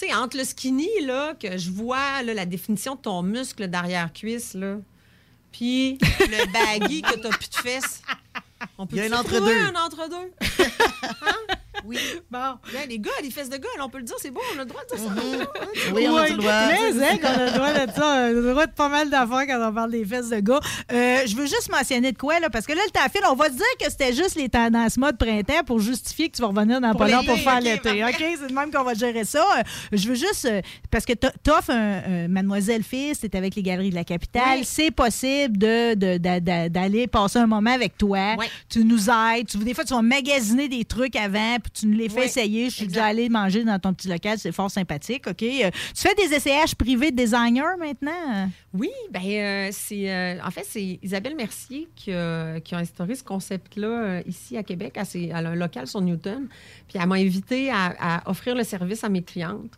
Tu 0.01 0.07
sais, 0.07 0.15
entre 0.15 0.39
le 0.39 0.45
skinny, 0.45 0.89
là, 1.03 1.35
que 1.35 1.59
je 1.59 1.71
vois 1.71 2.23
là, 2.23 2.33
la 2.33 2.47
définition 2.47 2.95
de 2.95 3.01
ton 3.01 3.23
muscle 3.23 3.67
d'arrière-cuisse, 3.69 4.55
là, 4.55 4.77
puis 5.53 5.99
le 6.21 6.53
baggy 6.53 7.03
que 7.03 7.19
t'as 7.19 7.29
plus 7.29 7.51
de 7.51 7.55
fesses. 7.57 8.01
On 8.79 8.87
peut 8.87 8.97
Il 8.97 9.03
y 9.05 9.07
a 9.07 9.15
un 9.15 9.21
entre-deux. 9.21 9.59
un 9.59 9.75
entre-deux. 9.75 10.33
Hein? 11.23 11.55
Oui. 11.85 11.99
Bon. 12.31 12.39
Là, 12.39 12.87
les 12.89 12.99
gars, 12.99 13.11
les 13.23 13.31
fesses 13.31 13.49
de 13.51 13.57
gars, 13.57 13.69
là, 13.77 13.85
on 13.85 13.89
peut 13.89 13.99
le 13.99 14.05
dire, 14.05 14.15
c'est 14.21 14.31
bon, 14.31 14.41
on 14.55 14.59
a 14.59 14.63
le 14.63 14.67
droit 14.67 14.83
de 14.91 14.97
dire 14.97 15.05
ça. 15.05 15.15
Mm-hmm. 15.15 15.93
Oui, 15.95 16.07
on 16.09 16.17
a 16.17 16.29
le 16.29 16.35
droit. 16.37 16.53
Mais 16.69 17.05
hein, 17.05 17.19
qu'on 17.19 17.27
a 17.29 17.47
le 17.47 17.53
droit 17.53 17.73
de 17.73 17.93
ça. 17.93 18.05
On 18.05 18.05
a 18.05 18.31
le 18.33 18.51
droit 18.51 18.67
de 18.67 18.73
pas 18.73 18.89
mal 18.89 19.11
d'affaires 19.11 19.47
quand 19.49 19.69
on 19.69 19.73
parle 19.75 19.91
des 19.91 20.05
fesses 20.05 20.29
de 20.31 20.39
gars. 20.41 20.61
Euh, 20.93 21.23
je 21.27 21.35
veux 21.35 21.47
juste 21.47 21.71
mentionner 21.71 22.13
de 22.13 22.19
quoi, 22.19 22.39
là, 22.41 22.49
parce 22.51 22.67
que 22.67 22.73
là, 22.73 22.81
le 22.85 22.91
temps 22.93 23.01
file, 23.13 23.23
on 23.31 23.35
va 23.35 23.47
se 23.47 23.55
dire 23.55 23.65
que 23.81 23.91
c'était 23.91 24.13
juste 24.15 24.37
les 24.37 24.49
tendances 24.49 24.97
mode 24.97 25.19
printemps 25.19 25.65
pour 25.67 25.81
justifier 25.81 26.29
que 26.29 26.37
tu 26.37 26.43
vas 26.43 26.49
revenir 26.49 26.81
dans 26.81 26.91
Pour 26.93 27.01
pas 27.01 27.09
long 27.09 27.25
pour 27.25 27.37
faire 27.39 27.61
l'été. 27.61 28.05
OK? 28.05 28.17
C'est 28.41 28.47
de 28.49 28.53
même 28.55 28.71
qu'on 28.71 28.85
va 28.85 28.95
gérer 28.95 29.25
ça. 29.25 29.45
Euh, 29.59 29.63
Je 29.93 30.09
veux 30.09 30.15
juste. 30.15 30.45
euh, 30.45 30.61
parce 30.91 31.05
que 31.05 31.15
t'o- 31.15 31.29
t'offres 31.43 31.71
un, 31.71 32.25
un 32.25 32.29
Mademoiselle 32.29 32.83
Fils, 32.85 33.21
t'es 33.21 33.37
avec 33.37 33.55
les 33.57 33.63
Galeries 33.63 33.91
de 33.91 33.95
la 33.97 34.05
Capitale. 34.05 34.59
Oui. 34.59 34.65
C'est 34.65 34.91
possible 34.91 35.59
de- 35.59 35.95
de- 35.95 36.69
d'aller 36.69 37.07
passer 37.07 37.39
un 37.39 37.47
moment 37.47 37.71
avec 37.73 37.97
toi. 37.99 38.37
Oui. 38.39 38.47
Tu 38.69 38.85
nous 38.85 39.09
aides. 39.11 39.49
Tu, 39.49 39.59
des 39.59 39.75
fois, 39.75 39.85
tu 39.85 39.95
vas 39.95 40.03
magasiner 40.03 40.69
des 40.69 40.85
trucs 40.85 41.17
avant, 41.17 41.57
puis 41.73 41.83
tu 41.83 41.87
nous 41.87 41.97
les 41.99 42.09
fais 42.09 42.21
Oui, 42.21 42.27
essayer. 42.27 42.71
Je 42.71 42.75
suis 42.77 42.87
déjà 42.87 43.07
allée 43.07 43.29
manger 43.29 43.65
dans 43.65 43.79
ton 43.79 43.93
petit 43.95 44.09
local. 44.09 44.39
C'est 44.39 44.53
fort 44.53 44.71
sympathique. 44.71 45.27
OK? 45.29 45.43
Euh, 45.43 45.71
tu 45.95 46.03
fais 46.09 46.15
des 46.15 46.35
essayages 46.35 46.75
privés 46.75 47.11
de 47.11 47.17
designers 47.17 47.77
maintenant? 47.79 48.51
Oui, 48.73 48.91
ben 49.11 49.23
euh, 49.25 49.69
c'est 49.73 50.11
euh, 50.11 50.39
en 50.45 50.51
fait 50.51 50.65
c'est 50.67 50.99
Isabelle 51.03 51.35
Mercier 51.37 51.89
qui 51.97 52.13
a, 52.13 52.61
qui 52.61 52.75
a 52.75 52.79
instauré 52.79 53.15
ce 53.15 53.23
concept-là 53.25 53.87
euh, 53.89 54.23
ici 54.27 54.57
à 54.57 54.63
Québec, 54.63 54.97
à, 54.97 55.05
ses- 55.05 55.31
à 55.31 55.39
un 55.39 55.55
local 55.55 55.87
sur 55.87 56.01
Newton. 56.01 56.49
Puis 56.89 56.99
elle 57.01 57.09
m'a 57.09 57.17
invité 57.17 57.71
à, 57.71 57.95
à 57.99 58.31
offrir 58.31 58.55
le 58.55 58.65
service 58.65 59.05
à 59.05 59.09
mes 59.09 59.23
clientes. 59.23 59.73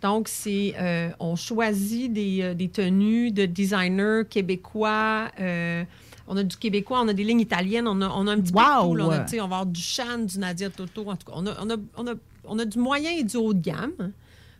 Donc 0.00 0.28
c'est 0.28 0.74
euh, 0.78 1.08
on 1.18 1.34
choisit 1.34 2.12
des, 2.12 2.54
des 2.54 2.68
tenues 2.68 3.32
de 3.32 3.46
designers 3.46 4.22
québécois. 4.30 5.28
euh, 5.40 5.84
on 6.28 6.36
a 6.36 6.42
du 6.42 6.56
québécois, 6.56 7.00
on 7.02 7.08
a 7.08 7.12
des 7.12 7.24
lignes 7.24 7.40
italiennes, 7.40 7.88
on 7.88 8.00
a, 8.02 8.08
on 8.08 8.26
a 8.26 8.32
un 8.32 8.40
petit 8.40 8.52
peu 8.52 8.58
de 8.58 8.82
tout, 8.82 8.94
là. 8.94 9.04
On 9.06 9.10
a, 9.10 9.18
va 9.18 9.42
avoir 9.42 9.66
du 9.66 9.80
Chan, 9.80 10.18
du 10.18 10.38
Nadia 10.38 10.70
Toto. 10.70 11.08
En 11.08 11.16
tout 11.16 11.26
cas, 11.26 11.32
on 11.34 11.46
a, 11.46 11.54
on 11.60 11.70
a, 11.70 11.76
on 11.96 12.06
a, 12.06 12.14
on 12.44 12.58
a 12.58 12.64
du 12.64 12.78
moyen 12.78 13.10
et 13.10 13.24
du 13.24 13.36
haut 13.36 13.54
de 13.54 13.60
gamme. 13.60 14.12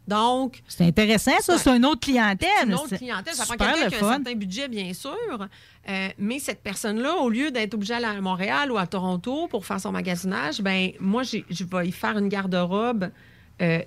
Donc, 0.09 0.63
C'est 0.67 0.87
intéressant, 0.87 1.39
ça. 1.41 1.59
C'est 1.59 1.77
une 1.77 1.85
autre 1.85 2.01
clientèle. 2.01 2.49
une 2.65 2.75
autre 2.75 2.97
clientèle. 2.97 3.35
Ça 3.35 3.45
prend 3.45 3.57
quelqu'un 3.57 3.89
qui 3.91 3.95
a 3.95 4.07
un 4.07 4.13
certain 4.15 4.35
budget, 4.35 4.67
bien 4.67 4.95
sûr. 4.95 5.15
Euh, 5.89 6.09
mais 6.19 6.39
cette 6.39 6.63
personne-là, 6.63 7.17
au 7.17 7.29
lieu 7.29 7.51
d'être 7.51 7.75
obligée 7.75 7.93
d'aller 7.93 8.17
à 8.17 8.21
Montréal 8.23 8.73
ou 8.73 8.79
à 8.79 8.87
Toronto 8.87 9.49
pour 9.49 9.67
faire 9.67 9.79
son 9.79 9.93
magasinage, 9.93 10.63
ben 10.63 10.93
moi, 10.99 11.25
je 11.25 11.65
vais 11.65 11.89
y 11.89 11.93
faire 11.93 12.17
une 12.17 12.29
garde-robe 12.29 13.11
euh, 13.61 13.81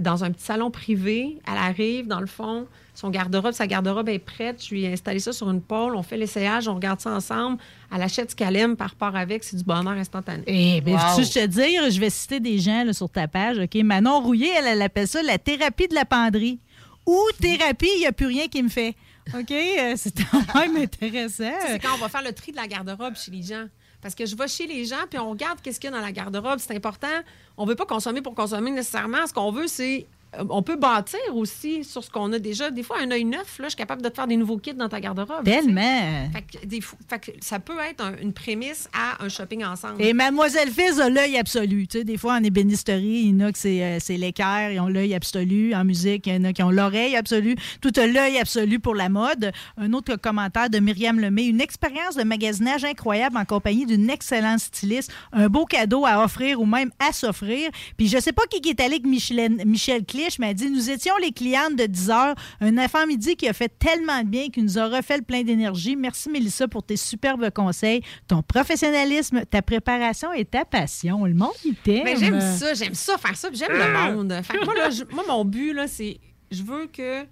dans 0.00 0.24
un 0.24 0.30
petit 0.30 0.44
salon 0.44 0.70
privé. 0.70 1.38
Elle 1.50 1.56
arrive, 1.58 2.06
dans 2.06 2.20
le 2.20 2.26
fond, 2.26 2.66
son 2.94 3.10
garde-robe, 3.10 3.52
sa 3.52 3.66
garde-robe 3.66 4.08
est 4.08 4.18
prête. 4.18 4.62
Je 4.64 4.74
lui 4.74 4.84
ai 4.84 4.92
installé 4.92 5.18
ça 5.18 5.32
sur 5.32 5.50
une 5.50 5.60
pôle. 5.62 5.96
On 5.96 6.02
fait 6.02 6.16
l'essayage, 6.16 6.68
on 6.68 6.74
regarde 6.74 7.00
ça 7.00 7.10
ensemble. 7.10 7.58
Elle 7.94 8.02
achète 8.02 8.30
ce 8.32 8.36
qu'elle 8.36 8.56
aime, 8.56 8.76
par 8.76 8.90
rapport 8.90 9.16
avec. 9.16 9.42
C'est 9.44 9.56
du 9.56 9.64
bonheur 9.64 9.94
instantané. 9.94 10.42
Eh 10.46 10.80
bien, 10.80 10.96
Wow. 10.96 11.16
veux-tu 11.16 11.28
je 11.28 11.32
te 11.40 11.46
dire, 11.46 11.90
je 11.90 11.98
vais 12.00 12.10
citer 12.10 12.38
des 12.40 12.58
gens 12.58 12.84
là, 12.84 12.92
sur 12.92 13.08
ta 13.10 13.26
page. 13.28 13.58
OK? 13.58 13.74
Manon 13.82 14.20
Rouillé, 14.20 14.50
elle, 14.58 14.66
elle 14.66 14.82
appelle 14.82 15.08
ça 15.08 15.22
la 15.22 15.38
thérapie 15.38 15.88
de 15.88 15.94
la 15.94 16.04
penderie. 16.04 16.58
Ou 17.06 17.18
thérapie, 17.40 17.88
il 17.96 18.00
n'y 18.00 18.06
a 18.06 18.12
plus 18.12 18.26
rien 18.26 18.46
qui 18.48 18.62
me 18.62 18.68
fait. 18.68 18.94
OK? 19.34 19.50
Euh, 19.50 19.94
C'est 19.96 20.14
quand 20.30 20.54
même 20.60 20.76
intéressant. 20.76 21.44
C'est 21.66 21.78
quand 21.78 21.94
on 21.94 21.98
va 21.98 22.08
faire 22.08 22.22
le 22.22 22.32
tri 22.32 22.52
de 22.52 22.56
la 22.56 22.66
garde-robe 22.66 23.14
chez 23.16 23.30
les 23.30 23.42
gens. 23.42 23.64
Parce 24.04 24.14
que 24.14 24.26
je 24.26 24.36
vais 24.36 24.48
chez 24.48 24.66
les 24.66 24.84
gens, 24.84 25.06
puis 25.08 25.18
on 25.18 25.30
regarde 25.30 25.62
qu'est-ce 25.62 25.80
qu'il 25.80 25.90
y 25.90 25.92
a 25.94 25.96
dans 25.96 26.04
la 26.04 26.12
garde-robe. 26.12 26.58
C'est 26.58 26.76
important. 26.76 27.08
On 27.56 27.64
veut 27.64 27.74
pas 27.74 27.86
consommer 27.86 28.20
pour 28.20 28.34
consommer 28.34 28.70
nécessairement. 28.70 29.26
Ce 29.26 29.32
qu'on 29.32 29.50
veut, 29.50 29.66
c'est... 29.66 30.06
euh, 30.38 30.44
On 30.50 30.62
peut 30.62 30.76
bâtir 30.76 31.18
aussi 31.34 31.84
sur 31.84 32.02
ce 32.04 32.10
qu'on 32.10 32.32
a 32.32 32.38
déjà. 32.38 32.70
Des 32.70 32.82
fois, 32.82 32.98
un 33.00 33.10
œil 33.10 33.24
neuf, 33.24 33.58
là, 33.58 33.64
je 33.64 33.70
suis 33.70 33.76
capable 33.76 34.02
de 34.02 34.08
te 34.08 34.14
faire 34.14 34.26
des 34.26 34.36
nouveaux 34.36 34.58
kits 34.58 34.74
dans 34.74 34.88
ta 34.88 35.00
garde-robe. 35.00 35.44
Tellement. 35.44 36.28
Fait 36.32 36.42
que 36.60 36.66
des 36.66 36.80
fou- 36.80 36.96
fait 37.08 37.18
que 37.18 37.30
ça 37.40 37.58
peut 37.58 37.78
être 37.88 38.02
un- 38.04 38.16
une 38.20 38.32
prémisse 38.32 38.88
à 38.92 39.22
un 39.24 39.28
shopping 39.28 39.64
ensemble. 39.64 40.00
Et 40.02 40.12
Mademoiselle 40.12 40.70
Fils 40.70 40.98
a 41.00 41.08
l'œil 41.08 41.36
absolu. 41.36 41.86
Tu 41.86 41.98
sais, 41.98 42.04
des 42.04 42.16
fois, 42.16 42.34
en 42.34 42.42
ébénisterie, 42.42 43.22
il 43.26 43.30
y 43.38 43.42
en 43.42 43.46
a 43.46 43.52
que 43.52 43.58
c'est, 43.58 43.82
euh, 43.82 43.98
c'est 44.00 44.16
l'équerre, 44.16 44.72
ils 44.72 44.80
ont 44.80 44.88
l'œil 44.88 45.14
absolu. 45.14 45.74
En 45.74 45.84
musique, 45.84 46.26
il 46.26 46.34
y 46.34 46.36
en 46.36 46.44
a 46.44 46.52
qui 46.52 46.62
ont 46.62 46.70
l'oreille 46.70 47.16
absolue. 47.16 47.56
Tout 47.80 47.92
a 47.96 48.06
l'œil 48.06 48.38
absolu 48.38 48.78
pour 48.80 48.94
la 48.94 49.08
mode. 49.08 49.52
Un 49.76 49.92
autre 49.92 50.16
commentaire 50.16 50.70
de 50.70 50.78
Myriam 50.78 51.18
Lemay. 51.20 51.46
Une 51.46 51.60
expérience 51.60 52.16
de 52.16 52.22
magasinage 52.24 52.84
incroyable 52.84 53.36
en 53.36 53.44
compagnie 53.44 53.86
d'une 53.86 54.10
excellente 54.10 54.60
styliste. 54.60 55.12
Un 55.32 55.48
beau 55.48 55.64
cadeau 55.66 56.04
à 56.06 56.24
offrir 56.24 56.60
ou 56.60 56.66
même 56.66 56.90
à 56.98 57.12
s'offrir. 57.12 57.70
Puis 57.96 58.08
je 58.08 58.18
sais 58.18 58.32
pas 58.32 58.42
qui 58.50 58.60
qui 58.60 58.70
est 58.70 58.80
allé 58.80 58.94
avec 58.94 59.06
Michel, 59.06 59.56
Michel 59.66 60.04
Clich, 60.24 60.38
mais 60.38 60.54
dit 60.54 60.70
Nous 60.70 60.90
étions 60.90 61.14
les 61.20 61.32
clientes 61.32 61.76
de 61.76 61.86
10 61.86 62.10
heures. 62.10 62.34
Un 62.60 62.78
enfant 62.78 63.06
midi 63.06 63.36
qui 63.36 63.48
a 63.48 63.52
fait 63.52 63.68
tellement 63.78 64.22
de 64.22 64.28
bien, 64.28 64.48
qui 64.48 64.62
nous 64.62 64.78
a 64.78 64.86
refait 64.86 65.18
le 65.18 65.22
plein 65.22 65.42
d'énergie. 65.42 65.96
Merci, 65.96 66.30
Mélissa, 66.30 66.68
pour 66.68 66.82
tes 66.82 66.96
superbes 66.96 67.50
conseils, 67.50 68.02
ton 68.28 68.42
professionnalisme, 68.42 69.44
ta 69.44 69.62
préparation 69.62 70.32
et 70.32 70.44
ta 70.44 70.64
passion. 70.64 71.24
Le 71.24 71.34
monde, 71.34 71.50
il 71.64 71.74
t'aime. 71.74 72.04
Mais 72.04 72.16
j'aime 72.16 72.40
ça, 72.40 72.74
j'aime 72.74 72.94
ça, 72.94 73.18
faire 73.18 73.36
ça, 73.36 73.48
j'aime 73.52 73.72
le 73.72 74.12
monde. 74.12 74.40
Moi, 74.64 74.74
là, 74.74 74.88
mon 75.28 75.44
but, 75.44 75.72
là, 75.72 75.86
c'est. 75.86 76.18
Je 76.50 76.62
veux 76.62 76.86
que. 76.86 77.24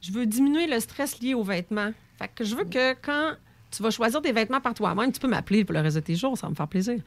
Je 0.00 0.12
veux 0.12 0.26
diminuer 0.26 0.66
le 0.66 0.78
stress 0.80 1.20
lié 1.20 1.34
aux 1.34 1.42
vêtements. 1.42 1.92
Fait 2.18 2.28
que 2.28 2.44
je 2.44 2.54
veux 2.54 2.64
que 2.64 2.92
quand 2.94 3.32
tu 3.76 3.82
vas 3.82 3.90
choisir 3.90 4.20
des 4.20 4.32
vêtements 4.32 4.60
par 4.60 4.74
toi-même, 4.74 5.12
tu 5.12 5.20
peux 5.20 5.28
m'appeler 5.28 5.64
pour 5.64 5.74
le 5.74 5.80
reste 5.80 5.96
de 5.96 6.00
tes 6.00 6.14
jours, 6.14 6.36
ça 6.38 6.46
va 6.46 6.50
me 6.50 6.54
faire 6.54 6.68
plaisir. 6.68 6.98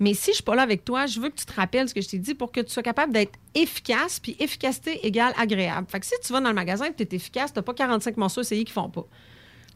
Mais 0.00 0.14
si 0.14 0.30
je 0.30 0.36
suis 0.36 0.42
pas 0.42 0.54
là 0.54 0.62
avec 0.62 0.84
toi, 0.84 1.06
je 1.06 1.20
veux 1.20 1.28
que 1.28 1.36
tu 1.36 1.46
te 1.46 1.54
rappelles 1.54 1.88
ce 1.88 1.94
que 1.94 2.00
je 2.00 2.08
t'ai 2.08 2.18
dit 2.18 2.34
pour 2.34 2.50
que 2.50 2.60
tu 2.60 2.70
sois 2.70 2.82
capable 2.82 3.12
d'être 3.12 3.38
efficace, 3.54 4.18
puis 4.18 4.36
efficacité 4.38 5.06
égale 5.06 5.32
agréable. 5.38 5.86
Fait 5.88 6.00
que 6.00 6.06
si 6.06 6.14
tu 6.24 6.32
vas 6.32 6.40
dans 6.40 6.48
le 6.48 6.54
magasin 6.54 6.86
et 6.86 6.94
tu 6.94 7.02
es 7.02 7.16
efficace, 7.16 7.52
tu 7.52 7.62
pas 7.62 7.74
45 7.74 8.16
morceaux 8.16 8.40
essayés 8.40 8.64
qui 8.64 8.72
font 8.72 8.88
pas. 8.88 9.06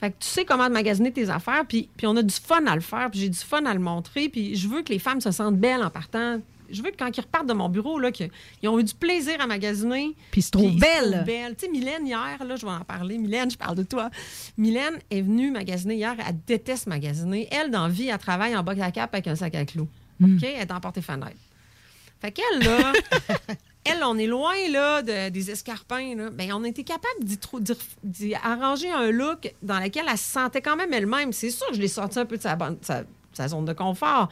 Fait 0.00 0.10
que 0.10 0.16
tu 0.18 0.26
sais 0.26 0.44
comment 0.44 0.68
magasiner 0.68 1.12
tes 1.12 1.30
affaires, 1.30 1.64
puis, 1.68 1.88
puis 1.96 2.08
on 2.08 2.16
a 2.16 2.22
du 2.22 2.34
fun 2.34 2.66
à 2.66 2.74
le 2.74 2.80
faire, 2.80 3.08
puis 3.08 3.20
j'ai 3.20 3.28
du 3.28 3.38
fun 3.38 3.64
à 3.66 3.72
le 3.72 3.78
montrer, 3.78 4.28
puis 4.28 4.56
je 4.56 4.66
veux 4.66 4.82
que 4.82 4.92
les 4.92 4.98
femmes 4.98 5.20
se 5.20 5.30
sentent 5.30 5.58
belles 5.58 5.82
en 5.82 5.90
partant. 5.90 6.40
Je 6.72 6.82
veux 6.82 6.90
que 6.90 6.96
quand 6.96 7.16
ils 7.16 7.20
repartent 7.20 7.46
de 7.46 7.52
mon 7.52 7.68
bureau, 7.68 7.98
là, 7.98 8.10
qu'ils 8.10 8.30
ils 8.62 8.68
ont 8.68 8.78
eu 8.78 8.84
du 8.84 8.94
plaisir 8.94 9.40
à 9.40 9.46
magasiner. 9.46 10.16
Puis 10.30 10.40
ils 10.40 10.44
se 10.44 10.50
trouvent 10.50 10.76
belles. 10.76 11.22
belles. 11.26 11.54
Tu 11.56 11.66
sais, 11.66 11.70
Mylène, 11.72 12.06
hier, 12.06 12.42
là, 12.44 12.56
je 12.56 12.64
vais 12.66 12.72
en 12.72 12.80
parler. 12.84 13.18
Mylène, 13.18 13.50
je 13.50 13.56
parle 13.58 13.76
de 13.76 13.82
toi. 13.82 14.10
Mylène 14.56 14.98
est 15.10 15.20
venue 15.22 15.50
magasiner 15.50 15.94
hier. 15.96 16.16
Elle 16.26 16.36
déteste 16.46 16.86
magasiner. 16.86 17.48
Elle, 17.50 17.70
dans 17.70 17.84
la 17.86 17.88
vie, 17.92 18.08
elle 18.08 18.18
travaille 18.18 18.56
en 18.56 18.62
bas 18.62 18.74
à 18.80 18.90
cap 18.90 19.12
avec 19.14 19.26
un 19.28 19.36
sac 19.36 19.54
à 19.54 19.64
clous. 19.64 19.88
Hmm. 20.20 20.36
OK? 20.36 20.42
Elle 20.42 20.60
est 20.62 20.72
en 20.72 20.80
porte-fenêtre. 20.80 21.36
Fait 22.20 22.30
qu'elle, 22.30 22.60
là, 22.60 22.92
elle, 23.84 24.02
on 24.04 24.16
est 24.16 24.28
loin 24.28 24.54
là, 24.70 25.02
de- 25.02 25.28
des 25.30 25.50
escarpins. 25.50 26.14
Là. 26.14 26.30
Ben, 26.30 26.52
on 26.52 26.62
a 26.62 26.68
été 26.68 26.84
capable 26.84 27.24
d'y, 28.04 28.34
arranger 28.36 28.90
un 28.92 29.10
look 29.10 29.52
dans 29.62 29.80
lequel 29.80 30.04
elle 30.10 30.16
se 30.18 30.30
sentait 30.30 30.62
quand 30.62 30.76
même 30.76 30.92
elle-même. 30.92 31.32
C'est 31.32 31.50
sûr 31.50 31.66
que 31.66 31.74
je 31.74 31.80
l'ai 31.80 31.88
sorti 31.88 32.18
un 32.20 32.24
peu 32.24 32.36
de 32.36 32.42
sa, 32.42 32.54
bonne- 32.54 32.78
sa- 32.82 33.02
sa 33.32 33.48
zone 33.48 33.64
de 33.64 33.72
confort. 33.72 34.28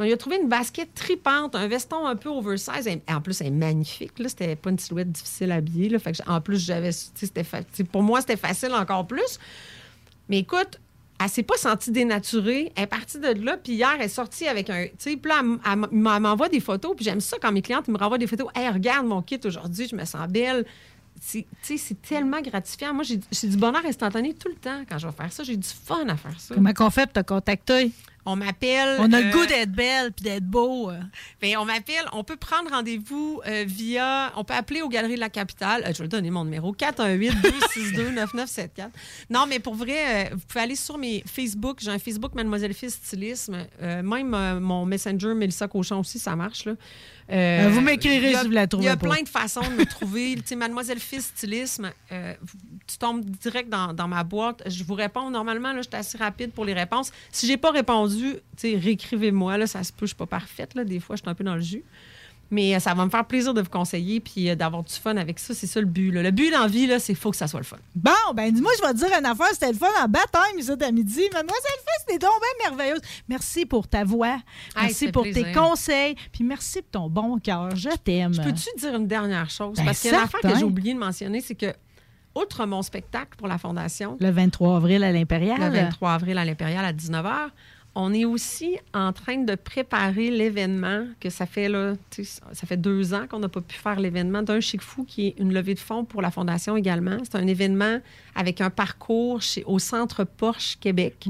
Mais 0.00 0.08
il 0.08 0.12
a 0.14 0.16
trouvé 0.16 0.38
une 0.40 0.48
basket 0.48 0.94
tripante, 0.94 1.54
un 1.54 1.68
veston 1.68 2.06
un 2.06 2.16
peu 2.16 2.30
oversize. 2.30 2.88
En 3.06 3.20
plus, 3.20 3.40
elle 3.42 3.48
est 3.48 3.50
magnifique. 3.50 4.18
Là. 4.18 4.30
C'était 4.30 4.56
pas 4.56 4.70
une 4.70 4.78
silhouette 4.78 5.12
difficile 5.12 5.52
à 5.52 5.56
habiller. 5.56 5.94
En 6.26 6.40
plus, 6.40 6.64
j'avais. 6.64 6.90
pour 7.92 8.02
moi, 8.02 8.20
c'était 8.22 8.38
facile 8.38 8.72
encore 8.72 9.06
plus. 9.06 9.38
Mais 10.30 10.38
écoute, 10.38 10.80
elle 11.22 11.28
s'est 11.28 11.42
pas 11.42 11.58
sentie 11.58 11.90
dénaturée. 11.90 12.72
Elle 12.76 12.84
est 12.84 12.86
partie 12.86 13.18
de 13.18 13.44
là, 13.44 13.58
puis 13.58 13.74
hier, 13.74 13.90
elle 13.94 14.06
est 14.06 14.08
sortie 14.08 14.48
avec 14.48 14.70
un. 14.70 14.86
Tu 14.86 14.92
sais, 14.96 15.16
puis 15.16 15.30
là, 15.30 15.42
elle, 15.70 16.20
m'envoie 16.20 16.48
des 16.48 16.60
photos, 16.60 16.96
puis 16.96 17.04
j'aime 17.04 17.20
ça 17.20 17.36
quand 17.40 17.52
mes 17.52 17.60
clientes 17.60 17.88
me 17.88 17.98
renvoient 17.98 18.16
des 18.16 18.26
photos. 18.26 18.48
Hey, 18.54 18.70
regarde 18.70 19.06
mon 19.06 19.20
kit 19.20 19.40
aujourd'hui, 19.44 19.86
je 19.86 19.94
me 19.94 20.06
sens 20.06 20.26
belle. 20.28 20.64
c'est 21.20 21.46
c'est 21.62 22.00
tellement 22.00 22.40
gratifiant. 22.40 22.94
Moi, 22.94 23.04
j'ai 23.04 23.20
j'ai 23.30 23.48
du 23.48 23.58
bonheur 23.58 23.84
instantané 23.84 24.32
tout 24.32 24.48
le 24.48 24.54
temps 24.54 24.82
quand 24.88 24.96
je 24.96 25.06
vais 25.06 25.12
faire 25.12 25.30
ça. 25.30 25.42
J'ai 25.42 25.58
du 25.58 25.68
fun 25.68 26.08
à 26.08 26.16
faire 26.16 26.40
ça. 26.40 26.54
Comment 26.54 26.72
qu'on 26.72 26.88
fait 26.88 27.04
pour 27.12 27.22
te 27.22 27.28
contacter? 27.28 27.92
On 28.26 28.36
m'appelle. 28.36 28.98
On 29.00 29.10
a 29.12 29.20
le 29.20 29.28
euh, 29.28 29.32
goût 29.32 29.46
d'être 29.46 29.72
belle 29.72 30.12
puis 30.12 30.24
d'être 30.24 30.44
beau. 30.44 30.90
euh. 30.90 31.00
Ben, 31.40 31.56
on 31.58 31.64
m'appelle, 31.64 32.04
on 32.12 32.22
peut 32.22 32.36
prendre 32.36 32.70
rendez-vous 32.70 33.40
euh, 33.46 33.64
via, 33.66 34.32
on 34.36 34.44
peut 34.44 34.54
appeler 34.54 34.82
aux 34.82 34.88
Galeries 34.88 35.14
de 35.14 35.20
la 35.20 35.30
Capitale. 35.30 35.82
Euh, 35.86 35.92
je 35.96 36.02
vais 36.02 36.08
donner 36.08 36.30
mon 36.30 36.44
numéro, 36.44 36.74
418-262-9974. 36.74 38.90
Non, 39.30 39.46
mais 39.48 39.58
pour 39.58 39.74
vrai, 39.74 40.30
vous 40.32 40.40
pouvez 40.46 40.60
aller 40.60 40.76
sur 40.76 40.98
mes 40.98 41.24
Facebook. 41.26 41.78
J'ai 41.80 41.90
un 41.90 41.98
Facebook 41.98 42.34
Mademoiselle 42.34 42.74
Fils 42.74 42.94
Stylisme. 42.94 43.66
Même 43.80 44.58
mon 44.60 44.84
Messenger, 44.86 45.34
Mélissa 45.34 45.66
Cochon 45.68 46.00
aussi, 46.00 46.18
ça 46.18 46.36
marche. 46.36 46.66
Là. 46.66 46.74
Euh, 47.30 47.68
vous 47.70 47.80
m'écrirez 47.80 48.34
si 48.34 48.46
vous 48.46 48.50
la 48.52 48.66
trouvez 48.66 48.84
Il 48.84 48.88
y 48.88 48.90
a 48.90 48.96
pas. 48.96 49.08
plein 49.08 49.22
de 49.22 49.28
façons 49.28 49.60
de 49.60 49.74
me 49.74 49.84
trouver. 49.86 50.34
Tu 50.36 50.42
sais, 50.46 50.56
Mademoiselle 50.56 50.98
Fils 50.98 51.26
Stylisme, 51.26 51.90
euh, 52.12 52.34
tu 52.86 52.98
tombes 52.98 53.24
direct 53.24 53.68
dans, 53.68 53.92
dans 53.92 54.08
ma 54.08 54.24
boîte. 54.24 54.62
Je 54.66 54.82
vous 54.84 54.94
réponds. 54.94 55.30
Normalement, 55.30 55.72
là, 55.72 55.82
je 55.82 55.88
suis 55.88 55.96
assez 55.96 56.18
rapide 56.18 56.52
pour 56.52 56.64
les 56.64 56.74
réponses. 56.74 57.12
Si 57.30 57.46
j'ai 57.46 57.56
pas 57.56 57.70
répondu, 57.70 58.34
tu 58.56 58.70
sais, 58.72 58.76
réécrivez-moi. 58.76 59.58
Là, 59.58 59.66
ça 59.66 59.84
se 59.84 59.92
peut, 59.92 60.06
je 60.06 60.08
suis 60.08 60.16
pas 60.16 60.26
parfaite. 60.26 60.74
Là. 60.74 60.84
Des 60.84 61.00
fois, 61.00 61.16
je 61.16 61.22
suis 61.22 61.30
un 61.30 61.34
peu 61.34 61.44
dans 61.44 61.54
le 61.54 61.60
jus. 61.60 61.84
Mais 62.50 62.74
euh, 62.74 62.80
ça 62.80 62.94
va 62.94 63.04
me 63.04 63.10
faire 63.10 63.24
plaisir 63.24 63.54
de 63.54 63.60
vous 63.62 63.68
conseiller 63.70 64.20
puis 64.20 64.50
euh, 64.50 64.54
d'avoir 64.54 64.82
du 64.82 64.92
fun 64.92 65.16
avec 65.16 65.38
ça. 65.38 65.54
C'est 65.54 65.66
ça 65.66 65.80
le 65.80 65.86
but. 65.86 66.10
là. 66.10 66.22
Le 66.22 66.30
but 66.30 66.50
dans 66.50 66.60
la 66.60 66.66
vie, 66.66 66.88
c'est 66.98 67.14
faut 67.14 67.30
que 67.30 67.36
ça 67.36 67.46
soit 67.46 67.60
le 67.60 67.64
fun. 67.66 67.76
Bon, 67.94 68.10
ben 68.34 68.52
dis-moi, 68.52 68.72
je 68.78 68.86
vais 68.86 68.92
te 68.92 68.98
dire 68.98 69.18
une 69.18 69.26
affaire. 69.26 69.48
C'était 69.52 69.72
le 69.72 69.78
fun 69.78 69.86
en 70.02 70.08
baptême, 70.08 70.58
ici, 70.58 70.70
à 70.70 70.90
midi. 70.90 71.22
Mademoiselle 71.32 71.78
Fils, 71.78 72.04
t'es 72.06 72.18
donc 72.18 72.32
bien 72.40 72.70
merveilleuse. 72.70 73.00
Merci 73.28 73.66
pour 73.66 73.86
ta 73.86 74.04
voix. 74.04 74.38
Merci 74.76 75.06
ça 75.06 75.12
pour 75.12 75.22
plaisir. 75.22 75.46
tes 75.46 75.52
conseils. 75.52 76.14
Puis 76.32 76.44
merci 76.44 76.82
pour 76.82 77.02
ton 77.02 77.08
bon 77.08 77.38
cœur. 77.38 77.74
Je 77.76 77.90
t'aime. 78.02 78.32
Peux-tu 78.36 78.68
dire 78.78 78.94
une 78.94 79.06
dernière 79.06 79.48
chose? 79.50 79.76
Ben, 79.76 79.84
Parce 79.86 80.00
qu'il 80.00 80.10
y 80.10 80.14
a 80.14 80.18
une 80.18 80.24
affaire 80.24 80.40
que 80.40 80.56
j'ai 80.58 80.64
oublié 80.64 80.94
de 80.94 80.98
mentionner, 80.98 81.40
c'est 81.40 81.54
que, 81.54 81.72
outre 82.34 82.64
mon 82.66 82.82
spectacle 82.82 83.36
pour 83.36 83.48
la 83.48 83.58
Fondation, 83.58 84.16
Le 84.20 84.30
23 84.30 84.76
avril 84.76 85.02
à 85.04 85.12
l'Impérial. 85.12 85.58
le 85.60 85.68
23 85.68 86.12
avril 86.12 86.38
à 86.38 86.44
l'Impérial 86.44 86.84
à 86.84 86.92
19h. 86.92 87.50
On 87.94 88.14
est 88.14 88.24
aussi 88.24 88.78
en 88.94 89.12
train 89.12 89.38
de 89.38 89.54
préparer 89.56 90.30
l'événement 90.30 91.06
que 91.18 91.28
ça 91.28 91.44
fait 91.44 91.68
là, 91.68 91.94
ça 92.12 92.66
fait 92.66 92.76
deux 92.76 93.14
ans 93.14 93.26
qu'on 93.28 93.40
n'a 93.40 93.48
pas 93.48 93.60
pu 93.60 93.76
faire 93.76 93.98
l'événement 93.98 94.42
d'un 94.42 94.60
chic 94.60 94.80
fou 94.80 95.04
qui 95.04 95.28
est 95.28 95.34
une 95.38 95.52
levée 95.52 95.74
de 95.74 95.80
fonds 95.80 96.04
pour 96.04 96.22
la 96.22 96.30
fondation 96.30 96.76
également. 96.76 97.18
C'est 97.24 97.36
un 97.36 97.46
événement 97.46 97.98
avec 98.36 98.60
un 98.60 98.70
parcours 98.70 99.42
chez, 99.42 99.64
au 99.64 99.80
Centre 99.80 100.22
Porsche 100.24 100.76
Québec. 100.78 101.28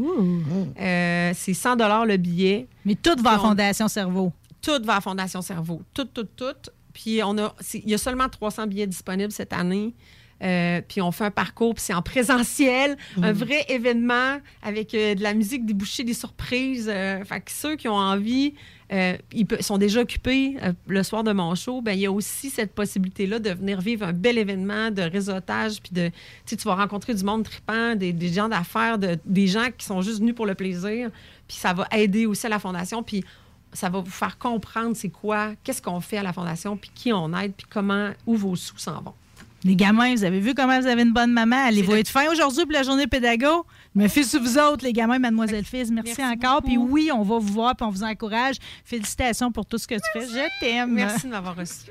Euh, 0.79 1.33
c'est 1.35 1.55
100 1.55 1.77
dollars 1.77 2.05
le 2.05 2.19
billet. 2.19 2.67
Mais 2.85 2.95
tout 2.95 3.21
va 3.23 3.33
à 3.33 3.39
Fondation 3.39 3.89
Cerveau. 3.89 4.33
Tout 4.61 4.83
va 4.85 4.97
à 4.97 5.01
Fondation 5.01 5.41
Cerveau. 5.41 5.81
Tout, 5.95 6.05
tout, 6.05 6.29
tout. 6.37 6.71
Puis 6.93 7.23
on 7.25 7.39
a, 7.39 7.55
il 7.73 7.89
y 7.89 7.95
a 7.95 7.99
seulement 7.99 8.29
300 8.29 8.67
billets 8.67 8.87
disponibles 8.87 9.33
cette 9.33 9.55
année. 9.55 9.95
Euh, 10.43 10.81
puis 10.87 11.03
on 11.03 11.13
fait 11.13 11.25
un 11.25 11.31
parcours, 11.31 11.75
puis 11.75 11.85
c'est 11.85 11.93
en 11.95 12.03
présentiel, 12.03 12.97
un 13.23 13.33
vrai 13.33 13.65
événement 13.69 14.39
avec 14.63 14.95
euh, 14.95 15.15
de 15.15 15.23
la 15.23 15.35
musique, 15.35 15.67
des 15.67 15.75
bouchées, 15.75 16.03
des 16.05 16.15
surprises. 16.15 16.91
Euh, 16.93 17.23
fait 17.25 17.41
que 17.41 17.51
ceux 17.51 17.77
qui 17.77 17.89
ont 17.89 17.95
envie, 17.97 18.55
ils 18.91 19.47
sont 19.61 19.79
déjà 19.79 20.01
occupés 20.01 20.57
le 20.89 21.03
soir 21.05 21.23
de 21.23 21.33
mon 21.33 21.55
show. 21.55 21.81
Ben 21.81 21.93
il 21.93 22.01
y 22.01 22.07
a 22.07 22.11
aussi 22.13 22.51
cette 22.51 22.73
possibilité-là 22.75 23.39
de 23.39 23.51
venir 23.51 23.81
vivre 23.81 24.07
un 24.07 24.13
bel 24.13 24.37
événement 24.39 24.91
de 24.91 25.03
réseautage, 25.03 25.81
puis 25.81 25.93
de, 25.93 26.11
tu 26.47 26.57
vas 26.65 26.75
rencontrer 26.75 27.15
du 27.15 27.23
monde 27.23 27.45
tripant, 27.45 27.95
des, 27.95 28.13
des 28.13 28.33
gens 28.33 28.49
d'affaires, 28.49 28.99
de- 28.99 29.19
des 29.25 29.47
gens 29.47 29.69
qui 29.77 29.85
sont 29.87 30.03
juste 30.03 30.19
venus 30.21 30.35
pour 30.35 30.47
le 30.47 30.55
plaisir. 30.55 31.11
Puis 31.47 31.57
ça 31.59 31.73
va 31.73 31.87
aider 31.93 32.27
aussi 32.27 32.47
à 32.47 32.49
la 32.49 32.59
fondation. 32.59 33.03
Puis 33.03 33.23
ça 33.73 33.89
va 33.89 34.01
vous 34.01 34.11
faire 34.11 34.39
comprendre 34.39 34.97
c'est 34.97 35.11
quoi, 35.11 35.53
qu'est-ce 35.63 35.81
qu'on 35.83 36.01
fait 36.01 36.17
à 36.19 36.25
la 36.25 36.33
Fondation, 36.33 36.77
puis 36.77 36.91
qui 36.93 37.13
on 37.13 37.33
aide, 37.39 37.53
puis 37.57 37.67
comment, 37.71 38.11
où 38.27 38.35
vos 38.35 38.57
sous 38.57 38.79
s'en 38.79 39.01
vont. 39.01 39.15
Les 39.63 39.77
gamins, 39.77 40.15
vous 40.15 40.25
avez 40.25 40.41
vu 40.41 40.55
comment 40.55 40.81
vous 40.81 40.87
avez 40.87 41.03
une 41.03 41.13
bonne 41.13 41.33
maman? 41.33 41.67
Allez-vous 41.67 41.95
être 41.97 42.09
fin 42.09 42.31
aujourd'hui 42.31 42.65
pour 42.65 42.73
la 42.73 42.83
journée 42.83 43.07
pédago? 43.07 43.67
Je 43.95 44.01
me 44.01 44.09
fie 44.09 44.25
sur 44.25 44.41
vous 44.41 44.57
autres, 44.57 44.85
les 44.85 44.95
gamins, 44.95 45.19
Mademoiselle 45.19 45.65
Fils. 45.65 45.91
Merci, 45.91 46.23
encore. 46.25 46.63
Puis 46.63 46.79
oui, 46.79 47.11
on 47.13 47.23
va 47.23 47.39
vous 47.39 47.53
voir, 47.53 47.77
puis 47.77 47.87
on 47.87 47.91
vous 47.91 48.03
encourage. 48.03 48.57
Félicitations 48.85 49.53
pour 49.53 49.67
tout 49.67 49.77
ce 49.77 49.87
que 49.87 49.97
tu 49.97 50.01
fais. 50.15 50.27
Je 50.27 50.61
t'aime. 50.61 50.93
Merci 50.93 51.27
de 51.27 51.33
m'avoir 51.33 51.57
reçu. 51.57 51.91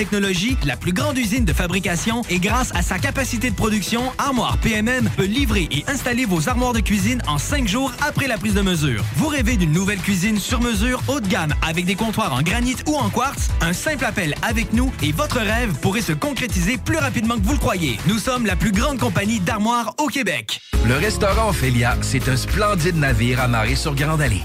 technologie, 0.00 0.56
la 0.64 0.78
plus 0.78 0.94
grande 0.94 1.18
usine 1.18 1.44
de 1.44 1.52
fabrication 1.52 2.22
et 2.30 2.38
grâce 2.38 2.74
à 2.74 2.80
sa 2.80 2.98
capacité 2.98 3.50
de 3.50 3.54
production, 3.54 4.00
Armoire 4.16 4.56
PMM 4.56 5.10
peut 5.14 5.26
livrer 5.26 5.68
et 5.70 5.84
installer 5.88 6.24
vos 6.24 6.48
armoires 6.48 6.72
de 6.72 6.80
cuisine 6.80 7.20
en 7.28 7.36
cinq 7.36 7.68
jours 7.68 7.92
après 8.00 8.26
la 8.26 8.38
prise 8.38 8.54
de 8.54 8.62
mesure. 8.62 9.04
Vous 9.16 9.26
rêvez 9.26 9.58
d'une 9.58 9.72
nouvelle 9.72 9.98
cuisine 9.98 10.38
sur 10.38 10.62
mesure 10.62 11.02
haut 11.06 11.20
de 11.20 11.28
gamme 11.28 11.52
avec 11.60 11.84
des 11.84 11.96
comptoirs 11.96 12.32
en 12.32 12.40
granit 12.40 12.76
ou 12.86 12.96
en 12.96 13.10
quartz? 13.10 13.50
Un 13.60 13.74
simple 13.74 14.06
appel 14.06 14.34
avec 14.40 14.72
nous 14.72 14.90
et 15.02 15.12
votre 15.12 15.38
rêve 15.38 15.74
pourrait 15.82 16.00
se 16.00 16.12
concrétiser 16.12 16.78
plus 16.78 16.96
rapidement 16.96 17.36
que 17.36 17.44
vous 17.44 17.52
le 17.52 17.58
croyez. 17.58 17.98
Nous 18.06 18.18
sommes 18.18 18.46
la 18.46 18.56
plus 18.56 18.72
grande 18.72 18.98
compagnie 18.98 19.38
d'armoires 19.38 19.94
au 19.98 20.06
Québec. 20.06 20.62
Le 20.88 20.94
restaurant 20.94 21.50
Ophélia, 21.50 21.98
c'est 22.00 22.26
un 22.30 22.38
splendide 22.38 22.96
navire 22.96 23.42
amarré 23.42 23.76
sur 23.76 23.94
Grande 23.94 24.22
Allée. 24.22 24.44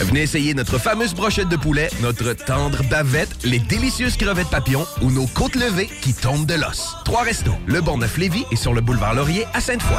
Venez 0.00 0.22
essayer 0.22 0.54
notre 0.54 0.78
fameuse 0.78 1.14
brochette 1.14 1.48
de 1.48 1.56
poulet, 1.56 1.88
notre 2.00 2.32
tendre 2.32 2.82
bavette, 2.84 3.44
les 3.44 3.58
délicieuses 3.58 4.16
crevettes 4.16 4.50
papillons 4.50 4.86
ou 5.02 5.10
nos 5.10 5.26
côtes 5.26 5.56
levées 5.56 5.88
qui 6.00 6.14
tombent 6.14 6.46
de 6.46 6.54
l'os. 6.54 6.96
Trois 7.04 7.22
restos, 7.22 7.54
le 7.66 7.80
Bonneuf 7.80 8.16
Lévis 8.16 8.44
et 8.50 8.56
sur 8.56 8.72
le 8.72 8.80
boulevard 8.80 9.14
Laurier 9.14 9.44
à 9.52 9.60
Sainte-Foy. 9.60 9.96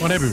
On 0.00 0.10
a 0.10 0.18
vu. 0.18 0.32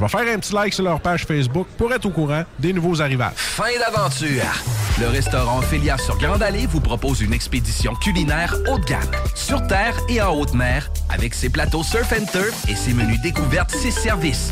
vais 0.01 0.07
faire 0.07 0.33
un 0.33 0.39
petit 0.39 0.53
like 0.53 0.73
sur 0.73 0.83
leur 0.83 0.99
page 0.99 1.25
Facebook 1.25 1.67
pour 1.77 1.93
être 1.93 2.05
au 2.05 2.09
courant 2.09 2.43
des 2.59 2.73
nouveaux 2.73 3.01
arrivages. 3.01 3.33
Fin 3.35 3.77
d'aventure! 3.79 4.43
Le 4.99 5.07
restaurant 5.07 5.59
Ophélia 5.59 5.97
sur 5.97 6.17
Grande 6.17 6.43
Allée 6.43 6.65
vous 6.67 6.81
propose 6.81 7.21
une 7.21 7.33
expédition 7.33 7.93
culinaire 7.95 8.55
haut 8.69 8.77
de 8.77 8.85
gamme, 8.85 9.01
sur 9.35 9.65
terre 9.67 9.95
et 10.09 10.21
en 10.21 10.33
haute 10.35 10.53
mer, 10.53 10.89
avec 11.09 11.33
ses 11.33 11.49
plateaux 11.49 11.83
surf 11.83 12.13
and 12.13 12.25
turf 12.31 12.67
et 12.67 12.75
ses 12.75 12.93
menus 12.93 13.21
découvertes, 13.21 13.71
ses 13.71 13.91
services. 13.91 14.51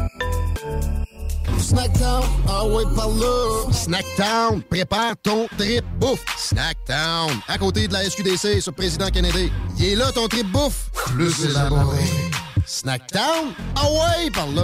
Snackdown, 1.61 2.23
ah 2.49 2.65
ouais, 2.65 2.83
par 2.95 3.09
là. 3.09 3.71
Snackdown, 3.71 4.61
prépare 4.63 5.13
ton 5.21 5.47
trip 5.57 5.85
bouffe. 5.99 6.23
Snackdown, 6.37 7.29
à 7.47 7.57
côté 7.57 7.87
de 7.87 7.93
la 7.93 8.03
SQDC 8.09 8.61
sur 8.61 8.73
Président 8.73 9.09
Kennedy. 9.09 9.51
Il 9.77 9.85
est 9.85 9.95
là 9.95 10.11
ton 10.11 10.27
trip 10.27 10.47
bouffe, 10.51 10.89
plus 11.07 11.45
élaboré. 11.45 12.03
Snackdown, 12.65 13.53
ah 13.75 13.85
ouais, 13.91 14.31
par 14.31 14.47
là. 14.47 14.63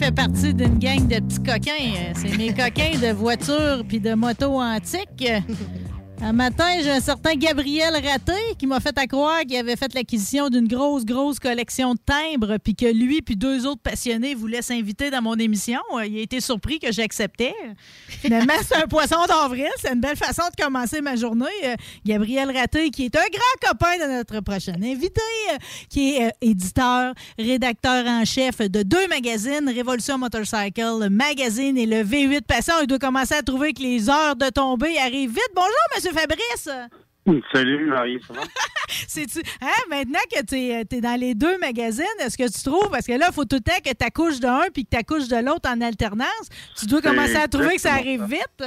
Fait 0.00 0.12
partie 0.12 0.54
d'une 0.54 0.78
gang 0.78 1.06
de 1.06 1.16
petits 1.16 1.42
coquins. 1.42 1.92
Euh, 1.94 2.12
C'est 2.14 2.34
mes 2.38 2.54
coquins 2.54 2.98
de 2.98 3.12
voitures 3.12 3.82
puis 3.86 4.00
de 4.00 4.14
motos 4.14 4.58
antiques. 4.58 5.30
Un 6.22 6.34
matin, 6.34 6.68
j'ai 6.82 6.90
un 6.90 7.00
certain 7.00 7.34
Gabriel 7.34 7.94
Raté 7.94 8.34
qui 8.58 8.66
m'a 8.66 8.78
fait 8.78 8.96
à 8.98 9.06
croire 9.06 9.40
qu'il 9.40 9.56
avait 9.56 9.76
fait 9.76 9.94
l'acquisition 9.94 10.50
d'une 10.50 10.68
grosse, 10.68 11.06
grosse 11.06 11.38
collection 11.38 11.94
de 11.94 12.00
timbres 12.04 12.58
puis 12.62 12.74
que 12.74 12.84
lui 12.84 13.22
puis 13.22 13.36
deux 13.36 13.66
autres 13.66 13.80
passionnés 13.80 14.34
voulaient 14.34 14.60
s'inviter 14.60 15.10
dans 15.10 15.22
mon 15.22 15.36
émission. 15.36 15.80
Il 16.04 16.18
a 16.18 16.20
été 16.20 16.42
surpris 16.42 16.78
que 16.78 16.92
j'acceptais. 16.92 17.54
Finalement, 18.06 18.52
c'est 18.68 18.76
un 18.76 18.86
poisson 18.86 19.16
d'avril. 19.26 19.70
C'est 19.78 19.94
une 19.94 20.00
belle 20.00 20.16
façon 20.16 20.42
de 20.54 20.62
commencer 20.62 21.00
ma 21.00 21.16
journée. 21.16 21.46
Euh, 21.64 21.74
Gabriel 22.04 22.54
Raté, 22.54 22.90
qui 22.90 23.06
est 23.06 23.16
un 23.16 23.20
grand 23.20 23.70
copain 23.70 23.96
de 23.96 24.18
notre 24.18 24.40
prochain 24.40 24.74
invité, 24.74 25.22
euh, 25.52 25.56
qui 25.88 26.16
est 26.16 26.26
euh, 26.26 26.30
éditeur, 26.42 27.14
rédacteur 27.38 28.06
en 28.06 28.26
chef 28.26 28.58
de 28.58 28.82
deux 28.82 29.08
magazines, 29.08 29.70
Révolution 29.74 30.18
Motorcycle 30.18 31.08
Magazine 31.10 31.78
et 31.78 31.86
le 31.86 32.04
V8 32.04 32.42
Passion. 32.42 32.74
Il 32.82 32.88
doit 32.88 32.98
commencer 32.98 33.34
à 33.34 33.42
trouver 33.42 33.72
que 33.72 33.80
les 33.80 34.10
heures 34.10 34.36
de 34.36 34.50
tombée 34.50 34.98
arrivent 34.98 35.30
vite. 35.30 35.50
Bonjour, 35.54 35.70
Monsieur 35.96 36.09
Fabrice? 36.12 36.68
Salut 37.52 37.86
Marie, 37.86 38.18
ça 38.26 38.32
va? 38.34 38.40
C'est-tu. 38.88 39.40
Hein, 39.60 39.68
maintenant 39.88 40.18
que 40.32 40.44
tu 40.44 40.56
es, 40.56 41.00
dans 41.00 41.20
les 41.20 41.34
deux 41.34 41.58
magazines, 41.58 42.04
est-ce 42.20 42.36
que 42.36 42.50
tu 42.50 42.62
trouves, 42.64 42.90
parce 42.90 43.06
que 43.06 43.12
là, 43.12 43.26
il 43.28 43.34
faut 43.34 43.44
tout 43.44 43.56
le 43.56 43.62
temps 43.62 43.78
que 43.84 43.90
tu 43.94 44.04
accouches 44.04 44.40
d'un 44.40 44.62
puis 44.72 44.84
que 44.84 44.90
tu 44.90 44.96
accouches 44.96 45.28
de 45.28 45.36
l'autre 45.36 45.68
en 45.70 45.80
alternance, 45.80 46.48
tu 46.78 46.86
dois 46.86 47.00
commencer 47.02 47.36
à 47.36 47.46
trouver 47.46 47.76
que 47.76 47.80
ça 47.80 47.92
arrive 47.94 48.20
ça. 48.20 48.26
vite? 48.26 48.64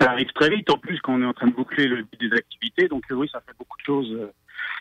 Ça 0.00 0.10
arrive 0.10 0.28
très 0.34 0.50
vite, 0.50 0.68
en 0.68 0.76
plus 0.78 0.98
qu'on 1.00 1.22
est 1.22 1.26
en 1.26 1.32
train 1.32 1.46
de 1.46 1.54
boucler 1.54 1.86
le 1.86 2.02
but 2.02 2.20
des 2.20 2.36
activités, 2.36 2.88
donc 2.88 3.02
euh, 3.10 3.14
oui, 3.14 3.28
ça 3.32 3.40
fait 3.46 3.54
beaucoup 3.58 3.78
de 3.78 3.84
choses. 3.84 4.12
euh, 4.12 4.32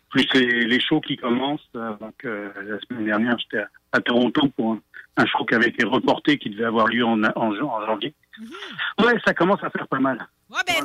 Plus 0.09 0.27
les, 0.33 0.65
les 0.65 0.79
shows 0.81 0.99
qui 1.01 1.15
commencent. 1.15 1.69
euh, 1.75 1.93
Donc 2.01 2.15
euh, 2.25 2.49
la 2.67 2.79
semaine 2.81 3.05
dernière, 3.05 3.37
j'étais 3.39 3.63
à, 3.63 3.67
à 3.93 4.01
Toronto 4.01 4.49
pour 4.57 4.73
un, 4.73 4.81
un 5.17 5.25
show 5.25 5.45
qui 5.45 5.55
avait 5.55 5.69
été 5.69 5.85
reporté, 5.85 6.37
qui 6.37 6.49
devait 6.49 6.65
avoir 6.65 6.87
lieu 6.87 7.05
en, 7.05 7.21
en 7.23 7.55
janvier. 7.85 8.13
Ouais, 8.99 9.13
ça 9.25 9.33
commence 9.33 9.63
à 9.63 9.69
faire 9.69 9.87
pas 9.87 9.99
mal. 9.99 10.27
Ouais, 10.49 10.61
ben, 10.67 10.83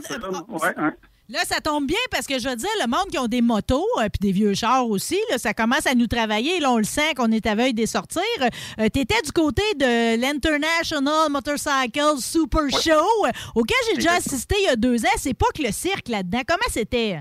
Ouais, 0.48 0.60
ouais. 0.60 0.92
Là, 1.30 1.38
ça 1.44 1.60
tombe 1.60 1.86
bien 1.86 1.98
parce 2.10 2.26
que 2.26 2.40
je 2.40 2.48
veux 2.48 2.56
dire, 2.56 2.68
le 2.80 2.88
monde 2.88 3.06
qui 3.08 3.16
ont 3.16 3.28
des 3.28 3.40
motos 3.40 3.86
euh, 3.98 4.08
puis 4.08 4.18
des 4.20 4.32
vieux 4.32 4.52
chars 4.52 4.88
aussi, 4.88 5.16
là, 5.30 5.38
ça 5.38 5.54
commence 5.54 5.86
à 5.86 5.94
nous 5.94 6.08
travailler. 6.08 6.58
Là, 6.58 6.72
on 6.72 6.78
le 6.78 6.82
sent 6.82 7.14
qu'on 7.14 7.30
est 7.30 7.46
à 7.46 7.54
veille 7.54 7.72
des 7.72 7.86
sortir. 7.86 8.22
Euh, 8.40 8.88
tu 8.92 8.98
étais 8.98 9.22
du 9.22 9.30
côté 9.30 9.62
de 9.76 10.20
l'International 10.20 11.30
Motorcycle 11.30 12.18
Super 12.18 12.68
Show, 12.70 13.26
euh, 13.26 13.30
auquel 13.54 13.76
j'ai 13.88 13.96
déjà 13.98 14.14
assisté 14.14 14.56
il 14.58 14.64
y 14.64 14.68
a 14.70 14.76
deux 14.76 15.04
ans. 15.04 15.16
C'est 15.18 15.34
pas 15.34 15.46
que 15.54 15.62
le 15.62 15.70
cirque 15.70 16.08
là-dedans. 16.08 16.40
Comment 16.48 16.68
c'était? 16.68 17.20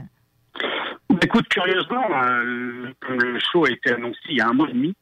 Écoute, 1.22 1.48
curieusement, 1.50 2.06
euh, 2.12 2.92
le 3.10 3.40
show 3.52 3.66
a 3.66 3.70
été 3.70 3.94
annoncé 3.94 4.20
il 4.30 4.38
y 4.38 4.42
a 4.42 4.48
un 4.48 4.54
mois 4.54 4.70
et 4.70 4.74
demi, 4.74 4.96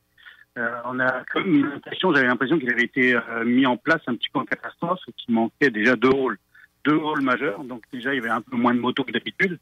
euh, 0.57 0.69
on 0.85 0.99
a 0.99 1.23
comme 1.31 1.61
l'impression, 1.61 2.13
j'avais 2.13 2.27
l'impression 2.27 2.59
qu'il 2.59 2.69
avait 2.71 2.83
été 2.83 3.15
euh, 3.15 3.45
mis 3.45 3.65
en 3.65 3.77
place 3.77 4.01
un 4.07 4.15
petit 4.15 4.29
peu 4.29 4.39
en 4.39 4.45
catastrophe, 4.45 4.99
et 5.07 5.11
qu'il 5.13 5.33
manquait 5.33 5.69
déjà 5.69 5.95
deux 5.95 6.09
halls, 6.09 6.37
deux 6.83 6.99
halls 6.99 7.21
majeurs. 7.21 7.63
Donc 7.63 7.83
déjà, 7.93 8.13
il 8.13 8.17
y 8.17 8.19
avait 8.19 8.29
un 8.29 8.41
peu 8.41 8.55
moins 8.57 8.73
de 8.73 8.79
motos 8.79 9.03
que 9.03 9.11
d'habitude, 9.11 9.59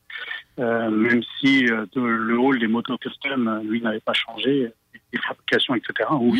euh, 0.60 0.90
même 0.90 1.22
si 1.40 1.64
le 1.64 2.38
hall 2.38 2.60
des 2.60 2.68
motos 2.68 2.98
custom, 2.98 3.62
lui, 3.66 3.82
n'avait 3.82 4.00
pas 4.00 4.14
changé, 4.14 4.72
les 5.14 5.20
fabrications, 5.20 5.76
etc. 5.76 6.10
Où, 6.12 6.36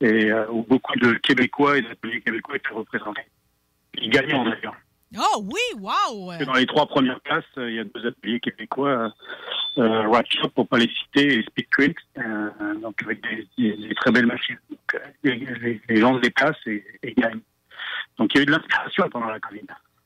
et 0.00 0.30
euh, 0.30 0.46
où 0.50 0.62
beaucoup 0.62 0.96
de 0.98 1.12
Québécois 1.14 1.78
et 1.78 1.82
d'ateliers 1.82 2.20
québécois 2.20 2.56
étaient 2.56 2.74
représentés. 2.74 3.22
Ils 3.94 4.10
gagnant 4.10 4.44
d'ailleurs. 4.44 4.76
Oh 5.16 5.42
oui, 5.42 5.80
wow! 5.80 6.32
Dans 6.44 6.52
les 6.52 6.66
trois 6.66 6.86
premières 6.86 7.20
places, 7.20 7.44
euh, 7.56 7.70
il 7.70 7.76
y 7.76 7.78
a 7.78 7.84
deux 7.84 8.06
ateliers 8.06 8.40
québécois, 8.40 9.10
euh, 9.78 9.82
euh, 9.82 10.08
Rat 10.08 10.24
Shop, 10.28 10.48
pour 10.50 10.68
pas 10.68 10.76
les 10.78 10.88
citer, 10.90 11.38
et 11.38 11.42
Speed 11.44 11.94
euh, 12.18 12.74
donc 12.82 13.02
avec 13.02 13.22
des, 13.22 13.48
des- 13.56 13.88
des 13.88 13.94
très 13.94 14.10
belles 14.10 14.26
machines. 14.26 14.58
Donc, 14.68 14.80
euh, 14.94 15.30
les, 15.88 15.96
gens 15.96 16.14
se 16.16 16.20
déplacent 16.20 16.56
et, 16.66 16.84
et 17.02 17.14
gagnent. 17.14 17.40
Donc 18.18 18.30
il 18.34 18.38
y 18.38 18.40
a 18.40 18.42
eu 18.42 18.46
de 18.46 18.50
l'inspiration 18.50 19.08
pendant 19.10 19.28
la 19.28 19.40
Covid. 19.40 19.62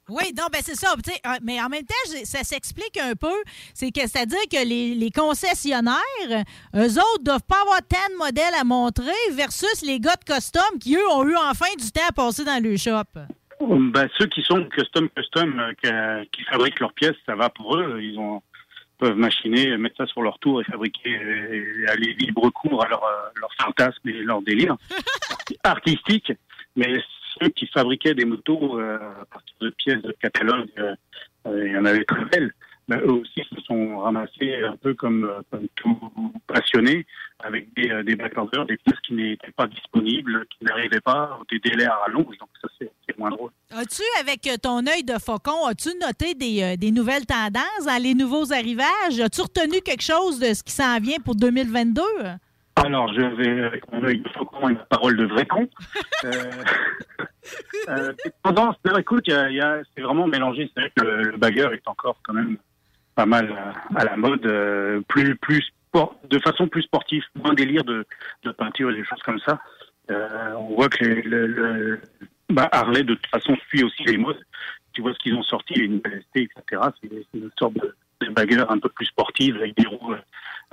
Oui, 0.08 0.32
non, 0.36 0.44
ben 0.52 0.60
c'est 0.62 0.74
ça. 0.74 0.94
Mais 1.42 1.60
en 1.62 1.68
même 1.68 1.84
temps, 1.86 1.94
ça 2.24 2.42
s'explique 2.44 2.98
un 2.98 3.14
peu. 3.14 3.32
C'est 3.72 3.90
que 3.90 4.00
c'est-à-dire 4.02 4.38
que 4.50 4.64
les, 4.66 4.94
les 4.94 5.10
concessionnaires, 5.10 6.44
eux 6.76 6.98
autres, 6.98 7.22
doivent 7.22 7.42
pas 7.48 7.60
avoir 7.62 7.80
tant 7.88 8.12
de 8.12 8.18
modèles 8.18 8.54
à 8.60 8.64
montrer 8.64 9.12
versus 9.32 9.82
les 9.82 10.00
gars 10.00 10.16
de 10.16 10.32
custom 10.34 10.78
qui, 10.80 10.96
eux, 10.96 11.08
ont 11.12 11.26
eu 11.26 11.36
enfin 11.36 11.66
du 11.78 11.90
temps 11.90 12.06
à 12.08 12.12
passer 12.12 12.44
dans 12.44 12.62
le 12.62 12.76
shop. 12.76 13.20
Ben, 13.68 14.08
ceux 14.18 14.26
qui 14.26 14.42
sont 14.42 14.64
custom 14.64 15.08
custom, 15.10 15.60
euh, 15.84 16.24
qui, 16.32 16.42
fabriquent 16.44 16.80
leurs 16.80 16.92
pièces, 16.92 17.16
ça 17.26 17.34
va 17.34 17.48
pour 17.48 17.76
eux. 17.76 18.00
Ils 18.00 18.18
ont 18.18 18.42
peuvent 18.98 19.16
machiner, 19.16 19.76
mettre 19.78 19.96
ça 19.96 20.06
sur 20.06 20.22
leur 20.22 20.38
tour 20.38 20.60
et 20.60 20.64
fabriquer, 20.64 21.10
et 21.10 21.88
aller 21.88 22.14
libre 22.14 22.50
cours 22.50 22.84
à 22.84 22.88
leur, 22.88 23.02
euh, 23.02 23.30
leur 23.34 23.50
fantasme 23.60 24.08
et 24.08 24.22
leur 24.22 24.42
délire 24.42 24.76
artistique. 25.64 26.32
Mais 26.76 27.02
ceux 27.40 27.48
qui 27.48 27.66
fabriquaient 27.66 28.14
des 28.14 28.24
motos 28.24 28.78
euh, 28.78 28.96
à 28.96 29.24
partir 29.26 29.54
de 29.60 29.70
pièces 29.70 30.02
de 30.02 30.14
catalogue, 30.20 30.68
euh, 30.78 30.94
euh, 31.46 31.66
il 31.66 31.72
y 31.72 31.76
en 31.76 31.84
avait 31.84 32.04
très 32.04 32.24
belles. 32.26 32.52
Eux 32.90 33.12
aussi 33.12 33.42
se 33.48 33.60
sont 33.62 33.98
ramassés 33.98 34.62
un 34.64 34.76
peu 34.76 34.94
comme, 34.94 35.24
euh, 35.24 35.40
comme 35.50 35.66
tout 35.76 36.12
passionné, 36.46 37.06
avec 37.40 37.72
des, 37.74 37.90
euh, 37.90 38.02
des 38.02 38.16
backorders, 38.16 38.66
des 38.66 38.76
pièces 38.76 38.98
qui 39.06 39.14
n'étaient 39.14 39.52
pas 39.52 39.66
disponibles, 39.66 40.46
qui 40.50 40.64
n'arrivaient 40.64 41.00
pas, 41.00 41.38
ou 41.40 41.44
des 41.50 41.58
délais 41.58 41.86
à 41.86 41.96
rallonge. 41.96 42.36
Donc 42.38 42.48
ça, 42.60 42.68
c'est 42.80 43.18
moins 43.18 43.30
drôle. 43.30 43.50
As-tu, 43.70 44.02
avec 44.20 44.46
euh, 44.46 44.56
ton 44.60 44.86
œil 44.86 45.04
de 45.04 45.18
faucon, 45.18 45.66
as-tu 45.66 45.90
noté 46.00 46.34
des, 46.34 46.76
des 46.76 46.90
nouvelles 46.90 47.26
tendances 47.26 47.86
dans 47.86 48.02
les 48.02 48.14
nouveaux 48.14 48.52
arrivages? 48.52 49.20
As-tu 49.20 49.42
retenu 49.42 49.80
quelque 49.80 50.02
chose 50.02 50.38
de 50.38 50.52
ce 50.52 50.62
qui 50.62 50.72
s'en 50.72 50.98
vient 50.98 51.18
pour 51.24 51.34
2022? 51.36 52.02
Alors, 52.76 53.12
je 53.12 53.20
vais 53.20 53.64
avec 53.64 53.90
mon 53.92 54.02
œil 54.04 54.20
de 54.20 54.28
faucon 54.30 54.70
et 54.70 54.74
ma 54.74 54.84
parole 54.86 55.16
de 55.16 55.26
vrai 55.26 55.46
con. 55.46 55.68
Euh, 56.24 56.30
euh, 57.88 58.12
tendance, 58.42 58.76
non, 58.84 58.96
écoute, 58.96 59.26
c'est 59.26 60.00
vraiment 60.00 60.26
mélangé. 60.26 60.70
C'est 60.74 60.80
vrai 60.80 60.92
que 60.96 61.04
le, 61.04 61.22
le 61.32 61.36
bagger 61.36 61.68
est 61.72 61.86
encore 61.86 62.18
quand 62.22 62.32
même 62.32 62.56
pas 63.14 63.26
mal 63.26 63.52
à, 63.52 63.98
à 64.00 64.04
la 64.04 64.16
mode, 64.16 64.44
euh, 64.46 65.00
plus, 65.08 65.36
plus 65.36 65.72
de 66.30 66.38
façon 66.38 66.68
plus 66.68 66.82
sportive, 66.82 67.22
moins 67.34 67.52
délire 67.52 67.84
de, 67.84 68.06
de 68.44 68.50
peinture 68.52 68.90
et 68.90 68.94
des 68.94 69.04
choses 69.04 69.20
comme 69.22 69.38
ça. 69.40 69.60
Euh, 70.10 70.52
on 70.56 70.74
voit 70.74 70.88
que 70.88 71.04
le, 71.04 71.46
le- 71.46 72.00
bah, 72.48 72.68
Harley, 72.72 73.02
de 73.04 73.14
toute 73.14 73.26
façon, 73.26 73.54
suit 73.68 73.84
aussi 73.84 74.02
les 74.04 74.16
modes. 74.16 74.42
Tu 74.94 75.02
vois 75.02 75.12
ce 75.12 75.18
qu'ils 75.18 75.34
ont 75.34 75.42
sorti, 75.42 75.74
les 75.74 75.88
nouvelles 75.88 76.22
ST, 76.30 76.36
etc. 76.38 76.82
C'est 77.02 77.10
une 77.34 77.50
sorte 77.58 77.74
de, 77.74 77.94
de 78.22 78.30
bagger 78.30 78.64
un 78.68 78.78
peu 78.78 78.88
plus 78.88 79.06
sportive 79.06 79.56
avec 79.56 79.76
des 79.76 79.86
roues, 79.86 80.14
euh, 80.14 80.18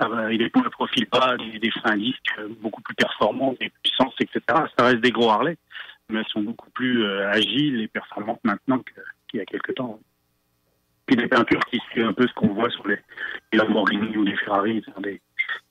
avec 0.00 0.38
des 0.38 0.48
poules 0.48 0.64
de 0.64 0.68
profil 0.70 1.06
bas, 1.12 1.36
des, 1.36 1.58
des 1.58 1.70
freins 1.70 1.92
à 1.92 1.96
disque 1.96 2.34
euh, 2.38 2.48
beaucoup 2.60 2.80
plus 2.82 2.94
performants, 2.94 3.54
des 3.60 3.70
puissances, 3.82 4.14
etc. 4.20 4.40
Ça 4.78 4.84
reste 4.86 5.00
des 5.00 5.10
gros 5.10 5.28
Harley, 5.30 5.56
mais 6.08 6.20
elles 6.20 6.28
sont 6.28 6.42
beaucoup 6.42 6.70
plus 6.70 7.04
euh, 7.04 7.28
agiles 7.30 7.80
et 7.82 7.88
performantes 7.88 8.40
maintenant 8.44 8.82
qu'il 9.28 9.38
y 9.38 9.42
a 9.42 9.46
quelques 9.46 9.74
temps. 9.74 10.00
Puis 11.10 11.16
des 11.16 11.26
peintures 11.26 11.64
qui 11.68 11.80
suivent 11.90 12.06
un 12.06 12.12
peu 12.12 12.24
ce 12.28 12.32
qu'on 12.34 12.54
voit 12.54 12.70
sur 12.70 12.86
les, 12.86 12.96
les 13.52 13.58
Lamborghini 13.58 14.16
ou 14.16 14.22
les 14.22 14.36
Ferrari, 14.36 14.80
des, 15.02 15.20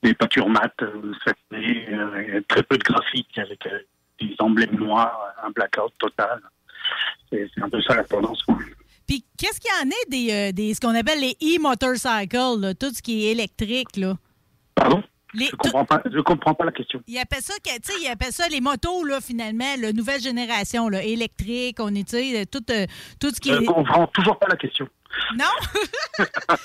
des 0.02 0.12
peintures 0.12 0.50
mates, 0.50 0.82
euh, 0.82 1.14
satinées, 1.24 1.86
euh, 1.94 2.42
très 2.46 2.62
peu 2.62 2.76
de 2.76 2.82
graphiques 2.82 3.38
avec 3.38 3.66
euh, 3.66 3.78
des 4.20 4.36
emblèmes 4.38 4.74
noirs, 4.74 5.32
un 5.42 5.48
blackout 5.48 5.94
total. 5.98 6.42
C'est 7.30 7.48
un 7.62 7.70
peu 7.70 7.80
ça 7.80 7.94
la 7.94 8.04
tendance. 8.04 8.44
Puis 9.06 9.24
qu'est-ce 9.38 9.60
qu'il 9.60 9.70
y 9.70 9.82
en 9.82 9.88
est 9.88 10.10
des, 10.10 10.52
des 10.52 10.74
ce 10.74 10.80
qu'on 10.82 10.94
appelle 10.94 11.20
les 11.20 11.38
e-motorcycles, 11.56 12.74
tout 12.78 12.92
ce 12.94 13.00
qui 13.00 13.26
est 13.26 13.30
électrique, 13.32 13.96
là? 13.96 14.16
Pardon? 14.74 15.02
Les- 15.34 15.46
Je 15.46 15.56
comprends 15.56 15.84
pas. 15.84 16.02
Je 16.12 16.20
comprends 16.20 16.54
pas 16.54 16.64
la 16.64 16.72
question. 16.72 17.00
Ils 17.06 17.18
appellent 17.18 17.42
ça, 17.42 17.54
tu 17.62 17.70
sais, 17.82 17.92
ils 18.02 18.08
appellent 18.08 18.32
ça 18.32 18.48
les 18.48 18.60
motos, 18.60 19.04
là, 19.04 19.20
finalement, 19.20 19.74
la 19.78 19.92
nouvelle 19.92 20.20
génération, 20.20 20.88
là, 20.88 21.02
électrique, 21.02 21.76
on 21.80 21.94
est, 21.94 22.08
tu 22.08 22.16
sais, 22.18 22.46
tout, 22.46 22.64
euh, 22.70 22.86
tout 23.20 23.30
ce 23.30 23.40
qui 23.40 23.50
Je 23.50 23.60
est... 23.62 23.64
comprends 23.64 24.06
toujours 24.08 24.38
pas 24.38 24.48
la 24.48 24.56
question. 24.56 24.88
Non? 25.36 25.44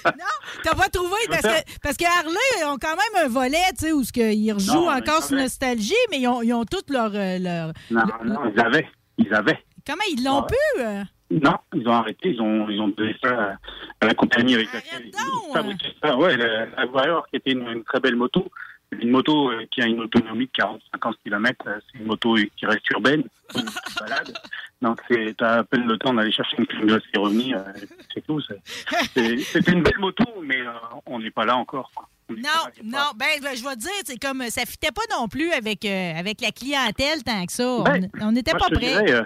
non? 0.06 0.26
T'as 0.64 0.76
pas 0.76 0.90
trouvé? 0.90 1.16
Parce 1.30 1.42
que, 1.42 1.72
parce 1.82 1.98
que 1.98 2.06
Harley 2.06 2.66
ont 2.72 2.78
quand 2.80 2.96
même 2.96 3.26
un 3.26 3.28
volet, 3.28 3.58
tu 3.78 3.86
sais, 3.86 3.92
où 3.92 4.04
ce 4.04 4.12
que 4.12 4.34
ils 4.34 4.52
rejouent 4.52 4.90
encore 4.90 5.24
sur 5.24 5.38
Nostalgie, 5.38 5.94
mais 6.12 6.20
ils 6.20 6.28
ont, 6.28 6.42
ils 6.42 6.54
ont 6.54 6.66
toutes 6.66 6.90
leur... 6.90 7.12
euh, 7.14 7.38
leur- 7.40 7.72
Non, 7.92 8.04
non, 8.24 8.52
ils 8.54 8.60
avaient. 8.60 8.88
Ils 9.18 9.34
avaient. 9.34 9.60
Comment 9.86 10.04
ils 10.12 10.24
l'ont 10.24 10.42
Ouais. 10.42 10.48
pu? 10.48 11.08
Euh? 11.36 11.40
Non, 11.44 11.57
ils 11.74 11.88
ont 11.88 11.94
arrêté. 11.94 12.30
Ils 12.32 12.41
ont, 12.41 12.70
ils 12.70 12.80
ont 12.82 12.88
donné 12.90 13.16
ça 13.24 13.57
à, 14.02 14.06
la 14.06 14.14
compagnie 14.14 14.56
avec 14.56 14.72
laquelle 14.74 15.07
ils 15.07 15.53
fabriquaient 15.53 15.94
ça. 16.02 16.16
Ouais, 16.18 16.36
la, 16.38 16.66
la 16.66 16.86
Warrior, 16.88 17.28
qui 17.30 17.38
était 17.38 17.52
une, 17.52 17.68
une 17.68 17.84
très 17.84 17.99
belle 17.99 18.16
moto. 18.16 18.49
Une 18.91 19.10
moto 19.10 19.52
euh, 19.52 19.66
qui 19.72 19.82
a 19.82 19.88
une 19.88 19.99
autonomie 19.99 20.45
de 20.45 20.64
40-50 20.64 21.16
km. 21.24 21.66
C'est 21.66 21.99
une 21.99 22.06
moto 22.06 22.36
qui 22.56 22.66
reste 22.66 22.90
urbaine, 22.91 23.24
une 23.56 23.66
petite 23.66 23.99
balade. 23.99 24.34
Donc, 24.82 25.02
c'est 25.10 25.41
à 25.41 25.64
peine 25.64 25.88
le 25.88 25.98
temps 25.98 26.14
d'aller 26.14 26.32
chercher 26.32 26.57
une 26.60 26.68
clim 26.68 26.86
de 26.86 27.02
et 27.14 27.18
revenir. 27.18 27.57
euh, 27.57 27.74
C'est 28.14 28.26
tout. 28.26 28.40
C'était 28.41 29.72
une 29.72 29.82
belle 29.84 29.99
moto, 29.99 30.24
mais 30.44 30.62
euh, 30.62 30.72
on 31.07 31.20
n'est 31.20 31.32
pas 31.32 31.45
là 31.45 31.57
encore. 31.57 31.91
quoi. 31.95 32.07
Non, 32.30 32.65
non, 32.84 33.11
ben, 33.15 33.27
je 33.41 33.64
vais 33.64 33.76
te 33.76 33.80
dire, 33.80 33.91
c'est 34.03 34.19
comme 34.19 34.41
ça 34.49 34.65
fitait 34.65 34.91
pas 34.91 35.02
non 35.15 35.27
plus 35.27 35.52
avec, 35.52 35.85
euh, 35.85 36.14
avec 36.18 36.41
la 36.41 36.52
clientèle 36.52 37.23
tant 37.23 37.45
que 37.45 37.52
ça. 37.52 37.68
On- 37.68 37.84
Ben, 37.84 38.10
on 38.22 38.31
n'était 38.31 38.52
pas 38.53 38.69
prêts. 38.69 39.03
dirais, 39.03 39.11
euh, 39.14 39.23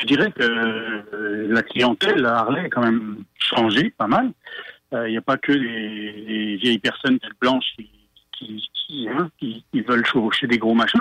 je 0.00 0.06
dirais 0.06 0.32
que 0.32 0.42
euh, 0.42 1.46
la 1.52 1.62
clientèle 1.62 2.24
à 2.24 2.38
Harley 2.38 2.60
a 2.62 2.68
quand 2.70 2.80
même 2.82 3.24
changé 3.38 3.90
pas 3.90 4.06
mal. 4.06 4.32
Il 4.92 5.10
n'y 5.10 5.16
a 5.18 5.22
pas 5.22 5.36
que 5.36 5.52
des, 5.52 6.24
des 6.26 6.56
vieilles 6.56 6.78
personnes 6.80 7.20
têtes 7.20 7.30
blanches 7.40 7.72
qui, 7.76 7.88
qui, 8.32 8.68
qui, 8.74 9.08
hein, 9.08 9.30
qui- 9.38 9.62
qui 9.72 9.80
veulent 9.82 10.04
chevaucher 10.06 10.46
des 10.48 10.58
gros 10.58 10.74
machins. 10.74 11.00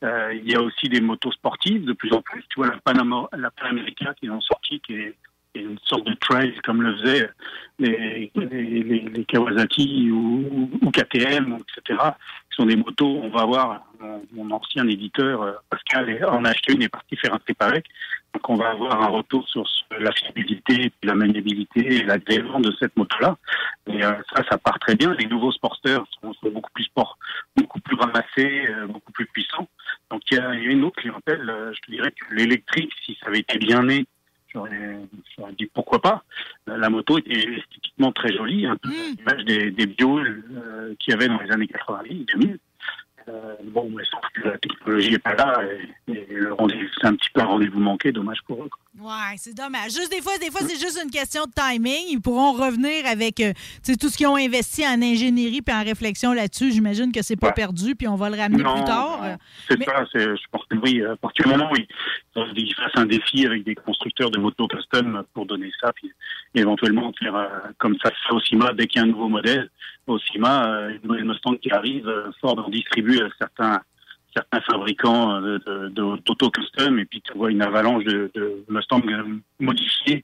Il 0.00 0.42
y 0.50 0.54
a 0.54 0.62
aussi 0.62 0.88
des 0.88 1.00
motos 1.00 1.32
sportives 1.32 1.84
de 1.84 1.92
plus 1.92 2.12
en 2.12 2.22
plus. 2.22 2.42
Tu 2.48 2.54
vois, 2.56 2.68
la, 2.68 2.78
Panama, 2.78 3.28
la 3.36 3.50
Panamérica 3.50 4.14
qu'ils 4.14 4.30
ont 4.30 4.40
est, 4.40 4.78
qui 4.78 4.94
est 4.94 5.14
une 5.54 5.78
sorte 5.84 6.06
de 6.06 6.14
trail 6.14 6.54
comme 6.64 6.82
le 6.82 6.96
faisaient 6.96 7.30
les, 7.78 9.24
Kawasaki 9.28 10.10
ou, 10.10 10.90
KTM, 10.90 11.58
etc. 11.60 12.00
qui 12.50 12.56
sont 12.56 12.66
des 12.66 12.76
motos. 12.76 13.20
On 13.22 13.28
va 13.28 13.44
voir, 13.44 13.82
mon, 14.32 14.50
ancien 14.50 14.86
éditeur, 14.88 15.42
euh, 15.42 15.52
Pascal, 15.70 16.24
en 16.26 16.44
a 16.44 16.50
acheté 16.50 16.72
une 16.72 16.82
et 16.82 16.86
est 16.86 16.88
parti 16.88 17.16
faire 17.16 17.34
un 17.34 17.38
trip 17.38 17.60
avec. 17.62 17.86
Donc 18.34 18.48
on 18.48 18.56
va 18.56 18.70
avoir 18.70 19.00
un 19.02 19.08
retour 19.08 19.48
sur 19.48 19.66
ce- 19.66 19.84
la 20.00 20.12
fiabilité, 20.12 20.92
la 21.02 21.14
maniabilité 21.14 21.96
et 21.96 22.02
l'agrément 22.02 22.60
de 22.60 22.72
cette 22.78 22.96
moto-là. 22.96 23.36
Et 23.86 24.04
euh, 24.04 24.12
ça, 24.34 24.42
ça 24.50 24.58
part 24.58 24.78
très 24.80 24.96
bien. 24.96 25.14
Les 25.14 25.26
nouveaux 25.26 25.52
sporters 25.52 26.04
sont, 26.20 26.34
beaucoup 26.50 26.70
plus 26.74 26.84
sport, 26.84 27.18
beaucoup 27.56 27.80
plus 27.80 27.96
ramassés, 27.96 28.66
euh, 28.68 28.86
beaucoup 28.86 29.12
plus 29.12 29.26
puissants. 29.26 29.68
Donc 30.10 30.22
il 30.30 30.38
y 30.38 30.40
a, 30.40 30.54
il 30.54 30.64
y 30.64 30.68
a 30.68 30.70
une 30.70 30.84
autre 30.84 31.00
clientèle. 31.00 31.72
je 31.74 31.80
te 31.80 31.90
dirais 31.90 32.12
que 32.12 32.34
l'électrique, 32.34 32.92
si 33.04 33.16
ça 33.20 33.28
avait 33.28 33.40
été 33.40 33.58
bien 33.58 33.82
né, 33.82 34.06
j'aurais 34.52 34.98
j'aurais 35.36 35.52
dit 35.52 35.66
pourquoi 35.66 36.00
pas? 36.00 36.24
La 36.66 36.88
moto 36.90 37.18
était 37.18 37.38
esthétiquement 37.38 38.12
très 38.12 38.32
jolie, 38.32 38.66
un 38.66 38.76
peu 38.76 38.88
à 38.90 38.92
l'image 39.16 39.44
des, 39.44 39.70
des 39.70 39.86
bio 39.86 40.18
euh, 40.18 40.94
qu'il 40.98 41.12
y 41.12 41.14
avait 41.14 41.28
dans 41.28 41.40
les 41.40 41.50
années 41.50 41.66
90, 41.68 42.26
2000. 42.26 42.58
Euh, 43.28 43.54
bon, 43.64 43.90
mais 43.94 44.04
sauf 44.04 44.20
que 44.32 44.48
la 44.48 44.56
technologie 44.58 45.10
n'est 45.10 45.18
pas 45.18 45.34
là 45.34 45.60
et, 46.08 46.12
et 46.12 46.26
le 46.30 46.52
rendez-vous- 46.54 46.88
c'est 46.98 47.06
un 47.06 47.14
petit 47.14 47.28
peu 47.30 47.42
un 47.42 47.44
rendez-vous 47.44 47.78
manqué, 47.80 48.10
dommage 48.10 48.40
pour 48.46 48.64
eux. 48.64 48.68
quoi. 48.70 48.80
Ouais, 49.00 49.36
c'est 49.36 49.54
dommage. 49.54 49.92
Juste 49.92 50.10
des 50.10 50.20
fois, 50.20 50.36
des 50.38 50.50
fois, 50.50 50.60
c'est 50.62 50.78
juste 50.78 50.98
une 51.02 51.10
question 51.10 51.44
de 51.44 51.52
timing. 51.52 52.06
Ils 52.10 52.20
pourront 52.20 52.52
revenir 52.52 53.06
avec 53.06 53.38
euh, 53.40 53.52
tu 53.84 53.92
sais, 53.92 53.96
tout 53.96 54.08
ce 54.08 54.16
qu'ils 54.16 54.26
ont 54.26 54.36
investi 54.36 54.84
en 54.86 55.00
ingénierie 55.00 55.62
puis 55.62 55.74
en 55.74 55.84
réflexion 55.84 56.32
là-dessus. 56.32 56.72
J'imagine 56.72 57.12
que 57.12 57.22
c'est 57.22 57.36
pas 57.36 57.48
Ouais. 57.48 57.52
perdu, 57.52 57.94
puis 57.94 58.08
on 58.08 58.16
va 58.16 58.28
le 58.28 58.36
ramener 58.36 58.62
Non, 58.62 58.74
plus 58.74 58.84
tard. 58.84 59.20
C'est 59.68 59.82
ça, 59.84 60.04
c'est, 60.12 60.20
je 60.24 60.42
pense 60.50 60.62
que 60.68 60.76
oui, 60.78 61.02
à 61.04 61.16
partir 61.16 61.44
du 61.46 61.50
moment 61.52 61.70
où 61.72 61.76
ils, 61.76 61.86
ils 62.56 62.74
fassent 62.74 62.96
un 62.96 63.06
défi 63.06 63.46
avec 63.46 63.62
des 63.64 63.74
constructeurs 63.76 64.30
de 64.30 64.38
motos 64.38 64.66
custom 64.68 65.22
pour 65.32 65.46
donner 65.46 65.70
ça, 65.80 65.92
puis 65.92 66.10
éventuellement 66.54 67.12
faire 67.18 67.36
euh, 67.36 67.48
comme 67.78 67.96
ça 68.02 68.10
se 68.10 68.28
fait 68.28 68.34
au 68.34 68.40
CIMA 68.40 68.72
dès 68.72 68.86
qu'il 68.86 69.00
y 69.00 69.04
a 69.04 69.06
un 69.06 69.10
nouveau 69.10 69.28
modèle. 69.28 69.70
Au 70.08 70.18
CIMA, 70.18 70.66
euh, 70.66 70.88
une 70.90 71.00
nouvelle 71.08 71.24
Mustang 71.24 71.56
qui 71.56 71.70
arrive, 71.70 72.08
euh, 72.08 72.30
Ford 72.40 72.58
en 72.58 72.68
distribue 72.68 73.20
à 73.20 73.28
certains 73.38 73.80
certains 74.34 74.60
fabricants 74.60 75.36
euh, 75.42 75.58
de- 75.58 75.88
de- 75.88 76.16
d'auto 76.24 76.50
custom 76.50 76.98
et 76.98 77.04
puis 77.04 77.20
tu 77.22 77.32
vois 77.36 77.50
une 77.50 77.62
avalanche 77.62 78.04
de, 78.04 78.30
de 78.34 78.64
Mustang 78.68 79.02
euh, 79.08 79.24
modifiés 79.60 80.22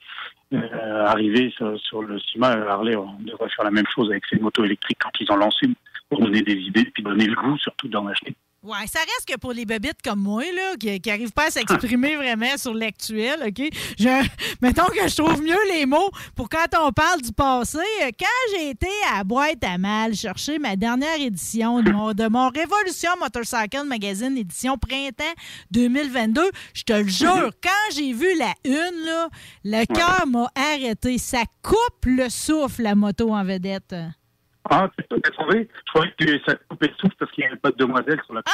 euh, 0.52 1.06
arriver 1.06 1.50
sur, 1.56 1.78
sur 1.80 2.02
le 2.02 2.18
CIMA. 2.18 2.48
Harley 2.68 2.94
on 2.96 3.12
devrait 3.20 3.48
faire 3.50 3.64
la 3.64 3.70
même 3.70 3.86
chose 3.94 4.10
avec 4.10 4.24
ces 4.26 4.38
motos 4.38 4.64
électriques 4.64 4.98
quand 5.02 5.10
ils 5.20 5.30
en 5.32 5.36
lancent 5.36 5.62
une 5.62 5.74
pour 6.08 6.20
donner 6.20 6.42
des 6.42 6.54
idées 6.54 6.84
puis 6.92 7.02
donner 7.02 7.26
le 7.26 7.34
goût 7.34 7.56
surtout 7.58 7.88
d'en 7.88 8.06
acheter. 8.06 8.34
Ouais, 8.64 8.86
ça 8.86 9.00
reste 9.00 9.28
que 9.28 9.36
pour 9.38 9.52
les 9.52 9.66
bébites 9.66 10.00
comme 10.02 10.20
moi, 10.20 10.42
là, 10.42 10.74
qui 10.80 10.98
n'arrivent 11.06 11.32
pas 11.32 11.48
à 11.48 11.50
s'exprimer 11.50 12.16
vraiment 12.16 12.56
sur 12.56 12.72
l'actuel, 12.72 13.38
OK? 13.46 13.68
Je, 13.98 14.26
mettons 14.62 14.86
que 14.86 15.06
je 15.06 15.14
trouve 15.14 15.42
mieux 15.42 15.58
les 15.68 15.84
mots 15.84 16.10
pour 16.34 16.48
quand 16.48 16.64
on 16.80 16.90
parle 16.90 17.20
du 17.20 17.30
passé. 17.32 17.76
Euh, 18.02 18.10
Quand 18.18 18.56
j'ai 18.56 18.70
été 18.70 18.88
à 19.12 19.22
Boîte 19.22 19.62
à 19.62 19.76
Mal 19.76 20.14
chercher 20.14 20.58
ma 20.58 20.76
dernière 20.76 21.20
édition 21.20 21.82
de 21.82 21.90
mon, 21.90 22.14
de 22.14 22.26
mon 22.26 22.48
Révolution 22.48 23.10
Motorcycle 23.20 23.84
Magazine 23.84 24.38
édition 24.38 24.78
printemps 24.78 25.24
2022, 25.70 26.50
je 26.72 26.82
te 26.84 26.92
le 26.94 27.08
jure, 27.08 27.50
quand 27.62 27.94
j'ai 27.94 28.14
vu 28.14 28.34
la 28.38 28.54
une, 28.64 29.04
là, 29.04 29.28
le 29.64 29.84
cœur 29.84 30.26
m'a 30.26 30.48
arrêté. 30.54 31.18
Ça 31.18 31.42
coupe 31.62 32.06
le 32.06 32.30
souffle, 32.30 32.80
la 32.82 32.94
moto 32.94 33.30
en 33.34 33.44
vedette. 33.44 33.94
Ah, 34.70 34.88
tu 34.98 35.04
t'as 35.08 35.30
trouvé? 35.32 35.68
Je 35.86 35.92
croyais 35.92 36.12
que 36.18 36.24
tu- 36.24 36.40
ça 36.46 36.54
te 36.54 36.64
coupait 36.68 36.88
le 36.88 36.94
souffle 36.98 37.14
parce 37.18 37.30
qu'il 37.32 37.42
n'y 37.44 37.48
avait 37.48 37.58
pas 37.60 37.70
de 37.70 37.76
demoiselle 37.76 38.20
sur 38.24 38.34
la 38.34 38.42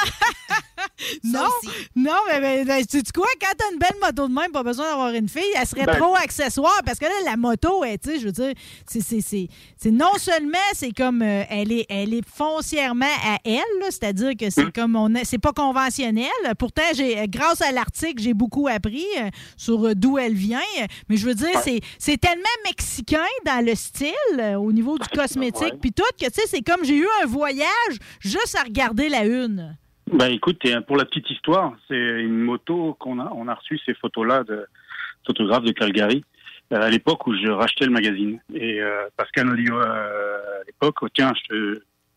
Non, 1.23 1.47
non, 1.95 2.11
mais, 2.27 2.39
mais, 2.39 2.63
mais 2.65 2.85
tu 2.85 2.97
sais 2.99 3.03
quoi, 3.13 3.25
quand 3.39 3.51
t'as 3.57 3.71
une 3.71 3.79
belle 3.79 3.97
moto 4.01 4.27
de 4.27 4.33
même, 4.33 4.51
pas 4.51 4.61
besoin 4.63 4.89
d'avoir 4.89 5.09
une 5.13 5.29
fille, 5.29 5.41
elle 5.59 5.65
serait 5.65 5.85
Ben- 5.85 5.97
trop 5.97 6.15
accessoire? 6.15 6.79
Parce 6.85 6.99
que 6.99 7.05
là, 7.05 7.11
la 7.25 7.37
moto, 7.37 7.83
elle, 7.83 7.97
tu 7.97 8.11
sais, 8.11 8.19
je 8.19 8.25
veux 8.25 8.31
dire, 8.31 8.53
c'est, 8.87 9.91
non 9.91 10.13
seulement, 10.17 10.57
c'est 10.73 10.91
comme, 10.91 11.21
euh, 11.21 11.43
elle, 11.49 11.71
est, 11.71 11.85
elle 11.89 12.13
est 12.13 12.27
foncièrement 12.27 13.05
à 13.25 13.37
elle, 13.45 13.61
c'est-à-dire 13.89 14.31
que 14.39 14.49
c'est 14.49 14.71
comme, 14.71 14.95
on 14.95 15.15
a- 15.15 15.23
c'est 15.23 15.37
pas 15.39 15.53
conventionnel. 15.53 16.29
Pourtant, 16.59 16.83
j'ai, 16.93 17.27
grâce 17.27 17.61
à 17.61 17.71
l'article, 17.71 18.21
j'ai 18.21 18.33
beaucoup 18.33 18.67
appris 18.67 19.05
euh, 19.19 19.29
sur 19.57 19.85
euh, 19.87 19.93
d'où 19.95 20.17
elle 20.17 20.33
vient. 20.35 20.59
Mais 21.09 21.17
je 21.17 21.25
veux 21.25 21.35
dire, 21.35 21.59
c'est, 21.63 21.79
c'est 21.99 22.17
tellement 22.19 22.43
mexicain 22.65 23.17
dans 23.45 23.65
le 23.65 23.75
style, 23.75 24.11
euh, 24.39 24.55
au 24.55 24.71
niveau 24.71 24.97
du 24.97 25.07
cosmétique, 25.09 25.75
puis 25.81 25.91
tout, 25.93 26.00
que 26.19 26.25
tu 26.25 26.33
sais, 26.33 26.47
c'est 26.47 26.61
comme 26.61 26.83
j'ai 26.83 26.97
eu 26.97 27.07
un 27.23 27.25
voyage 27.25 27.97
juste 28.19 28.57
à 28.59 28.63
regarder 28.63 29.09
la 29.09 29.25
une. 29.25 29.75
Ben 30.11 30.29
écoute, 30.31 30.59
et 30.65 30.75
pour 30.81 30.97
la 30.97 31.05
petite 31.05 31.29
histoire, 31.29 31.73
c'est 31.87 31.95
une 31.95 32.39
moto 32.39 32.95
qu'on 32.99 33.19
a, 33.19 33.31
on 33.33 33.47
a 33.47 33.53
reçu 33.53 33.79
ces 33.85 33.93
photos-là 33.93 34.43
de 34.43 34.65
photographes 35.25 35.63
de 35.63 35.71
Calgary 35.71 36.23
euh, 36.73 36.81
à 36.81 36.89
l'époque 36.89 37.27
où 37.27 37.35
je 37.35 37.49
rachetais 37.49 37.85
le 37.85 37.91
magazine. 37.91 38.39
Et 38.53 38.81
euh, 38.81 39.07
Pascal 39.15 39.45
m'a 39.45 39.55
dit 39.55 39.69
euh, 39.69 39.81
à 39.81 40.63
l'époque, 40.65 40.97
oh, 41.01 41.07
tiens, 41.13 41.31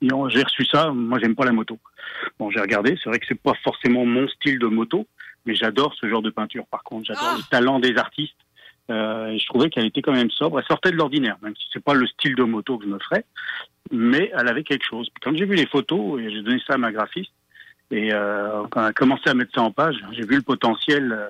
j'ai 0.00 0.42
reçu 0.42 0.64
ça, 0.64 0.90
moi 0.90 1.18
j'aime 1.20 1.34
pas 1.34 1.44
la 1.44 1.52
moto. 1.52 1.78
Bon, 2.38 2.50
j'ai 2.50 2.60
regardé, 2.60 2.96
c'est 3.02 3.08
vrai 3.08 3.18
que 3.18 3.26
c'est 3.28 3.40
pas 3.40 3.54
forcément 3.62 4.04
mon 4.04 4.28
style 4.28 4.58
de 4.58 4.66
moto, 4.66 5.06
mais 5.46 5.54
j'adore 5.54 5.94
ce 6.00 6.08
genre 6.08 6.22
de 6.22 6.30
peinture. 6.30 6.66
Par 6.66 6.82
contre, 6.82 7.06
j'adore 7.06 7.36
le 7.36 7.48
talent 7.50 7.78
des 7.80 7.96
artistes. 7.96 8.34
Euh, 8.90 9.28
et 9.28 9.38
je 9.38 9.46
trouvais 9.46 9.70
qu'elle 9.70 9.86
était 9.86 10.02
quand 10.02 10.12
même 10.12 10.30
sobre. 10.30 10.58
Elle 10.58 10.66
sortait 10.66 10.90
de 10.90 10.96
l'ordinaire, 10.96 11.36
même 11.42 11.56
si 11.56 11.64
c'est 11.72 11.82
pas 11.82 11.94
le 11.94 12.06
style 12.06 12.34
de 12.34 12.42
moto 12.42 12.78
que 12.78 12.84
je 12.84 12.90
me 12.90 12.98
ferais, 12.98 13.24
mais 13.90 14.30
elle 14.38 14.48
avait 14.48 14.62
quelque 14.62 14.84
chose. 14.84 15.08
Quand 15.22 15.34
j'ai 15.36 15.46
vu 15.46 15.54
les 15.54 15.66
photos, 15.66 16.20
et 16.20 16.30
j'ai 16.30 16.42
donné 16.42 16.60
ça 16.66 16.74
à 16.74 16.78
ma 16.78 16.92
graphiste, 16.92 17.32
et 17.90 18.12
euh, 18.12 18.64
quand 18.70 18.80
elle 18.80 18.88
a 18.88 18.92
commencé 18.92 19.28
à 19.28 19.34
mettre 19.34 19.52
ça 19.54 19.62
en 19.62 19.70
page, 19.70 19.96
j'ai 20.12 20.26
vu 20.26 20.36
le 20.36 20.42
potentiel 20.42 21.12
euh, 21.12 21.28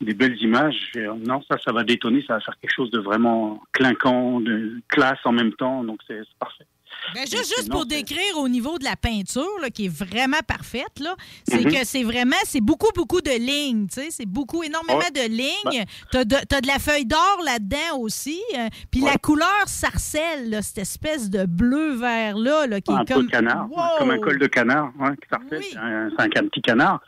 des 0.00 0.14
belles 0.14 0.40
images. 0.42 0.90
Dit, 0.94 1.00
non, 1.26 1.42
ça, 1.48 1.56
ça 1.64 1.72
va 1.72 1.84
détonner, 1.84 2.24
ça 2.26 2.34
va 2.34 2.40
faire 2.40 2.58
quelque 2.60 2.74
chose 2.74 2.90
de 2.90 2.98
vraiment 2.98 3.62
clinquant, 3.72 4.40
de 4.40 4.80
classe 4.88 5.20
en 5.24 5.32
même 5.32 5.52
temps, 5.52 5.84
donc 5.84 6.00
c'est 6.06 6.22
parfait. 6.38 6.66
Ben, 7.14 7.22
juste, 7.22 7.54
juste 7.56 7.70
pour 7.70 7.86
décrire 7.86 8.36
au 8.38 8.48
niveau 8.48 8.78
de 8.78 8.84
la 8.84 8.96
peinture, 8.96 9.46
là, 9.60 9.70
qui 9.70 9.86
est 9.86 9.88
vraiment 9.94 10.38
parfaite, 10.46 11.00
là, 11.00 11.14
c'est 11.46 11.64
Mhm. 11.64 11.72
que 11.72 11.84
c'est 11.84 12.02
vraiment, 12.04 12.36
c'est 12.44 12.60
beaucoup, 12.60 12.90
beaucoup 12.94 13.20
de 13.20 13.30
lignes, 13.38 13.86
tu 13.88 14.00
sais, 14.00 14.08
c'est 14.10 14.26
beaucoup, 14.26 14.62
énormément 14.62 14.98
Ouais. 14.98 15.10
de 15.10 15.28
lignes. 15.28 15.50
Ben- 15.64 15.84
T'as 16.10 16.24
de, 16.24 16.36
t'as 16.48 16.60
de 16.60 16.66
la 16.66 16.78
feuille 16.78 17.06
d'or 17.06 17.38
là-dedans 17.44 17.98
aussi. 17.98 18.40
euh, 18.56 18.68
Puis 18.90 19.00
la 19.00 19.16
couleur 19.16 19.48
sarcelle, 19.66 20.50
là, 20.50 20.62
cette 20.62 20.78
espèce 20.78 21.28
de 21.30 21.44
bleu-vert-là, 21.46 22.66
là, 22.66 22.80
qui 22.80 22.92
un 22.92 23.02
est 23.02 23.12
comme... 23.12 23.24
peu 23.26 23.30
canard, 23.30 23.68
Wow! 23.70 23.98
comme 23.98 24.10
un 24.10 24.18
col 24.18 24.38
de 24.38 24.46
canard, 24.46 24.92
ouais, 24.98 25.10
qui. 25.16 25.28
C'est 25.70 25.76
un, 25.78 26.08
un, 26.08 26.24
un 26.24 26.28
petit 26.28 26.62
canard. 26.62 27.00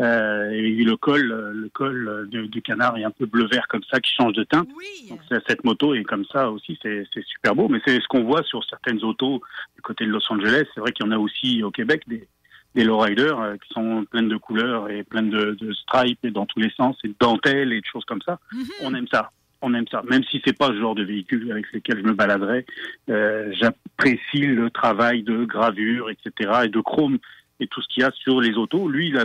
Euh, 0.00 0.50
et 0.50 0.82
le 0.84 0.96
col, 0.96 1.30
euh, 1.30 1.52
le 1.54 1.68
col 1.68 2.28
du 2.30 2.62
canard 2.62 2.96
est 2.96 3.04
un 3.04 3.10
peu 3.10 3.26
bleu-vert 3.26 3.66
comme 3.68 3.82
ça, 3.90 4.00
qui 4.00 4.12
change 4.14 4.32
de 4.34 4.44
teinte. 4.44 4.68
Donc, 5.08 5.20
cette 5.46 5.64
moto 5.64 5.94
est 5.94 6.02
comme 6.04 6.24
ça 6.32 6.50
aussi, 6.50 6.78
c'est 6.82 7.06
super 7.26 7.54
beau. 7.54 7.68
Mais 7.68 7.80
c'est 7.86 8.00
ce 8.00 8.06
qu'on 8.08 8.24
voit 8.24 8.42
sur 8.44 8.62
certaines 8.68 9.02
autos 9.04 9.33
du 9.74 9.82
côté 9.82 10.04
de 10.06 10.10
Los 10.10 10.20
Angeles. 10.32 10.64
C'est 10.74 10.80
vrai 10.80 10.92
qu'il 10.92 11.04
y 11.06 11.08
en 11.08 11.12
a 11.12 11.18
aussi 11.18 11.62
au 11.62 11.70
Québec 11.70 12.02
des, 12.06 12.26
des 12.74 12.84
lowriders 12.84 13.40
euh, 13.40 13.56
qui 13.56 13.72
sont 13.72 14.04
pleines 14.10 14.28
de 14.28 14.36
couleurs 14.36 14.90
et 14.90 15.02
pleines 15.04 15.30
de, 15.30 15.56
de 15.60 15.72
stripes 15.72 16.24
et 16.24 16.30
dans 16.30 16.46
tous 16.46 16.58
les 16.60 16.70
sens 16.70 16.96
et 17.04 17.08
de 17.08 17.14
dentelles 17.18 17.72
et 17.72 17.80
de 17.80 17.86
choses 17.86 18.04
comme 18.04 18.22
ça. 18.22 18.38
On 18.82 18.94
aime 18.94 19.06
ça. 19.10 19.30
On 19.66 19.72
aime 19.72 19.86
ça. 19.90 20.02
Même 20.10 20.22
si 20.24 20.42
c'est 20.44 20.56
pas 20.58 20.68
le 20.68 20.78
genre 20.78 20.94
de 20.94 21.04
véhicule 21.04 21.50
avec 21.50 21.72
lequel 21.72 21.98
je 21.98 22.02
me 22.02 22.12
baladerais, 22.12 22.66
euh, 23.08 23.50
j'apprécie 23.54 24.46
le 24.46 24.68
travail 24.70 25.22
de 25.22 25.44
gravure, 25.46 26.10
etc. 26.10 26.50
et 26.64 26.68
de 26.68 26.80
chrome 26.80 27.18
et 27.60 27.66
tout 27.66 27.80
ce 27.80 27.88
qu'il 27.88 28.02
y 28.02 28.04
a 28.04 28.10
sur 28.12 28.40
les 28.40 28.54
autos. 28.56 28.88
Lui, 28.88 29.08
il 29.08 29.16
a 29.18 29.24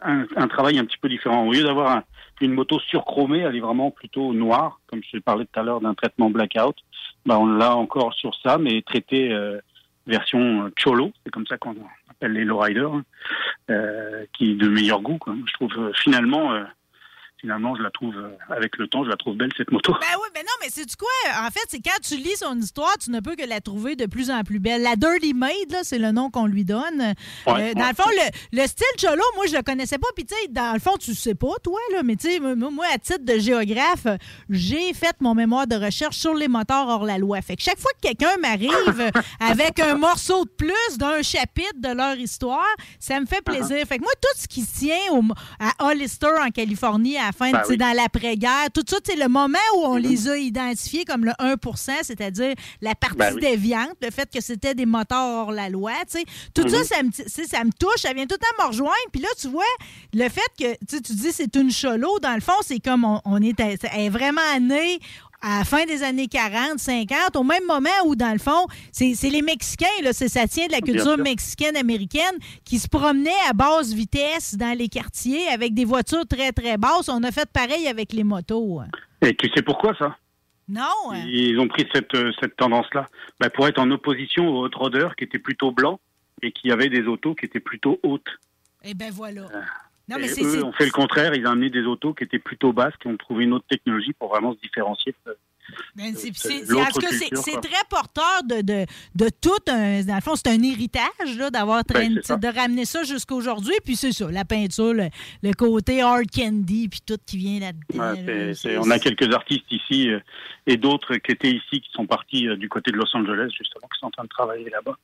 un, 0.00 0.26
un 0.36 0.48
travail 0.48 0.78
un 0.78 0.84
petit 0.84 0.96
peu 0.96 1.08
différent. 1.08 1.44
Au 1.46 1.52
lieu 1.52 1.64
d'avoir 1.64 1.96
un- 1.98 2.04
une 2.40 2.52
moto 2.52 2.78
surchromée, 2.78 3.40
elle 3.40 3.56
est 3.56 3.60
vraiment 3.60 3.90
plutôt 3.90 4.32
noire, 4.32 4.80
comme 4.86 5.00
je 5.12 5.18
parlais 5.18 5.44
tout 5.44 5.58
à 5.58 5.64
l'heure 5.64 5.80
d'un 5.80 5.92
traitement 5.94 6.30
blackout. 6.30 6.76
Ben, 7.28 7.36
on 7.36 7.46
l'a 7.46 7.76
encore 7.76 8.14
sur 8.14 8.34
ça, 8.36 8.56
mais 8.56 8.80
traité 8.80 9.30
euh, 9.30 9.60
version 10.06 10.64
euh, 10.64 10.72
cholo, 10.78 11.12
c'est 11.22 11.30
comme 11.30 11.46
ça 11.46 11.58
qu'on 11.58 11.76
appelle 12.08 12.32
les 12.32 12.46
lowriders, 12.46 12.90
hein, 12.90 13.04
euh, 13.68 14.24
qui 14.32 14.52
est 14.52 14.54
de 14.54 14.66
meilleur 14.66 15.02
goût. 15.02 15.18
Quoi. 15.18 15.34
Je 15.46 15.52
trouve 15.52 15.72
euh, 15.76 15.92
finalement, 15.94 16.54
finalement, 17.40 17.76
je 17.76 17.82
la 17.82 17.90
trouve 17.90 18.14
euh, 18.16 18.30
avec 18.54 18.76
le 18.78 18.88
temps, 18.88 19.04
je 19.04 19.08
la 19.10 19.16
trouve 19.16 19.36
belle 19.36 19.50
cette 19.56 19.70
moto. 19.70 19.92
Ben 19.92 20.06
oui, 20.16 20.28
mais 20.34 20.40
non, 20.42 20.52
mais 20.60 20.68
c'est 20.70 20.84
du 20.86 20.96
quoi? 20.96 21.08
En 21.46 21.50
fait, 21.50 21.60
c'est 21.68 21.80
quand 21.80 22.00
tu 22.02 22.16
lis 22.16 22.36
son 22.36 22.58
histoire, 22.58 22.96
tu 22.98 23.10
ne 23.10 23.20
peux 23.20 23.36
que 23.36 23.46
la 23.46 23.60
trouver 23.60 23.96
de 23.96 24.06
plus 24.06 24.30
en 24.30 24.42
plus 24.42 24.58
belle. 24.58 24.82
La 24.82 24.96
Dirty 24.96 25.34
Maid, 25.34 25.70
là, 25.70 25.78
c'est 25.82 25.98
le 25.98 26.10
nom 26.12 26.30
qu'on 26.30 26.46
lui 26.46 26.64
donne. 26.64 27.00
Euh, 27.00 27.14
Ouais, 27.52 27.74
dans 27.74 27.88
le 27.88 27.94
fond, 27.94 28.08
le, 28.10 28.60
le 28.60 28.66
style 28.66 28.86
Cholo, 28.98 29.22
moi, 29.36 29.46
je 29.46 29.56
le 29.56 29.62
connaissais 29.62 29.98
pas. 29.98 30.08
Puis, 30.14 30.24
tu 30.26 30.34
sais, 30.34 30.48
dans 30.48 30.72
le 30.74 30.80
fond, 30.80 30.96
tu 30.98 31.14
sais 31.14 31.34
pas, 31.34 31.54
toi, 31.62 31.78
là, 31.92 32.02
mais 32.02 32.16
tu 32.16 32.28
sais, 32.30 32.40
moi, 32.40 32.86
à 32.92 32.98
titre 32.98 33.24
de 33.24 33.38
géographe, 33.38 34.06
j'ai 34.50 34.92
fait 34.94 35.14
mon 35.20 35.34
mémoire 35.34 35.66
de 35.66 35.76
recherche 35.76 36.16
sur 36.16 36.34
les 36.34 36.48
moteurs 36.48 36.88
hors 36.88 37.04
la 37.04 37.18
loi. 37.18 37.40
Fait 37.42 37.56
que 37.56 37.62
chaque 37.62 37.78
fois 37.78 37.90
que 38.02 38.08
quelqu'un 38.08 38.36
m'arrive 38.40 39.10
avec 39.40 39.78
un 39.80 39.94
morceau 39.94 40.44
de 40.44 40.50
plus 40.50 40.98
d'un 40.98 41.22
chapitre 41.22 41.76
de 41.76 41.88
leur 41.94 42.16
histoire, 42.16 42.66
ça 42.98 43.18
me 43.20 43.26
fait 43.26 43.42
plaisir. 43.42 43.86
Fait 43.86 43.98
que 43.98 44.02
moi, 44.02 44.12
tout 44.20 44.38
ce 44.40 44.46
qui 44.48 44.62
se 44.62 44.78
tient 44.80 44.96
au- 45.12 45.22
à 45.60 45.88
Hollister, 45.88 46.28
en 46.44 46.50
Californie, 46.50 47.16
à 47.16 47.27
la 47.28 47.32
fin, 47.32 47.50
Ben 47.52 47.62
oui. 47.68 47.76
dans 47.76 47.94
l'après-guerre, 47.94 48.68
tout 48.74 48.84
ça, 48.88 48.96
c'est 49.04 49.16
le 49.16 49.28
moment 49.28 49.58
où 49.76 49.84
on 49.84 49.96
les 49.96 50.28
a 50.28 50.36
identifiés 50.36 51.04
comme 51.04 51.24
le 51.24 51.32
1% 51.32 51.90
c'est-à-dire 52.02 52.54
la 52.80 52.94
partie 52.94 53.16
Ben 53.16 53.34
oui. 53.34 53.40
déviante, 53.40 53.94
le 54.02 54.10
fait 54.10 54.28
que 54.32 54.40
c'était 54.42 54.74
des 54.74 54.86
moteurs 54.86 55.18
hors 55.18 55.52
la 55.52 55.68
loi. 55.68 55.92
tu 56.10 56.18
sais. 56.18 56.24
Tout 56.54 56.68
ça, 56.68 56.82
ça 56.84 57.02
me, 57.02 57.10
ça 57.12 57.64
me 57.64 57.70
touche, 57.78 58.00
ça 58.02 58.12
vient 58.12 58.26
tout 58.26 58.36
le 58.40 58.46
temps 58.46 58.64
me 58.64 58.68
rejoindre. 58.68 58.92
Puis 59.12 59.20
là, 59.20 59.28
tu 59.40 59.48
vois, 59.48 59.64
le 60.12 60.28
fait 60.28 60.40
que 60.58 60.76
tu 60.86 61.00
dis 61.14 61.32
c'est 61.32 61.54
une 61.56 61.70
cholo, 61.70 62.18
dans 62.20 62.34
le 62.34 62.40
fond, 62.40 62.52
c'est 62.62 62.80
comme 62.80 63.04
on, 63.04 63.20
on 63.24 63.40
est, 63.42 63.58
elle 63.60 63.78
est 64.00 64.08
vraiment 64.08 64.40
née 64.60 64.98
à 65.40 65.58
la 65.60 65.64
fin 65.64 65.84
des 65.86 66.02
années 66.02 66.26
40, 66.28 66.78
50, 66.78 67.36
au 67.36 67.42
même 67.44 67.64
moment 67.66 67.88
où, 68.06 68.16
dans 68.16 68.32
le 68.32 68.38
fond, 68.38 68.66
c'est 68.92 69.14
les 69.30 69.42
Mexicains, 69.42 69.86
là, 70.02 70.12
c'est- 70.12 70.28
ça 70.28 70.46
tient 70.48 70.66
de 70.66 70.72
la 70.72 70.80
Bien 70.80 70.94
culture 70.94 71.16
mexicaine-américaine, 71.18 72.36
qui 72.64 72.78
se 72.78 72.88
promenaient 72.88 73.30
à 73.48 73.52
basse 73.52 73.92
vitesse 73.92 74.56
dans 74.56 74.76
les 74.76 74.88
quartiers 74.88 75.46
avec 75.48 75.74
des 75.74 75.84
voitures 75.84 76.26
très, 76.26 76.52
très 76.52 76.76
basses. 76.76 77.08
On 77.08 77.22
a 77.22 77.30
fait 77.30 77.48
pareil 77.52 77.86
avec 77.88 78.12
les 78.12 78.24
motos. 78.24 78.80
hein. 78.80 78.88
Et 79.22 79.34
tu 79.34 79.48
sais 79.54 79.62
pourquoi 79.62 79.94
ça? 79.98 80.16
Non? 80.68 80.82
hein? 81.12 81.24
Ils 81.26 81.58
ont 81.58 81.68
pris 81.68 81.86
cette, 81.94 82.14
euh, 82.14 82.30
cette 82.40 82.56
tendance-là 82.56 83.06
Ben, 83.40 83.48
pour 83.50 83.66
être 83.66 83.78
en 83.80 83.90
opposition 83.90 84.48
aux 84.48 84.64
hot 84.66 84.70
roaders 84.74 85.16
qui 85.16 85.24
étaient 85.24 85.38
plutôt 85.38 85.70
blancs 85.72 85.98
et 86.42 86.52
qui 86.52 86.70
avaient 86.70 86.90
des 86.90 87.02
autos 87.06 87.34
qui 87.34 87.46
étaient 87.46 87.58
plutôt 87.60 87.98
hautes. 88.02 88.28
Eh 88.84 88.94
ben 88.94 89.10
voilà. 89.10 89.42
Non, 90.08 90.16
mais 90.18 90.28
eux 90.42 90.64
ont 90.64 90.72
fait 90.72 90.86
le 90.86 90.90
contraire, 90.90 91.34
ils 91.34 91.46
ont 91.46 91.50
amené 91.50 91.70
des 91.70 91.82
autos 91.82 92.14
qui 92.14 92.24
étaient 92.24 92.38
plutôt 92.38 92.72
basses, 92.72 92.94
qui 93.00 93.08
ont 93.08 93.16
trouvé 93.16 93.44
une 93.44 93.52
autre 93.52 93.66
technologie 93.68 94.12
pour 94.14 94.28
vraiment 94.30 94.54
se 94.54 94.60
différencier. 94.60 95.14
C'est- 96.32 97.60
très 97.60 97.84
porteur 97.90 98.42
de, 98.44 98.62
de, 98.62 98.86
de 99.14 99.28
tout 99.40 99.70
un. 99.70 100.02
Dans 100.02 100.14
le 100.14 100.20
fond, 100.22 100.34
c'est 100.36 100.48
un 100.48 100.62
héritage 100.62 101.36
d'avoir 101.52 101.82
Ben, 101.92 102.14
de 102.14 102.58
ramener 102.58 102.84
ça 102.86 103.02
jusqu'à 103.02 103.34
aujourd'hui. 103.34 103.74
Puis 103.84 103.96
c'est 103.96 104.12
ça, 104.12 104.30
la 104.30 104.44
peinture, 104.44 104.94
le, 104.94 105.08
le 105.42 105.52
côté 105.52 106.00
hard 106.00 106.24
candy, 106.34 106.88
puis 106.88 107.00
tout 107.04 107.18
qui 107.26 107.36
vient 107.36 107.60
là-dedans. 107.60 108.12
Ouais, 108.14 108.54
là, 108.74 108.80
on 108.80 108.90
a 108.90 108.98
quelques 108.98 109.30
artistes 109.34 109.70
ici 109.70 110.08
euh, 110.10 110.20
et 110.66 110.76
d'autres 110.78 111.16
qui 111.16 111.32
étaient 111.32 111.50
ici, 111.50 111.80
qui 111.80 111.90
sont 111.92 112.06
partis 112.06 112.48
euh, 112.48 112.56
du 112.56 112.68
côté 112.68 112.90
de 112.90 112.96
Los 112.96 113.14
Angeles, 113.14 113.50
justement, 113.58 113.88
qui 113.92 113.98
sont 114.00 114.06
en 114.06 114.10
train 114.10 114.24
de 114.24 114.28
travailler 114.28 114.70
là-bas. 114.70 114.96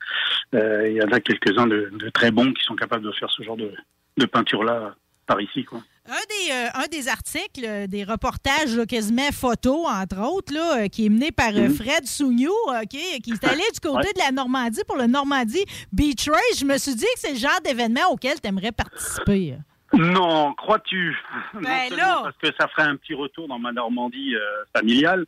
Euh, 0.54 0.88
Il 0.88 0.96
y 0.96 1.02
en 1.02 1.12
a 1.12 1.20
quelques-uns 1.20 1.66
de, 1.66 1.90
de 1.92 2.08
très 2.10 2.30
bons 2.30 2.52
qui 2.52 2.62
sont 2.64 2.76
capables 2.76 3.04
de 3.04 3.12
faire 3.12 3.30
ce 3.30 3.42
genre 3.42 3.56
de, 3.56 3.70
de 4.16 4.26
peinture-là 4.26 4.94
par 5.26 5.40
ici. 5.40 5.64
Quoi. 5.64 5.80
Un 6.06 6.12
des, 6.12 6.52
euh, 6.52 6.68
un 6.74 6.86
des 6.86 7.08
articles, 7.08 7.64
euh, 7.64 7.86
des 7.86 8.04
reportages 8.04 8.76
là, 8.76 8.84
quasiment 8.84 9.30
photos, 9.32 9.86
entre 9.88 10.20
autres, 10.20 10.52
là, 10.52 10.82
euh, 10.84 10.88
qui 10.88 11.06
est 11.06 11.08
mené 11.08 11.32
par 11.32 11.52
Mhm. 11.52 11.74
Fred 11.74 12.06
Sougnou, 12.06 12.52
qui 12.90 12.98
est 12.98 13.44
allé 13.44 13.62
du 13.72 13.80
côté 13.80 13.96
Ouais. 14.08 14.12
de 14.14 14.18
la 14.18 14.30
Normandie 14.30 14.82
pour 14.86 14.96
le 14.96 15.06
Normandie 15.06 15.64
Beach 15.92 16.28
Race. 16.28 16.58
Je 16.60 16.64
me 16.66 16.76
suis 16.76 16.94
dit 16.94 17.04
que 17.14 17.20
c'est 17.20 17.32
le 17.32 17.38
genre 17.38 17.58
d'événement 17.64 18.10
auquel 18.10 18.38
tu 18.40 18.46
aimerais 18.48 18.72
participer. 18.72 19.54
Non, 19.94 20.52
crois-tu? 20.54 21.16
Ben 21.54 21.88
là. 21.96 22.20
Parce 22.24 22.36
que 22.36 22.48
ça 22.60 22.68
ferait 22.68 22.82
un 22.88 22.96
petit 22.96 23.14
retour 23.14 23.48
dans 23.48 23.58
ma 23.58 23.72
Normandie 23.72 24.34
familiale. 24.76 25.24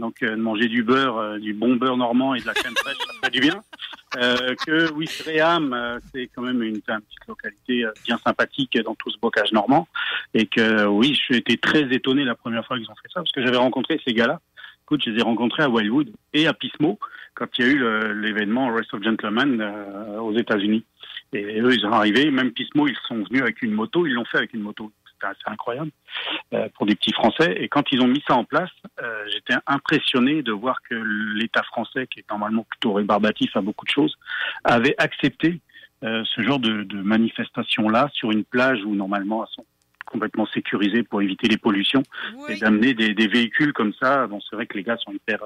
Donc, 0.00 0.22
euh, 0.22 0.30
de 0.30 0.40
manger 0.40 0.66
du 0.66 0.82
beurre, 0.82 1.18
euh, 1.18 1.38
du 1.38 1.52
bon 1.52 1.76
beurre 1.76 1.96
normand 1.96 2.34
et 2.34 2.40
de 2.40 2.46
la 2.46 2.54
crème 2.54 2.74
fraîche, 2.76 2.96
ça 2.96 3.12
ferait 3.18 3.30
du 3.30 3.40
bien. 3.40 3.62
Euh, 4.16 4.54
que 4.66 4.90
Ouistreham, 4.92 5.72
euh, 5.72 5.98
c'est 6.12 6.28
quand 6.34 6.42
même 6.42 6.62
une, 6.62 6.76
une 6.76 6.80
petite 6.80 7.26
localité 7.28 7.84
euh, 7.84 7.92
bien 8.04 8.18
sympathique 8.18 8.76
dans 8.82 8.94
tout 8.96 9.10
ce 9.10 9.18
bocage 9.18 9.52
normand. 9.52 9.86
Et 10.34 10.46
que, 10.46 10.86
oui, 10.86 11.16
j'ai 11.28 11.36
été 11.36 11.58
très 11.58 11.82
étonné 11.92 12.24
la 12.24 12.34
première 12.34 12.66
fois 12.66 12.78
qu'ils 12.78 12.90
ont 12.90 12.96
fait 12.96 13.08
ça, 13.12 13.20
parce 13.20 13.30
que 13.30 13.44
j'avais 13.44 13.58
rencontré 13.58 14.00
ces 14.04 14.12
gars-là. 14.12 14.40
Écoute, 14.84 15.02
je 15.04 15.10
les 15.10 15.20
ai 15.20 15.22
rencontrés 15.22 15.62
à 15.62 15.68
Wildwood 15.68 16.10
et 16.32 16.48
à 16.48 16.52
Pismo 16.52 16.98
quand 17.34 17.46
il 17.58 17.64
y 17.64 17.68
a 17.68 17.72
eu 17.72 18.14
l'événement 18.20 18.72
Race 18.72 18.92
of 18.92 19.02
Gentlemen 19.02 19.60
euh, 19.60 20.18
aux 20.18 20.36
États-Unis. 20.36 20.84
Et 21.32 21.60
eux, 21.60 21.72
ils 21.72 21.80
sont 21.80 21.92
arrivés, 21.92 22.30
même 22.30 22.50
Pismo, 22.50 22.88
ils 22.88 22.96
sont 23.06 23.22
venus 23.22 23.42
avec 23.42 23.62
une 23.62 23.72
moto, 23.72 24.06
ils 24.06 24.12
l'ont 24.12 24.24
fait 24.24 24.38
avec 24.38 24.52
une 24.52 24.62
moto. 24.62 24.90
Assez 25.22 25.40
incroyable 25.46 25.90
euh, 26.54 26.68
pour 26.74 26.86
des 26.86 26.94
petits 26.94 27.12
Français. 27.12 27.54
Et 27.60 27.68
quand 27.68 27.84
ils 27.92 28.00
ont 28.00 28.06
mis 28.06 28.22
ça 28.26 28.34
en 28.34 28.44
place, 28.44 28.70
euh, 29.02 29.24
j'étais 29.32 29.54
impressionné 29.66 30.42
de 30.42 30.52
voir 30.52 30.80
que 30.88 30.94
l'État 30.94 31.62
français, 31.64 32.06
qui 32.06 32.20
est 32.20 32.30
normalement 32.30 32.64
plutôt 32.64 32.94
rébarbatif 32.94 33.54
à 33.56 33.60
beaucoup 33.60 33.84
de 33.84 33.90
choses, 33.90 34.16
avait 34.64 34.94
accepté 34.98 35.60
euh, 36.02 36.24
ce 36.24 36.40
genre 36.40 36.58
de, 36.58 36.82
de 36.84 37.02
manifestation-là 37.02 38.08
sur 38.12 38.30
une 38.30 38.44
plage 38.44 38.82
où 38.84 38.94
normalement 38.94 39.44
elles 39.44 39.54
sont 39.54 39.66
complètement 40.06 40.46
sécurisées 40.46 41.02
pour 41.02 41.22
éviter 41.22 41.46
les 41.48 41.58
pollutions 41.58 42.02
et 42.48 42.56
d'amener 42.56 42.94
des, 42.94 43.14
des 43.14 43.28
véhicules 43.28 43.72
comme 43.72 43.92
ça. 44.00 44.26
Bon, 44.26 44.40
c'est 44.40 44.56
vrai 44.56 44.66
que 44.66 44.76
les 44.76 44.82
gars 44.82 44.96
sont 44.96 45.12
hyper 45.12 45.40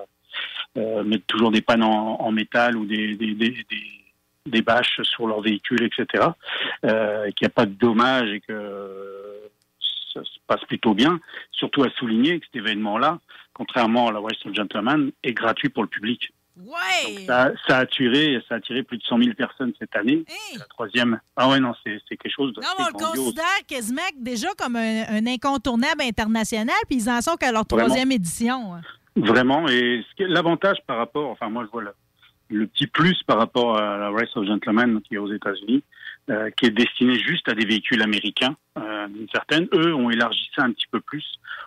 euh, 0.77 1.05
mettent 1.05 1.27
toujours 1.27 1.51
des 1.51 1.61
pannes 1.61 1.83
en, 1.83 2.21
en 2.21 2.33
métal 2.33 2.77
ou 2.77 2.87
des, 2.87 3.15
des, 3.17 3.35
des, 3.35 3.51
des, 3.51 4.05
des 4.47 4.63
bâches 4.63 5.01
sur 5.03 5.27
leurs 5.27 5.41
véhicules, 5.41 5.83
etc. 5.83 6.29
Euh, 6.85 7.31
qu'il 7.33 7.45
n'y 7.45 7.47
a 7.47 7.55
pas 7.55 7.67
de 7.67 7.73
dommages 7.73 8.31
et 8.33 8.41
que 8.41 8.53
ça 10.15 10.23
se 10.25 10.39
passe 10.47 10.65
plutôt 10.65 10.95
bien. 10.95 11.21
Surtout 11.53 11.83
à 11.83 11.91
souligner 11.91 12.39
que 12.41 12.47
cet 12.47 12.57
événement-là, 12.57 13.19
contrairement 13.53 14.09
à 14.09 14.13
la 14.13 14.21
West 14.21 14.47
of 14.47 14.55
Gentleman, 14.55 15.11
est 15.23 15.33
gratuit 15.35 15.69
pour 15.69 15.83
le 15.83 15.89
public. 15.89 16.31
Ouais! 16.57 17.25
Ça, 17.27 17.51
ça 17.67 17.79
a 17.79 17.81
attiré, 17.81 18.41
ça 18.49 18.55
a 18.55 18.59
attiré 18.59 18.85
plus 18.85 18.97
de 18.99 19.03
100 19.03 19.19
000 19.19 19.35
personnes 19.35 19.73
cette 19.79 19.95
année. 19.97 20.23
C'est 20.29 20.59
La 20.61 20.65
troisième. 20.67 21.19
Ah 21.37 21.49
ouais, 21.51 21.59
non, 21.59 21.73
c'est 21.85 21.99
quelque 22.09 22.31
chose 22.31 22.53
de 22.55 22.61
Non, 22.61 22.69
on 22.79 22.87
le 22.87 22.93
considère 22.93 23.45
quasiment 23.67 24.03
déjà 24.17 24.49
comme 24.57 24.77
un, 24.77 25.03
un 25.09 25.27
incontournable 25.27 26.03
international, 26.03 26.77
puis 26.89 26.99
ils 26.99 27.11
en 27.11 27.21
sont 27.21 27.35
qu'à 27.37 27.51
leur 27.51 27.65
Vraiment. 27.69 27.87
troisième 27.89 28.13
édition. 28.13 28.75
hein. 28.75 28.81
Vraiment. 29.17 29.69
Et 29.69 30.05
l'avantage 30.21 30.79
par 30.87 30.99
rapport, 30.99 31.29
enfin 31.31 31.49
moi 31.49 31.65
je 31.67 31.71
vois 31.71 31.83
le, 31.83 31.91
le 32.51 32.67
petit 32.69 32.87
plus 32.87 33.21
par 33.27 33.39
rapport 33.39 33.77
à 33.77 33.97
la 33.99 34.11
Race 34.11 34.37
of 34.37 34.47
Gentlemen 34.47 35.01
qui 35.03 35.15
est 35.15 35.19
aux 35.19 35.33
États-Unis, 35.33 35.83
euh, 36.31 36.51
qui 36.57 36.67
est 36.67 36.71
destinée 36.71 37.19
juste 37.19 37.49
à 37.49 37.55
des 37.55 37.65
véhicules 37.67 38.01
américains, 38.03 38.57
euh, 38.79 39.07
d'une 39.09 39.29
certaine. 39.29 39.69
Eux 39.75 39.95
ont 39.95 40.11
élargi 40.11 40.51
ça 40.57 40.63
un 40.63 40.73
petit 40.73 40.87
peu 40.91 41.01
plus, 41.01 41.25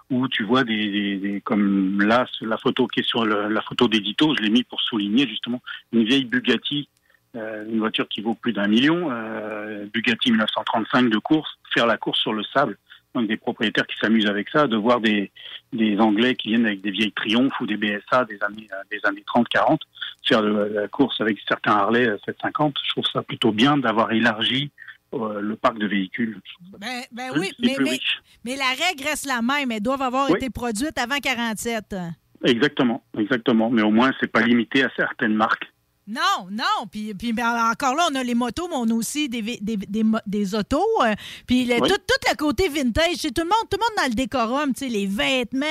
où 0.10 0.28
tu 0.28 0.44
vois 0.44 0.64
des, 0.64 0.90
des- 0.90 1.18
des- 1.18 1.42
comme 1.42 2.02
là 2.02 2.26
la 2.42 2.58
photo 2.58 2.88
qui 2.88 3.02
est 3.02 3.08
sur 3.08 3.26
le- 3.26 3.50
la 3.50 3.62
photo 3.62 3.88
d'édito, 3.88 4.36
je 4.36 4.42
l'ai 4.42 4.50
mis 4.50 4.64
pour 4.64 4.82
souligner 4.82 5.28
justement 5.28 5.62
une 5.94 6.04
vieille 6.06 6.26
Bugatti, 6.26 6.90
euh, 7.36 7.66
une 7.70 7.80
voiture 7.80 8.08
qui 8.08 8.22
vaut 8.22 8.34
plus 8.34 8.54
d'un 8.54 8.68
million, 8.68 9.10
euh, 9.12 9.86
Bugatti 9.94 10.32
1935 10.32 11.10
de 11.10 11.18
course, 11.20 11.58
faire 11.74 11.86
la 11.86 11.98
course 11.98 12.20
sur 12.20 12.34
le 12.34 12.44
sable. 12.44 12.78
Donc 13.16 13.28
des 13.28 13.38
propriétaires 13.38 13.88
qui 13.88 13.98
s'amusent 14.00 14.28
avec 14.28 14.50
ça, 14.50 14.68
de 14.68 14.78
voir 14.78 15.02
des, 15.02 15.32
des 15.74 15.98
Anglais 16.00 16.36
qui 16.36 16.50
viennent 16.50 16.66
avec 16.66 16.82
des 16.82 16.92
vieilles 16.92 17.14
Triumph 17.14 17.54
ou 17.62 17.66
des 17.66 17.78
BSA 17.78 18.26
des 18.26 18.38
années 18.44 18.68
euh, 18.72 18.84
des 18.92 19.00
années 19.06 19.24
30-40 19.34 19.80
faire 20.28 20.42
de 20.42 20.50
la 20.50 20.88
course 20.88 21.20
avec 21.22 21.38
certains 21.48 21.72
Harley 21.72 22.08
euh, 22.08 22.18
750. 22.26 22.76
Je 22.84 22.92
trouve 22.92 23.06
ça 23.12 23.22
plutôt 23.22 23.52
bien 23.52 23.78
d'avoir 23.78 24.12
élargi 24.12 24.72
euh, 25.14 25.40
le 25.40 25.56
parc 25.56 25.78
de 25.78 25.88
véhicules. 25.88 26.40
Ben, 26.80 27.04
ben 27.12 27.32
oui, 27.36 27.52
mais, 27.60 27.76
mais, 28.44 28.56
la 28.56 28.70
règle 28.70 29.04
reste 29.04 29.26
la 29.26 29.42
même. 29.42 29.72
Elles 29.72 29.82
doivent 29.82 30.02
avoir 30.02 30.30
Oui. 30.30 30.38
été 30.38 30.50
produites 30.50 30.98
avant 30.98 31.18
47. 31.18 31.96
Exactement, 32.44 33.04
exactement. 33.18 33.70
Mais 33.70 33.82
au 33.82 33.92
moins, 33.92 34.12
c'est 34.20 34.32
pas 34.32 34.42
limité 34.42 34.84
à 34.84 34.90
certaines 34.96 35.34
marques. 35.34 35.66
Non, 36.08 36.48
non. 36.50 36.88
Puis, 36.90 37.14
puis 37.14 37.34
ben, 37.34 37.70
encore 37.72 37.94
là, 37.96 38.08
on 38.12 38.16
a 38.16 38.24
les 38.24 38.34
motos, 38.34 38.68
mais 38.70 38.76
on 38.78 38.90
a 38.90 38.94
aussi 38.94 39.28
des, 39.28 39.42
des, 39.42 39.76
des, 39.78 40.04
des 40.26 40.56
autos. 40.56 40.86
euh, 41.04 41.14
puis 41.46 41.66
le- 41.66 41.76
Oui. 41.82 41.90
tout, 41.90 41.96
tout 41.98 42.30
le 42.32 42.36
côté 42.38 42.70
vintage, 42.70 43.16
c'est 43.18 43.34
tout 43.34 43.42
le 43.42 43.50
monde, 43.50 43.68
tout 43.70 43.78
le 43.78 43.84
monde 43.84 43.98
dans 43.98 44.10
le 44.10 44.16
décorum, 44.16 44.74
tu 44.74 44.86
sais, 44.86 44.90
les 44.90 45.06
vêtements, 45.06 45.66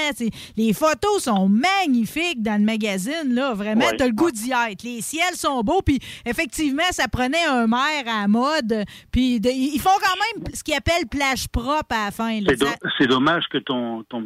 les 0.56 0.72
photos 0.74 1.24
sont 1.24 1.48
magnifiques 1.48 2.42
dans 2.42 2.60
le 2.60 2.66
magazine, 2.66 3.32
là. 3.34 3.54
Vraiment, 3.54 3.86
Ouais. 3.86 3.96
t'as 3.96 4.06
le 4.06 4.12
goût 4.12 4.30
d'y 4.30 4.50
être. 4.52 4.82
Les 4.82 5.00
ciels 5.00 5.34
sont 5.36 5.62
beaux, 5.62 5.80
puis 5.80 5.98
effectivement, 6.26 6.82
ça 6.90 7.08
prenait 7.08 7.44
un 7.46 7.66
maire 7.66 8.04
à 8.06 8.22
la 8.22 8.28
mode. 8.28 8.84
Puis 9.10 9.40
de- 9.40 9.48
ils 9.50 9.80
font 9.80 9.88
quand 10.00 10.42
même 10.42 10.52
ce 10.54 10.62
qu'ils 10.62 10.74
appellent 10.74 11.06
plage 11.10 11.48
propre 11.48 11.94
à 11.96 12.06
la 12.06 12.10
fin. 12.10 12.40
là. 12.40 12.46
C'est 12.50 12.56
do- 12.56 12.66
Ça- 12.66 12.76
c'est 12.98 13.06
dommage 13.06 13.44
que 13.50 13.58
ton, 13.58 14.02
ton 14.04 14.22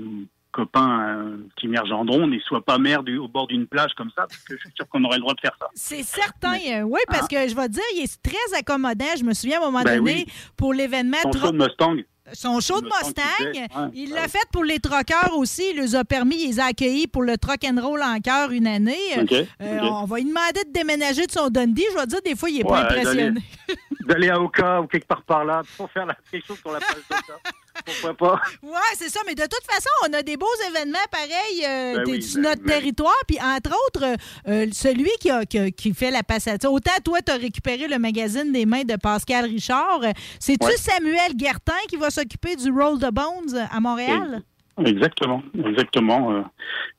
copain, 0.52 1.16
euh, 1.18 1.36
Tim 1.60 1.72
Gendron, 1.86 2.27
ne 2.27 2.39
soit 2.40 2.64
pas 2.64 2.78
maire 2.78 3.02
du- 3.02 3.18
au 3.18 3.28
bord 3.28 3.47
d'une 3.47 3.66
plage 3.66 3.93
comme 3.97 4.10
ça, 4.16 4.27
parce 4.28 4.43
que 4.43 4.55
je 4.56 4.60
suis 4.60 4.70
sûr 4.74 4.89
qu'on 4.89 5.02
aurait 5.05 5.16
le 5.16 5.22
droit 5.22 5.35
de 5.35 5.40
faire 5.40 5.56
ça. 5.60 5.66
C'est 5.74 6.02
certain, 6.02 6.56
euh, 6.68 6.82
oui, 6.82 7.01
parce 7.09 7.28
que 7.28 7.36
je 7.48 7.55
vais 7.55 7.66
te 7.68 7.72
dire, 7.72 7.82
il 7.97 8.02
est 8.02 8.22
très 8.22 8.59
accommodant. 8.59 9.05
Je 9.18 9.24
me 9.24 9.32
souviens 9.35 9.60
à 9.60 9.62
un 9.62 9.66
moment 9.66 9.78
Ah. 9.82 9.85
Ben 9.85 9.98
donné, 9.98 10.24
oui. 10.27 10.32
pour 10.56 10.72
l'événement. 10.74 11.16
Tro- 11.22 11.32
show 11.32 11.52
de 11.52 11.56
Mustang. 11.59 11.97
Son 12.32 12.60
show 12.60 12.81
de 12.81 12.86
Mustang 12.86 13.22
ouais, 13.40 13.66
il 13.93 14.10
ben 14.10 14.14
l'a 14.14 14.28
fait 14.28 14.39
pour 14.52 14.62
les 14.62 14.78
troqueurs 14.78 15.36
aussi. 15.36 15.64
Il 15.74 15.81
les 15.81 15.97
a 15.97 16.05
permis, 16.05 16.36
il 16.44 16.48
les 16.51 16.60
a 16.60 16.66
accueillis 16.66 17.09
pour 17.09 17.22
le 17.22 17.36
Truck 17.36 17.64
and 17.64 17.81
Roll 17.82 18.01
en 18.02 18.20
cœur 18.20 18.52
une 18.52 18.68
année. 18.68 18.97
Euh. 19.18 19.81
On 19.82 20.05
va 20.05 20.18
lui 20.18 20.27
demander 20.27 20.62
de 20.64 20.70
déménager 20.72 21.27
de 21.27 21.32
son 21.32 21.48
Dundee. 21.48 21.85
Je 21.90 21.97
vais 21.97 22.05
te 22.05 22.10
dire, 22.10 22.20
des 22.24 22.36
fois, 22.36 22.48
il 22.51 22.59
n'est 22.59 22.64
pas 22.64 22.82
impressionné. 22.82 23.40
d'aller- 24.10 24.28
à 24.30 24.40
Oka 24.40 24.80
ou 24.82 24.86
quelque 24.86 25.06
part 25.06 25.22
par 25.22 25.44
là 25.44 25.62
pour 25.76 25.90
faire 25.90 26.06
la- 26.06 26.16
quelque 26.30 26.46
chose 26.46 26.58
sur 26.58 26.72
la 26.72 26.78
plage 26.78 26.96
d'Oka. 27.10 27.38
Pourquoi 27.86 28.14
pas? 28.14 28.40
Oui, 28.62 28.70
c'est 28.94 29.08
ça. 29.08 29.20
Mais 29.26 29.34
de 29.34 29.42
toute 29.42 29.64
façon, 29.64 29.88
on 30.08 30.12
a 30.12 30.22
des 30.22 30.36
beaux 30.36 30.46
événements 30.68 30.98
pareils 31.10 31.64
euh, 31.66 32.04
Ben 32.04 32.10
oui, 32.12 32.22
sur 32.22 32.42
ben- 32.42 32.50
notre 32.50 32.62
ben- 32.62 32.68
territoire. 32.74 33.14
Puis, 33.26 33.38
entre 33.40 33.70
autres, 33.86 34.04
euh, 34.04 34.16
euh, 34.48 34.66
celui 34.72 35.10
qui, 35.20 35.30
a, 35.30 35.44
qui, 35.44 35.94
fait 35.94 36.10
la 36.10 36.22
passation. 36.22 36.70
Autant 36.72 36.92
toi, 37.04 37.20
tu 37.22 37.32
as 37.32 37.36
récupéré 37.36 37.88
le 37.88 37.98
magazine 37.98 38.52
des 38.52 38.66
mains 38.66 38.82
de 38.82 38.96
Pascal 38.96 39.44
Richard. 39.46 40.00
Euh, 40.02 40.10
C'est-tu 40.38 40.66
Ouais. 40.66 40.76
Samuel 40.76 41.34
Guertin 41.34 41.72
qui 41.88 41.96
va 41.96 42.10
s'occuper 42.10 42.56
du 42.56 42.70
Roll 42.70 42.98
the 42.98 43.10
Bones 43.12 43.56
à 43.72 43.80
Montréal? 43.80 44.42
Exactement, 44.84 45.42
exactement. 45.66 46.44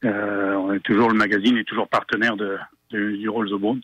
Euh, 0.06 0.54
on 0.56 0.74
est 0.74 0.80
toujours 0.82 1.10
le 1.10 1.16
magazine 1.18 1.58
est 1.58 1.64
toujours 1.68 1.88
partenaire 1.88 2.36
de, 2.38 2.58
de- 2.92 3.16
du 3.18 3.28
Rolls 3.30 3.52
of 3.54 3.60
Bone, 3.62 3.82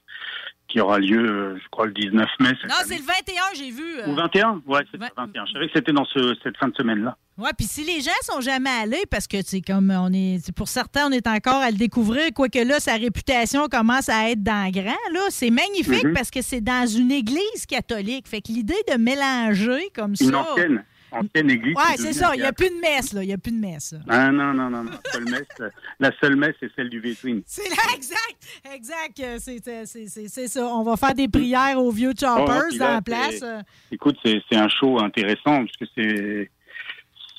qui 0.77 0.81
aura 0.81 0.99
lieu, 0.99 1.17
euh, 1.27 1.57
je 1.57 1.67
crois, 1.71 1.87
le 1.87 1.91
19 1.93 2.27
mai. 2.39 2.49
Non, 2.69 2.75
c'est 2.85 2.97
le 2.97 3.03
21, 3.03 3.41
j'ai 3.55 3.71
vu. 3.71 3.99
euh. 3.99 4.07
Ou 4.09 4.13
21 4.15 4.61
Ouais, 4.67 4.81
c'est 4.91 4.97
le 4.99 5.05
21. 5.17 5.45
Je 5.47 5.53
savais 5.53 5.65
que 5.67 5.71
c'était 5.73 5.91
dans 5.91 6.05
ce, 6.05 6.35
cette 6.43 6.55
fin 6.57 6.67
de 6.67 6.75
semaine-là. 6.75 7.17
Ouais, 7.39 7.49
puis 7.57 7.65
si 7.65 7.83
les 7.83 7.99
gens 8.01 8.11
sont 8.21 8.41
jamais 8.41 8.69
allés, 8.69 9.03
parce 9.09 9.27
que 9.27 9.37
c'est 9.43 9.61
comme 9.61 9.89
on 9.91 10.11
est, 10.13 10.51
pour 10.53 10.67
certains, 10.67 11.07
on 11.07 11.11
est 11.11 11.25
encore 11.27 11.61
à 11.61 11.71
le 11.71 11.77
découvrir, 11.77 12.25
quoique 12.35 12.59
là, 12.59 12.79
sa 12.79 12.93
réputation 12.95 13.67
commence 13.69 14.07
à 14.09 14.29
être 14.29 14.43
dans 14.43 14.65
le 14.65 14.71
grand, 14.71 15.13
là, 15.13 15.21
c'est 15.29 15.49
magnifique 15.51 16.03
Mhm. 16.03 16.13
parce 16.13 16.29
que 16.29 16.41
c'est 16.43 16.61
dans 16.61 16.85
une 16.87 17.11
église 17.11 17.65
catholique. 17.67 18.27
Fait 18.27 18.41
que 18.41 18.51
l'idée 18.51 18.75
de 18.91 18.97
mélanger 18.97 19.89
comme 19.95 20.13
Une 20.21 20.31
ça. 20.31 20.39
ancienne, 20.51 20.83
ancienne 21.11 21.49
église. 21.49 21.75
Ouais, 21.75 21.95
qui 21.95 22.01
c'est 22.03 22.13
ça. 22.13 22.35
Il 22.35 22.39
n'y 22.39 22.45
a 22.45 22.53
plus 22.53 22.69
de 22.69 22.79
messe, 22.79 23.13
là. 23.13 23.23
Il 23.23 23.27
n'y 23.27 23.33
a 23.33 23.37
plus 23.37 23.51
de 23.51 23.57
messe. 23.59 23.93
là. 23.93 23.99
Ah 24.09 24.31
non, 24.31 24.53
non, 24.53 24.69
non, 24.69 24.83
non. 24.83 24.91
La 24.91 25.11
seule 25.11 25.23
messe, 25.25 25.47
euh, 25.61 25.69
la 25.99 26.11
seule 26.21 26.35
messe 26.35 26.55
c'est 26.59 26.71
celle 26.75 26.89
du 26.89 26.99
V-Twin. 26.99 27.41
C'est 27.45 27.69
là, 27.69 27.75
exact, 27.95 28.61
exact. 28.73 29.19
euh, 29.19 29.37
C'est, 29.39 30.47
ça. 30.47 30.65
On 30.67 30.83
va 30.83 30.97
faire 30.97 31.13
des 31.15 31.27
prières 31.27 31.79
aux 31.81 31.91
vieux 31.91 32.13
choppers 32.19 32.61
Oh, 32.65 32.67
puis 32.69 32.77
dans 32.79 32.87
la 32.93 33.01
place. 33.01 33.41
euh. 33.43 33.61
Écoute, 33.91 34.17
c'est 34.23 34.41
c'est 34.49 34.57
un 34.57 34.69
show 34.69 34.99
intéressant 35.01 35.65
parce 35.65 35.77
que 35.77 35.85
c'est 35.95 36.51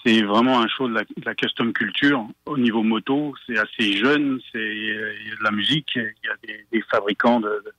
c'est 0.07 0.23
vraiment 0.23 0.61
un 0.61 0.69
show 0.69 0.89
de 0.89 0.95
la, 0.95 1.01
de 1.03 1.24
la 1.24 1.35
custom 1.35 1.73
culture 1.73 2.24
au 2.47 2.57
niveau 2.57 2.82
moto. 2.82 3.35
C'est 3.47 3.59
assez 3.59 3.97
jeune, 3.97 4.39
c'est 4.53 4.59
il 4.61 4.86
y 5.28 5.32
a 5.32 5.36
de 5.36 5.45
la 5.45 5.51
musique, 5.51 5.90
il 5.97 6.03
y 6.24 6.28
a 6.28 6.36
des, 6.47 6.65
des 6.73 6.82
fabricants 6.90 7.40
de, 7.40 7.49
de, 7.49 7.73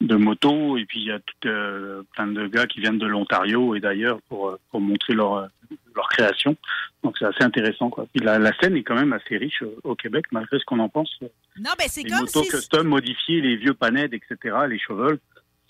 de 0.00 0.16
motos 0.16 0.78
et 0.78 0.84
puis 0.86 1.00
il 1.00 1.06
y 1.06 1.10
a 1.10 1.18
tout, 1.18 1.48
euh, 1.48 2.02
plein 2.14 2.26
de 2.26 2.46
gars 2.46 2.66
qui 2.66 2.80
viennent 2.80 2.98
de 2.98 3.06
l'Ontario 3.06 3.74
et 3.74 3.80
d'ailleurs 3.80 4.20
pour 4.28 4.48
euh, 4.48 4.58
pour 4.70 4.80
montrer 4.80 5.12
leur 5.12 5.34
euh, 5.34 5.46
leur 5.94 6.08
création. 6.08 6.56
Donc 7.04 7.16
c'est 7.18 7.26
assez 7.26 7.42
intéressant 7.44 7.90
quoi. 7.90 8.06
Puis 8.14 8.24
la, 8.24 8.38
la 8.38 8.52
scène 8.58 8.76
est 8.76 8.82
quand 8.82 8.94
même 8.94 9.12
assez 9.12 9.36
riche 9.36 9.62
au, 9.62 9.90
au 9.90 9.94
Québec 9.94 10.26
malgré 10.32 10.58
ce 10.58 10.64
qu'on 10.64 10.78
en 10.78 10.88
pense. 10.88 11.14
Non, 11.20 11.70
ben 11.78 11.86
c'est 11.88 12.02
Les 12.02 12.10
comme 12.10 12.20
motos 12.20 12.44
si. 12.44 12.48
custom 12.48 12.86
modifiées, 12.86 13.40
les 13.42 13.56
vieux 13.56 13.74
panèdes, 13.74 14.14
etc., 14.14 14.56
les 14.68 14.78
chevaux, 14.78 15.12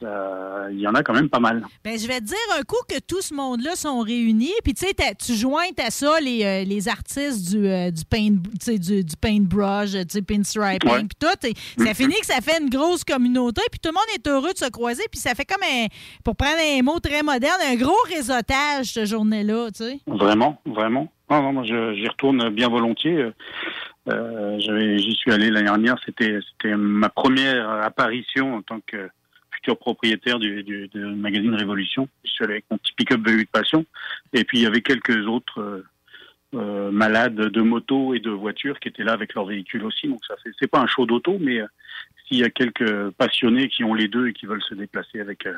ça- 0.00 0.66
il 0.70 0.80
y 0.80 0.86
en 0.88 0.94
a 0.94 1.02
quand 1.02 1.12
même 1.14 1.28
pas 1.28 1.40
mal. 1.40 1.64
Ben, 1.84 1.98
je 1.98 2.06
vais 2.06 2.20
te 2.20 2.24
dire 2.26 2.36
un 2.58 2.62
coup 2.62 2.76
que 2.88 2.98
tout 3.00 3.20
ce 3.20 3.34
monde-là 3.34 3.76
sont 3.76 4.00
réunis. 4.00 4.52
Puis, 4.64 4.74
tu 4.74 4.86
sais, 4.86 4.94
tu 5.14 5.34
joins 5.34 5.64
à 5.84 5.90
ça 5.90 6.18
les, 6.20 6.44
euh, 6.44 6.64
les 6.64 6.88
artistes 6.88 7.50
du, 7.50 7.66
euh, 7.66 7.90
du, 7.90 8.04
paint, 8.04 8.30
du, 8.30 9.04
du 9.04 9.16
paintbrush, 9.20 9.90
sais, 10.08 10.22
pinstriping, 10.22 10.90
Ouais. 10.90 10.98
puis 11.04 11.18
tout. 11.18 11.46
Et 11.46 11.54
ça 11.84 11.94
finit 11.94 12.18
que 12.20 12.26
ça 12.26 12.40
fait 12.40 12.60
une 12.60 12.70
grosse 12.70 13.04
communauté. 13.04 13.60
Puis, 13.70 13.80
tout 13.80 13.90
le 13.90 13.94
monde 13.94 14.04
est 14.14 14.26
heureux 14.28 14.52
de 14.52 14.58
se 14.58 14.70
croiser. 14.70 15.02
Puis, 15.10 15.20
ça 15.20 15.34
fait 15.34 15.44
comme 15.44 15.62
un, 15.62 15.86
pour 16.24 16.36
prendre 16.36 16.58
un 16.60 16.82
mot 16.82 16.98
très 17.00 17.22
moderne, 17.22 17.60
un 17.70 17.76
gros 17.76 17.96
réseautage, 18.08 18.86
cette 18.94 19.06
journée-là, 19.06 19.68
tu 19.70 19.84
sais. 19.84 20.00
Vraiment, 20.06 20.60
vraiment. 20.66 21.12
Non, 21.30 21.42
non, 21.42 21.52
moi, 21.52 21.62
j'y 21.64 22.08
retourne 22.08 22.48
bien 22.50 22.68
volontiers. 22.68 23.16
Euh, 23.16 23.30
euh, 24.08 24.58
J'y 24.98 25.14
suis 25.14 25.30
allé 25.30 25.50
l'année 25.50 25.66
dernière. 25.66 25.96
C'était 26.04 26.38
c'était 26.50 26.74
ma 26.76 27.08
première 27.08 27.68
apparition 27.84 28.54
en 28.56 28.62
tant 28.62 28.80
que 28.86 29.08
propriétaire 29.78 30.38
du, 30.38 30.88
magazine 30.94 31.54
Révolution. 31.54 32.08
Je 32.24 32.30
suis 32.30 32.44
allé 32.44 32.54
avec 32.54 32.64
mon 32.70 32.78
petit 32.78 32.92
pick-up 32.94 33.22
de 33.22 33.44
passion. 33.50 33.84
Et 34.32 34.44
puis, 34.44 34.58
il 34.58 34.62
y 34.62 34.66
avait 34.66 34.82
quelques 34.82 35.26
autres 35.26 35.60
euh, 35.60 35.84
euh, 36.54 36.90
malades 36.90 37.36
de 37.36 37.60
moto 37.62 38.12
et 38.12 38.18
de 38.18 38.30
voitures 38.30 38.80
qui 38.80 38.88
étaient 38.88 39.04
là 39.04 39.12
avec 39.12 39.34
leurs 39.34 39.46
véhicules 39.46 39.84
aussi. 39.84 40.08
Donc, 40.08 40.24
ça, 40.26 40.34
c'est 40.58 40.66
pas 40.66 40.80
un 40.80 40.86
show 40.88 41.06
d'auto, 41.06 41.38
mais 41.38 41.60
euh, 41.60 41.66
s'il 42.26 42.38
y 42.38 42.44
a 42.44 42.50
quelques 42.50 43.10
passionnés 43.10 43.68
qui 43.68 43.84
ont 43.84 43.94
les 43.94 44.08
deux 44.08 44.26
et 44.28 44.32
qui 44.32 44.46
veulent 44.46 44.62
se 44.62 44.74
déplacer 44.74 45.20
avec 45.20 45.46
euh, 45.46 45.54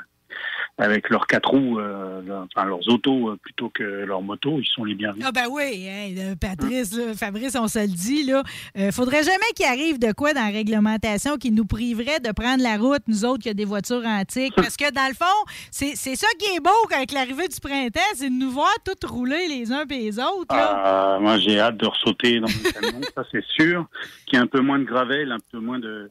avec 0.79 1.11
leurs 1.11 1.27
quatre 1.27 1.51
roues, 1.51 1.79
euh, 1.79 2.23
leur- 2.23 2.47
enfin 2.55 2.67
leurs 2.67 2.89
autos 2.89 3.31
euh, 3.31 3.37
plutôt 3.37 3.69
que 3.69 3.83
leurs 3.83 4.23
motos, 4.23 4.59
ils 4.59 4.67
sont 4.75 4.85
les 4.85 4.95
bienvenus. 4.95 5.25
Ah 5.27 5.33
ben 5.33 5.47
oui, 5.51 5.87
hein, 5.89 6.35
Patrice, 6.41 6.99
Fabrice, 7.17 7.57
on 7.61 7.69
se 7.69 7.79
le 7.81 7.87
dit, 7.89 8.25
là. 8.25 8.43
Euh, 8.79 8.91
faudrait 8.91 9.23
jamais 9.23 9.53
qu'il 9.55 9.67
arrive 9.67 9.99
de 9.99 10.13
quoi 10.13 10.33
dans 10.35 10.41
la 10.43 10.49
réglementation 10.51 11.37
qui 11.37 11.51
nous 11.53 11.65
priverait 11.67 12.21
de 12.21 12.33
prendre 12.33 12.63
la 12.63 12.77
route, 12.79 13.03
nous 13.07 13.25
autres 13.25 13.43
qui 13.43 13.49
a 13.51 13.55
des 13.55 13.65
voitures 13.67 14.05
antiques. 14.07 14.55
Parce 14.57 14.77
que 14.77 14.91
dans 14.93 15.09
le 15.09 15.15
fond, 15.15 15.53
c'est 15.71 15.95
ça 15.97 16.27
qui 16.39 16.57
est 16.57 16.61
beau 16.61 16.71
avec 16.95 17.13
l'arrivée 17.13 17.49
du 17.49 17.61
printemps, 17.61 18.01
c'est 18.15 18.31
de 18.31 18.35
nous 18.35 18.51
voir 18.51 18.73
toutes 18.85 19.05
rouler 19.05 19.47
les 19.49 19.71
uns 19.73 19.85
et 19.89 19.95
les 19.99 20.19
autres. 20.19 20.55
Là. 20.55 20.81
Ah, 20.85 21.19
moi, 21.21 21.39
j'ai 21.39 21.61
hâte 21.61 21.77
de 21.77 21.87
ressauter 21.87 22.41
dans 22.41 22.47
le 22.49 22.73
camion, 22.73 23.01
ça 23.15 23.25
c'est 23.31 23.45
sûr. 23.45 23.87
Qu'il 24.27 24.39
y 24.39 24.41
ait 24.41 24.45
un 24.45 24.47
peu 24.47 24.61
moins 24.61 24.79
de 24.79 24.85
gravel, 24.85 25.31
un 25.33 25.39
peu 25.51 25.59
moins 25.59 25.79
de. 25.79 26.11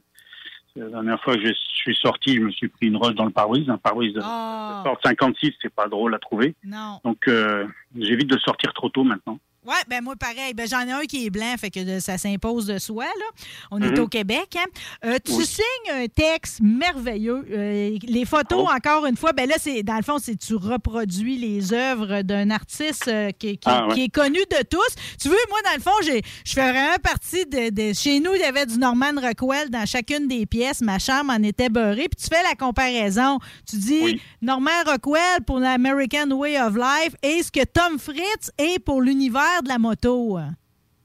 La 0.76 0.88
dernière 0.88 1.22
fois 1.22 1.36
que 1.36 1.46
je 1.46 1.52
suis 1.54 1.94
sorti, 1.96 2.36
je 2.36 2.40
me 2.40 2.50
suis 2.50 2.68
pris 2.68 2.86
une 2.86 2.96
roche 2.96 3.14
dans 3.14 3.26
le 3.26 3.30
pare-brise. 3.30 3.68
Un 3.68 3.76
pare-brise 3.76 4.14
de 4.14 4.20
sorte 4.20 5.00
56, 5.04 5.52
c'est 5.60 5.72
pas 5.72 5.88
drôle 5.88 6.14
à 6.14 6.18
trouver. 6.18 6.54
Non. 6.64 6.98
Donc, 7.04 7.28
euh, 7.28 7.66
j'évite 7.98 8.28
de 8.28 8.38
sortir 8.38 8.72
trop 8.72 8.88
tôt 8.88 9.04
maintenant. 9.04 9.38
Ouais, 9.64 9.74
ben 9.88 10.02
moi 10.02 10.16
pareil. 10.16 10.54
Ben 10.54 10.66
j'en 10.68 10.80
ai 10.88 10.90
un 10.90 11.02
qui 11.02 11.24
est 11.26 11.30
blanc, 11.30 11.54
fait 11.56 11.70
que 11.70 12.00
ça 12.00 12.18
s'impose 12.18 12.66
de 12.66 12.78
soi 12.78 13.04
là. 13.04 13.44
On 13.70 13.80
est 13.80 13.90
Mhm. 13.92 14.00
au 14.00 14.08
Québec. 14.08 14.56
Hein? 14.58 14.64
Euh, 15.04 15.18
tu 15.24 15.32
Oui. 15.34 15.46
signes 15.46 15.92
un 15.94 16.06
texte 16.08 16.58
merveilleux. 16.60 17.46
Euh, 17.48 17.96
les 18.02 18.24
photos, 18.24 18.66
encore 18.68 19.06
une 19.06 19.16
fois, 19.16 19.32
ben 19.32 19.48
là 19.48 19.54
c'est 19.60 19.84
dans 19.84 19.94
le 19.96 20.02
fond 20.02 20.18
c'est 20.20 20.34
tu 20.36 20.56
reproduis 20.56 21.36
les 21.38 21.72
œuvres 21.72 22.22
d'un 22.22 22.50
artiste 22.50 23.06
euh, 23.06 23.30
qui, 23.30 23.52
qui- 23.56 23.60
Ah, 23.66 23.86
ouais. 23.86 23.94
qui 23.94 24.02
est 24.04 24.08
connu 24.08 24.40
de 24.50 24.62
tous. 24.68 24.94
Tu 25.20 25.28
veux, 25.28 25.36
moi 25.48 25.58
dans 25.64 25.76
le 25.76 25.80
fond, 25.80 25.96
j'ai 26.04 26.22
je 26.44 26.52
fais 26.54 26.72
vraiment 26.72 26.96
partie 27.00 27.46
de, 27.46 27.70
de- 27.70 27.92
chez 27.94 28.18
nous 28.18 28.34
il 28.34 28.40
y 28.40 28.44
avait 28.44 28.66
du 28.66 28.78
Norman 28.78 29.12
Rockwell 29.16 29.70
dans 29.70 29.86
chacune 29.86 30.26
des 30.26 30.44
pièces. 30.44 30.80
Ma 30.80 30.98
chambre 30.98 31.32
en 31.32 31.42
était 31.44 31.68
beurrée. 31.68 32.08
Puis 32.08 32.20
tu 32.28 32.34
fais 32.34 32.42
la 32.42 32.56
comparaison. 32.56 33.38
Tu 33.70 33.76
dis 33.76 34.20
Norman 34.40 34.70
Rockwell 34.86 35.42
pour 35.46 35.60
l'American 35.60 36.28
Way 36.32 36.60
of 36.60 36.74
Life 36.74 37.14
et 37.22 37.44
ce 37.44 37.52
que 37.52 37.64
Tom 37.64 38.00
Fritz 38.00 38.50
est 38.58 38.80
pour 38.80 39.00
l'univers 39.00 39.50
de 39.60 39.68
la 39.68 39.78
moto. 39.78 40.38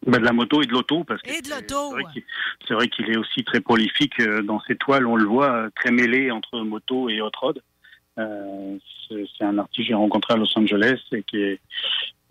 Ben, 0.05 0.19
de 0.19 0.25
la 0.25 0.31
moto 0.31 0.61
et 0.61 0.65
de 0.65 0.71
l'auto, 0.71 1.03
parce 1.03 1.21
que 1.21 1.29
Et 1.29 1.41
de 1.41 1.47
c'est- 1.47 1.55
l'auto. 1.61 1.97
c'est 2.65 2.73
vrai 2.73 2.87
qu'il- 2.87 3.09
est 3.09 3.17
aussi 3.17 3.43
très 3.43 3.59
prolifique 3.59 4.19
euh, 4.21 4.41
dans 4.41 4.61
ses 4.61 4.75
toiles. 4.77 5.05
On 5.05 5.15
le 5.17 5.25
voit 5.25 5.51
euh, 5.51 5.69
très 5.75 5.91
mêlé 5.91 6.31
entre 6.31 6.59
moto 6.61 7.09
et 7.09 7.19
hot 7.21 7.31
rod. 7.41 7.61
Euh, 8.19 8.77
c'est 9.07 9.25
c'est 9.37 9.43
un 9.43 9.57
artiste 9.57 9.77
que 9.77 9.83
j'ai 9.83 9.93
rencontré 9.93 10.33
à 10.33 10.37
Los 10.37 10.57
Angeles 10.57 10.99
et 11.11 11.23
qui 11.23 11.37
est, 11.37 11.59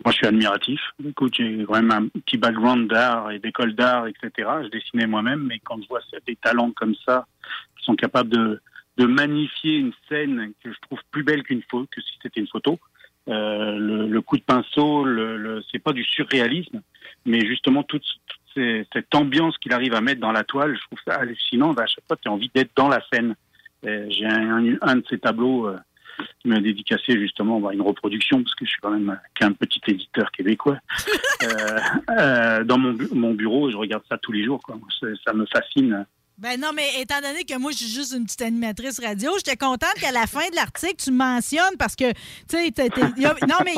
moi 0.03 0.11
je 0.11 0.17
suis 0.17 0.27
admiratif. 0.27 0.79
Écoute, 1.07 1.35
j'ai 1.35 1.63
quand 1.65 1.75
même 1.81 1.91
un 1.91 2.07
petit 2.19 2.37
background 2.37 2.89
d'art 2.89 3.31
et 3.31 3.39
d'école 3.39 3.73
d'art, 3.75 4.07
etc. 4.07 4.31
Je 4.63 4.69
dessinais 4.69 5.05
moi-même, 5.07 5.43
mais 5.43 5.59
quand 5.59 5.81
je 5.81 5.87
vois 5.87 6.01
des 6.25 6.35
talents 6.37 6.71
comme 6.71 6.95
ça 7.05 7.25
qui 7.77 7.85
sont 7.85 7.95
capables 7.95 8.29
de, 8.29 8.59
de 8.97 9.05
magnifier 9.05 9.77
une 9.77 9.93
scène 10.09 10.51
que 10.63 10.71
je 10.73 10.77
trouve 10.81 10.99
plus 11.11 11.23
belle 11.23 11.43
qu'une 11.43 11.61
photo, 11.69 11.87
que 11.91 12.01
si 12.01 12.11
c'était 12.21 12.39
une 12.41 12.47
photo. 12.47 12.79
Euh, 13.29 13.77
le, 13.77 14.07
le 14.07 14.21
coup 14.21 14.37
de 14.37 14.43
pinceau, 14.43 15.03
le, 15.03 15.37
le, 15.37 15.61
c'est 15.71 15.79
pas 15.79 15.91
du 15.93 16.03
surréalisme, 16.03 16.81
mais 17.25 17.45
justement 17.45 17.83
toute, 17.83 18.03
toute 18.27 18.39
ces- 18.55 18.87
cette 18.93 19.13
ambiance 19.13 19.57
qu'il 19.57 19.73
arrive 19.73 19.93
à 19.93 20.01
mettre 20.01 20.21
dans 20.21 20.31
la 20.31 20.43
toile, 20.45 20.75
je 20.75 20.81
trouve 20.85 20.99
ça 21.05 21.15
hallucinant. 21.19 21.73
À 21.73 21.85
chaque 21.87 22.05
fois, 22.07 22.15
tu 22.21 22.29
as 22.29 22.31
envie 22.31 22.49
d'être 22.55 22.71
dans 22.75 22.87
la 22.87 23.01
scène. 23.11 23.35
Euh, 23.85 24.05
J'ai 24.09 24.25
un, 24.25 24.77
un 24.81 24.95
de 24.95 25.03
ces 25.09 25.19
tableaux 25.19 25.67
euh, 25.67 25.77
qui 26.39 26.47
m'a 26.47 26.59
dédicacé 26.61 27.19
justement 27.19 27.59
bah, 27.59 27.71
une 27.73 27.81
reproduction, 27.81 28.41
parce 28.41 28.55
que 28.55 28.65
je 28.65 28.71
suis 28.71 28.79
quand 28.81 28.91
même 28.91 29.19
qu'un 29.35 29.51
petit 29.51 29.81
éditeur 29.87 30.31
québécois. 30.31 30.77
Euh, 31.43 31.79
euh, 32.19 32.63
dans 32.63 32.79
mon, 32.79 32.93
bu- 32.93 33.09
mon 33.13 33.33
bureau, 33.35 33.69
je 33.69 33.77
regarde 33.77 34.01
ça 34.09 34.17
tous 34.17 34.31
les 34.31 34.43
jours. 34.43 34.59
Quoi. 34.63 34.79
Ça 35.23 35.33
me 35.33 35.45
fascine. 35.45 36.03
Ben 36.39 36.59
non, 36.61 36.67
mais 36.71 36.87
étant 37.01 37.19
donné 37.19 37.45
que 37.45 37.57
moi, 37.57 37.71
je 37.71 37.77
suis 37.77 37.87
juste 37.89 38.13
une 38.15 38.23
petite 38.25 38.43
animatrice 38.43 38.99
radio, 38.99 39.31
j'étais 39.37 39.57
contente 39.57 39.95
qu'à 39.99 40.11
la 40.11 40.27
fin 40.27 40.47
de 40.51 40.55
l'article, 40.55 40.93
tu 41.03 41.09
me 41.09 41.17
mentionnes 41.17 41.75
parce 41.79 41.95
que, 41.95 42.11
tu 42.11 42.15
sais, 42.51 42.71
non, 43.47 43.55
mais 43.65 43.71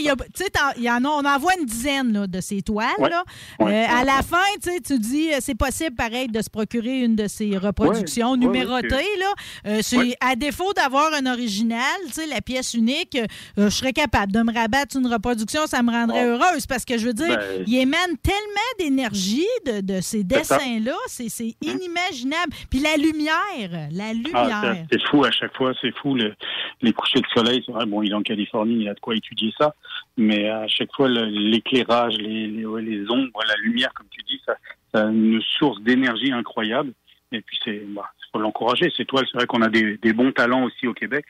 il 0.00 0.04
y 0.04 0.08
a- 0.10 0.16
tu 0.16 0.42
sais, 0.42 0.50
en 0.90 1.04
on 1.04 1.24
en 1.24 1.38
voit 1.38 1.52
une 1.60 1.66
dizaine 1.66 2.12
là, 2.12 2.26
de 2.26 2.40
ces 2.40 2.62
toiles. 2.62 2.88
Ouais. 2.98 3.10
Là. 3.10 3.22
Ouais. 3.60 3.86
Euh, 3.88 3.94
à 4.00 4.04
la 4.04 4.22
fin, 4.22 4.42
tu 4.60 4.70
sais, 4.72 4.80
tu 4.80 4.98
dis, 4.98 5.32
euh, 5.32 5.36
c'est 5.40 5.54
possible, 5.54 5.94
pareil, 5.94 6.26
de 6.26 6.42
se 6.42 6.50
procurer 6.50 6.98
une 6.98 7.14
de 7.14 7.28
ces 7.28 7.56
reproductions 7.56 8.32
Ouais. 8.32 8.38
Numérotées. 8.38 8.88
là. 9.20 9.32
Euh, 9.68 9.80
c'est-. 9.80 10.16
À 10.20 10.34
défaut 10.34 10.72
d'avoir 10.72 11.14
un 11.14 11.26
original, 11.26 11.78
tu 12.08 12.14
sais, 12.14 12.26
la 12.26 12.40
pièce 12.40 12.74
unique, 12.74 13.16
euh, 13.16 13.26
je 13.56 13.68
serais 13.68 13.92
capable 13.92 14.32
de 14.32 14.40
me 14.42 14.52
rabattre 14.52 14.96
une 14.96 15.06
reproduction, 15.06 15.68
ça 15.68 15.80
me 15.84 15.92
rendrait 15.92 16.24
heureuse 16.24 16.66
parce 16.66 16.84
que, 16.84 16.98
je 16.98 17.06
veux 17.06 17.14
dire, 17.14 17.28
Ben, 17.38 17.64
il 17.68 17.76
émane 17.76 18.16
tellement 18.20 18.40
d'énergie 18.80 19.46
de, 19.64 19.80
de 19.80 20.00
ces 20.00 20.24
dessins-là, 20.24 20.96
c'est 21.06 21.28
c'est 21.28 21.54
inimaginable. 21.62 21.99
Puis 22.70 22.80
la 22.80 22.96
lumière, 22.96 23.88
la 23.92 24.04
Ah, 24.08 24.12
lumière. 24.12 24.60
c'est- 24.90 24.98
c'est 24.98 25.06
fou 25.08 25.24
à 25.24 25.30
chaque 25.30 25.56
fois, 25.56 25.72
c'est 25.80 25.94
fou. 25.98 26.14
le- 26.14 26.34
les 26.82 26.92
couchers 26.92 27.20
de 27.20 27.26
soleil, 27.34 27.62
c'est 27.66 27.72
vrai, 27.72 27.86
bon, 27.86 28.02
il 28.02 28.10
est 28.10 28.14
en 28.14 28.22
Californie, 28.22 28.82
il 28.82 28.88
a 28.88 28.94
de 28.94 29.00
quoi 29.00 29.14
étudier 29.14 29.52
ça, 29.58 29.74
mais 30.16 30.48
à 30.48 30.66
chaque 30.68 30.92
fois, 30.94 31.08
le- 31.08 31.26
l'éclairage, 31.26 32.14
les, 32.16 32.46
les, 32.46 32.64
ouais, 32.64 32.82
les 32.82 33.08
ombres, 33.10 33.40
la 33.46 33.54
lumière, 33.62 33.92
comme 33.94 34.06
tu 34.10 34.22
dis, 34.24 34.40
ça, 34.46 34.56
ça 34.92 35.06
a 35.06 35.10
une 35.10 35.40
source 35.58 35.80
d'énergie 35.82 36.32
incroyable. 36.32 36.92
Et 37.32 37.40
puis, 37.42 37.58
c'est, 37.64 37.82
bah, 37.88 38.10
faut 38.32 38.38
l'encourager. 38.40 38.90
Ces 38.96 39.04
toiles, 39.04 39.26
c'est 39.30 39.38
vrai 39.38 39.46
qu'on 39.46 39.62
a 39.62 39.68
des, 39.68 39.96
des 39.98 40.12
bons 40.12 40.32
talents 40.32 40.64
aussi 40.64 40.86
au 40.86 40.94
Québec, 40.94 41.24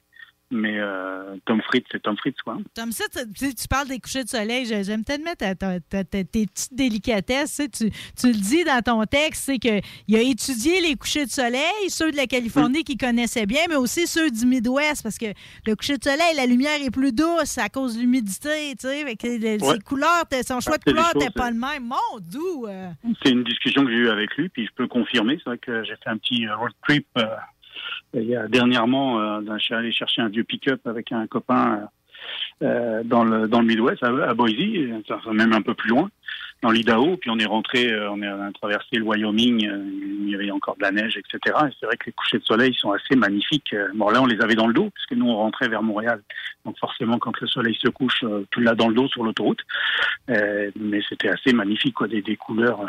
mais 0.51 0.79
euh, 0.79 1.37
Tom 1.47 1.61
Fritz, 1.63 1.85
c'est 1.93 2.03
Tom 2.03 2.17
Fritz, 2.17 2.37
quoi. 2.43 2.59
Ça, 2.77 2.85
tu, 3.13 3.33
tu 3.33 3.47
sais, 3.47 3.55
tu 3.55 3.69
parles 3.69 3.89
des 3.89 3.99
couchers 3.99 4.25
de 4.25 4.29
soleil. 4.29 4.65
j'ai- 4.67 4.85
J'aime 4.85 5.05
tellement 5.05 5.35
ta- 5.39 5.55
ta- 5.55 5.79
ta- 5.81 6.05
ta- 6.05 6.25
tes 6.25 6.47
petites 6.47 6.75
délicatesses. 6.75 7.61
tu 7.73 7.91
Tu, 8.17 8.27
le 8.29 8.33
dis 8.35 8.65
dans 8.65 8.83
ton 8.83 9.05
texte, 9.05 9.45
c'est 9.45 9.59
qu'il 9.59 10.17
a 10.17 10.21
étudié 10.21 10.81
les 10.81 10.97
couchers 10.97 11.27
de 11.27 11.31
soleil, 11.31 11.89
ceux 11.89 12.11
de 12.11 12.17
la 12.17 12.27
Californie 12.27 12.85
qu'il 12.85 12.99
connaissait 12.99 13.47
bien, 13.47 13.61
mais 13.69 13.77
aussi 13.77 14.07
ceux 14.07 14.31
du 14.31 14.47
Midwest, 14.47 15.03
parce 15.03 15.19
que 15.19 15.27
le 15.67 15.77
coucher 15.77 15.97
de 15.99 16.05
soleil, 16.05 16.35
la 16.37 16.47
lumière 16.47 16.81
est 16.83 16.91
plus 16.91 17.13
douce 17.13 17.59
à 17.59 17.69
cause 17.69 17.95
de 17.97 18.01
l'humidité. 18.01 18.75
tu 18.81 18.87
sais, 18.89 19.05
les- 19.39 19.63
Ouais. 19.63 19.75
ses 19.75 19.79
couleurs, 19.81 20.25
son 20.47 20.61
choix 20.61 20.79
de 20.79 20.85
couleurs 20.85 21.13
n'était 21.15 21.31
pas 21.31 21.49
euh, 21.49 21.51
le 21.51 21.57
même. 21.59 21.85
Mon 21.85 22.19
doux! 22.21 22.67
euh. 22.69 22.91
C'est 23.23 23.31
une 23.31 23.45
discussion 23.45 23.85
que 23.85 23.91
j'ai 23.91 23.97
eue 23.99 24.09
avec 24.11 24.35
lui, 24.37 24.49
puis 24.49 24.67
je 24.67 24.71
peux 24.75 24.87
confirmer. 24.89 25.37
C'est 25.39 25.45
vrai 25.51 25.59
que 25.59 25.85
j'ai 25.85 25.95
fait 26.03 26.11
un 26.11 26.17
petit 26.19 26.47
euh, 26.47 26.57
road 26.57 26.73
trip 26.87 27.07
euh, 27.19 27.25
il 28.15 28.47
dernièrement. 28.51 29.21
Euh, 29.21 29.41
je 29.59 29.65
suis 29.65 29.75
allé 29.75 29.93
chercher 29.93 30.23
un 30.23 30.29
vieux 30.29 30.45
pick-up 30.45 30.81
avec 30.87 31.13
un 31.13 31.27
copain 31.27 31.75
euh, 31.75 31.87
euh, 32.63 33.03
dans 33.05 33.25
le 33.25 33.49
dans 33.49 33.61
le 33.61 33.67
Midwest, 33.67 34.03
à, 34.03 34.35
Boise, 34.35 34.55
même 35.33 35.53
un 35.53 35.63
peu 35.63 35.75
plus 35.75 35.89
loin, 35.89 36.11
dans 36.63 36.71
l'Idaho. 36.71 37.17
Puis 37.17 37.31
on 37.31 37.39
est 37.39 37.47
rentré, 37.47 37.91
euh, 37.91 38.11
on, 38.11 38.21
est, 38.23 38.29
on 38.29 38.43
a 38.43 38.53
traversé 38.53 38.97
le 38.97 39.05
Wyoming. 39.05 39.67
euh, 39.67 39.85
il 40.23 40.31
y 40.31 40.35
avait 40.35 40.51
encore 40.51 40.77
de 40.77 40.83
la 40.83 40.91
neige, 40.93 41.17
etc. 41.17 41.57
Et 41.67 41.73
c'est 41.81 41.87
vrai 41.87 41.97
que 41.97 42.07
les 42.07 42.13
couchers 42.13 42.39
de 42.39 42.45
soleil 42.45 42.75
sont 42.75 42.93
assez 42.93 43.17
magnifiques. 43.17 43.75
Bon, 43.95 44.11
là, 44.11 44.23
on 44.23 44.27
les 44.27 44.41
avait 44.41 44.55
dans 44.55 44.67
le 44.67 44.75
dos, 44.75 44.91
puisque 44.95 45.13
nous 45.13 45.29
on 45.29 45.37
rentrait 45.37 45.69
vers 45.69 45.83
Montréal. 45.83 46.23
Donc 46.65 46.79
forcément, 46.79 47.19
quand 47.19 47.39
le 47.41 47.47
soleil 47.47 47.75
se 47.75 47.89
couche, 47.89 48.25
tu 48.51 48.63
l'as 48.63 48.75
dans 48.75 48.89
le 48.89 48.95
dos 48.95 49.09
sur 49.09 49.25
l'autoroute. 49.25 49.61
Euh, 50.29 50.71
mais 50.79 51.01
c'était 51.09 51.31
assez 51.31 51.53
magnifique, 51.53 51.95
quoi, 51.95 52.09
des, 52.09 52.23
des 52.23 52.37
couleurs. 52.37 52.81
euh, 52.83 52.87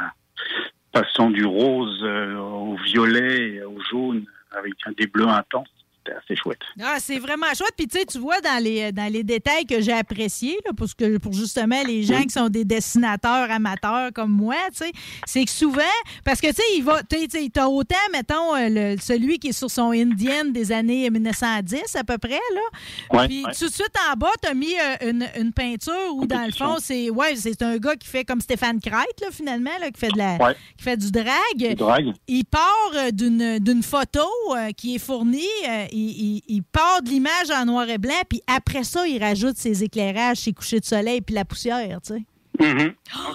passant 0.92 1.30
du 1.30 1.46
rose 1.46 2.04
au 2.04 2.76
violet, 2.84 3.54
et 3.54 3.64
au 3.64 3.80
jaune, 3.90 4.26
avec 4.52 4.74
des 4.98 5.08
bleus 5.08 5.28
intenses. 5.28 5.68
C'était 6.12 6.34
assez 6.34 6.36
chouette. 6.42 6.60
Ah, 6.82 6.98
c'est 7.00 7.20
vraiment 7.20 7.48
chouette. 7.56 7.74
Puis, 7.78 7.88
tu 7.88 8.00
sais, 8.00 8.06
tu 8.06 8.18
vois 8.20 8.40
dans 8.42 8.62
les, 8.64 8.92
dans 8.92 9.12
les 9.12 9.24
détails 9.24 9.66
que 9.66 9.82
j'ai 9.82 9.94
appréciés, 9.94 10.58
là, 10.66 10.72
pour, 10.76 10.88
ce 10.88 10.96
que, 10.96 11.18
pour 11.18 11.34
justement 11.34 11.82
les 11.86 12.04
gens 12.04 12.22
qui 12.24 12.30
sont 12.30 12.50
des 12.50 12.66
dessinateurs 12.66 13.50
amateurs 13.52 14.12
comme 14.14 14.32
moi, 14.32 14.56
tu 14.72 14.86
sais, 14.86 14.92
c'est 15.26 15.46
que 15.46 15.52
souvent, 15.52 15.82
parce 16.26 16.42
que, 16.42 16.48
tu 16.48 16.54
sais, 16.56 16.64
il 16.78 16.84
va, 16.84 17.02
tu 17.04 17.18
sais, 17.30 17.50
t'as 17.54 17.68
autant, 17.68 17.96
mettons, 18.12 18.56
euh, 18.56 18.68
le- 18.96 19.00
celui 19.02 19.40
qui 19.40 19.50
est 19.50 19.52
sur 19.54 19.70
son 19.72 19.92
Indian 19.92 20.46
des 20.50 20.72
années 20.72 21.10
1910 21.10 21.96
à 21.96 22.04
peu 22.04 22.18
près, 22.18 22.32
là. 22.32 23.18
Ouais, 23.20 23.28
Puis, 23.28 23.44
ouais. 23.46 23.52
tout 23.58 23.68
de 23.68 23.72
suite 23.74 23.94
en 24.12 24.16
bas, 24.18 24.32
t'as 24.42 24.54
mis 24.54 24.74
euh, 24.76 25.10
une, 25.10 25.28
une 25.38 25.54
peinture 25.54 26.16
où, 26.16 26.26
dans 26.26 26.46
le 26.46 26.52
fond, 26.52 26.78
c'est 26.80 27.10
ouais, 27.10 27.36
c'est 27.36 27.62
un 27.62 27.78
gars 27.78 27.96
qui 27.96 28.08
fait 28.08 28.26
comme 28.26 28.42
Stéphane 28.42 28.80
Crête, 28.80 29.20
là, 29.22 29.28
finalement, 29.32 29.72
là, 29.80 29.92
qui 29.92 30.00
fait 30.00 30.12
de 30.12 30.18
la, 30.18 30.36
Ouais. 30.38 30.56
qui 30.78 30.84
fait 30.84 30.98
du 30.98 31.12
drag. 31.12 31.28
Du 31.58 31.76
drag. 31.76 32.14
Il 32.28 32.46
part 32.46 32.92
euh, 32.96 33.12
d'une 33.12 33.60
d'une 33.60 33.84
photo 33.84 34.22
euh, 34.56 34.72
qui 34.72 34.96
est 34.96 35.00
fournie, 35.00 35.46
euh, 35.68 35.86
il, 36.02 36.42
il- 36.48 36.64
part 36.64 37.02
de 37.02 37.10
l'image 37.10 37.50
en 37.54 37.66
noir 37.66 37.90
et 37.90 37.98
blanc, 37.98 38.22
puis 38.30 38.42
après 38.48 38.84
ça, 38.84 39.08
il 39.08 39.22
rajoute 39.22 39.58
ses 39.58 39.84
éclairages, 39.84 40.38
ses 40.38 40.54
couchers 40.54 40.80
de 40.80 40.86
soleil, 40.86 41.22
puis 41.22 41.36
la 41.36 41.46
poussière, 41.46 42.00
tu 42.02 42.14
sais. 42.14 42.24
Mhm. 42.60 42.94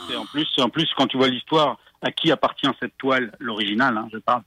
C'est 0.08 0.16
en 0.16 0.26
plus, 0.26 0.46
en 0.58 0.68
plus, 0.68 0.88
quand 0.96 1.06
tu 1.06 1.16
vois 1.16 1.28
l'histoire, 1.28 1.78
à 2.02 2.10
qui 2.12 2.30
appartient 2.30 2.68
cette 2.80 2.96
toile, 2.98 3.32
l'original, 3.40 3.96
hein, 3.96 4.08
je 4.12 4.18
parle, 4.18 4.42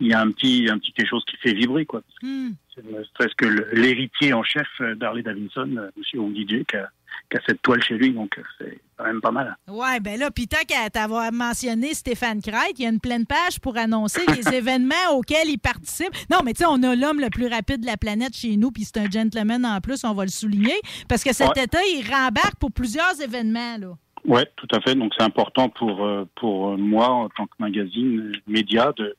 il 0.00 0.08
y 0.08 0.12
a 0.14 0.20
un 0.20 0.30
petit, 0.30 0.68
un 0.70 0.78
petit 0.78 0.92
quelque 0.92 1.08
chose 1.08 1.24
qui 1.28 1.36
fait 1.38 1.52
vibrer, 1.52 1.86
quoi. 1.86 2.02
Hmm. 2.22 2.50
C'est 2.74 2.82
presque 3.14 3.42
l'héritier 3.72 4.32
en 4.34 4.42
chef 4.42 4.68
euh, 4.80 4.94
d'Harley 4.94 5.22
Davidson, 5.22 5.76
euh, 5.78 5.90
Woody 6.14 6.44
Duke, 6.44 6.68
qui 6.70 6.76
a, 6.76 6.90
qui 7.30 7.36
a 7.38 7.40
cette 7.46 7.60
toile 7.62 7.82
chez 7.82 7.94
lui, 7.94 8.12
donc 8.12 8.36
euh, 8.38 8.42
c'est 8.58 8.78
quand 8.96 9.04
même 9.04 9.20
pas 9.20 9.30
mal. 9.30 9.56
Ouais, 9.68 10.00
ben 10.00 10.18
là, 10.18 10.30
puis 10.30 10.46
tant 10.46 10.64
qu'à 10.66 10.88
t'avoir 10.90 11.32
mentionné 11.32 11.92
Stéphane 11.94 12.40
Crête, 12.40 12.78
il 12.78 12.82
y 12.82 12.86
a 12.86 12.90
une 12.90 13.00
pleine 13.00 13.26
page 13.26 13.60
pour 13.60 13.76
annoncer 13.76 14.20
les 14.36 14.48
événements 14.54 15.10
auxquels 15.14 15.48
il 15.48 15.58
participe. 15.58 16.10
Non, 16.30 16.38
mais 16.44 16.52
tu 16.54 16.60
sais, 16.60 16.66
on 16.68 16.82
a 16.82 16.94
l'homme 16.94 17.20
le 17.20 17.30
plus 17.30 17.46
rapide 17.48 17.80
de 17.82 17.86
la 17.86 17.96
planète 17.96 18.34
chez 18.36 18.56
nous, 18.56 18.70
puis 18.70 18.84
c'est 18.84 18.98
un 18.98 19.10
gentleman 19.10 19.64
en 19.66 19.80
plus, 19.80 20.04
on 20.04 20.14
va 20.14 20.24
le 20.24 20.30
souligner, 20.30 20.76
parce 21.08 21.22
que 21.24 21.32
cet 21.32 21.56
Ouais. 21.56 21.64
été, 21.64 21.78
il 21.96 22.02
rembarque 22.10 22.56
pour 22.58 22.72
plusieurs 22.72 23.20
événements, 23.20 23.76
là. 23.78 23.88
Ouais, 24.24 24.44
tout 24.56 24.66
à 24.74 24.80
fait. 24.80 24.94
Donc 24.96 25.12
c'est 25.16 25.22
important 25.24 25.68
pour 25.68 26.04
euh, 26.04 26.24
pour 26.34 26.70
euh, 26.70 26.76
moi 26.76 27.08
en 27.10 27.28
tant 27.28 27.46
que 27.46 27.52
magazine 27.60 28.32
média 28.48 28.92
de 28.96 29.16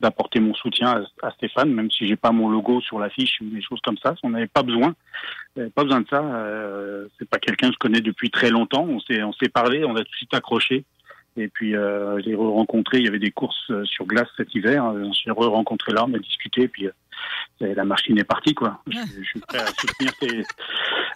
d'apporter 0.00 0.40
mon 0.40 0.54
soutien 0.54 1.04
à, 1.22 1.26
à 1.26 1.30
Stéphane, 1.32 1.72
même 1.72 1.90
si 1.90 2.06
j'ai 2.06 2.16
pas 2.16 2.32
mon 2.32 2.48
logo 2.48 2.80
sur 2.80 2.98
l'affiche 2.98 3.40
ou 3.40 3.44
des 3.44 3.62
choses 3.62 3.80
comme 3.82 3.98
ça. 3.98 4.14
On 4.22 4.30
n'avait 4.30 4.46
pas 4.46 4.62
besoin, 4.62 4.94
pas 5.74 5.84
besoin 5.84 6.00
de 6.00 6.08
ça. 6.08 6.22
Euh, 6.22 7.06
c'est 7.18 7.28
pas 7.28 7.38
quelqu'un 7.38 7.68
que 7.68 7.74
je 7.74 7.78
connais 7.78 8.00
depuis 8.00 8.30
très 8.30 8.50
longtemps. 8.50 8.86
On 8.88 9.00
s'est 9.00 9.22
on 9.22 9.32
s'est 9.32 9.48
parlé, 9.48 9.84
on 9.84 9.94
a 9.96 10.00
tout 10.00 10.10
de 10.10 10.16
suite 10.16 10.34
accroché. 10.34 10.84
Et 11.36 11.48
puis 11.48 11.76
euh, 11.76 12.20
j'ai 12.24 12.34
rencontré, 12.34 12.98
il 12.98 13.04
y 13.04 13.08
avait 13.08 13.18
des 13.20 13.30
courses 13.30 13.70
euh, 13.70 13.84
sur 13.84 14.04
glace 14.06 14.28
cet 14.36 14.54
hiver. 14.54 14.84
Euh, 14.86 15.04
J'ai 15.12 15.30
rencontré 15.30 15.92
là, 15.92 16.04
on 16.06 16.12
a 16.14 16.18
discuté, 16.18 16.66
puis 16.68 16.86
euh, 16.88 17.74
la 17.74 17.84
machine 17.84 18.18
est 18.18 18.24
partie 18.24 18.52
quoi. 18.54 18.82
Je, 18.88 18.98
je 19.18 19.22
suis 19.24 19.40
prêt 19.40 19.58
à 19.58 19.66
soutenir, 19.66 20.12
ces- 20.20 20.44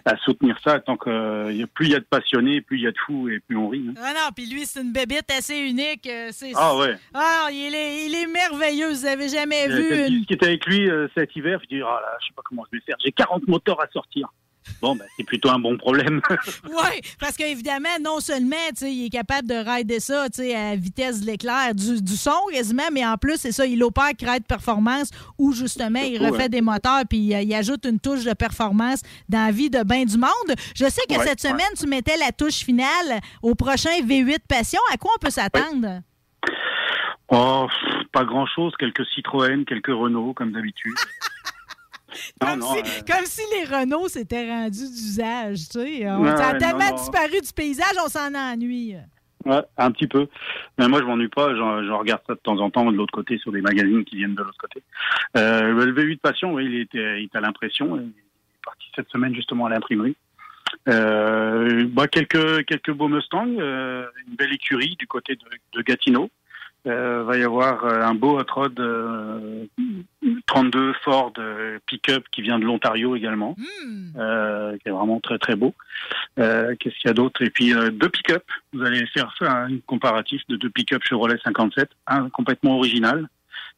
à 0.05 0.15
soutenir 0.17 0.57
ça 0.63 0.79
tant 0.79 0.95
que 0.95 1.09
euh, 1.09 1.65
plus 1.73 1.87
il 1.87 1.91
y 1.91 1.95
a 1.95 1.99
de 1.99 2.05
passionnés, 2.05 2.61
plus 2.61 2.77
il 2.77 2.83
y 2.83 2.87
a 2.87 2.91
de 2.91 2.97
fous 3.05 3.27
et 3.29 3.39
plus 3.41 3.57
on 3.57 3.67
rit. 3.67 3.85
hein. 3.89 3.93
Ah 4.01 4.13
non, 4.13 4.29
puis 4.33 4.45
lui, 4.45 4.65
c'est 4.65 4.81
une 4.81 4.93
bébête 4.93 5.29
assez 5.37 5.57
unique. 5.59 6.09
c'est- 6.31 6.53
Ah 6.55 6.77
ouais. 6.77 6.95
Ah, 7.13 7.47
il 7.51 7.75
est, 7.75 8.05
il 8.05 8.15
est 8.15 8.27
merveilleux. 8.27 8.89
Vous 8.91 9.05
avez 9.05 9.27
jamais 9.27 9.67
vu 9.67 10.07
une... 10.07 10.19
discuté 10.19 10.45
avec 10.45 10.65
lui 10.65 10.89
cet 11.13 11.35
hiver, 11.35 11.59
je 11.63 11.75
dis 11.75 11.81
ah 11.81 11.99
là, 12.01 12.17
je 12.21 12.27
sais 12.27 12.33
pas 12.33 12.41
comment 12.45 12.63
je 12.71 12.77
vais 12.77 12.83
faire. 12.85 12.95
J'ai 13.03 13.11
40 13.11 13.47
moteurs 13.47 13.81
à 13.81 13.87
sortir. 13.91 14.29
Bon, 14.81 14.95
ben, 14.95 15.05
c'est 15.17 15.23
plutôt 15.23 15.49
un 15.49 15.59
bon 15.59 15.77
problème. 15.77 16.21
Oui, 16.65 17.01
parce 17.19 17.35
qu'évidemment, 17.37 17.89
non 18.01 18.19
seulement 18.19 18.55
il 18.81 19.05
est 19.05 19.09
capable 19.09 19.47
de 19.47 19.55
rider 19.55 19.99
ça 19.99 20.23
à 20.23 20.75
vitesse 20.75 21.21
de 21.21 21.25
l'éclair, 21.25 21.73
du, 21.73 22.01
du 22.01 22.15
son 22.17 22.31
quasiment, 22.51 22.89
mais 22.91 23.05
en 23.05 23.17
plus, 23.17 23.37
c'est 23.37 23.51
ça, 23.51 23.65
il 23.65 23.81
opère 23.83 24.11
Crête 24.17 24.45
Performance 24.47 25.09
où 25.37 25.53
justement 25.53 26.01
il 26.01 26.17
refait 26.23 26.43
ouais. 26.43 26.49
des 26.49 26.61
moteurs 26.61 27.03
puis 27.09 27.33
euh, 27.33 27.41
il 27.41 27.53
ajoute 27.53 27.85
une 27.85 27.99
touche 27.99 28.23
de 28.23 28.33
performance 28.33 29.01
dans 29.29 29.45
la 29.45 29.51
vie 29.51 29.69
de 29.69 29.83
bien 29.83 30.05
du 30.05 30.17
monde. 30.17 30.55
Je 30.75 30.85
sais 30.85 31.01
que 31.09 31.15
Ouais, 31.15 31.25
cette 31.25 31.43
ouais. 31.43 31.49
semaine, 31.49 31.71
tu 31.79 31.87
mettais 31.87 32.17
la 32.17 32.31
touche 32.31 32.55
finale 32.65 33.21
au 33.41 33.55
prochain 33.55 33.91
V8 34.01 34.39
Passion. 34.47 34.81
À 34.93 34.97
quoi 34.97 35.11
on 35.15 35.19
peut 35.19 35.29
s'attendre? 35.31 36.01
oh, 37.29 37.67
pas 38.11 38.23
grand 38.25 38.45
chose, 38.47 38.73
quelques 38.79 39.05
Citroën, 39.13 39.65
quelques 39.65 39.87
Renault, 39.87 40.33
comme 40.33 40.51
d'habitude. 40.51 40.93
non, 42.41 42.47
Comme, 42.47 42.59
non, 42.59 42.73
si, 42.73 42.79
euh, 42.79 43.01
comme 43.07 43.25
si 43.25 43.41
les 43.53 43.63
Renault 43.65 44.07
s'étaient 44.07 44.49
rendus 44.49 44.89
d'usage, 44.89 45.69
tu 45.69 45.79
sais. 45.79 46.09
On 46.09 46.23
Ouais, 46.23 46.29
a 46.29 46.53
tellement 46.55 46.89
non, 46.89 46.95
disparu 46.95 47.41
du 47.41 47.53
paysage, 47.53 47.95
on 48.03 48.09
s'en 48.09 48.33
ennuie. 48.33 48.95
Ouais, 49.45 49.61
un 49.77 49.91
petit 49.91 50.07
peu. 50.07 50.27
Mais 50.79 50.87
moi, 50.87 50.99
je 50.99 51.05
m'ennuie 51.05 51.27
pas. 51.27 51.55
J'en 51.55 51.83
j'en 51.83 51.99
regarde 51.99 52.21
ça 52.25 52.33
de 52.33 52.39
temps 52.39 52.57
en 52.59 52.71
temps 52.71 52.91
de 52.91 52.97
l'autre 52.97 53.13
côté 53.13 53.37
sur 53.37 53.51
des 53.51 53.61
magazines 53.61 54.03
qui 54.03 54.15
viennent 54.17 54.33
de 54.33 54.41
l'autre 54.41 54.57
côté. 54.57 54.81
Euh, 55.37 55.71
le 55.71 55.93
V8 55.93 56.17
Passion, 56.19 56.53
oui, 56.53 56.65
il 56.65 56.79
était, 56.81 57.21
il 57.21 57.25
était 57.25 57.37
à 57.37 57.41
l'impression. 57.41 57.95
Il 57.97 58.07
est 58.07 58.65
parti 58.65 58.87
cette 58.95 59.09
semaine 59.09 59.35
justement 59.35 59.67
à 59.67 59.69
l'imprimerie. 59.69 60.15
Euh, 60.89 61.85
bah, 61.89 62.07
quelques 62.07 62.65
quelques 62.65 62.91
beaux 62.91 63.07
Mustangs, 63.07 63.55
euh, 63.59 64.07
une 64.27 64.35
belle 64.35 64.53
écurie 64.53 64.95
du 64.97 65.05
côté 65.05 65.35
de, 65.35 65.45
de 65.77 65.81
Gatineau. 65.83 66.29
Euh, 66.87 67.23
va 67.23 67.37
y 67.37 67.43
avoir 67.43 67.83
euh, 67.83 68.01
un 68.01 68.13
beau 68.13 68.39
hot 68.39 68.45
rod 68.53 68.79
euh, 68.79 69.65
32 70.45 70.93
Ford 71.03 71.33
euh, 71.39 71.79
pick-up 71.87 72.25
qui 72.31 72.43
vient 72.43 72.59
de 72.59 72.65
l'Ontario 72.65 73.15
également, 73.15 73.55
euh, 74.17 74.77
qui 74.77 74.89
est 74.89 74.91
vraiment 74.91 75.19
très 75.19 75.39
très 75.39 75.55
beau. 75.55 75.73
Euh, 76.37 76.75
Qu'est-ce 76.79 76.95
qu'il 76.99 77.07
y 77.07 77.11
a 77.11 77.13
d'autre? 77.13 77.41
Et 77.41 77.49
puis 77.49 77.73
euh, 77.73 77.89
deux 77.89 78.09
pick-up. 78.09 78.43
Vous 78.71 78.83
allez 78.83 79.05
faire 79.07 79.33
ça, 79.39 79.51
un 79.51 79.79
comparatif 79.87 80.41
de 80.47 80.57
deux 80.57 80.69
pick-up 80.69 81.01
Chevrolet 81.03 81.37
57, 81.43 81.89
un 82.05 82.29
complètement 82.29 82.77
original, 82.77 83.27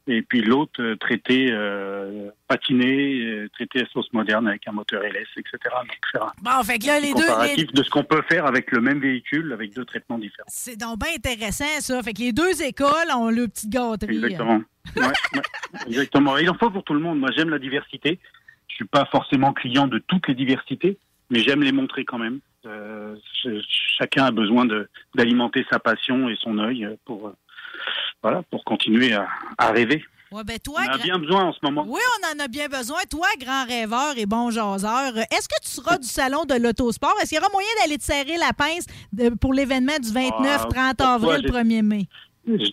et 0.08 0.22
puis 0.22 0.42
l'autre 0.42 0.82
euh, 0.82 0.96
traité 0.96 1.50
euh, 1.52 2.30
patiné, 2.48 3.20
euh, 3.22 3.50
traité 3.54 3.82
à 3.82 3.86
sauce 3.88 4.12
moderne 4.14 4.48
avec 4.48 4.68
un 4.68 4.72
moteur 4.72 5.02
LS, 5.04 5.28
etc. 5.38 5.58
Donc 5.64 5.98
faire 6.12 6.24
un 6.24 6.32
Bon, 6.42 6.64
fait 6.64 6.80
que 6.80 6.88
là, 6.88 7.00
les 7.00 7.14
deux. 7.14 7.56
les- 7.58 7.66
de 7.66 7.84
ce 7.84 7.90
qu'on 7.90 8.04
peut 8.04 8.22
faire 8.30 8.46
avec 8.46 8.72
le 8.72 8.80
même 8.82 9.00
véhicule, 9.00 9.52
avec 9.54 9.74
deux 9.76 9.86
traitements 9.86 10.18
différents. 10.18 10.48
C'est 10.48 10.78
donc 10.78 11.00
bien 11.00 11.14
intéressant, 11.16 11.66
ça. 11.80 12.02
Fait 12.04 12.14
que 12.14 12.20
les 12.22 12.32
deux 12.34 12.62
écoles 12.64 13.12
ont 13.16 13.30
le 13.30 13.48
petite 13.48 13.70
gâterie. 13.70 14.16
Exactement. 14.16 14.62
Ouais, 14.96 15.04
ouais, 15.04 15.42
exactement. 15.88 16.38
Il 16.38 16.50
en 16.50 16.54
faut 16.56 16.70
pour 16.72 16.84
tout 16.84 16.94
le 16.94 17.00
monde. 17.02 17.20
Moi, 17.20 17.30
j'aime 17.36 17.50
la 17.50 17.60
diversité. 17.60 18.20
Je 18.70 18.76
suis 18.76 18.86
pas 18.86 19.06
forcément 19.12 19.54
client 19.54 19.88
de 19.88 19.98
toutes 20.00 20.28
les 20.28 20.36
diversités, 20.36 20.98
mais 21.30 21.40
j'aime 21.40 21.64
les 21.64 21.72
montrer 21.72 22.06
quand 22.06 22.18
même. 22.20 22.40
Euh, 22.66 23.16
ch- 23.42 23.64
chacun 23.98 24.26
a 24.26 24.32
besoin 24.32 24.66
d'alimenter 25.16 25.66
sa 25.70 25.80
passion 25.80 26.30
et 26.30 26.36
son 26.40 26.58
œil 26.60 26.88
pour 27.06 27.34
voilà 28.22 28.42
pour 28.50 28.64
continuer 28.64 29.14
à, 29.14 29.28
à 29.58 29.72
rêver. 29.72 30.04
Ouais, 30.30 30.44
ben 30.44 30.58
toi, 30.60 30.82
On 30.84 30.90
a 30.90 30.98
gra- 30.98 31.04
bien 31.04 31.20
besoin 31.20 31.46
en 31.46 31.54
ce 31.54 31.60
moment. 31.64 31.86
Oui, 31.88 32.02
on 32.22 32.36
en 32.38 32.44
a 32.44 32.50
bien 32.50 32.68
besoin. 32.68 32.98
Toi, 33.10 33.28
grand 33.40 33.66
rêveur 33.66 34.18
et 34.18 34.26
bon 34.26 34.52
jaseur, 34.52 35.16
est-ce 35.32 35.48
que 35.48 35.56
tu 35.64 35.70
seras 35.70 35.98
du 35.98 36.08
salon 36.08 36.44
de 36.44 36.56
l'autosport? 36.56 37.14
Est-ce 37.22 37.30
qu'il 37.30 37.38
y 37.38 37.40
aura 37.40 37.50
moyen 37.50 37.70
d'aller 37.82 37.98
te 37.98 38.04
serrer 38.04 38.36
la 38.38 38.52
pince 38.52 38.88
de- 39.14 39.30
pour 39.30 39.54
l'événement 39.54 39.98
du 40.02 40.12
29, 40.12 40.68
30 40.68 40.96
Ah, 41.00 41.14
avril, 41.14 41.44
pourquoi 41.44 41.62
1er 41.62 41.82
mai? 41.82 42.10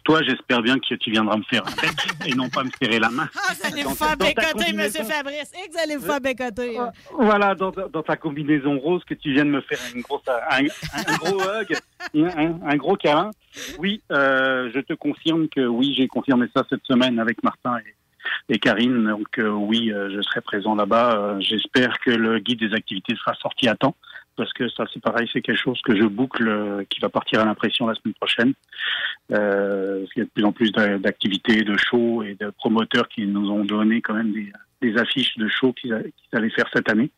Toi, 0.04 0.22
j'espère 0.22 0.62
bien 0.62 0.78
que 0.78 0.94
tu 0.94 1.10
viendras 1.10 1.36
me 1.36 1.42
faire 1.42 1.62
un 1.66 1.70
bec 1.82 1.90
et 2.26 2.34
non 2.34 2.48
pas 2.48 2.62
me 2.62 2.70
serrer 2.80 2.98
la 3.00 3.08
main. 3.10 3.28
Ah, 3.36 3.52
vous 3.54 3.66
allez 3.72 3.82
Dans 3.82 3.90
vous 3.90 3.96
ta- 3.96 4.06
faire 4.06 4.16
bécoter, 4.16 4.70
M. 4.70 4.78
Fabrice. 4.90 5.52
Et 5.54 5.68
que 5.68 5.72
vous 5.72 5.78
allez 5.82 5.96
vous 5.96 6.06
faire 6.06 6.20
bécoter. 6.20 6.78
hein. 6.78 6.92
Voilà, 7.18 7.54
dans, 7.54 7.70
dans 7.70 8.02
ta 8.02 8.16
combinaison 8.16 8.78
rose, 8.78 9.02
que 9.04 9.14
tu 9.14 9.32
viens 9.32 9.44
de 9.44 9.50
me 9.50 9.60
faire 9.62 9.78
une 9.94 10.02
grosse, 10.02 10.22
un, 10.28 10.64
un 10.64 11.16
gros 11.16 11.40
hug, 11.40 11.76
un, 12.14 12.58
un 12.64 12.76
gros 12.76 12.96
câlin. 12.96 13.30
Oui, 13.78 14.00
euh, 14.12 14.70
je 14.74 14.80
te 14.80 14.92
confirme 14.94 15.48
que 15.48 15.60
oui, 15.66 15.94
j'ai 15.96 16.06
confirmé 16.06 16.46
ça 16.54 16.64
cette 16.70 16.84
semaine 16.84 17.18
avec 17.18 17.42
Martin 17.42 17.78
et, 17.78 18.54
et 18.54 18.58
Karine. 18.58 19.04
Donc 19.08 19.38
euh, 19.38 19.48
oui, 19.48 19.92
euh, 19.92 20.08
je 20.14 20.22
serai 20.22 20.40
présent 20.40 20.74
là-bas. 20.74 21.16
Euh, 21.16 21.40
J'espère 21.40 21.98
que 22.00 22.10
le 22.10 22.38
guide 22.38 22.60
des 22.60 22.74
activités 22.74 23.14
sera 23.16 23.34
sorti 23.34 23.68
à 23.68 23.74
temps. 23.74 23.96
Parce 24.36 24.52
que 24.52 24.68
ça, 24.68 24.84
c'est 24.92 25.00
pareil, 25.02 25.28
c'est 25.32 25.40
quelque 25.42 25.60
chose 25.60 25.80
que 25.82 25.94
je 25.96 26.04
boucle, 26.04 26.48
euh, 26.48 26.84
qui 26.90 26.98
va 27.00 27.08
partir 27.08 27.40
à 27.40 27.44
l'impression 27.44 27.86
la 27.86 27.94
semaine 27.94 28.14
prochaine. 28.14 28.52
Euh, 29.32 30.04
qu'il 30.12 30.18
y 30.18 30.22
a 30.22 30.24
de 30.24 30.30
plus 30.30 30.44
en 30.44 30.52
plus 30.52 30.70
d'a- 30.72 30.98
d'activités, 30.98 31.62
de 31.62 31.76
shows 31.76 32.22
et 32.22 32.34
de 32.34 32.50
promoteurs 32.50 33.08
qui 33.08 33.26
nous 33.26 33.48
ont 33.50 33.64
donné 33.64 34.00
quand 34.02 34.14
même 34.14 34.32
des, 34.32 34.52
des 34.82 34.98
affiches 34.98 35.36
de 35.38 35.48
shows 35.48 35.72
qu'ils 35.72 35.94
allaient 36.32 36.50
faire 36.50 36.68
cette 36.74 36.90
année. 36.90 37.10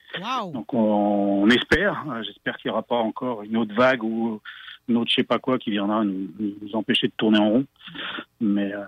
Donc 0.52 0.72
on, 0.74 1.43
on 1.43 1.48
espère, 1.48 2.05
euh, 2.10 2.22
j'espère 2.22 2.56
qu'il 2.59 2.68
n'y 2.70 2.72
aura 2.72 2.82
pas 2.82 2.97
encore 2.97 3.43
une 3.43 3.56
autre 3.56 3.74
vague 3.74 4.05
ou 4.05 4.40
une 4.88 4.98
autre 4.98 5.10
je 5.10 5.16
sais 5.16 5.22
pas 5.24 5.38
quoi 5.40 5.59
qui 5.59 5.70
viendra 5.72 6.05
nous, 6.05 6.28
nous 6.38 6.76
empêcher 6.76 7.09
de 7.09 7.12
tourner 7.16 7.38
en 7.40 7.48
rond. 7.48 7.66
Mais, 8.40 8.72
euh, 8.72 8.84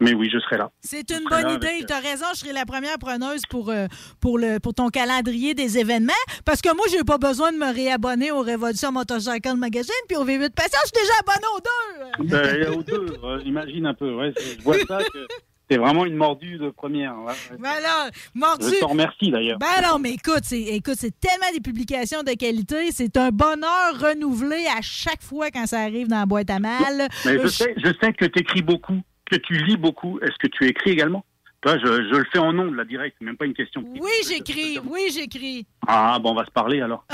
mais 0.00 0.14
oui, 0.14 0.28
je 0.32 0.38
serai 0.40 0.56
là. 0.58 0.70
C'est 0.80 1.10
une 1.10 1.24
bonne 1.28 1.50
idée. 1.56 1.66
avec, 1.66 1.86
Tu 1.86 1.92
as 1.92 2.00
raison, 2.00 2.26
je 2.34 2.38
serai 2.40 2.52
la 2.52 2.64
première 2.66 2.98
preneuse 2.98 3.42
pour, 3.48 3.70
euh, 3.70 3.86
pour, 4.20 4.38
le, 4.38 4.58
pour 4.58 4.74
ton 4.74 4.88
calendrier 4.88 5.54
des 5.54 5.78
événements. 5.78 6.12
Parce 6.44 6.60
que 6.62 6.74
moi, 6.74 6.86
j'ai 6.90 7.04
pas 7.04 7.18
besoin 7.18 7.52
de 7.52 7.58
me 7.58 7.72
réabonner 7.72 8.30
au 8.32 8.40
Révolution 8.40 8.92
Motorcycle 8.92 9.54
Magazine 9.56 9.94
puis 10.08 10.16
au 10.16 10.24
V8 10.24 10.50
Passion. 10.50 10.78
Je 10.84 10.98
suis 10.98 11.06
déjà 11.06 11.12
abonné 11.20 11.46
aux 11.56 11.60
deux. 11.60 12.34
Euh, 12.36 12.66
a 12.66 12.76
aux 12.76 12.82
deux, 12.82 13.16
euh, 13.24 13.40
imagine 13.44 13.86
un 13.86 13.94
peu. 13.94 14.14
Ouais, 14.14 14.32
c'est- 14.36 14.58
je 14.58 14.62
vois 14.62 14.78
ça 14.88 14.98
que 15.04 15.26
c'est 15.70 15.76
vraiment 15.76 16.04
une 16.04 16.16
mordue 16.16 16.58
de 16.58 16.70
première. 16.70 17.14
ouais. 17.20 17.32
Ben 17.58 17.80
là, 17.80 18.10
mordu. 18.34 18.66
Je 18.74 18.80
t'en 18.80 18.88
remercie 18.88 19.30
d'ailleurs. 19.30 19.58
Ben 19.58 19.86
non, 19.88 19.98
mais 20.00 20.10
écoute, 20.14 20.40
c'est 20.42 20.60
écoute, 20.60 20.96
c'est 20.98 21.14
tellement 21.20 21.46
des 21.54 21.60
publications 21.60 22.22
de 22.24 22.32
qualité. 22.32 22.90
C'est 22.92 23.16
un 23.16 23.30
bonheur 23.30 23.94
renouvelé 24.00 24.66
à 24.76 24.80
chaque 24.82 25.22
fois 25.22 25.50
quand 25.52 25.66
ça 25.66 25.80
arrive 25.80 26.08
dans 26.08 26.18
la 26.18 26.26
boîte 26.26 26.50
à 26.50 26.58
mal. 26.58 27.08
Mais 27.24 27.32
Euh, 27.38 27.42
je 27.44 27.48
sais, 27.48 27.74
je 27.76 27.90
sais 28.02 28.12
que 28.12 28.24
tu 28.24 28.40
écris 28.40 28.62
beaucoup, 28.62 29.00
que 29.30 29.36
tu 29.36 29.54
lis 29.54 29.76
beaucoup. 29.76 30.18
Est-ce 30.20 30.36
que 30.38 30.48
tu 30.48 30.66
écris 30.66 30.90
également 30.90 31.24
Toi, 31.60 31.78
je, 31.78 31.86
je 31.86 32.16
le 32.16 32.24
fais 32.32 32.38
en 32.38 32.52
nom 32.52 32.70
de 32.70 32.76
la 32.76 32.84
direct, 32.84 33.16
c'est 33.18 33.24
même 33.24 33.36
pas 33.36 33.46
une 33.46 33.54
question. 33.54 33.84
Oui, 33.86 34.10
j'écris. 34.26 34.78
Oui, 34.84 35.10
j'écris. 35.12 35.66
Ah 35.86 36.18
bon, 36.20 36.32
on 36.32 36.34
va 36.34 36.44
se 36.44 36.50
parler 36.50 36.80
alors. 36.80 37.04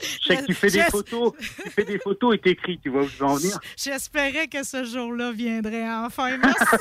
je 0.00 0.26
sais 0.26 0.36
que 0.36 0.46
tu 0.46 0.54
fais 0.54 0.70
des 0.70 0.82
photos, 0.82 1.32
tu 1.38 1.70
fais 1.70 1.84
des 1.84 1.98
photos 1.98 2.34
et 2.34 2.38
t'écris, 2.38 2.78
tu 2.78 2.88
vois 2.88 3.02
où 3.02 3.08
je 3.08 3.16
veux 3.18 3.24
en 3.24 3.34
venir. 3.34 3.58
J'espérais 3.76 4.48
que 4.48 4.64
ce 4.64 4.84
jour-là 4.84 5.32
viendrait 5.32 5.88
enfin. 5.90 6.36
Merci. 6.38 6.76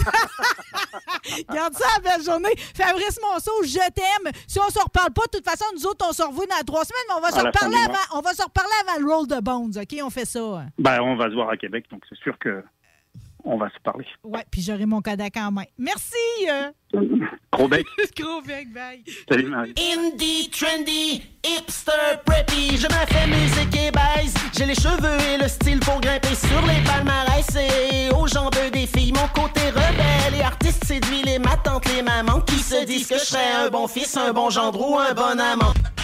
Garde 1.54 1.74
ça, 1.74 2.00
belle 2.02 2.24
journée. 2.24 2.54
Fabrice 2.76 3.20
Monceau, 3.22 3.64
je 3.64 3.92
t'aime. 3.92 4.32
Si 4.48 4.60
on 4.60 4.70
se 4.70 4.80
reparle 4.80 5.12
pas, 5.14 5.24
de 5.32 5.38
toute 5.38 5.48
façon, 5.48 5.66
nous 5.74 5.86
autres, 5.86 6.06
on 6.10 6.14
se 6.14 6.24
revoit 6.24 6.46
dans 6.46 6.64
trois 6.66 6.84
semaines, 6.86 7.04
mais 7.10 7.16
on 7.16 7.22
va, 7.22 7.32
se 7.32 7.46
reparler 7.46 7.78
avant, 7.78 8.18
on 8.18 8.22
va 8.22 8.34
se 8.34 8.44
reparler 8.44 8.72
avant 8.88 9.00
le 9.00 9.14
Roll 9.14 9.28
de 9.28 9.40
Bones, 9.42 9.74
OK? 9.78 10.00
On 10.04 10.10
fait 10.10 10.26
ça. 10.26 10.66
Bah, 10.78 11.04
on 11.04 11.16
va 11.16 11.30
se 11.30 11.34
voir 11.34 11.50
à 11.50 11.58
Québec, 11.58 11.86
donc 11.92 12.04
c'est 12.10 12.18
sûr 12.20 12.38
que 12.40 12.64
on 13.44 13.58
va 13.58 13.70
se 13.70 13.80
parler. 13.84 14.06
Ouais, 14.24 14.44
puis 14.50 14.62
j'aurai 14.62 14.86
mon 14.86 15.02
Kodak 15.02 15.36
en 15.38 15.52
main. 15.52 15.64
Merci. 15.78 16.16
euh. 16.50 16.72
Gros 17.52 17.68
bec. 17.68 17.86
Gros 18.18 18.42
bec, 18.42 18.72
bye. 18.74 19.04
Salut 19.30 19.48
Marie. 19.50 19.74
Indie, 19.78 20.50
trendy, 20.50 21.24
hipster, 21.44 21.92
preppy, 22.26 22.78
je 22.78 22.88
fais 22.88 23.28
musique 23.28 23.76
et 23.76 23.92
baise. 23.92 24.34
J'ai 24.58 24.66
les 24.66 24.76
cheveux 24.76 25.20
et 25.34 25.38
le 25.42 25.48
style 25.48 25.80
pour 25.80 26.00
grimper 26.00 26.36
sur 26.36 26.62
les 26.66 26.82
palmarès 26.84 27.48
et 27.56 28.10
aux 28.14 28.28
jambes 28.28 28.54
des 28.72 28.88
filles. 28.88 29.14
Mon 29.14 29.28
côté 29.30 29.62
rebelle 29.70 30.40
et 30.40 30.44
artiste 30.44 30.86
séduit 30.86 31.22
les 31.24 31.40
ma 31.40 31.58
tante, 31.58 31.86
les 31.96 32.02
mamans 32.02 32.42
qui 32.42 32.56
se 32.60 32.86
disent 32.86 33.08
que 33.08 33.16
je 33.18 33.24
serais 33.26 33.52
un 33.66 33.70
bon 33.70 33.88
fils, 33.88 34.16
un 34.18 34.32
bon 34.34 34.50
gendre 34.50 34.80
ou 34.88 34.98
un 35.00 35.14
bon 35.14 35.40
amant. 35.40 35.74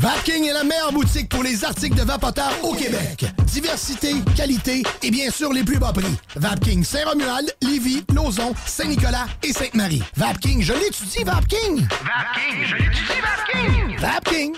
Vapking 0.00 0.48
est 0.48 0.54
la 0.54 0.64
meilleure 0.64 0.92
boutique 0.92 1.28
pour 1.28 1.42
les 1.42 1.62
articles 1.62 1.94
de 1.94 2.04
vapoteurs 2.04 2.54
au 2.62 2.72
Québec. 2.72 3.26
Diversité, 3.44 4.14
qualité 4.34 4.82
et 5.02 5.10
bien 5.10 5.30
sûr 5.30 5.52
les 5.52 5.62
plus 5.62 5.78
bas 5.78 5.92
prix. 5.92 6.16
Vapking 6.36 6.82
Saint-Romuald, 6.82 7.54
Lévis, 7.60 8.02
Lauson, 8.14 8.54
Saint-Nicolas 8.64 9.26
et 9.42 9.52
Sainte-Marie. 9.52 10.02
Vapking, 10.16 10.62
je 10.62 10.72
l'étudie, 10.72 11.22
Vapking! 11.22 11.86
Vapking, 11.86 12.64
je 12.64 12.76
l'étudie, 12.76 13.20
Vapking! 13.20 13.98
Vapking! 13.98 14.56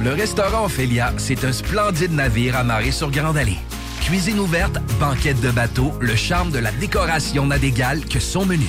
Le 0.00 0.12
restaurant 0.12 0.66
Ophélia, 0.66 1.12
c'est 1.16 1.44
un 1.44 1.52
splendide 1.52 2.12
navire 2.12 2.56
amarré 2.56 2.92
sur 2.92 3.10
Grande 3.10 3.36
Allée. 3.36 3.58
Cuisine 4.00 4.38
ouverte, 4.38 4.78
banquette 5.00 5.40
de 5.40 5.50
bateau, 5.50 5.92
le 6.00 6.14
charme 6.14 6.52
de 6.52 6.60
la 6.60 6.70
décoration 6.70 7.48
n'a 7.48 7.58
d'égal 7.58 8.04
que 8.04 8.20
son 8.20 8.46
menu. 8.46 8.68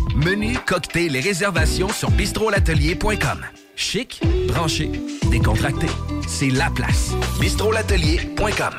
Menu, 0.15 0.57
cocktail 0.65 1.15
et 1.15 1.19
réservations 1.19 1.89
sur 1.89 2.11
bistrolatelier.com. 2.11 3.45
Chic, 3.75 4.21
branché, 4.47 4.91
décontracté. 5.29 5.87
C'est 6.27 6.49
la 6.49 6.69
place. 6.69 7.11
bistrolatelier.com. 7.39 8.73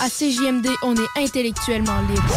À 0.00 0.08
CJMD, 0.08 0.68
on 0.82 0.94
est 0.96 1.22
intellectuellement 1.22 2.00
libre. 2.08 2.34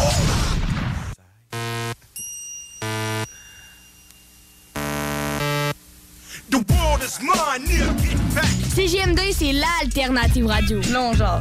CJMD, 8.74 9.20
c'est 9.32 9.52
l'alternative 9.52 10.46
radio. 10.46 10.80
Non, 10.92 11.12
genre. 11.14 11.40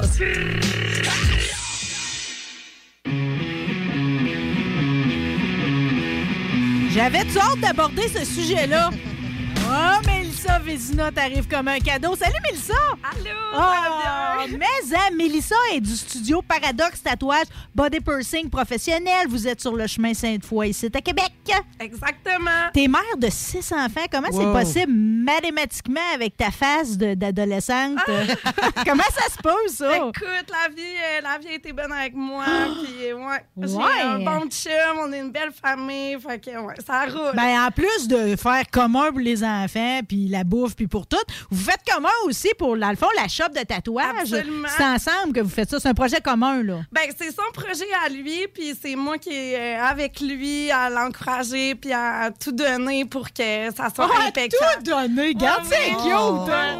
J'avais-tu 6.95 7.37
hâte 7.37 7.59
d'aborder 7.59 8.07
ce 8.07 8.23
sujet-là? 8.23 8.89
Oh, 9.69 10.07
Mélissa 10.45 10.59
Vézina 10.59 11.11
t'arrive 11.11 11.47
comme 11.47 11.67
un 11.67 11.79
cadeau. 11.79 12.15
Salut, 12.15 12.35
Mélissa! 12.43 12.73
Allô! 13.03 13.35
Oh, 13.55 14.47
mais 14.57 14.95
hein, 14.95 15.15
Mélissa 15.15 15.55
est 15.73 15.81
du 15.81 15.95
studio 15.95 16.41
Paradox 16.47 17.01
Tatouage 17.01 17.47
Body 17.73 17.99
Pursing 17.99 18.49
professionnel. 18.49 19.27
Vous 19.27 19.47
êtes 19.47 19.61
sur 19.61 19.75
le 19.75 19.87
chemin 19.87 20.13
Sainte-Foy, 20.13 20.69
ici 20.69 20.89
à 20.93 21.01
Québec. 21.01 21.31
Exactement. 21.79 22.69
T'es 22.73 22.87
mère 22.87 23.17
de 23.17 23.27
six 23.29 23.71
enfants. 23.71 24.05
Comment 24.11 24.27
c'est 24.31 24.51
possible 24.51 24.91
mathématiquement 24.93 25.99
avec 26.13 26.37
ta 26.37 26.51
face 26.51 26.97
d'adolescente? 26.97 27.99
Comment 28.85 29.03
ça 29.03 29.29
se 29.29 29.41
passe, 29.41 29.77
ça? 29.77 29.95
Écoute, 29.97 30.51
la 30.51 30.69
vie, 30.69 30.81
euh, 30.81 31.21
la 31.23 31.37
vie 31.39 31.47
a 31.47 31.53
été 31.53 31.73
bonne 31.73 31.91
avec 31.91 32.13
moi. 32.13 32.45
Puis, 32.83 33.09
euh, 33.09 33.15
ouais, 33.15 33.43
j'ai 33.63 33.75
Ouais. 33.75 34.01
un 34.03 34.19
bon 34.19 34.47
chum, 34.49 34.99
on 34.99 35.11
est 35.11 35.19
une 35.19 35.31
belle 35.31 35.51
famille. 35.51 36.17
Fait 36.19 36.39
que, 36.39 36.51
ouais, 36.51 36.75
ça 36.85 37.05
roule. 37.05 37.35
Ben, 37.35 37.65
en 37.65 37.71
plus 37.71 38.07
de 38.07 38.35
faire 38.35 38.63
commun 38.71 39.09
pour 39.09 39.19
les 39.19 39.43
enfants, 39.43 40.01
puis 40.07 40.34
la 40.37 40.43
bouffe, 40.43 40.75
puis 40.75 40.87
pour 40.87 41.07
tout, 41.07 41.17
vous 41.49 41.63
faites 41.63 41.81
commun 41.91 42.09
aussi 42.25 42.49
pour, 42.57 42.77
dans 42.77 42.89
le 42.89 42.95
fond, 42.95 43.07
la 43.15 43.27
shop 43.27 43.49
de 43.55 43.61
tatouage. 43.63 44.27
C'est 44.77 44.83
ensemble 44.83 45.33
que 45.33 45.39
vous 45.41 45.49
faites 45.49 45.69
ça. 45.69 45.79
C'est 45.79 45.89
un 45.89 45.93
projet 45.93 46.21
commun, 46.21 46.63
là. 46.63 46.79
Ben, 46.91 47.03
c'est 47.17 47.31
son 47.31 47.49
projet 47.53 47.85
à 48.05 48.09
lui, 48.09 48.47
puis 48.53 48.75
c'est 48.79 48.95
moi 48.95 49.17
qui 49.17 49.29
est 49.33 49.77
euh, 49.79 49.83
avec 49.83 50.19
lui 50.19 50.69
à 50.71 50.89
l'encourager, 50.89 51.75
puis 51.75 51.91
à 51.93 52.31
tout 52.31 52.51
donner 52.51 53.05
pour 53.05 53.31
que 53.31 53.71
ça 53.75 53.89
soit 53.93 54.09
Ah, 54.13 54.27
impeccable. 54.27 54.83
tout 54.83 54.91
donner? 54.91 55.33
Garde, 55.33 55.65
c'est 55.69 55.89
cute, 55.91 56.53
hein? 56.53 56.79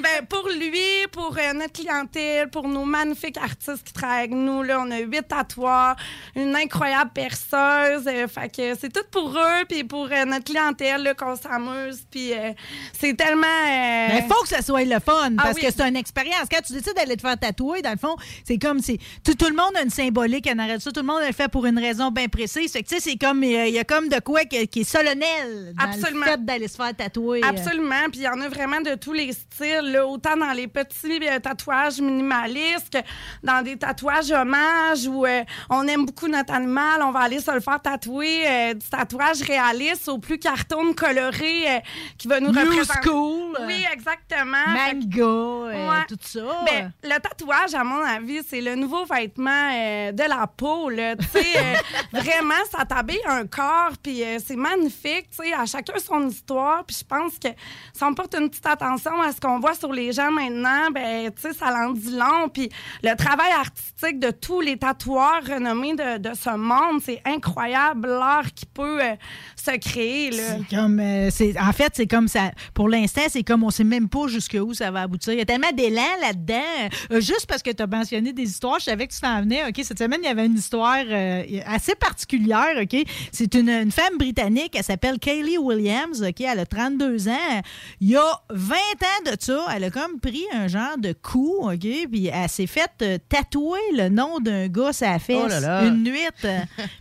Ben, 0.00 0.26
pour 0.28 0.48
lui, 0.48 1.06
pour 1.10 1.36
euh, 1.38 1.52
notre 1.52 1.72
clientèle, 1.72 2.48
pour 2.50 2.68
nos 2.68 2.84
magnifiques 2.84 3.36
artistes 3.38 3.84
qui 3.84 3.92
travaillent 3.92 4.18
avec 4.20 4.30
nous, 4.32 4.62
là, 4.62 4.80
on 4.80 4.90
a 4.90 4.98
huit 4.98 5.26
tatoueurs, 5.26 5.96
une 6.34 6.54
incroyable 6.56 7.10
perceuse. 7.12 8.06
euh, 8.06 8.28
fait 8.28 8.48
que 8.54 8.74
c'est 8.80 8.92
tout 8.92 9.04
pour 9.10 9.30
eux, 9.36 9.64
puis 9.68 9.84
pour 9.84 10.06
euh, 10.10 10.24
notre 10.24 10.44
clientèle, 10.44 11.14
qu'on 11.18 11.36
s'amuse, 11.36 12.04
puis 12.10 12.32
c'est 12.98 13.14
tellement... 13.16 13.42
euh, 13.46 14.06
Mais 14.08 14.24
il 14.24 14.32
faut 14.32 14.42
que 14.42 14.48
ça 14.48 14.62
soit 14.62 14.84
le 14.84 14.98
fun, 15.00 15.30
Ah 15.38 15.42
parce 15.42 15.56
oui. 15.56 15.62
que 15.62 15.72
c'est 15.74 15.88
une 15.88 15.96
expérience. 15.96 16.46
Quand 16.50 16.60
tu 16.66 16.72
décides 16.72 16.94
d'aller 16.94 17.16
te 17.16 17.22
faire 17.22 17.38
tatouer, 17.38 17.82
dans 17.82 17.92
le 17.92 17.98
fond, 17.98 18.16
c'est 18.44 18.58
comme 18.58 18.80
si 18.80 18.98
tout, 19.24 19.34
tout 19.34 19.48
le 19.48 19.54
monde 19.56 19.76
a 19.76 19.82
une 19.82 19.90
symbolique 19.90 20.48
en 20.48 20.78
ça. 20.78 20.90
Tout 20.92 21.00
le 21.00 21.06
monde 21.06 21.22
le 21.26 21.32
fait 21.32 21.48
pour 21.50 21.66
une 21.66 21.78
raison 21.78 22.10
bien 22.10 22.28
précise. 22.28 22.72
Fait 22.72 22.82
que, 22.82 22.88
tu 22.88 22.96
sais, 22.96 23.00
c'est 23.00 23.16
comme, 23.16 23.42
il 23.44 23.70
y 23.70 23.78
a 23.78 23.84
comme 23.84 24.08
de 24.08 24.20
quoi 24.20 24.44
qui 24.44 24.56
est 24.56 24.84
solennel 24.84 25.72
dans 25.78 25.84
Absolument. 25.84 26.24
le 26.26 26.30
fait 26.32 26.44
d'aller 26.44 26.68
se 26.68 26.76
faire 26.76 26.94
tatouer. 26.96 27.40
euh. 27.44 27.48
Absolument. 27.48 28.08
Puis 28.10 28.20
il 28.20 28.24
y 28.24 28.28
en 28.28 28.40
a 28.40 28.48
vraiment 28.48 28.80
de 28.80 28.94
tous 28.94 29.12
les 29.12 29.32
styles, 29.32 29.90
là, 29.92 30.06
autant 30.06 30.36
dans 30.36 30.52
les 30.52 30.68
petits 30.68 31.20
euh, 31.28 31.38
tatouages 31.38 32.00
minimalistes 32.00 32.90
que 32.92 32.98
dans 33.42 33.62
des 33.62 33.76
tatouages 33.76 34.30
hommages 34.30 35.06
où 35.06 35.24
euh, 35.26 35.42
on 35.70 35.86
aime 35.88 36.06
beaucoup 36.06 36.28
notre 36.28 36.52
animal, 36.52 37.02
on 37.02 37.10
va 37.10 37.20
aller 37.20 37.40
se 37.40 37.50
le 37.50 37.60
faire 37.60 37.80
tatouer, 37.80 38.74
du 38.74 38.86
tatouage 38.90 39.42
réaliste 39.42 40.08
au 40.08 40.18
plus 40.18 40.38
cartoon 40.38 40.92
coloré 40.94 41.82
qui 42.18 42.28
va 42.28 42.40
nous 42.40 42.52
New 42.52 42.81
school. 42.84 43.56
Oui, 43.66 43.84
exactement. 43.92 44.66
Manga, 44.68 45.22
euh, 45.22 45.90
Ouais. 45.90 46.04
tout 46.08 46.18
ça. 46.20 46.40
Ben, 46.66 46.92
le 47.02 47.18
tatouage, 47.20 47.74
à 47.74 47.84
mon 47.84 48.02
avis, 48.02 48.40
c'est 48.46 48.60
le 48.60 48.74
nouveau 48.74 49.04
vêtement 49.04 49.70
euh, 49.74 50.12
de 50.12 50.22
la 50.22 50.46
peau. 50.46 50.88
Là. 50.90 51.12
Euh, 51.12 51.74
vraiment, 52.12 52.54
ça 52.70 52.84
t'habille 52.84 53.20
un 53.26 53.46
corps, 53.46 53.92
puis 54.02 54.22
euh, 54.22 54.38
c'est 54.44 54.56
magnifique. 54.56 55.28
À 55.58 55.66
chacun 55.66 55.94
son 55.98 56.28
histoire. 56.28 56.84
Puis 56.84 56.96
je 57.00 57.04
pense 57.04 57.38
que 57.38 57.48
si 57.94 58.02
on 58.04 58.14
porte 58.14 58.34
une 58.34 58.48
petite 58.48 58.66
attention 58.66 59.20
à 59.20 59.32
ce 59.32 59.40
qu'on 59.40 59.58
voit 59.60 59.74
sur 59.74 59.92
les 59.92 60.12
gens 60.12 60.30
maintenant, 60.30 60.90
ben, 60.90 61.30
ça 61.58 61.70
l'en 61.70 61.90
dit 61.92 62.16
long. 62.16 62.48
Puis 62.48 62.68
le 63.02 63.14
travail 63.16 63.52
artistique 63.52 64.18
de 64.18 64.30
tous 64.30 64.60
les 64.60 64.76
tatoueurs 64.78 65.42
renommés 65.46 65.94
de, 65.94 66.18
de 66.18 66.34
ce 66.34 66.50
monde, 66.56 67.00
c'est 67.02 67.20
incroyable 67.24 68.08
l'art 68.08 68.52
qui 68.54 68.66
peut 68.66 69.02
euh, 69.02 69.14
se 69.56 69.76
créer. 69.78 70.30
Là. 70.30 70.42
C'est 70.58 70.76
comme, 70.76 71.00
euh, 71.00 71.28
c'est, 71.30 71.58
en 71.58 71.72
fait, 71.72 71.92
c'est 71.94 72.06
comme 72.06 72.28
ça. 72.28 72.50
Pour 72.74 72.88
l'instant, 72.88 73.22
c'est 73.28 73.42
comme 73.42 73.62
on 73.64 73.70
sait 73.70 73.84
même 73.84 74.08
pas 74.08 74.26
jusqu'où 74.28 74.74
ça 74.74 74.90
va 74.90 75.02
aboutir. 75.02 75.32
Il 75.32 75.38
y 75.38 75.42
a 75.42 75.44
tellement 75.44 75.72
d'élan 75.72 76.02
là-dedans. 76.20 76.88
Euh, 77.10 77.20
juste 77.20 77.46
parce 77.46 77.62
que 77.62 77.70
tu 77.70 77.82
as 77.82 77.86
mentionné 77.86 78.32
des 78.32 78.44
histoires, 78.44 78.78
je 78.78 78.84
savais 78.84 79.06
que 79.06 79.12
tu 79.12 79.20
t'en 79.20 79.40
venais. 79.40 79.64
OK, 79.68 79.80
cette 79.82 79.98
semaine, 79.98 80.20
il 80.22 80.26
y 80.26 80.30
avait 80.30 80.46
une 80.46 80.56
histoire 80.56 81.02
euh, 81.08 81.42
assez 81.66 81.94
particulière. 81.94 82.74
OK, 82.80 82.96
c'est 83.32 83.54
une, 83.54 83.68
une 83.70 83.92
femme 83.92 84.16
britannique. 84.18 84.74
Elle 84.74 84.84
s'appelle 84.84 85.18
Kaylee 85.18 85.58
Williams. 85.58 86.22
OK, 86.22 86.40
elle 86.40 86.58
a 86.58 86.66
32 86.66 87.28
ans. 87.28 87.62
Il 88.00 88.08
y 88.08 88.16
a 88.16 88.40
20 88.50 88.74
ans 88.74 89.30
de 89.32 89.36
ça, 89.38 89.66
elle 89.74 89.84
a 89.84 89.90
comme 89.90 90.20
pris 90.20 90.44
un 90.52 90.68
genre 90.68 90.98
de 90.98 91.12
coup. 91.12 91.58
OK, 91.62 91.78
puis 91.80 92.26
elle 92.32 92.48
s'est 92.48 92.66
faite 92.66 92.90
euh, 93.02 93.18
tatouer 93.28 93.80
le 93.96 94.08
nom 94.08 94.38
d'un 94.40 94.68
gars 94.68 94.92
fesse 94.92 95.20
Oh 95.44 95.48
là 95.48 95.60
là. 95.60 95.84
une 95.86 96.02
nuit. 96.02 96.20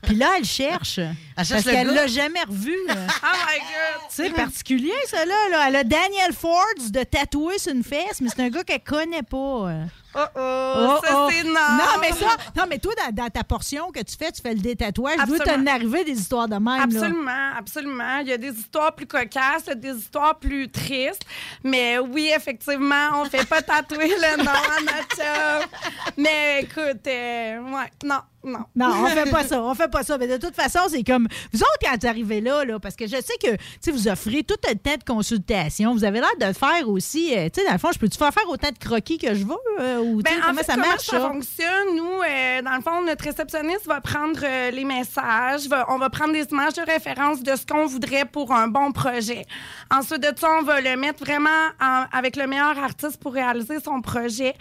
Puis 0.04 0.16
là, 0.16 0.32
elle 0.38 0.46
cherche. 0.46 0.96
cherche 0.96 1.12
parce 1.36 1.66
le 1.66 1.72
qu'elle 1.72 1.88
l'a 1.88 2.08
jamais 2.08 2.44
revu. 2.48 2.76
Oh 3.24 3.38
my 3.48 3.60
God! 3.60 4.02
C'est 4.10 4.34
particulier, 4.34 4.94
ça, 5.08 5.26
là, 5.26 5.36
là. 5.52 5.68
Elle 5.68 5.76
a 5.76 5.84
Daniel 5.84 6.34
Ford 6.34 6.64
de 6.90 7.04
tatouer 7.04 7.60
sur 7.60 7.74
une 7.74 7.84
fesse, 7.84 8.22
mais 8.22 8.30
c'est 8.30 8.42
un 8.44 8.50
gars 8.50 8.64
qu'elle 8.64 8.84
connaît 8.84 9.24
pas. 9.24 9.38
euh. 9.70 9.86
Oh, 10.14 10.20
oh, 10.36 10.74
Oh, 10.76 11.00
ça, 11.06 11.14
oh. 11.16 11.30
c'est 11.32 11.44
non. 11.44 11.54
Non, 11.54 12.00
mais 12.02 12.12
ça, 12.12 12.36
non, 12.58 12.64
mais 12.70 12.80
toi, 12.80 12.92
dans, 12.98 13.24
dans 13.24 13.30
ta 13.30 13.44
portion 13.46 13.92
que 13.92 14.02
tu 14.02 14.18
fais, 14.18 14.30
tu 14.32 14.42
fais 14.42 14.54
le 14.54 14.60
détatouage. 14.60 15.16
Je 15.26 15.32
veux 15.32 15.40
Absolument. 15.40 15.64
t'en 15.66 15.72
arriver 15.74 16.04
des 16.04 16.20
histoires 16.20 16.50
de 16.50 16.56
même. 16.56 16.66
là. 16.66 16.84
Absolument, 16.84 17.52
absolument. 17.58 18.18
Il 18.20 18.28
y 18.28 18.34
a 18.34 18.38
des 18.38 18.52
histoires 18.52 18.94
plus 18.94 19.08
cocasses, 19.08 19.64
il 19.68 19.70
y 19.70 19.72
a 19.72 19.76
des 19.76 19.96
histoires 19.98 20.38
plus 20.38 20.70
tristes. 20.70 21.24
Mais 21.64 21.98
oui, 22.00 22.30
effectivement, 22.36 23.22
on 23.22 23.26
fait 23.26 23.48
pas 23.48 23.62
tatouer 23.62 24.10
le 24.10 24.44
nom 24.44 24.52
à 24.52 24.82
notre. 24.82 25.70
Mais 26.18 26.64
écoute, 26.64 27.08
euh, 27.08 27.60
ouais, 27.62 27.92
non, 28.04 28.20
non. 28.44 28.60
Non, 28.76 28.88
on 29.04 29.06
fait 29.08 29.30
pas 29.30 29.44
ça. 29.48 29.62
On 29.62 29.74
fait 29.76 29.88
pas 29.92 30.04
ça. 30.04 30.18
Mais 30.18 30.28
de 30.28 30.38
toute 30.38 30.56
façon, 30.56 30.80
c'est 30.90 31.04
comme 31.04 31.28
vous 31.54 31.60
autres 31.60 31.78
quand 31.82 31.96
vous 32.02 32.08
arrivez 32.08 32.42
là, 32.42 32.64
là, 32.66 32.80
parce 32.80 32.96
que 32.96 33.06
je 33.06 33.16
sais 33.18 33.38
que 33.42 33.92
vous 33.92 34.08
offrez 34.08 34.44
tout 34.44 34.56
un 34.70 34.74
temps 34.76 34.98
de 34.98 35.04
consultation. 35.04 35.94
Vous 35.94 36.04
avez 36.04 36.20
l'air 36.20 36.36
de 36.40 36.54
faire 36.54 36.88
aussi. 36.90 37.36
euh, 37.38 37.50
tu 37.54 37.60
sais, 37.62 37.68
dans 37.68 37.74
le 37.74 37.80
fond, 37.80 37.90
je 37.94 38.00
peux-tu 38.00 38.18
faire 38.18 38.34
faire 38.34 38.48
autant 38.50 38.70
de 38.72 38.78
croquis 38.78 39.18
que 39.18 39.34
je 39.36 39.46
veux? 39.46 39.52
euh, 39.80 40.00
ou 40.00 40.22
Ben, 40.22 40.34
en 40.40 40.48
comment 40.48 40.58
fait, 40.60 40.64
ça 40.66 40.74
comment 40.76 40.88
marche? 40.88 41.06
ça 41.06 41.20
ça? 41.20 41.28
fonctionne? 41.30 41.96
Nous, 41.96 42.04
euh, 42.28 42.62
dans 42.62 42.76
le 42.76 42.82
fond, 42.82 43.02
notre 43.06 43.24
réceptionniste 43.24 43.86
va 43.86 44.02
prendre 44.02 44.40
les 44.72 44.86
messages, 44.86 45.68
va- 45.68 45.86
on 45.90 45.98
va 45.98 46.10
prendre 46.10 46.34
des 46.34 46.44
images 46.52 46.74
de 46.74 46.82
référence 46.82 47.42
de 47.44 47.56
ce 47.56 47.66
qu'on 47.66 47.86
voudrait 47.86 48.26
pour 48.26 48.52
un 48.52 48.68
bon 48.68 48.92
projet. 48.92 49.46
Ensuite 49.92 50.22
de 50.22 50.32
ça, 50.40 50.48
on 50.60 50.64
va 50.64 50.82
le 50.82 50.96
mettre 50.96 51.24
vraiment 51.24 51.50
en- 51.82 52.06
avec 52.12 52.36
le 52.36 52.48
meilleur 52.48 52.78
artiste 52.78 53.18
pour 53.18 53.34
réaliser 53.34 53.80
son 53.84 54.02
projet. 54.02 54.54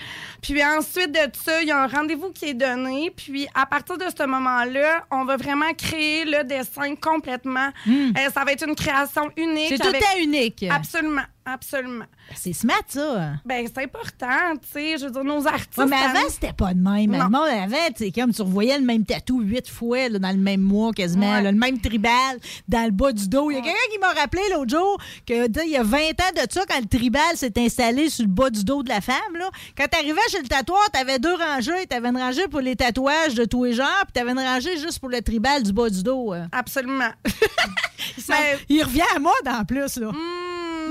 Puis 0.42 0.62
ensuite 0.64 1.12
de 1.12 1.30
ça, 1.44 1.62
il 1.62 1.68
y 1.68 1.70
a 1.70 1.82
un 1.82 1.86
rendez-vous 1.86 2.30
qui 2.30 2.46
est 2.46 2.54
donné. 2.54 3.12
Puis 3.16 3.46
partir 3.70 3.96
de 3.96 4.04
ce 4.16 4.26
moment-là, 4.26 5.06
on 5.10 5.24
va 5.24 5.36
vraiment 5.36 5.72
créer 5.76 6.24
le 6.24 6.44
dessin 6.44 6.94
complètement. 6.96 7.70
Euh, 7.88 8.30
ça 8.34 8.44
va 8.44 8.52
être 8.52 8.66
une 8.68 8.74
création 8.74 9.30
unique. 9.36 9.68
C'est 9.68 9.78
tout 9.78 9.88
avec- 9.88 10.02
à 10.04 10.18
unique. 10.18 10.64
Absolument, 10.70 11.22
absolument. 11.52 12.04
C'est 12.34 12.52
smart, 12.52 12.82
ça. 12.88 13.32
Ben, 13.44 13.66
c'est 13.66 13.82
important, 13.82 14.56
tu 14.62 14.68
sais. 14.72 14.98
Je 14.98 15.04
veux 15.06 15.10
dire, 15.10 15.24
nos 15.24 15.46
artistes. 15.46 15.76
Ouais, 15.78 15.86
mais 15.86 15.96
avant, 15.96 16.22
nous- 16.22 16.30
c'était 16.30 16.52
pas 16.52 16.74
de 16.74 16.80
même. 16.80 17.10
Non. 17.10 17.42
Avant, 17.44 17.76
tu 17.96 18.04
sais, 18.04 18.10
comme 18.12 18.32
tu 18.32 18.42
revoyais 18.42 18.78
le 18.78 18.84
même 18.84 19.04
tatou 19.04 19.40
huit 19.40 19.68
fois 19.68 20.08
là, 20.08 20.18
dans 20.18 20.30
le 20.30 20.36
même 20.42 20.60
mois 20.60 20.92
quasiment, 20.92 21.32
Ouais. 21.32 21.42
là, 21.42 21.52
le 21.52 21.58
même 21.58 21.80
tribal 21.80 22.38
dans 22.68 22.84
le 22.84 22.90
bas 22.92 23.12
du 23.12 23.28
dos. 23.28 23.50
Il 23.50 23.54
y 23.54 23.58
a 23.58 23.62
quelqu'un 23.62 23.78
qui 23.92 23.98
m'a 23.98 24.12
rappelé 24.12 24.42
l'autre 24.52 24.70
jour 24.70 24.98
que 25.26 25.48
il 25.64 25.70
y 25.70 25.76
a 25.76 25.82
20 25.82 25.98
ans 26.20 26.32
de 26.34 26.52
ça, 26.52 26.64
quand 26.68 26.80
le 26.80 26.86
tribal 26.86 27.36
s'est 27.36 27.52
installé 27.58 28.08
sur 28.10 28.24
le 28.24 28.30
bas 28.30 28.50
du 28.50 28.64
dos 28.64 28.82
de 28.82 28.88
la 28.88 29.00
femme, 29.00 29.16
là, 29.38 29.50
quand 29.76 29.86
tu 29.90 29.98
arrivais 29.98 30.20
chez 30.30 30.40
le 30.42 30.48
tatoueur, 30.48 30.88
tu 30.92 31.00
avais 31.00 31.18
deux 31.18 31.34
rangées. 31.34 31.86
Tu 31.88 31.96
avais 31.96 32.08
une 32.08 32.16
rangée 32.18 32.48
pour 32.48 32.60
les 32.60 32.76
tatouages 32.76 33.34
de 33.34 33.44
tous 33.44 33.64
les 33.64 33.72
genres, 33.74 33.86
puis 34.04 34.12
tu 34.14 34.20
avais 34.20 34.32
une 34.32 34.38
rangée 34.38 34.76
juste 34.78 34.98
pour 35.00 35.08
le 35.08 35.20
tribal 35.22 35.62
du 35.62 35.72
bas 35.72 35.90
du 35.90 36.02
dos. 36.02 36.32
euh. 36.34 36.44
Absolument. 36.52 37.10
Ça- 38.18 38.34
il 38.68 38.82
revient 38.82 39.02
à 39.14 39.18
mode 39.18 39.32
en 39.46 39.64
plus. 39.64 39.96
Là. 39.96 40.08
Hmm, 40.10 40.14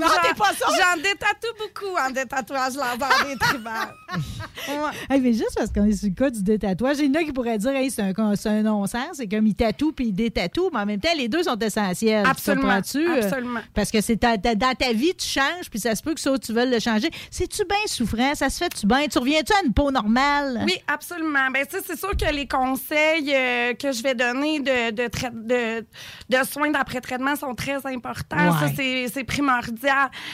non, 0.00 0.06
j'en- 0.08 0.28
t'es 0.28 0.34
pas 0.34 0.52
ça. 0.54 0.66
J'en 0.68 0.96
détatoue 0.96 1.54
beaucoup 1.58 1.96
en 1.96 2.10
détatouage 2.10 2.74
laser 2.74 3.26
des 3.28 3.36
tribales. 3.36 3.94
Ouais. 4.68 4.90
Hey, 5.08 5.20
mais 5.20 5.32
juste 5.32 5.54
parce 5.56 5.70
qu'on 5.72 5.86
est 5.86 5.92
sur 5.96 6.08
le 6.08 6.14
cas 6.14 6.28
du 6.30 6.42
détatouage, 6.42 6.98
il 6.98 7.06
y 7.06 7.08
en 7.16 7.20
a 7.20 7.24
qui 7.24 7.32
pourraient 7.32 7.56
dire 7.58 7.70
hey, 7.70 7.90
c'est 7.90 8.02
un, 8.02 8.36
c'est 8.36 8.48
un 8.50 8.62
non-sens, 8.62 9.08
c'est 9.14 9.26
comme 9.26 9.46
ils 9.46 9.54
tatouent 9.54 9.92
puis 9.92 10.06
ils 10.08 10.12
détatouent, 10.12 10.70
mais 10.72 10.80
en 10.80 10.86
même 10.86 11.00
temps, 11.00 11.08
les 11.16 11.28
deux 11.28 11.42
sont 11.44 11.56
essentiels. 11.58 12.24
Tu 12.24 12.30
Absolument? 12.30 12.68
Euh, 12.68 13.22
absolument. 13.22 13.60
Parce 13.74 13.90
que 13.90 14.00
c'est 14.00 14.16
ta- 14.18 14.36
ta- 14.38 14.54
dans 14.54 14.74
ta 14.74 14.92
vie, 14.92 15.14
tu 15.16 15.26
changes, 15.26 15.70
puis 15.70 15.80
ça 15.80 15.94
se 15.94 16.02
peut 16.02 16.14
que 16.14 16.20
ça, 16.20 16.38
tu 16.38 16.52
veuilles 16.52 16.70
le 16.70 16.78
changer. 16.78 17.10
C'est-tu 17.30 17.64
bien 17.64 17.78
souffrant? 17.86 18.34
Ça 18.34 18.50
se 18.50 18.58
fait-tu 18.58 18.86
bien? 18.86 19.06
Tu 19.08 19.18
reviens-tu 19.18 19.52
à 19.54 19.64
une 19.66 19.72
peau 19.72 19.90
normale? 19.90 20.62
Oui, 20.66 20.76
absolument. 20.86 21.50
Ben, 21.52 21.64
c'est 21.68 21.98
sûr 21.98 22.10
que 22.16 22.32
les 22.32 22.46
conseils 22.46 23.32
euh, 23.34 23.74
que 23.74 23.92
je 23.92 24.02
vais 24.02 24.14
donner 24.14 24.60
de, 24.60 24.90
de, 24.90 25.08
trai- 25.08 25.30
de, 25.32 25.80
de 26.28 26.44
soins 26.46 26.70
d'après-traitement 26.70 27.34
sont 27.34 27.54
très 27.54 27.84
importants. 27.86 28.36
Ouais. 28.36 28.68
Ça, 28.68 28.72
c'est 28.76 29.06
c'est 29.12 29.24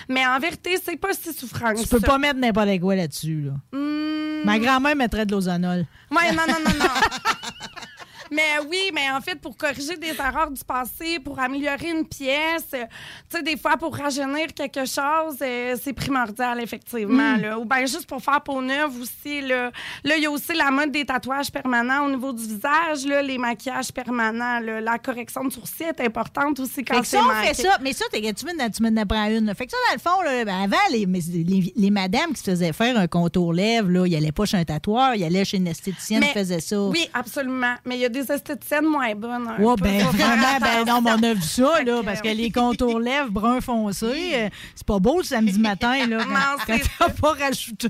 Mais 0.08 0.26
en 0.26 0.38
vérité, 0.38 0.76
c'est 0.82 0.96
pas 0.96 1.12
si 1.12 1.32
souffrant. 1.32 1.72
que 1.74 1.80
Tu 1.82 1.88
peux 1.88 2.00
ça. 2.00 2.06
pas 2.06 2.18
mettre 2.18 2.38
n'importe 2.38 2.80
quoi 2.80 2.96
là-dessus. 2.96 3.42
Là. 3.42 3.52
Hmm. 3.78 4.44
Ma 4.44 4.58
grand-mère 4.58 4.96
mettrait 4.96 5.26
de 5.26 5.32
l'ozonol. 5.32 5.86
Ouais, 6.10 6.32
non, 6.32 6.42
non, 6.48 6.54
non, 6.64 6.78
non. 6.78 6.84
Mais 8.30 8.58
oui, 8.68 8.90
mais 8.94 9.10
en 9.10 9.20
fait, 9.20 9.36
pour 9.40 9.56
corriger 9.56 9.96
des 9.96 10.14
erreurs 10.18 10.50
du 10.50 10.62
passé, 10.64 11.18
pour 11.18 11.38
améliorer 11.38 11.90
une 11.90 12.06
pièce, 12.06 12.64
euh, 12.74 12.84
tu 13.30 13.36
sais, 13.36 13.42
des 13.42 13.56
fois, 13.56 13.76
pour 13.76 13.96
rajeunir 13.96 14.52
quelque 14.54 14.84
chose, 14.84 15.36
euh, 15.42 15.76
c'est 15.82 15.92
primordial, 15.92 16.60
effectivement. 16.60 17.36
Mm. 17.36 17.40
là. 17.42 17.58
Ou 17.58 17.64
bien 17.64 17.80
juste 17.86 18.06
pour 18.06 18.22
faire 18.22 18.40
peau 18.40 18.60
neuve 18.62 19.00
aussi. 19.00 19.40
Là, 19.42 19.70
Là, 20.04 20.16
il 20.16 20.22
y 20.22 20.26
a 20.26 20.30
aussi 20.30 20.54
la 20.54 20.70
mode 20.70 20.90
des 20.92 21.04
tatouages 21.04 21.50
permanents 21.50 22.06
au 22.06 22.10
niveau 22.10 22.32
du 22.32 22.42
visage, 22.46 23.06
là, 23.06 23.22
les 23.22 23.38
maquillages 23.38 23.92
permanents. 23.92 24.60
là. 24.60 24.80
La 24.80 24.98
correction 24.98 25.44
de 25.44 25.52
sourcils 25.52 25.84
est 25.84 26.00
importante 26.00 26.58
aussi 26.60 26.84
quand 26.84 27.02
c'est 27.04 27.18
fait 27.44 27.54
ça. 27.62 27.78
Mais 27.82 27.92
ça, 27.92 28.04
t'es- 28.10 28.32
tu 28.32 28.44
me, 28.46 28.70
tu 28.70 28.82
me 28.82 29.00
apprends 29.00 29.26
une. 29.28 29.46
là. 29.46 29.54
Fait 29.54 29.66
que 29.66 29.72
ça, 29.72 29.76
dans 29.88 29.94
le 29.94 30.00
fond, 30.00 30.22
là, 30.22 30.44
ben, 30.44 30.62
avant, 30.62 30.76
les, 30.90 31.06
les, 31.06 31.72
les 31.74 31.90
madames 31.90 32.32
qui 32.32 32.40
se 32.40 32.50
faisaient 32.50 32.72
faire 32.72 32.96
un 32.98 33.06
contour 33.06 33.52
lèvres, 33.52 33.88
là, 33.90 34.06
ils 34.06 34.16
allaient 34.16 34.32
pas 34.32 34.44
chez 34.46 34.56
un 34.56 34.64
tatoueur, 34.64 35.14
ils 35.14 35.24
allaient 35.24 35.44
chez 35.44 35.56
une 35.58 35.66
esthéticienne 35.68 36.20
qui 36.22 36.26
Mais- 36.28 36.32
faisait 36.32 36.60
ça. 36.60 36.80
Oui, 36.80 37.08
absolument. 37.14 37.74
Mais 37.84 37.96
il 37.96 38.00
y 38.00 38.04
a 38.04 38.08
des 38.08 38.15
esthéticiennes 38.20 38.86
moins 38.86 39.14
bonnes. 39.14 39.50
peu. 39.56 39.82
ben 39.82 40.04
vraiment, 40.04 40.60
ben 40.60 40.84
non, 40.86 41.00
mais 41.00 41.10
on 41.12 41.22
a 41.30 41.34
vu 41.34 41.42
ça, 41.42 41.82
là, 41.82 42.02
parce 42.04 42.20
que 42.20 42.28
oui. 42.28 42.34
les 42.34 42.50
contours 42.50 42.98
lèvres 42.98 43.30
brun 43.30 43.60
foncé, 43.60 44.32
euh, 44.34 44.48
c'est 44.74 44.86
pas 44.86 44.98
beau 44.98 45.18
le 45.18 45.24
samedi 45.24 45.58
matin, 45.58 46.06
là, 46.06 46.18
quand, 46.18 46.30
Non, 46.30 46.56
quand 46.66 46.78
t'as 46.98 47.08
pas 47.10 47.32
rajouté 47.32 47.88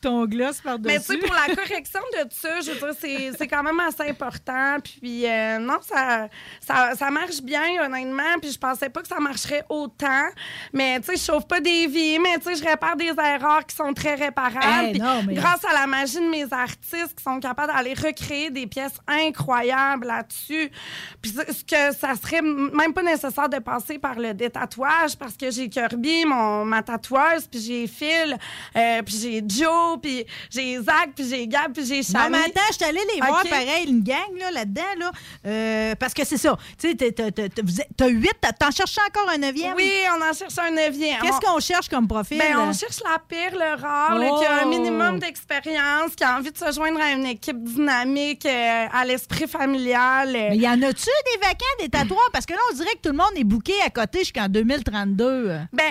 ton 0.00 0.26
gloss 0.26 0.60
par-dessus. 0.60 0.94
Mais 0.94 1.00
tu 1.00 1.06
sais, 1.06 1.18
pour 1.18 1.34
la 1.34 1.54
correction 1.54 2.00
de 2.12 2.28
ça, 2.30 2.60
je 2.60 2.70
veux 2.72 2.92
dire, 2.92 3.32
c'est, 3.38 3.48
quand 3.48 3.62
même 3.62 3.80
assez 3.80 4.08
important. 4.08 4.76
Puis 4.82 5.26
euh, 5.26 5.58
non, 5.58 5.78
ça, 5.82 6.28
ça, 6.60 6.94
ça 6.96 7.10
marche 7.10 7.42
bien, 7.42 7.84
honnêtement. 7.84 8.38
Puis 8.40 8.52
je 8.52 8.58
pensais 8.58 8.88
pas 8.88 9.02
que 9.02 9.08
ça 9.08 9.18
marcherait 9.18 9.64
autant. 9.68 10.26
Mais 10.72 11.00
tu 11.00 11.06
sais, 11.06 11.12
je 11.14 11.22
sauve 11.22 11.46
pas 11.46 11.60
des 11.60 11.86
vies, 11.86 12.18
mais 12.18 12.38
tu 12.38 12.44
sais, 12.44 12.56
je 12.56 12.68
répare 12.68 12.96
des 12.96 13.12
erreurs 13.18 13.66
qui 13.66 13.76
sont 13.76 13.92
très 13.92 14.14
réparables. 14.14 14.92
Eh, 14.94 14.98
non, 14.98 15.22
mais- 15.26 15.34
grâce 15.34 15.64
à 15.64 15.72
la 15.72 15.86
magie 15.86 16.20
de 16.20 16.30
mes 16.30 16.52
artistes 16.52 17.14
qui 17.16 17.22
sont 17.22 17.40
capables 17.40 17.72
d'aller 17.72 17.94
recréer 17.94 18.50
des 18.50 18.66
pièces 18.66 18.98
incroyables 19.06 19.59
là-dessus. 19.64 20.70
Puis 21.20 21.32
ce 21.32 21.64
que 21.64 21.94
ça 21.96 22.14
serait 22.20 22.42
même 22.42 22.92
pas 22.94 23.02
nécessaire 23.02 23.48
de 23.48 23.58
passer 23.58 23.98
par 23.98 24.18
le 24.18 24.34
détatouage 24.34 25.16
parce 25.18 25.36
que 25.36 25.50
j'ai 25.50 25.68
Kirby, 25.68 26.24
mon, 26.24 26.64
ma 26.64 26.82
tatoueuse, 26.82 27.46
puis 27.50 27.60
j'ai 27.60 27.86
Phil, 27.86 28.36
euh, 28.76 29.02
puis 29.02 29.16
j'ai 29.20 29.42
Joe, 29.46 29.98
puis 30.00 30.24
j'ai 30.50 30.76
Zach, 30.82 31.10
puis 31.14 31.28
j'ai 31.28 31.46
Gab, 31.46 31.72
puis 31.72 31.84
j'ai 31.84 31.98
Non, 31.98 32.20
Chani. 32.20 32.30
mais 32.32 32.44
attends, 32.44 32.60
je 32.70 32.74
suis 32.74 32.84
allée 32.84 33.00
les 33.14 33.20
voir 33.20 33.42
OK. 33.42 33.50
pareil, 33.50 33.88
une 33.88 34.02
gang 34.02 34.16
là, 34.38 34.50
là-dedans, 34.50 34.82
là, 34.98 35.10
euh, 35.46 35.94
parce 35.98 36.14
que 36.14 36.24
c'est 36.24 36.36
ça. 36.38 36.56
Tu 36.78 36.90
sais, 36.98 37.12
t'as- 37.12 38.08
huit, 38.08 38.34
t'en 38.58 38.70
cherches 38.70 38.96
encore 39.08 39.28
un 39.30 39.38
neuvième? 39.38 39.74
Oui, 39.76 39.92
on 40.16 40.22
en 40.28 40.32
cherche 40.32 40.58
un 40.58 40.70
neuvième. 40.70 41.20
Qu'est-ce 41.22 41.34
On- 41.48 41.54
qu'on 41.54 41.60
cherche 41.60 41.88
comme 41.88 42.08
profil? 42.08 42.38
Ben, 42.38 42.56
on 42.58 42.72
cherche 42.72 43.00
la 43.04 43.18
pire, 43.18 43.52
le 43.52 43.80
rare, 43.80 44.18
là, 44.18 44.30
qui 44.38 44.44
a 44.46 44.62
un 44.62 44.66
Oh! 44.66 44.68
minimum 44.68 45.18
d'expérience, 45.18 46.14
qui 46.16 46.24
a 46.24 46.36
envie 46.38 46.50
de 46.50 46.58
se 46.58 46.72
joindre 46.72 47.00
à 47.00 47.12
une 47.12 47.26
équipe 47.26 47.62
dynamique, 47.62 48.46
euh, 48.46 48.86
à 48.92 49.04
l'esprit 49.04 49.46
familial. 49.50 50.28
euh. 50.28 50.48
Mais 50.50 50.56
y 50.56 50.68
en 50.68 50.80
a-tu 50.82 51.04
des 51.06 51.40
vacants, 51.42 51.64
des 51.80 51.88
tatoueurs? 51.88 52.30
Parce 52.32 52.46
que 52.46 52.52
là, 52.54 52.58
on 52.72 52.76
dirait 52.76 52.92
que 52.94 53.00
tout 53.02 53.10
le 53.10 53.16
monde 53.16 53.32
est 53.36 53.44
booké 53.44 53.72
à 53.84 53.90
côté 53.90 54.20
jusqu'en 54.20 54.48
2032. 54.48 55.58
Ben, 55.72 55.82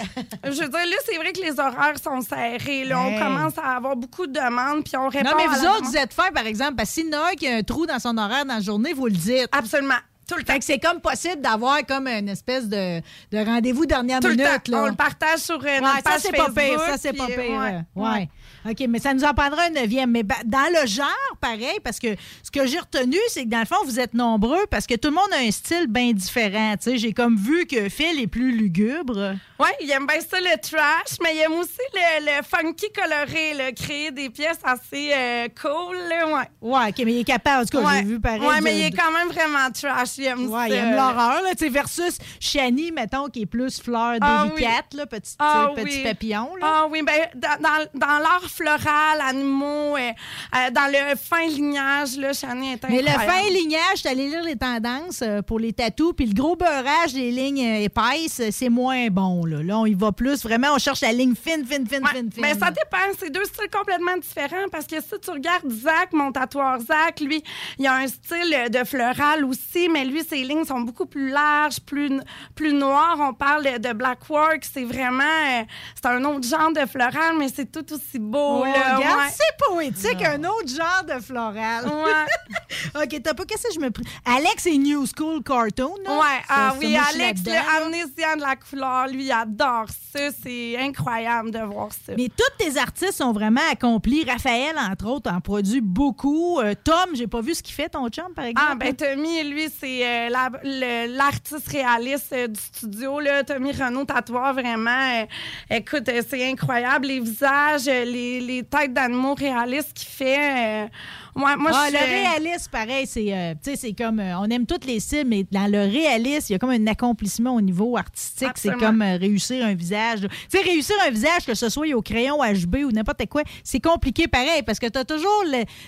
je 0.43 0.49
veux 0.49 0.55
dire, 0.55 0.71
là, 0.71 0.95
c'est 1.05 1.17
vrai 1.17 1.31
que 1.33 1.41
les 1.41 1.59
horaires 1.59 1.97
sont 2.03 2.21
serrés. 2.21 2.85
Là, 2.85 2.99
Hey. 2.99 3.15
On 3.15 3.19
commence 3.23 3.57
à 3.57 3.75
avoir 3.77 3.95
beaucoup 3.95 4.27
de 4.27 4.33
demandes, 4.33 4.83
puis 4.83 4.95
on 4.97 5.07
répond 5.09 5.29
Non, 5.29 5.35
mais 5.37 5.47
vous 5.47 5.53
autres, 5.65 5.77
demande. 5.79 5.83
vous 5.85 5.97
êtes 5.97 6.13
faits, 6.13 6.33
par 6.33 6.45
exemple, 6.45 6.75
parce 6.75 6.89
que 6.89 6.95
s'il 6.95 7.07
y 7.11 7.15
en 7.15 7.19
a 7.21 7.29
un 7.31 7.33
qui 7.33 7.47
a 7.47 7.55
un 7.55 7.63
trou 7.63 7.85
dans 7.85 7.99
son 7.99 8.17
horaire 8.17 8.45
dans 8.45 8.55
la 8.55 8.61
journée, 8.61 8.93
vous 8.93 9.05
le 9.05 9.11
dites. 9.13 9.47
Absolument. 9.51 9.95
Tout 10.27 10.35
le 10.37 10.43
temps. 10.43 10.53
Fait 10.53 10.59
que 10.59 10.65
c'est 10.65 10.77
comme 10.79 11.01
possible 11.01 11.41
d'avoir 11.41 11.83
comme 11.87 12.07
une 12.07 12.29
espèce 12.29 12.67
de, 12.69 12.99
de 13.31 13.37
rendez-vous 13.43 13.87
dernière 13.87 14.19
Tout 14.19 14.27
le 14.27 14.35
minute. 14.35 14.47
temps. 14.65 14.71
là. 14.73 14.83
On 14.83 14.85
le 14.85 14.93
partage 14.95 15.39
sur 15.39 15.55
euh, 15.55 15.63
Ouais, 15.63 15.81
notre 15.81 15.95
ça, 15.95 16.01
page 16.03 16.19
c'est 16.21 16.31
pas 16.35 16.49
pire. 16.55 16.79
Ça, 16.81 16.97
c'est 16.99 17.13
pas 17.13 17.25
pire. 17.25 17.37
ouais. 17.39 17.79
Ouais. 17.95 18.09
ouais. 18.09 18.29
OK, 18.67 18.85
mais 18.89 18.99
ça 18.99 19.13
nous 19.13 19.23
en 19.23 19.33
prendra 19.33 19.63
un 19.63 19.69
neuvième. 19.69 20.11
Mais 20.11 20.23
dans 20.23 20.67
le 20.81 20.87
genre, 20.87 21.07
pareil, 21.39 21.79
parce 21.83 21.99
que 21.99 22.15
ce 22.43 22.51
que 22.51 22.65
j'ai 22.65 22.79
retenu, 22.79 23.17
c'est 23.29 23.43
que 23.43 23.49
dans 23.49 23.59
le 23.59 23.65
fond, 23.65 23.75
vous 23.85 23.99
êtes 23.99 24.13
nombreux 24.13 24.65
parce 24.69 24.87
que 24.87 24.95
tout 24.95 25.09
le 25.09 25.15
monde 25.15 25.31
a 25.33 25.37
un 25.39 25.51
style 25.51 25.87
bien 25.87 26.11
différent. 26.13 26.73
Tu 26.81 26.91
sais, 26.91 26.97
j'ai 26.97 27.13
comme 27.13 27.37
vu 27.37 27.65
que 27.65 27.89
Phil 27.89 28.19
est 28.19 28.27
plus 28.27 28.51
lugubre. 28.51 29.35
Oui, 29.59 29.67
il 29.81 29.91
aime 29.91 30.07
bien 30.07 30.19
ça, 30.21 30.39
le 30.39 30.57
trash, 30.61 31.17
mais 31.23 31.35
il 31.35 31.41
aime 31.41 31.53
aussi 31.53 31.69
le, 31.93 32.25
le 32.25 32.43
funky 32.43 32.85
coloré, 32.93 33.53
là, 33.55 33.71
créer 33.73 34.11
des 34.11 34.29
pièces 34.29 34.59
assez 34.63 35.11
euh, 35.13 35.47
cool. 35.61 35.97
Là, 36.09 36.27
ouais. 36.27 36.49
Ouais, 36.61 36.89
OK, 36.89 36.95
mais 37.05 37.13
il 37.13 37.19
est 37.19 37.23
capable. 37.25 37.63
En 37.63 37.65
tout 37.65 37.77
cas, 37.77 37.85
ouais. 37.87 37.97
j'ai 37.97 38.03
vu 38.03 38.19
pareil. 38.19 38.39
Ouais, 38.41 38.61
mais 38.61 38.73
de- 38.73 38.77
il 38.79 38.85
est 38.85 38.91
quand 38.91 39.11
même 39.11 39.27
vraiment 39.27 39.69
trash. 39.73 40.17
Il 40.17 40.25
aime 40.25 40.47
Ouais, 40.49 40.61
ça. 40.61 40.67
il 40.69 40.73
aime 40.73 40.95
l'horreur, 40.95 41.41
là, 41.43 41.51
tu 41.51 41.65
sais, 41.65 41.69
versus 41.69 42.17
Shani, 42.39 42.91
mettons, 42.91 43.27
qui 43.27 43.41
est 43.41 43.45
plus 43.45 43.81
fleur 43.81 44.15
Ah 44.21 44.45
délicate, 44.47 44.85
oui. 44.93 44.97
là, 44.97 45.05
petit, 45.05 45.35
Ah 45.39 45.69
petit 45.75 45.83
oui. 45.97 46.03
papillon. 46.03 46.55
Là. 46.55 46.61
Ah 46.65 46.87
oui, 46.89 47.01
ben, 47.03 47.13
dans, 47.35 47.61
dans, 47.61 47.85
dans 47.99 48.19
l'art 48.19 48.48
floral, 48.49 49.21
animaux, 49.21 49.95
euh, 49.95 50.11
euh, 50.55 50.71
dans 50.71 50.91
le 50.91 51.15
fin 51.15 51.47
lignage, 51.47 52.17
là, 52.17 52.33
Chani 52.33 52.73
est 52.73 52.89
Mais 52.89 53.01
le 53.01 53.07
fin 53.07 53.49
lignage, 53.49 54.05
allée 54.05 54.27
lire 54.29 54.43
les 54.43 54.55
tendances 54.55 55.21
euh, 55.21 55.41
pour 55.41 55.59
les 55.59 55.73
tatous, 55.73 56.13
puis 56.15 56.25
le 56.25 56.33
gros 56.33 56.55
beurrage 56.55 57.13
des 57.13 57.31
lignes 57.31 57.59
épaisses, 57.59 58.41
c'est 58.51 58.69
moins 58.69 59.07
bon. 59.07 59.45
Là. 59.45 59.63
là, 59.63 59.79
on 59.79 59.85
y 59.85 59.93
va 59.93 60.11
plus. 60.11 60.43
Vraiment, 60.43 60.69
on 60.73 60.77
cherche 60.77 61.01
la 61.01 61.11
ligne 61.11 61.35
fine, 61.35 61.65
fine, 61.65 61.87
fine, 61.87 62.03
Ouais, 62.03 62.09
fine, 62.13 62.31
fine. 62.31 62.41
Mais 62.41 62.53
ça 62.53 62.71
dépend. 62.71 62.97
C'est 63.17 63.29
deux 63.29 63.45
styles 63.45 63.69
complètement 63.71 64.17
différents 64.17 64.67
parce 64.71 64.85
que 64.85 65.01
si 65.01 65.19
tu 65.21 65.31
regardes 65.31 65.69
Zach, 65.69 66.11
mon 66.13 66.31
tatoueur 66.31 66.79
Zach, 66.79 67.19
lui, 67.19 67.43
il 67.77 67.87
a 67.87 67.95
un 67.95 68.07
style 68.07 68.69
de 68.69 68.83
floral 68.83 69.45
aussi, 69.45 69.89
mais 69.89 70.05
lui, 70.05 70.23
ses 70.23 70.43
lignes 70.43 70.65
sont 70.65 70.81
beaucoup 70.81 71.05
plus 71.05 71.29
larges, 71.29 71.79
plus, 71.81 72.19
plus 72.55 72.73
noires. 72.73 73.17
On 73.19 73.33
parle 73.33 73.79
de 73.79 73.93
Black 73.93 74.29
Work. 74.29 74.65
C'est 74.71 74.83
vraiment. 74.83 75.65
c'est 75.95 76.07
un 76.07 76.23
autre 76.25 76.47
genre 76.47 76.71
de 76.71 76.85
floral, 76.87 77.35
mais 77.37 77.49
c'est 77.49 77.71
tout 77.71 77.85
aussi 77.93 78.19
beau. 78.19 78.38
Oh, 78.61 78.65
là, 78.65 78.97
regarde, 78.97 79.19
ouais. 79.19 79.25
c'est 79.31 79.65
poétique, 79.65 80.23
un 80.25 80.43
autre 80.43 80.67
genre 80.67 81.03
de 81.07 81.21
floral. 81.21 81.85
OK, 82.95 83.21
t'as 83.23 83.33
pas 83.33 83.45
qu'est-ce 83.45 83.67
que 83.67 83.73
je 83.73 83.79
me 83.79 83.91
prie. 83.91 84.03
Alex, 84.25 84.63
c'est 84.63 84.77
New 84.77 85.05
School 85.05 85.43
Cartoon, 85.43 85.95
là? 86.05 86.11
Ouais, 86.19 86.41
ah 86.49 86.73
oui, 86.79 86.95
Alex, 86.95 87.41
le 87.45 87.83
amnésien 87.85 88.35
de 88.35 88.41
la 88.41 88.55
couleur, 88.55 89.07
lui, 89.07 89.25
il 89.25 89.31
adore 89.31 89.85
ça. 90.13 90.19
C'est 90.43 90.77
incroyable 90.77 91.51
de 91.51 91.59
voir 91.59 91.89
ça. 91.91 92.13
Mais 92.17 92.29
tous 92.29 92.63
tes 92.63 92.77
artistes 92.77 93.13
sont 93.13 93.31
vraiment 93.31 93.61
accomplis. 93.71 94.23
Raphaël, 94.23 94.75
entre 94.77 95.07
autres, 95.07 95.31
en 95.31 95.39
produit 95.41 95.81
beaucoup. 95.81 96.59
Euh, 96.59 96.73
Tom, 96.83 97.15
j'ai 97.15 97.27
pas 97.27 97.41
vu 97.41 97.53
ce 97.55 97.61
qu'il 97.63 97.73
fait, 97.75 97.89
ton 97.89 98.07
chum, 98.09 98.33
par 98.35 98.45
exemple? 98.45 98.67
Ah, 98.71 98.75
ben 98.75 98.95
Tommy, 98.95 99.43
lui, 99.43 99.69
c'est 99.79 100.05
euh, 100.05 100.29
la- 100.29 101.07
l'artiste 101.07 101.67
réaliste 101.69 102.33
euh, 102.33 102.47
du 102.47 102.59
studio. 102.59 103.19
Là. 103.19 103.43
Tommy 103.43 103.71
Renault 103.71 104.05
Tatoueur, 104.05 104.53
vraiment. 104.53 105.25
écoute, 105.69 106.09
c'est 106.29 106.49
incroyable. 106.49 107.07
Les 107.07 107.19
visages, 107.19 107.87
euh, 107.87 108.05
les, 108.39 108.63
têtes 108.63 108.93
d'animaux 108.93 109.33
réalistes 109.33 109.93
qu'il 109.93 110.07
fait. 110.09 110.85
euh, 110.85 110.87
moi, 111.35 111.55
Ah, 111.73 111.87
je 111.89 111.93
le 111.93 111.99
réalisme, 111.99 112.69
pareil, 112.71 113.05
c'est 113.07 113.33
euh, 113.33 113.53
c'est 113.75 113.93
comme 113.93 114.19
euh, 114.19 114.37
on 114.39 114.45
aime 114.45 114.65
tous 114.65 114.85
les 114.85 114.99
styles, 114.99 115.25
mais 115.25 115.45
dans 115.51 115.71
le 115.71 115.79
réalisme, 115.89 116.47
il 116.49 116.53
y 116.53 116.55
a 116.55 116.59
comme 116.59 116.69
un 116.71 116.87
accomplissement 116.87 117.55
au 117.55 117.61
niveau 117.61 117.97
artistique. 117.97 118.49
C'est 118.55 118.69
comme 118.79 119.01
euh, 119.01 119.17
réussir 119.17 119.65
un 119.65 119.73
visage. 119.73 120.21
Tu 120.21 120.27
sais, 120.57 120.61
réussir 120.63 120.95
un 121.05 121.09
visage, 121.11 121.45
que 121.45 121.53
ce 121.53 121.69
soit 121.69 121.87
au 121.93 122.01
crayon 122.01 122.37
HB 122.43 122.75
ou 122.85 122.91
n'importe 122.91 123.25
quoi, 123.27 123.43
c'est 123.63 123.79
compliqué 123.79 124.27
pareil 124.27 124.63
parce 124.65 124.79
que 124.79 124.87
tu 124.87 124.97
as 124.97 125.05
toujours 125.05 125.43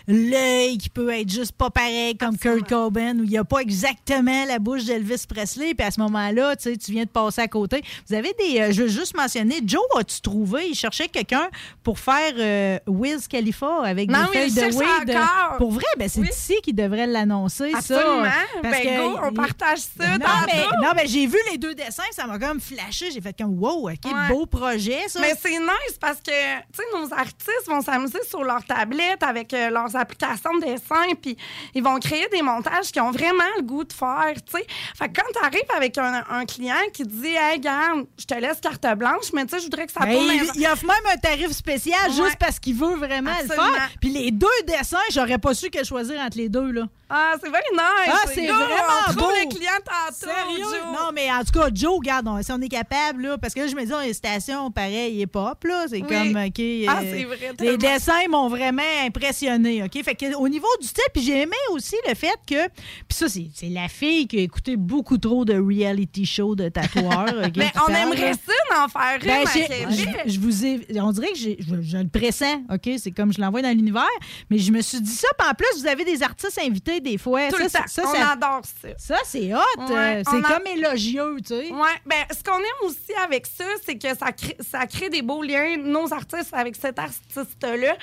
l'œil 0.08 0.78
qui 0.78 0.90
peut 0.90 1.10
être 1.10 1.30
juste 1.30 1.54
pas 1.54 1.70
pareil 1.70 2.16
comme 2.18 2.38
Kurt 2.38 2.68
Cobain 2.68 3.18
où 3.20 3.24
il 3.24 3.30
n'y 3.30 3.38
a 3.38 3.44
pas 3.44 3.60
exactement 3.60 4.46
la 4.46 4.60
bouche 4.60 4.86
d'Elvis 4.86 5.26
Presley. 5.28 5.74
Puis 5.74 5.86
à 5.86 5.92
ce 5.92 6.00
moment-là, 6.02 6.56
tu 6.56 6.64
sais, 6.64 6.78
tu 6.78 6.92
viens 6.92 7.04
de 7.06 7.10
passer 7.10 7.42
à 7.42 7.48
côté. 7.48 7.82
Vous 8.08 8.16
avez 8.16 8.34
des. 8.40 8.60
euh, 8.60 8.72
je 8.72 8.84
veux 8.84 8.88
juste 8.88 9.16
mentionner, 9.16 9.60
Joe, 9.66 9.82
as-tu 9.98 10.22
trouvé? 10.22 10.70
Il 10.70 10.76
cherchait 10.76 11.08
quelqu'un 11.08 11.50
pour 11.84 12.00
faire 12.00 12.80
Wiz 12.88 13.28
Khalifa 13.28 13.84
avec 13.84 14.10
Non, 14.10 14.20
des 14.32 14.40
feuilles 14.40 14.52
de 14.54 14.76
weed? 14.76 15.18
Pour 15.58 15.72
vrai, 15.72 15.86
ben 15.98 16.08
c'est 16.10 16.22
ici 16.22 16.56
qu'il 16.64 16.76
devrait 16.76 17.08
l'annoncer, 17.08 17.72
ça. 17.72 17.78
Absolument. 17.78 18.24
Parce 18.62 18.76
Ben, 18.76 18.84
que- 18.84 18.98
go, 19.14 19.20
on 19.24 19.34
partage 19.34 19.80
ça 19.80 20.18
Non, 20.18 20.26
mais, 20.46 20.64
non, 20.82 20.92
mais 20.96 21.08
j'ai 21.08 21.26
vu 21.28 21.38
les 21.52 21.58
deux 21.58 21.74
dessins, 21.76 22.04
ça 22.12 22.26
m'a 22.28 22.40
comme 22.40 22.60
flashé. 22.60 23.12
J'ai 23.12 23.22
fait 23.22 23.36
comme, 23.38 23.58
wow, 23.60 23.90
OK, 23.90 24.06
Ouais. 24.06 24.28
beau 24.30 24.46
projet, 24.46 25.00
ça. 25.08 25.20
Mais 25.22 25.34
c'est 25.42 25.58
nice 25.60 25.98
parce 26.00 26.18
que, 26.20 26.32
tu 26.32 26.78
sais, 26.78 26.84
nos 26.94 27.12
artistes 27.14 27.68
vont 27.68 27.82
s'amuser 27.82 28.20
sur 28.30 28.44
leur 28.44 28.64
tablette 28.66 29.24
avec 29.24 29.54
euh, 29.54 29.70
leurs 29.70 29.96
applications 29.96 30.54
de 30.58 30.66
dessin, 30.66 31.14
puis 31.22 31.38
ils 31.74 31.84
vont 31.84 32.00
créer 32.00 32.28
des 32.32 32.42
montages 32.42 32.92
qui 32.92 33.00
ont 33.00 33.12
vraiment 33.12 33.44
le 33.58 33.64
goût 33.64 33.84
de 33.84 33.94
faire, 33.94 34.34
tu 34.46 34.58
sais. 34.58 34.66
Fait 34.98 35.10
que 35.10 35.20
quand 35.22 35.28
tu 35.34 35.46
arrives 35.46 35.62
avec 35.76 35.98
un, 35.98 36.24
un 36.30 36.46
client 36.46 36.76
qui 36.94 37.04
dit, 37.04 37.36
hey, 37.36 37.60
garde, 37.60 38.06
je 38.18 38.26
te 38.26 38.34
laisse 38.36 38.60
carte 38.62 38.86
blanche, 38.98 39.32
mais 39.34 39.46
tu 39.46 39.52
sais, 39.56 39.60
je 39.60 39.64
voudrais 39.66 39.86
que 39.86 39.92
ça 39.92 40.02
Ben, 40.02 40.14
tourne. 40.14 40.28
il, 40.56 40.62
il 40.62 40.68
offre 40.68 40.86
même 40.86 41.14
un 41.14 41.18
tarif 41.18 41.52
spécial 41.52 42.00
Ouais. 42.10 42.16
juste 42.16 42.38
parce 42.40 42.60
qu'il 42.60 42.76
veut 42.76 42.96
vraiment 42.96 43.32
Absolument. 43.32 43.68
le 43.68 43.74
faire. 43.74 43.90
Puis 44.00 44.10
les 44.12 44.32
deux 44.32 44.48
dessins, 44.68 44.98
j'aurais 45.22 45.38
pas 45.38 45.54
su 45.54 45.70
quel 45.70 45.86
choisir 45.86 46.20
entre 46.20 46.38
les 46.38 46.50
deux, 46.50 46.72
là. 46.72 46.88
Ah, 47.14 47.34
c'est 47.42 47.50
vrai 47.50 47.60
nice. 47.74 47.82
Ah, 48.08 48.20
c'est 48.34 48.48
vraiment 48.48 48.66
on 49.10 49.14
beau. 49.14 49.30
le 49.32 49.50
client 49.54 49.72
tantôt, 49.84 50.32
Sérieux? 50.34 50.64
Joe. 50.64 50.94
Non, 50.94 51.12
mais 51.14 51.30
en 51.32 51.44
tout 51.44 51.60
cas, 51.60 51.68
Joe, 51.74 51.98
regarde, 51.98 52.28
on- 52.28 52.42
si 52.42 52.52
on 52.54 52.62
est 52.62 52.70
capable, 52.70 53.24
là, 53.24 53.38
parce 53.38 53.54
que 53.54 53.60
là, 53.60 53.68
je 53.68 53.76
me 53.76 53.86
dis, 53.86 53.92
on 53.94 53.98
a 53.98 54.08
une 54.08 54.14
station 54.14 54.72
pareil, 54.72 55.20
hip-hop, 55.22 55.64
là. 55.66 55.86
C'est 55.90 55.98
Oui. 56.02 56.08
comme, 56.08 56.36
OK. 56.38 56.60
euh, 56.60 56.86
Ah, 56.88 57.00
c'est 57.02 57.24
vrai, 57.26 57.54
Les 57.60 57.78
dessins 57.78 58.28
m'ont 58.30 58.48
vraiment 58.48 58.82
impressionné, 59.06 59.84
OK? 59.84 60.02
Fait 60.04 60.16
que, 60.16 60.34
au 60.36 60.48
niveau 60.48 60.68
du 60.82 60.88
style, 60.88 61.04
puis 61.14 61.22
j'ai 61.24 61.42
aimé 61.42 61.56
aussi 61.72 61.96
le 62.08 62.16
fait 62.16 62.34
que. 62.48 62.68
Puis 62.70 63.18
ça, 63.18 63.28
c'est 63.28 63.50
c'est 63.54 63.68
la 63.70 63.88
fille 63.90 64.28
qui 64.28 64.40
a 64.40 64.42
écouté 64.42 64.78
beaucoup 64.78 65.18
trop 65.18 65.44
de 65.44 65.54
reality 65.60 66.26
show 66.26 66.56
de 66.56 66.70
tatoueurs. 66.70 67.26
Mais 67.58 67.72
on 67.76 67.92
parle, 67.92 67.92
aimerait 67.96 68.32
là. 68.32 68.34
ça 68.34 68.76
d'en 68.76 68.88
faire 68.88 69.20
une 69.22 69.28
Ben, 69.28 70.26
je, 70.26 70.32
je 70.34 70.40
vous 70.40 70.66
ai, 70.66 70.80
on 71.02 71.12
dirait 71.12 71.32
que 71.34 71.38
je, 71.38 71.50
je 71.82 71.98
le 71.98 72.08
pressens, 72.08 72.62
OK? 72.72 72.90
C'est 72.98 73.12
comme 73.12 73.34
je 73.34 73.42
l'envoie 73.42 73.62
dans 73.62 73.76
l'univers. 73.76 74.06
Mais 74.50 74.58
je 74.58 74.72
me 74.72 74.82
suis 74.82 75.02
dit 75.02 75.12
ça. 75.12 75.28
Puis 75.38 75.48
en 75.50 75.54
plus, 75.54 75.82
vous 75.82 75.88
avez 75.88 76.06
des 76.06 76.24
artistes 76.24 76.60
invités 76.60 77.01
des 77.02 77.18
fois. 77.18 77.50
Tout 77.50 77.58
ça, 77.58 77.64
le 77.64 77.70
c'est- 77.70 77.78
temps. 77.80 77.84
ça, 77.88 78.04
on 78.08 78.14
ça- 78.16 78.32
adore 78.32 78.62
ça. 78.64 78.88
Ça, 78.98 79.16
c'est 79.26 79.54
hot. 79.54 79.58
Ouais, 79.90 80.22
Euh, 80.22 80.24
c'est 80.30 80.38
a- 80.38 80.54
comme 80.58 80.68
élogieux, 80.68 81.36
tu 81.40 81.48
sais. 81.56 81.68
Oui, 81.72 81.90
ben, 82.06 82.24
ce 82.32 82.44
qu'on 82.44 82.58
aime 82.60 82.84
aussi 82.90 83.14
avec 83.24 83.46
ça, 83.48 83.66
c'est 83.86 83.98
que 83.98 84.10
ça 84.16 84.32
crée, 84.32 84.58
ça 84.60 84.86
crée 84.88 85.10
des 85.10 85.22
beaux 85.22 85.42
liens, 85.44 85.78
nos 85.78 86.12
artistes, 86.14 86.54
avec 86.54 86.76
cet 86.76 86.98
artiste-là. 87.00 87.96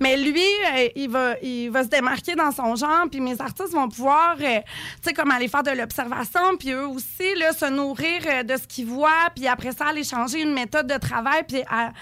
Mais 0.00 0.16
lui, 0.16 0.40
euh, 0.42 0.88
il, 0.96 1.10
va, 1.10 1.34
il 1.42 1.70
va 1.70 1.82
se 1.84 1.88
démarquer 1.88 2.34
dans 2.34 2.52
son 2.52 2.74
genre, 2.76 3.06
puis 3.10 3.20
mes 3.20 3.40
artistes 3.40 3.72
vont 3.72 3.88
pouvoir, 3.88 4.36
euh, 4.40 4.60
tu 4.60 5.08
sais, 5.08 5.12
comme 5.12 5.30
aller 5.30 5.48
faire 5.48 5.62
de 5.62 5.70
l'observation, 5.72 6.56
puis 6.58 6.70
eux 6.72 6.86
aussi, 6.86 7.34
là, 7.36 7.52
se 7.52 7.66
nourrir 7.66 8.44
de 8.44 8.56
ce 8.56 8.66
qu'ils 8.66 8.86
voient, 8.86 9.30
puis 9.34 9.46
après 9.48 9.72
ça, 9.72 9.86
aller 9.88 10.04
changer 10.04 10.40
une 10.42 10.52
méthode 10.52 10.86
de 10.86 10.98
travail, 10.98 11.42
puis 11.46 11.62
à- 11.70 11.92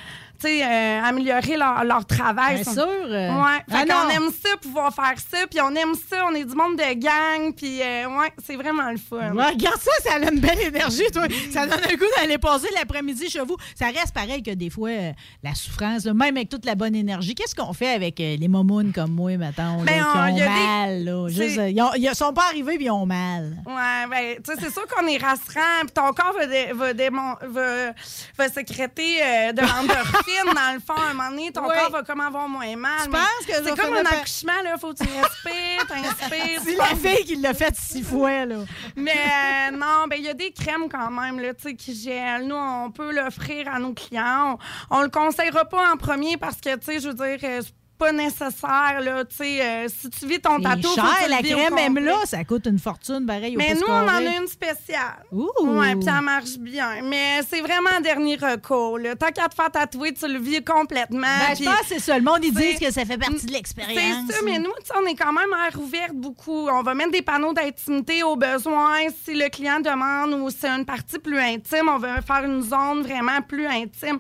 euh, 0.49 1.01
améliorer 1.03 1.57
leur, 1.57 1.85
leur 1.85 2.05
travail. 2.07 2.57
Bien 2.57 2.65
Ça- 2.65 2.73
sûr, 2.73 2.87
Ouais. 3.11 3.59
Fait 3.69 3.91
ah 3.91 4.05
non. 4.05 4.11
aime 4.11 4.31
ça, 4.31 4.57
pouvoir 4.61 4.95
faire 4.95 5.15
ça, 5.19 5.47
puis 5.51 5.61
on 5.61 5.71
aime 5.75 5.95
ça, 5.95 6.25
on 6.31 6.35
est 6.35 6.45
du 6.45 6.55
monde 6.55 6.77
de 6.77 6.95
gang, 6.95 7.53
puis 7.55 7.81
euh, 7.83 8.07
ouais, 8.09 8.33
c'est 8.45 8.57
vraiment 8.57 8.91
le 8.91 8.97
fun. 8.99 9.33
Ouais, 9.35 9.47
regarde 9.47 9.81
ça, 9.81 9.91
ça 10.05 10.15
a 10.17 10.31
une 10.31 10.41
belle 10.41 10.61
énergie, 10.61 11.05
toi. 11.13 11.25
Ça 11.53 11.67
donne 11.67 11.81
un 11.91 11.95
goût 11.95 12.05
d'aller 12.17 12.39
passer 12.39 12.69
l'après-midi 12.75 13.29
chez 13.31 13.41
vous. 13.41 13.57
Ça 13.75 13.87
reste 13.87 14.13
pareil 14.15 14.43
que 14.43 14.51
des 14.53 14.71
fois, 14.71 14.91
euh, 14.91 15.13
la 15.43 15.55
souffrance, 15.55 16.05
là, 16.05 16.15
même 16.15 16.37
avec 16.37 16.49
toute 16.49 16.65
la 16.65 16.75
bonne 16.75 16.95
énergie. 16.95 17.35
Qu'est-ce 17.35 17.55
qu'on 17.55 17.73
fait 17.73 17.95
avec 17.95 18.19
les 18.19 18.49
momounes 18.49 18.93
comme 18.93 19.13
moi, 19.13 19.37
mettons, 19.37 19.83
là, 19.83 19.85
Ben, 19.85 19.95
qui 19.95 20.01
on- 20.03 20.21
ont 20.21 20.27
il 20.27 20.39
y 20.39 20.43
a 20.43 20.47
des- 20.47 20.51
mal? 20.51 21.05
là? 21.05 21.27
c'est- 21.29 21.35
Juste, 21.49 21.61
ils, 21.69 21.83
ont- 21.83 21.95
ils 21.97 22.15
sont 22.15 22.33
pas 22.33 22.45
arrivés 22.49 22.77
puis 22.77 22.87
ils 22.87 22.91
ont 22.91 23.07
mal. 23.07 23.57
Ouais, 23.67 24.07
ben, 24.11 24.37
tu 24.43 24.53
sais, 24.53 24.59
c'est 24.61 24.73
sûr 24.73 24.87
qu'on 24.87 25.07
est 25.07 25.19
rassurant. 25.19 25.81
Puis 25.83 25.93
ton 25.95 26.13
corps 26.13 26.35
va, 26.39 26.47
dé- 26.47 26.73
va, 26.75 26.93
démon- 26.93 27.37
va, 27.43 27.93
va 28.39 28.49
sécréter 28.49 29.53
de 29.53 29.61
l'endorphine, 29.61 30.32
dans 30.45 30.75
le 30.75 30.81
fond. 30.81 30.95
À 30.95 31.11
un 31.11 31.15
moment 31.15 31.31
donné, 31.31 31.53
ton 31.53 31.63
Oui. 31.69 31.75
corps 31.79 31.91
va 31.91 32.03
comme 32.03 32.21
avoir 32.21 32.49
moins 32.49 32.77
mal. 32.77 33.01
Tu 33.05 33.11
penses 33.11 33.47
que 33.47 33.53
C'est 33.53 33.77
comme 33.77 33.95
un 33.95 34.05
accouchement, 34.05 34.63
là. 34.65 34.77
Faut 34.79 34.93
que 34.93 35.03
tu 35.05 35.09
respires, 35.11 35.87
t'inspires. 35.87 36.61
C'est 36.65 36.77
la 36.77 36.85
fille 36.97 37.25
qui 37.25 37.37
l'a 37.37 37.55
fait 37.55 37.75
six 37.77 38.03
fois, 38.03 38.45
là. 38.45 38.57
Mais 38.97 39.13
euh, 39.13 39.71
non, 39.77 40.07
ben 40.09 40.17
il 40.19 40.25
y 40.25 40.29
a 40.29 40.35
des 40.35 40.53
crèmes 40.53 40.89
quand 40.91 41.11
même, 41.11 41.39
là, 41.41 41.55
tu 41.55 41.63
sais, 41.63 41.75
qui 41.75 41.95
gèlent. 41.95 42.47
Nous, 42.47 42.55
on 42.57 42.91
peut 42.91 43.13
l'offrir 43.13 43.69
à 43.73 43.79
nos 43.79 43.93
clients. 43.93 44.59
On, 44.91 44.99
on 44.99 45.03
le 45.03 45.09
conseillera 45.09 45.65
pas 45.65 45.93
en 45.93 45.97
premier 45.97 46.37
parce 46.37 46.57
que, 46.61 46.75
tu 46.77 46.85
sais, 46.85 47.01
je 47.01 47.09
veux 47.09 47.15
dire, 47.15 47.39
euh, 47.45 47.63
pas 48.03 48.13
nécessaire, 48.13 49.01
là, 49.01 49.23
euh, 49.41 49.87
si 49.89 50.11
tu 50.11 50.27
vis 50.27 50.41
ton 50.41 50.61
tatou, 50.61 50.89
faut 50.89 50.95
que 50.95 51.01
cher, 51.01 51.19
tu 51.25 51.31
la 51.31 51.39
crème, 51.39 51.75
même 51.75 52.05
là, 52.05 52.17
ça 52.25 52.43
coûte 52.43 52.67
une 52.67 52.81
fortune, 52.81 53.25
pareil, 53.27 53.55
Mais 53.57 53.75
nous, 53.75 53.87
on 53.87 53.93
en 53.93 54.09
a 54.09 54.39
une 54.41 54.49
spéciale. 54.49 55.25
Ouh! 55.31 55.49
Ouais, 55.61 55.95
puis 55.95 56.05
ça 56.05 56.21
marche 56.21 56.59
bien. 56.59 57.03
Mais 57.05 57.41
c'est 57.49 57.61
vraiment 57.61 57.91
un 57.97 58.01
dernier 58.01 58.35
recours. 58.37 58.99
Là. 58.99 59.15
Tant 59.15 59.29
qu'à 59.29 59.49
te 59.49 59.55
faire 59.55 59.71
tatouer, 59.71 60.13
tu 60.15 60.27
le 60.27 60.41
vis 60.41 60.65
complètement. 60.65 61.21
Ben, 61.21 61.51
je 61.51 61.57
puis- 61.57 61.65
pense 61.65 61.81
que 61.81 61.87
c'est 61.89 62.01
ça. 62.01 62.19
Le 62.19 62.25
monde, 62.25 62.41
ils 62.43 62.53
disent 62.53 62.81
que 62.81 62.91
ça 62.91 63.05
fait 63.05 63.19
partie 63.19 63.47
de 63.47 63.53
l'expérience. 63.53 64.25
C'est 64.27 64.35
ça, 64.35 64.41
mais 64.45 64.59
nous, 64.59 64.73
on 65.01 65.07
est 65.07 65.15
quand 65.15 65.33
même 65.33 65.51
air 65.65 65.81
ouverte 65.81 66.15
beaucoup. 66.15 66.69
On 66.69 66.83
va 66.83 66.95
mettre 66.95 67.13
des 67.13 67.23
panneaux 67.23 67.53
d'intimité 67.53 68.25
au 68.25 68.35
besoin. 68.35 68.99
Si 69.25 69.35
le 69.35 69.49
client 69.49 69.79
demande 69.79 70.33
ou 70.41 70.51
c'est 70.51 70.69
une 70.69 70.85
partie 70.85 71.21
plus 71.21 71.39
intime, 71.39 71.89
on 71.89 71.99
va 71.99 72.21
faire 72.21 72.45
une 72.45 72.63
zone 72.63 73.03
vraiment 73.03 73.41
plus 73.43 73.67
intime. 73.67 74.19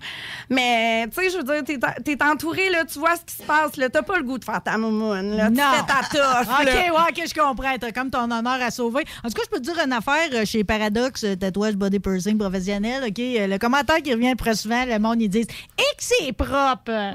Mais, 0.49 1.09
tu 1.09 1.21
sais, 1.21 1.31
je 1.31 1.39
veux 1.39 1.43
dire, 1.43 1.65
t'es, 1.65 1.79
t'es 2.05 2.23
entouré, 2.23 2.71
là, 2.71 2.85
tu 2.85 3.01
vois 3.01 3.17
ce 3.17 3.25
qui 3.25 3.35
se 3.35 3.43
passe. 3.43 3.72
Là, 3.77 3.89
t'as 3.89 4.03
pas 4.03 4.17
le 4.19 4.25
goût 4.25 4.39
de 4.39 4.45
faire 4.45 4.63
ta 4.63 4.77
moumoune. 4.79 5.37
Là. 5.37 5.49
Tu 5.49 5.55
Non. 5.55 5.63
fais 5.73 5.87
ta 5.87 6.03
toffe. 6.09 6.49
OK, 6.61 6.65
là. 6.67 6.75
ouais, 6.75 7.11
OK, 7.11 7.23
je 7.29 7.35
comprends. 7.35 7.77
T'as 7.79 7.93
comme 7.93 8.11
ton 8.11 8.31
honneur 8.31 8.59
à 8.61 8.71
sauver. 8.71 9.05
En 9.25 9.29
tout 9.29 9.35
cas, 9.35 9.43
je 9.45 9.51
peux 9.51 9.59
te 9.59 9.65
dire 9.73 9.79
une 9.85 9.93
affaire 9.93 10.29
euh, 10.33 10.45
chez 10.45 10.65
Paradox, 10.65 11.25
euh, 11.25 11.37
tatouage 11.37 11.75
body 11.77 11.99
piercing 12.01 12.39
professionnel. 12.39 13.05
OK, 13.07 13.19
euh, 13.19 13.47
le 13.47 13.59
commentaire 13.59 14.03
qui 14.03 14.13
revient 14.13 14.35
très 14.37 14.55
souvent, 14.55 14.85
le 14.85 14.99
monde, 14.99 15.21
ils 15.23 15.29
disent 15.29 15.47
Et 15.79 15.97
que 15.97 16.03
c'est 16.03 16.33
propre. 16.33 16.91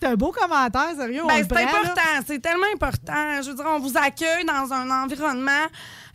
c'est 0.00 0.06
un 0.08 0.14
beau 0.14 0.32
commentaire, 0.32 0.90
sérieux. 0.96 1.22
Ben, 1.26 1.44
c'est 1.48 1.62
important, 1.62 2.00
c'est 2.26 2.40
tellement 2.40 2.66
important. 2.74 3.42
Je 3.42 3.48
veux 3.50 3.54
dire, 3.56 3.64
on 3.68 3.78
vous 3.80 3.96
accueille 3.96 4.44
dans 4.44 4.72
un 4.72 4.90
environnement 5.04 5.66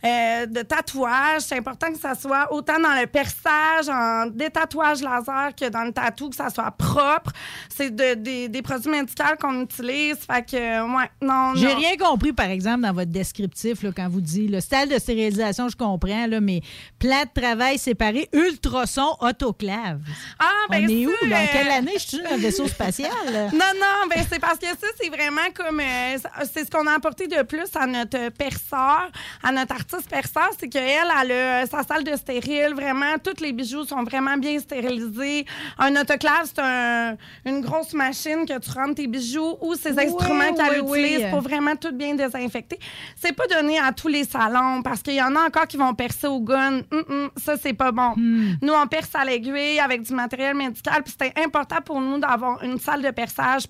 euh, 0.04 0.46
de 0.46 0.62
tatouage. 0.62 1.42
C'est 1.42 1.56
important 1.58 1.92
que 1.92 1.98
ça 1.98 2.14
soit 2.14 2.52
autant 2.52 2.78
dans 2.78 2.94
le 3.00 3.06
perçage, 3.06 3.88
en 3.88 4.26
détatouage 4.26 5.00
laser 5.02 5.50
que 5.58 5.68
dans 5.68 5.82
le 5.84 5.92
tatou, 5.92 6.30
que 6.30 6.36
ça 6.36 6.50
soit 6.50 6.70
propre. 6.70 7.32
C'est 7.68 7.94
de- 7.94 8.14
des- 8.14 8.48
des 8.48 8.62
produits 8.62 8.90
médicaux 8.90 9.24
qu'on 9.40 9.62
utilise. 9.62 10.16
Fait 10.18 10.44
que, 10.48 10.56
ouais, 10.96 11.10
non, 11.20 11.54
J'ai 11.56 11.72
rien 11.74 11.96
compris, 11.96 12.32
par 12.32 12.46
exemple, 12.46 12.82
dans 12.82 12.92
votre 12.92 13.10
descriptif, 13.10 13.82
là, 13.82 13.90
quand 13.94 14.08
vous 14.08 14.20
dites 14.20 14.50
le 14.50 14.60
style 14.60 14.88
de 14.88 14.98
stérilisation, 14.98 15.68
je 15.68 15.76
comprends, 15.76 16.26
là, 16.26 16.40
mais 16.40 16.60
plan 16.98 17.22
de 17.22 17.40
travail 17.40 17.78
séparé, 17.78 18.28
ultrason, 18.32 19.16
autoclave. 19.20 20.00
Ah, 20.38 20.44
ben 20.70 20.84
On 20.84 20.88
est 20.88 21.04
ça, 21.04 21.10
où, 21.10 21.28
là? 21.28 21.36
En 21.38 21.42
euh, 21.42 21.46
quelle 21.52 21.70
année? 21.70 21.92
Je 21.94 21.98
suis 22.06 22.22
dans 22.22 22.32
un 22.34 22.36
vaisseau 22.36 22.68
spatial? 22.68 23.10
là? 23.32 23.46
Non, 23.52 23.72
non, 23.80 24.08
ben 24.08 24.24
c'est 24.30 24.38
parce 24.38 24.58
que 24.58 24.66
ça, 24.66 24.86
c'est 25.00 25.08
vraiment 25.08 25.40
comme. 25.54 25.80
euh, 25.80 26.16
c'est 26.52 26.64
ce 26.64 26.70
qu'on 26.70 26.86
a 26.86 26.92
apporté 26.92 27.26
de 27.26 27.42
plus 27.42 27.68
à 27.74 27.86
notre 27.86 28.28
perceur, 28.30 29.10
à 29.42 29.50
notre 29.52 29.72
artiste 29.74 29.87
artiste 29.90 30.10
perçeur, 30.10 30.50
c'est 30.58 30.68
qu'elle, 30.68 31.08
elle 31.22 31.32
a 31.32 31.66
sa 31.66 31.82
salle 31.82 32.04
de 32.04 32.14
stérile, 32.16 32.74
vraiment, 32.74 33.14
tous 33.22 33.42
les 33.42 33.52
bijoux 33.52 33.84
sont 33.84 34.02
vraiment 34.02 34.36
bien 34.36 34.58
stérilisés. 34.58 35.46
Un 35.78 35.96
autoclave, 35.96 36.44
c'est 36.44 36.60
un- 36.60 37.16
une 37.44 37.60
grosse 37.60 37.94
machine 37.94 38.44
que 38.46 38.58
tu 38.58 38.70
rentres 38.70 38.96
tes 38.96 39.06
bijoux 39.06 39.56
ou 39.60 39.72
Oui, 39.72 39.78
instruments 39.98 40.52
qu'elle 40.54 40.82
oui, 40.82 41.00
utilise 41.00 41.24
oui. 41.24 41.30
pour 41.30 41.40
vraiment 41.40 41.74
tout 41.76 41.92
bien 41.92 42.14
désinfecter. 42.14 42.78
C'est 43.16 43.32
pas 43.32 43.46
donné 43.46 43.78
à 43.78 43.92
tous 43.92 44.08
les 44.08 44.24
salons 44.24 44.82
parce 44.82 45.02
qu'il 45.02 45.14
y 45.14 45.22
en 45.22 45.34
a 45.36 45.46
encore 45.46 45.66
qui 45.66 45.76
vont 45.76 45.94
percer 45.94 46.26
au 46.26 46.40
gun. 46.40 46.82
Hum, 46.92 47.04
hum, 47.08 47.30
ça, 47.36 47.56
c'est 47.56 47.72
pas 47.72 47.92
bon. 47.92 48.12
Hmm. 48.16 48.54
Nous, 48.60 48.72
on 48.72 48.86
perce 48.86 49.14
à 49.14 49.24
l'aiguille 49.24 49.80
avec 49.80 50.02
du 50.02 50.12
matériel 50.14 50.54
médical. 50.54 51.02
Puis 51.02 51.14
c'était 51.18 51.40
important 51.42 51.80
pour 51.84 52.00
nous 52.00 52.18
d'avoir 52.18 52.62
une 52.62 52.78
salle 52.78 53.02
de 53.02 53.10
perçage 53.10 53.64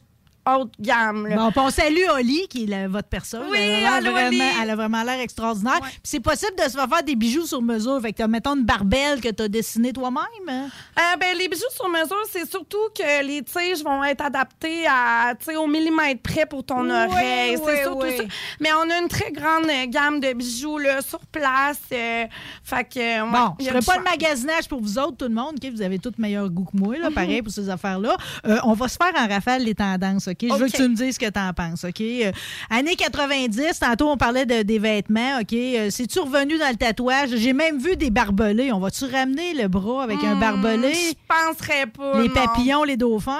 haute 0.56 0.72
gamme. 0.80 1.26
là. 1.26 1.36
Bon, 1.36 1.52
on 1.56 1.70
salue 1.70 2.04
Oli, 2.14 2.46
qui 2.48 2.64
est 2.64 2.66
la- 2.66 2.88
votre 2.88 3.08
personne. 3.08 3.44
Oui, 3.50 3.58
elle, 3.58 3.84
a 3.84 3.94
allô, 3.94 4.10
vraiment, 4.12 4.28
Oli. 4.28 4.42
elle 4.62 4.70
a 4.70 4.76
vraiment 4.76 5.02
l'air 5.02 5.20
extraordinaire. 5.20 5.80
Puis 5.82 5.90
c'est 6.04 6.20
possible 6.20 6.52
de 6.56 6.62
se 6.64 6.70
faire 6.76 6.88
faire 6.88 7.02
des 7.02 7.16
bijoux 7.16 7.46
sur 7.46 7.60
mesure. 7.62 8.00
Fait 8.00 8.12
que 8.12 8.22
mettons, 8.24 8.54
une 8.56 8.64
barbelle 8.64 9.20
que 9.20 9.28
tu 9.30 9.42
as 9.42 9.48
dessinée 9.48 9.92
toi-même. 9.92 10.22
hein? 10.48 10.68
Euh, 10.98 11.16
ben, 11.20 11.36
les 11.38 11.48
bijoux 11.48 11.62
sur 11.74 11.88
mesure, 11.88 12.22
c'est 12.30 12.48
surtout 12.48 12.76
que 12.96 13.24
les 13.24 13.42
tiges 13.42 13.82
vont 13.84 14.02
être 14.04 14.24
adaptées 14.24 14.86
à, 14.86 15.34
au 15.58 15.66
millimètre 15.66 16.22
près 16.22 16.46
pour 16.46 16.64
ton 16.64 16.82
Oui, 16.84 16.90
oreille. 16.90 17.56
oui, 17.56 17.62
c'est 17.66 17.82
surtout 17.82 18.06
oui. 18.06 18.16
ça. 18.16 18.24
Mais 18.60 18.70
on 18.72 18.90
a 18.90 18.98
une 19.00 19.08
très 19.08 19.30
grande 19.32 19.66
euh, 19.68 19.86
gamme 19.86 20.20
de 20.20 20.32
bijoux 20.32 20.78
là, 20.78 21.00
sur 21.02 21.20
place. 21.26 21.78
euh, 21.92 22.24
fait 22.64 22.84
que, 22.84 22.98
euh, 23.22 23.30
Bon, 23.30 23.54
il 23.58 23.64
je 23.64 23.70
ferai 23.70 23.78
pas 23.80 23.92
choix. 23.94 23.96
le 23.98 24.04
magasinage 24.04 24.68
pour 24.68 24.80
vous 24.80 24.98
autres, 24.98 25.16
tout 25.18 25.28
le 25.28 25.34
monde. 25.34 25.56
Vous 25.72 25.82
avez 25.82 25.98
tout 25.98 26.12
meilleur 26.18 26.48
goût 26.48 26.64
que 26.64 26.76
moi, 26.76 26.96
là, 26.96 27.10
pareil, 27.10 27.42
pour 27.42 27.52
ces 27.52 27.68
affaires-là. 27.68 28.16
On 28.64 28.72
va 28.72 28.88
se 28.88 28.96
faire 28.96 29.12
en 29.16 29.28
rafale 29.28 29.62
les 29.62 29.74
tendances, 29.74 30.28
OK? 30.42 30.48
Je 30.50 30.54
veux 30.62 30.66
que 30.70 30.76
tu 30.76 30.88
me 30.88 30.94
dises 30.94 31.14
ce 31.14 31.18
que 31.18 31.30
tu 31.30 31.38
en 31.40 31.52
penses, 31.52 31.84
OK? 31.84 32.00
Euh, 32.00 32.32
années 32.70 32.96
90, 32.96 33.78
tantôt, 33.80 34.08
on 34.10 34.16
parlait 34.16 34.46
de- 34.46 34.62
des 34.62 34.78
vêtements, 34.78 35.38
OK? 35.40 35.52
Euh, 35.52 35.88
C'est-tu 35.90 36.20
revenu 36.20 36.58
dans 36.58 36.68
le 36.70 36.76
tatouage? 36.76 37.30
J'ai 37.36 37.52
même 37.52 37.78
vu 37.78 37.96
des 37.96 38.10
barbelés. 38.10 38.72
On 38.72 38.78
va-tu 38.80 39.04
ramener 39.04 39.54
le 39.54 39.68
bras 39.68 40.04
avec 40.04 40.18
un 40.22 40.34
Hmm, 40.36 40.40
barbelé? 40.40 40.92
Je 40.94 41.14
penserais 41.26 41.86
pas. 41.86 42.20
Les 42.20 42.28
non. 42.28 42.34
papillons, 42.34 42.84
les 42.84 42.96
dauphins? 42.96 43.32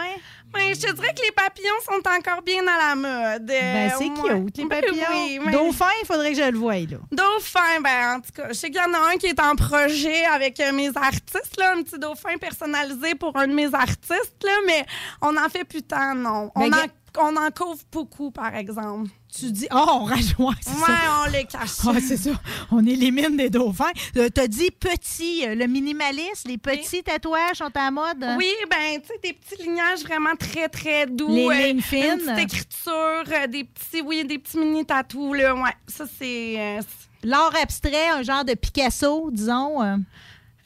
Ben, 0.52 0.74
je 0.74 0.80
te 0.80 0.92
dirais 0.92 1.12
que 1.14 1.22
les 1.22 1.30
papillons 1.32 1.68
sont 1.84 2.08
encore 2.08 2.42
bien 2.42 2.62
à 2.66 2.88
la 2.88 2.94
mode. 2.94 3.46
Ben, 3.46 3.90
c'est 3.98 4.04
ouais. 4.08 4.44
cute, 4.44 4.56
les 4.58 4.64
Ben 4.68 4.80
papillons. 4.80 5.04
oui, 5.10 5.40
mais- 5.44 5.52
Dauphin, 5.52 5.86
il 6.02 6.06
faudrait 6.06 6.32
que 6.32 6.38
je 6.42 6.50
le 6.50 6.58
voie, 6.58 6.74
là. 6.78 6.96
Dauphin, 7.12 7.80
ben 7.82 8.16
en 8.16 8.20
tout 8.20 8.32
cas, 8.34 8.48
je 8.48 8.54
sais 8.54 8.70
qu'il 8.70 8.80
y 8.80 8.84
en 8.84 8.94
a 8.94 9.12
un 9.12 9.16
qui 9.18 9.26
est 9.26 9.40
en 9.40 9.54
projet 9.56 10.24
avec 10.24 10.58
euh, 10.60 10.72
mes 10.72 10.88
artistes, 10.96 11.56
là, 11.58 11.74
un 11.76 11.82
petit 11.82 11.98
dauphin 11.98 12.36
personnalisé 12.38 13.14
pour 13.14 13.36
un 13.36 13.46
de 13.46 13.52
mes 13.54 13.72
artistes, 13.74 14.42
là, 14.44 14.52
mais 14.66 14.84
on 15.22 15.36
en 15.36 15.48
fait 15.48 15.64
plus 15.64 15.82
tant, 15.82 16.14
non. 16.14 16.50
On, 16.54 16.60
Mais 16.68 16.76
en, 16.76 17.28
on 17.30 17.36
en 17.36 17.50
couvre 17.50 17.82
beaucoup, 17.92 18.30
par 18.30 18.54
exemple. 18.56 19.10
Tu 19.36 19.52
dis, 19.52 19.66
oh, 19.70 19.84
on 20.00 20.04
rajoute, 20.04 20.56
c'est 20.62 20.70
Ouais, 20.70 20.86
ça. 20.86 21.22
on 21.26 21.30
les 21.30 21.44
cache. 21.44 21.70
Ah, 21.86 21.92
c'est 22.00 22.16
ça. 22.16 22.30
On 22.70 22.84
élimine 22.86 23.36
des 23.36 23.50
dauphins. 23.50 23.92
Euh, 24.16 24.28
T'as 24.30 24.46
dit 24.48 24.70
petit, 24.70 25.44
euh, 25.46 25.54
le 25.54 25.66
minimaliste, 25.66 26.46
les 26.46 26.56
petits 26.56 27.02
tatouages 27.02 27.58
sont 27.58 27.64
à 27.74 27.84
la 27.84 27.90
mode? 27.90 28.24
Oui, 28.38 28.50
ben, 28.70 29.00
tu 29.00 29.06
sais, 29.08 29.20
des 29.22 29.34
petits 29.34 29.62
lignages 29.62 30.00
vraiment 30.00 30.34
très, 30.34 30.68
très 30.68 31.06
doux. 31.06 31.28
Les 31.28 31.46
euh, 31.46 31.66
lignes 31.66 31.82
fines? 31.82 32.04
Une 32.04 32.18
petite 32.20 32.38
écriture, 32.38 33.24
euh, 33.32 33.46
des 33.46 33.64
petits, 33.64 34.00
oui, 34.02 34.24
des 34.24 34.38
petits 34.38 34.58
mini-tatous, 34.58 35.36
là, 35.36 35.54
ouais. 35.54 35.74
Ça, 35.86 36.04
c'est... 36.18 36.78
L'art 37.22 37.52
abstrait, 37.60 38.08
un 38.08 38.22
genre 38.22 38.44
de 38.44 38.54
Picasso, 38.54 39.28
disons. 39.30 39.80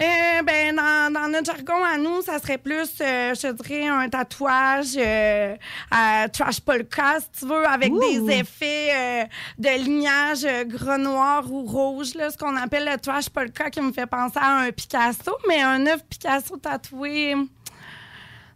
Euh. 0.03 0.33
Euh, 0.33 0.43
ben, 0.43 0.77
dans, 0.77 1.13
dans 1.13 1.29
notre 1.29 1.47
jargon 1.47 1.85
à 1.85 1.97
nous, 1.97 2.23
ça 2.23 2.39
serait 2.39 2.59
plus, 2.59 2.91
euh, 3.01 3.35
je 3.35 3.53
dirais, 3.53 3.87
un 3.87 4.09
tatouage 4.09 4.95
euh, 4.97 5.57
à 5.91 6.29
trash 6.29 6.61
polka, 6.61 7.19
si 7.21 7.41
tu 7.41 7.47
veux, 7.47 7.67
avec 7.67 7.93
Ouh. 7.93 8.01
des 8.01 8.39
effets 8.39 8.91
euh, 8.95 9.25
de 9.59 9.83
lignage 9.83 10.45
euh, 10.45 10.65
gras, 10.65 10.99
noir 10.99 11.51
ou 11.51 11.65
rouge, 11.65 12.15
là, 12.15 12.31
ce 12.31 12.39
qu'on 12.39 12.57
appelle 12.57 12.89
le 12.91 12.99
trash 12.99 13.29
polka, 13.29 13.71
qui 13.71 13.81
me 13.81 13.93
fait 13.93 14.07
penser 14.07 14.39
à 14.41 14.59
un 14.59 14.71
Picasso, 14.71 15.37
mais 15.49 15.63
un 15.63 15.87
œuf 15.87 16.03
Picasso 16.09 16.57
tatoué, 16.57 17.35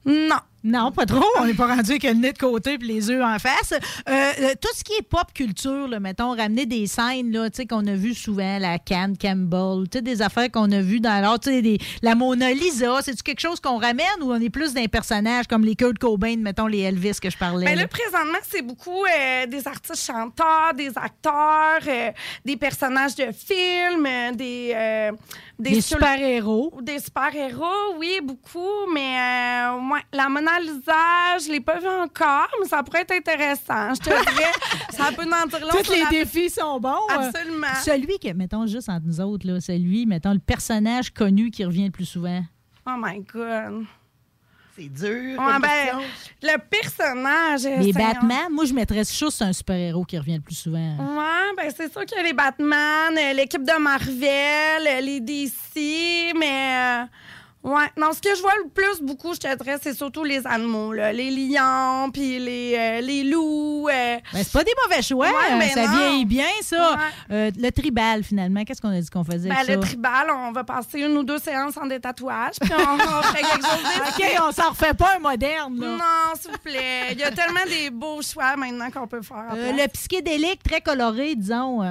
non. 0.04 0.40
Non, 0.68 0.90
pas 0.90 1.06
trop. 1.06 1.24
On 1.38 1.44
n'est 1.46 1.54
pas 1.54 1.68
rendu 1.68 1.92
avec 1.92 2.02
le 2.02 2.14
nez 2.14 2.32
de 2.32 2.38
côté 2.38 2.72
et 2.74 2.78
les 2.78 3.08
yeux 3.08 3.22
en 3.22 3.38
face. 3.38 3.72
Euh, 3.72 3.78
euh, 4.08 4.54
tout 4.60 4.68
ce 4.74 4.82
qui 4.82 4.94
est 4.94 5.02
pop 5.08 5.32
culture, 5.32 5.86
là, 5.86 6.00
mettons, 6.00 6.30
ramener 6.34 6.66
des 6.66 6.88
scènes 6.88 7.30
là, 7.30 7.48
tu 7.50 7.58
sais, 7.58 7.66
qu'on 7.66 7.86
a 7.86 7.94
vues 7.94 8.14
souvent, 8.14 8.58
la 8.58 8.80
Cannes 8.80 9.16
Campbell, 9.16 9.86
des 10.02 10.22
affaires 10.22 10.50
qu'on 10.50 10.72
a 10.72 10.80
vues 10.80 10.98
dans 10.98 11.20
l'art, 11.22 11.38
des- 11.38 11.78
la 12.02 12.16
Mona 12.16 12.50
Lisa, 12.52 13.00
c'est-tu 13.00 13.22
quelque 13.22 13.38
chose 13.40 13.60
qu'on 13.60 13.78
ramène 13.78 14.06
ou 14.22 14.32
on 14.32 14.40
est 14.40 14.50
plus 14.50 14.74
d'un 14.74 14.86
personnage 14.86 15.46
comme 15.46 15.64
les 15.64 15.76
Kurt 15.76 15.98
Cobain, 15.98 16.36
mettons, 16.38 16.66
les 16.66 16.80
Elvis 16.80 17.20
que 17.22 17.30
je 17.30 17.38
parlais? 17.38 17.64
Ben 17.66 17.78
là? 17.78 17.86
présentement, 17.86 18.38
c'est 18.50 18.62
beaucoup 18.62 19.04
euh, 19.04 19.46
des 19.46 19.68
artistes 19.68 20.04
chanteurs, 20.04 20.72
des 20.76 20.90
acteurs, 20.96 21.78
euh, 21.86 22.10
des 22.44 22.56
personnages 22.56 23.14
de 23.14 23.26
films, 23.30 24.08
des... 24.34 25.10
Des 25.58 25.80
super-héros. 25.80 26.74
Des 26.82 26.98
super-héros, 26.98 27.94
oui, 27.98 28.20
beaucoup. 28.22 28.90
Mais 28.92 29.16
ouais, 29.90 30.00
la 30.12 30.28
Mona 30.28 30.55
Je 30.60 31.50
l'ai 31.52 31.60
pas 31.60 31.78
vu 31.78 31.86
encore, 31.88 32.48
mais 32.60 32.68
ça 32.68 32.82
pourrait 32.82 33.02
être 33.02 33.12
intéressant. 33.12 33.94
Je 33.94 34.00
te 34.00 34.04
dirais, 34.34 34.52
ça 34.90 35.10
peut 35.12 35.22
en 35.22 35.46
dire 35.46 35.60
long 35.60 35.82
Tous 35.82 35.90
les 35.92 36.02
la- 36.02 36.10
défis 36.10 36.50
sont 36.50 36.78
bons. 36.80 36.88
euh. 37.10 37.14
Absolument. 37.28 37.66
Celui 37.84 38.18
que, 38.18 38.32
mettons, 38.32 38.66
juste 38.66 38.88
entre 38.88 39.06
nous 39.06 39.20
autres, 39.20 39.46
là, 39.46 39.60
celui, 39.60 40.06
mettons, 40.06 40.32
le 40.32 40.38
personnage 40.38 41.10
connu 41.12 41.50
qui 41.50 41.64
revient 41.64 41.86
le 41.86 41.90
plus 41.90 42.06
souvent. 42.06 42.42
Oh 42.86 42.92
my 42.98 43.20
God. 43.20 43.84
C'est 44.78 44.88
dur. 44.92 45.38
Ouais, 45.40 45.58
ben, 45.58 46.00
le 46.42 46.58
personnage... 46.58 47.62
Les. 47.82 47.94
Batman, 47.94 48.48
moi, 48.50 48.66
je 48.66 48.74
mettrais 48.74 49.04
juste 49.04 49.40
un 49.40 49.52
super-héros 49.54 50.04
qui 50.04 50.18
revient 50.18 50.34
le 50.36 50.42
plus 50.42 50.54
souvent. 50.54 50.96
Ouais, 50.98 51.54
ben 51.56 51.72
c'est 51.74 51.90
sûr 51.90 52.04
qu'il 52.04 52.18
y 52.18 52.20
a 52.20 52.24
les 52.24 52.34
Batman, 52.34 53.16
euh, 53.16 53.32
l'équipe 53.32 53.62
de 53.64 53.78
Marvel, 53.80 54.86
euh, 54.86 55.00
les 55.00 55.20
DC, 55.20 56.34
mais... 56.38 57.02
euh, 57.02 57.04
ouais, 57.62 57.86
non, 57.96 58.12
ce 58.12 58.20
que 58.20 58.34
je 58.34 58.40
vois 58.42 58.54
le 58.64 58.68
plus 58.70 59.00
beaucoup, 59.02 59.34
je 59.34 59.40
te 59.40 59.56
dirais, 59.56 59.78
c'est 59.82 59.94
surtout 59.94 60.22
les 60.24 60.46
animaux, 60.46 60.92
là. 60.92 61.12
Les 61.12 61.30
lions, 61.30 62.10
puis 62.12 62.38
les, 62.38 62.74
euh, 62.78 63.00
les 63.00 63.24
loups. 63.24 63.88
euh. 63.88 64.16
Ben, 64.32 64.42
c'est 64.44 64.52
pas 64.52 64.62
des 64.64 64.72
mauvais 64.88 65.02
choix. 65.02 65.26
Ouais, 65.28 65.58
ben 65.58 65.68
ça 65.70 65.86
non. 65.86 65.96
vieillit 65.96 66.24
bien, 66.24 66.46
ça. 66.62 66.92
Ouais. 66.92 66.98
Euh, 67.32 67.50
le 67.58 67.70
tribal, 67.70 68.22
finalement, 68.22 68.64
qu'est-ce 68.64 68.80
qu'on 68.80 68.90
a 68.96 69.00
dit 69.00 69.08
qu'on 69.10 69.24
faisait 69.24 69.48
Ben, 69.48 69.56
avec 69.56 69.68
le 69.76 69.82
ça? 69.82 69.88
tribal, 69.88 70.26
on 70.30 70.52
va 70.52 70.64
passer 70.64 71.00
une 71.00 71.16
ou 71.18 71.22
deux 71.24 71.38
séances 71.38 71.76
en 71.76 71.86
détatouage, 71.86 72.54
puis 72.60 72.70
on, 72.72 72.94
on 72.94 73.22
fait 73.22 73.42
quelque 73.42 73.66
chose 73.66 74.08
OK, 74.18 74.42
on 74.48 74.52
s'en 74.52 74.70
refait 74.70 74.94
pas 74.94 75.16
un 75.16 75.20
moderne, 75.20 75.78
là. 75.80 75.86
Non, 75.96 76.40
s'il 76.40 76.50
vous 76.52 76.58
plaît. 76.58 77.12
Il 77.12 77.18
y 77.18 77.24
a 77.24 77.30
tellement 77.32 77.64
des 77.68 77.90
beaux 77.90 78.22
choix 78.22 78.56
maintenant 78.56 78.90
qu'on 78.90 79.06
peut 79.06 79.22
faire. 79.22 79.46
Euh, 79.54 79.72
le 79.72 79.88
psychédélique, 79.88 80.62
très 80.62 80.80
coloré, 80.80 81.34
disons. 81.34 81.82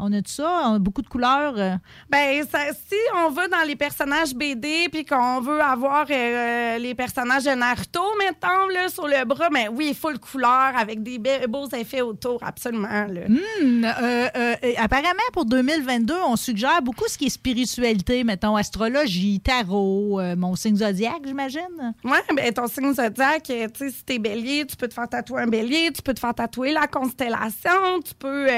Euh, 0.00 0.06
on 0.06 0.12
a 0.12 0.22
tout 0.22 0.30
ça? 0.30 0.62
On 0.66 0.74
a 0.74 0.78
beaucoup 0.78 1.02
de 1.02 1.08
couleurs? 1.08 1.54
euh. 1.56 1.74
Ben, 2.08 2.44
ça- 2.50 2.72
si 2.72 2.96
on 3.24 3.30
va 3.30 3.48
dans 3.48 3.62
les 3.66 3.76
personnages 3.76 4.34
BD 4.34 4.88
puis 4.90 5.04
qu'on 5.04 5.40
veut 5.40 5.60
avoir 5.60 6.06
euh, 6.10 6.78
les 6.78 6.94
personnages 6.94 7.44
de 7.44 7.50
Naruto, 7.50 8.00
mettons, 8.18 8.66
là, 8.72 8.88
sur 8.88 9.06
le 9.06 9.24
bras, 9.24 9.48
ben 9.50 9.68
oui, 9.72 9.94
full 9.94 10.18
couleur 10.18 10.72
avec 10.76 11.02
des 11.02 11.18
be- 11.18 11.46
beaux 11.46 11.68
effets 11.68 12.00
autour, 12.00 12.42
absolument. 12.42 12.88
Là. 13.08 13.28
Hmm, 13.28 13.84
euh, 13.84 14.28
euh, 14.36 14.54
euh, 14.64 14.72
apparemment, 14.78 15.10
pour 15.32 15.44
2022, 15.44 16.14
on 16.26 16.36
suggère 16.36 16.82
beaucoup 16.82 17.04
ce 17.08 17.18
qui 17.18 17.26
est 17.26 17.30
spiritualité, 17.30 18.24
mettons, 18.24 18.56
astrologie, 18.56 19.40
tarot, 19.40 20.20
euh, 20.20 20.36
mon 20.36 20.54
signe 20.56 20.76
zodiaque, 20.76 21.22
j'imagine. 21.24 21.94
Oui, 22.04 22.18
ben 22.34 22.52
ton 22.52 22.66
signe 22.66 22.94
zodiaque, 22.94 23.50
euh, 23.50 23.66
tu 23.72 23.86
sais, 23.86 23.90
si 23.90 24.04
t'es 24.04 24.18
bélier, 24.18 24.64
tu 24.66 24.76
peux 24.76 24.88
te 24.88 24.94
faire 24.94 25.08
tatouer 25.08 25.42
un 25.42 25.46
bélier, 25.46 25.90
tu 25.94 26.02
peux 26.02 26.14
te 26.14 26.20
faire 26.20 26.34
tatouer 26.34 26.72
la 26.72 26.86
constellation, 26.86 28.00
tu 28.04 28.14
peux. 28.18 28.48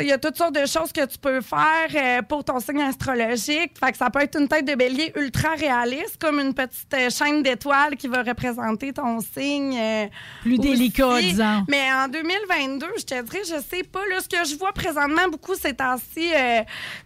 Il 0.00 0.08
y 0.08 0.12
a 0.12 0.18
toutes 0.18 0.36
sortes 0.36 0.54
de 0.54 0.66
choses 0.66 0.92
que 0.92 1.04
tu 1.06 1.18
peux 1.18 1.40
faire 1.40 1.88
euh, 1.94 2.22
pour 2.22 2.44
ton 2.44 2.60
signe 2.60 2.82
astrologique. 2.82 3.72
Fait 3.78 3.92
que 3.92 3.98
ça 3.98 4.10
peut 4.10 4.20
être 4.20 4.38
une 4.38 4.48
tête 4.48 4.64
de 4.66 4.74
bélier 4.74 5.12
ultra 5.16 5.50
réaliste, 5.50 6.18
comme 6.20 6.38
une 6.40 6.54
petite 6.54 6.92
euh, 6.94 7.10
chaîne 7.10 7.42
d'étoiles 7.42 7.96
qui 7.96 8.08
va 8.08 8.22
représenter 8.22 8.92
ton 8.92 9.20
signe. 9.20 9.76
euh, 9.78 10.06
Plus 10.42 10.58
délicat, 10.58 11.20
disons. 11.20 11.64
Mais 11.68 11.92
en 11.92 12.08
2022, 12.08 12.86
je 12.98 13.04
te 13.04 13.22
dirais, 13.22 13.42
je 13.44 13.60
sais 13.62 13.82
pas. 13.84 14.00
Là, 14.10 14.20
ce 14.20 14.28
que 14.28 14.44
je 14.48 14.56
vois 14.56 14.72
présentement 14.72 15.28
beaucoup 15.30 15.54
ces 15.54 15.74
temps-ci, 15.74 16.30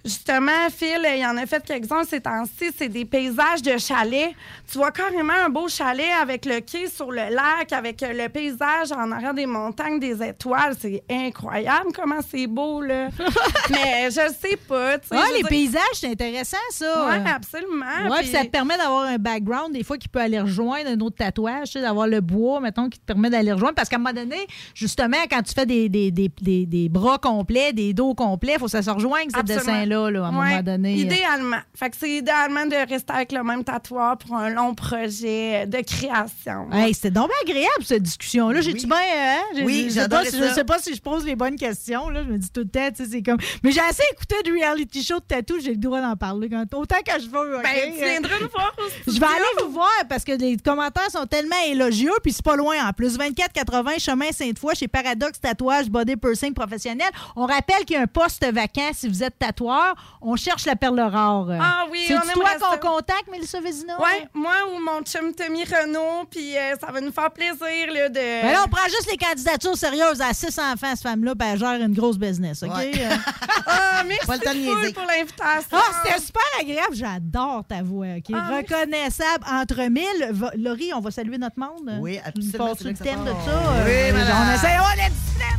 justement, 0.04 0.68
Phil, 0.76 1.06
il 1.14 1.20
y 1.20 1.26
en 1.26 1.36
a 1.36 1.46
fait 1.46 1.64
quelques-uns 1.64 2.04
ces 2.04 2.20
temps-ci, 2.20 2.70
c'est 2.76 2.88
des 2.88 3.04
paysages 3.04 3.62
de 3.62 3.76
chalets. 3.78 4.32
Tu 4.70 4.78
vois 4.78 4.90
carrément 4.90 5.32
un 5.44 5.48
beau 5.48 5.68
chalet 5.68 6.10
avec 6.20 6.44
le 6.44 6.60
quai 6.60 6.88
sur 6.88 7.10
le 7.10 7.34
lac, 7.34 7.72
avec 7.72 8.00
le 8.02 8.28
paysage 8.28 8.92
en 8.92 9.10
arrière 9.12 9.34
des 9.34 9.46
montagnes, 9.46 9.98
des 9.98 10.22
étoiles. 10.22 10.74
C'est 10.78 11.02
incroyable 11.10 11.92
comment 11.94 12.20
c'est 12.28 12.46
beau, 12.46 12.81
là. 12.82 13.08
Mais 13.70 14.10
je 14.10 14.32
sais 14.40 14.56
pas. 14.68 14.98
tu 14.98 15.08
sais, 15.08 15.14
Ah, 15.16 15.24
les 15.34 15.40
dire- 15.40 15.48
paysages, 15.48 15.80
c'est 15.94 16.08
intéressant, 16.10 16.56
ça. 16.70 17.06
Ouais, 17.08 17.30
absolument. 17.30 17.84
Oui, 18.10 18.16
Puis- 18.20 18.28
ça 18.28 18.42
te 18.44 18.48
permet 18.48 18.76
d'avoir 18.76 19.04
un 19.04 19.16
background, 19.18 19.72
des 19.72 19.84
fois, 19.84 19.98
qui 19.98 20.08
peut 20.08 20.20
aller 20.20 20.40
rejoindre 20.40 20.90
un 20.90 21.00
autre 21.00 21.16
tatouage, 21.16 21.66
tu 21.68 21.72
sais, 21.72 21.80
d'avoir 21.80 22.06
le 22.06 22.20
bois, 22.20 22.60
mettons, 22.60 22.88
qui 22.88 22.98
te 22.98 23.04
permet 23.04 23.30
d'aller 23.30 23.52
rejoindre. 23.52 23.74
Parce 23.74 23.88
qu'à 23.88 23.96
un 23.96 24.00
moment 24.00 24.12
donné, 24.14 24.46
justement, 24.74 25.16
quand 25.30 25.42
tu 25.42 25.52
fais 25.54 25.66
des, 25.66 25.88
des, 25.88 26.10
des, 26.10 26.30
des, 26.40 26.66
des 26.66 26.88
bras 26.88 27.18
complets, 27.18 27.72
des 27.72 27.92
dos 27.94 28.14
complets, 28.14 28.54
il 28.54 28.58
faut 28.58 28.66
que 28.66 28.70
ça 28.72 28.82
se 28.82 28.90
rejoigne, 28.90 29.28
ces 29.30 29.38
Absolument. 29.38 29.64
dessins-là, 29.64 30.10
là, 30.10 30.24
à 30.24 30.28
un 30.28 30.38
Ouais, 30.40 30.48
moment 30.50 30.62
donné. 30.62 30.94
Idéalement. 30.96 31.58
Fait 31.74 31.90
que 31.90 31.96
c'est 31.98 32.10
idéalement 32.10 32.66
de 32.66 32.88
rester 32.88 33.12
avec 33.12 33.32
le 33.32 33.42
même 33.42 33.64
tatoueur 33.64 34.16
pour 34.18 34.36
un 34.36 34.50
long 34.50 34.74
projet 34.74 35.66
de 35.66 35.78
création. 35.80 36.70
Hey, 36.72 36.94
c'était 36.94 37.10
donc 37.10 37.28
bien 37.28 37.54
agréable, 37.54 37.84
cette 37.84 38.02
discussion-là. 38.02 38.60
J'ai-tu 38.60 38.86
bien. 38.86 38.96
hein? 38.96 39.40
J'ai- 39.54 39.64
Oui, 39.64 39.84
je 39.88 39.94
ça. 40.00 40.52
sais 40.54 40.64
pas 40.64 40.78
si 40.78 40.94
je 40.94 41.00
pose 41.00 41.24
les 41.24 41.36
bonnes 41.36 41.56
questions. 41.56 42.08
Là. 42.08 42.22
Je 42.24 42.28
me 42.32 42.38
dis 42.38 42.50
tout 42.50 42.61
le 42.62 42.68
temps. 42.68 42.88
C'est 42.94 43.22
comme... 43.22 43.38
Mais 43.62 43.72
j'ai 43.72 43.80
assez 43.80 44.02
écouté 44.12 44.36
de 44.44 44.52
reality 44.52 45.02
show 45.02 45.20
de 45.20 45.24
tatou, 45.24 45.60
j'ai 45.60 45.72
le 45.72 45.76
droit 45.76 46.00
d'en 46.00 46.16
parler 46.16 46.48
quand... 46.48 46.64
autant 46.74 46.96
que 47.04 47.20
je 47.20 47.28
veux. 47.28 47.56
ok? 47.56 47.62
Ben, 47.62 47.92
tu 47.92 48.04
viendras 48.04 48.34
nous 48.40 48.48
voir 48.48 48.74
Je 49.06 49.20
vais 49.20 49.26
aller 49.26 49.64
vous 49.64 49.72
voir 49.72 49.90
parce 50.08 50.24
que 50.24 50.32
les 50.32 50.56
commentaires 50.56 51.10
sont 51.10 51.26
tellement 51.26 51.56
élogieux, 51.66 52.12
puis 52.22 52.32
c'est 52.32 52.44
pas 52.44 52.56
loin 52.56 52.76
en 52.88 52.92
plus. 52.92 53.16
2480 53.18 53.98
chemin 53.98 54.32
Sainte-Foy 54.32 54.74
chez 54.74 54.88
Paradox 54.88 55.40
Tatouage 55.40 55.88
Body 55.90 56.16
Pursing 56.16 56.54
Professionnel. 56.54 57.08
On 57.36 57.46
rappelle 57.46 57.84
qu'il 57.84 57.96
y 57.96 57.98
a 57.98 58.02
un 58.02 58.06
poste 58.06 58.44
vacant 58.52 58.90
si 58.92 59.08
vous 59.08 59.22
êtes 59.22 59.38
tatoueur. 59.38 59.94
On 60.20 60.36
cherche 60.36 60.66
la 60.66 60.76
perle 60.76 61.00
rare. 61.00 61.48
Ah 61.60 61.86
oui, 61.90 62.04
C'est 62.06 62.32
toi 62.32 62.50
qu'on 62.60 62.88
contacte, 62.96 63.28
Mélissa 63.30 63.60
Vézina? 63.60 63.98
Ouais, 64.00 64.28
moi 64.34 64.52
ou 64.74 64.80
mon 64.80 65.02
chum 65.02 65.32
Tommy 65.34 65.64
Renault, 65.64 66.26
puis 66.30 66.56
euh, 66.56 66.74
ça 66.80 66.92
va 66.92 67.00
nous 67.00 67.12
faire 67.12 67.30
plaisir 67.30 67.92
là, 67.92 68.08
de. 68.08 68.14
Mais 68.18 68.52
là, 68.52 68.64
on 68.66 68.68
prend 68.68 68.84
juste 68.86 69.10
les 69.10 69.16
candidatures 69.16 69.76
sérieuses 69.76 70.20
à 70.20 70.32
six 70.32 70.58
enfants, 70.58 70.90
cette 70.90 71.02
femme-là, 71.02 71.34
puis 71.34 71.48
elle 71.50 71.58
gère 71.58 71.80
une 71.80 71.94
grosse 71.94 72.18
business, 72.18 72.51
OK? 72.62 72.76
Ouais. 72.76 72.92
Euh, 72.96 73.16
Ah, 73.66 74.02
merci 74.06 74.26
Pas 74.26 74.34
le 74.36 74.40
temps 74.40 74.54
de 74.54 74.58
full 74.58 74.76
niaiser. 74.80 74.92
pour 74.92 75.04
l'invitation. 75.06 75.68
Ah, 75.78 76.02
c'était 76.04 76.20
super 76.20 76.42
agréable. 76.60 76.94
J'adore 76.94 77.64
ta 77.68 77.82
voix. 77.82 78.06
OK? 78.18 78.24
Ah, 78.34 78.46
merci. 78.50 78.74
Reconnaissable 78.74 79.44
entre 79.50 79.82
mille. 79.88 80.28
Va- 80.32 80.50
Laurie, 80.56 80.92
on 80.94 81.00
va 81.00 81.10
saluer 81.10 81.38
notre 81.38 81.58
monde. 81.58 81.98
Oui, 82.00 82.18
absolument, 82.24 82.74
c'est 82.76 82.84
là 82.84 82.90
le 82.90 82.96
thème 82.96 83.24
de 83.24 83.30
ça. 83.30 83.34
Oui, 83.84 83.90
Euh, 83.90 84.12
madame. 84.12 84.36
On 84.50 84.54
essaie. 84.54 84.76
Oh, 84.80 84.96
la 84.96 85.08
discipline! 85.08 85.58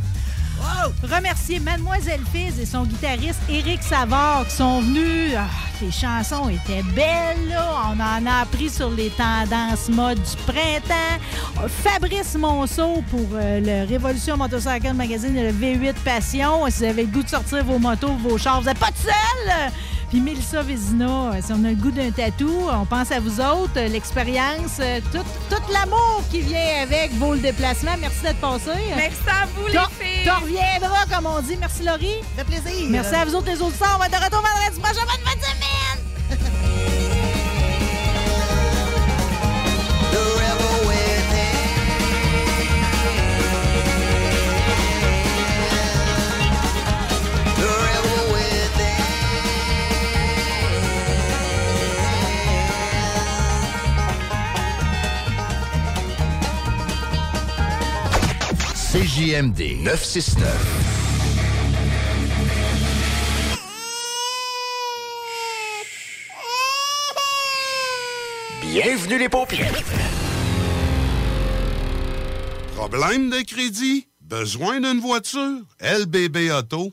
Remercier 1.02 1.60
Mademoiselle 1.60 2.20
Fizz 2.32 2.60
et 2.60 2.66
son 2.66 2.84
guitariste 2.84 3.40
Éric 3.48 3.82
Savard 3.82 4.46
qui 4.46 4.56
sont 4.56 4.80
venus. 4.80 5.32
Ah, 5.36 5.46
les 5.80 5.90
chansons 5.90 6.48
étaient 6.48 6.82
belles, 6.94 7.48
là. 7.48 7.90
On 7.90 8.00
en 8.00 8.26
a 8.26 8.42
appris 8.42 8.68
sur 8.68 8.90
les 8.90 9.10
tendances 9.10 9.88
mode 9.88 10.18
du 10.18 10.36
printemps. 10.46 11.68
Fabrice 11.68 12.34
Monceau 12.36 13.02
pour 13.10 13.26
euh, 13.34 13.60
le 13.60 13.88
Révolution 13.88 14.36
Motorcycle 14.36 14.92
Magazine 14.94 15.36
et 15.36 15.50
le 15.50 15.52
V8 15.52 15.94
Passion. 16.04 16.66
Si 16.68 16.78
vous 16.78 16.84
avez 16.84 17.02
le 17.02 17.08
goût 17.08 17.22
de 17.22 17.28
sortir 17.28 17.64
vos 17.64 17.78
motos, 17.78 18.14
vos 18.22 18.38
chars, 18.38 18.60
vous 18.60 18.66
n'êtes 18.66 18.78
pas 18.78 18.88
tout 18.88 19.02
seul! 19.02 19.72
Puis 20.14 20.22
Mélissa 20.22 20.62
Vézina, 20.62 21.32
euh, 21.32 21.40
si 21.44 21.50
on 21.50 21.64
a 21.64 21.70
le 21.70 21.74
goût 21.74 21.90
d'un 21.90 22.12
tatou, 22.12 22.68
on 22.70 22.86
pense 22.86 23.10
à 23.10 23.18
vous 23.18 23.40
autres, 23.40 23.72
euh, 23.78 23.88
l'expérience, 23.88 24.78
euh, 24.78 25.00
tout, 25.10 25.24
tout 25.50 25.72
l'amour 25.72 26.22
qui 26.30 26.40
vient 26.40 26.82
avec 26.84 27.12
vaut 27.14 27.34
le 27.34 27.40
déplacement. 27.40 27.96
Merci 28.00 28.22
d'être 28.22 28.38
passé. 28.38 28.70
Merci 28.94 29.18
à 29.26 29.46
vous, 29.46 29.66
les 29.66 29.72
filles. 29.72 30.24
T'en 30.24 30.38
reviendras, 30.38 31.06
comme 31.12 31.26
on 31.26 31.40
dit. 31.40 31.56
Merci, 31.58 31.82
Laurie. 31.82 32.20
Ça 32.36 32.44
fait 32.44 32.60
plaisir. 32.60 32.90
Merci 32.90 33.12
à 33.16 33.24
vous 33.24 33.34
autres, 33.34 33.50
les 33.50 33.60
autres. 33.60 33.74
On 33.80 33.98
va 33.98 34.06
être 34.06 34.12
de 34.12 34.24
retour 34.24 34.40
vendredi 34.40 34.78
prochain. 34.80 35.04
Bonne 35.04 35.26
fin 35.26 35.36
de 35.36 35.42
semaine! 35.42 36.13
CJMD 58.94 59.82
969. 59.82 60.46
Bienvenue 68.62 69.18
les 69.18 69.28
paupières. 69.28 69.74
Problème 72.76 73.30
de 73.30 73.42
crédit? 73.44 74.06
Besoin 74.20 74.78
d'une 74.78 75.00
voiture? 75.00 75.62
lbbauto.com. 75.80 76.92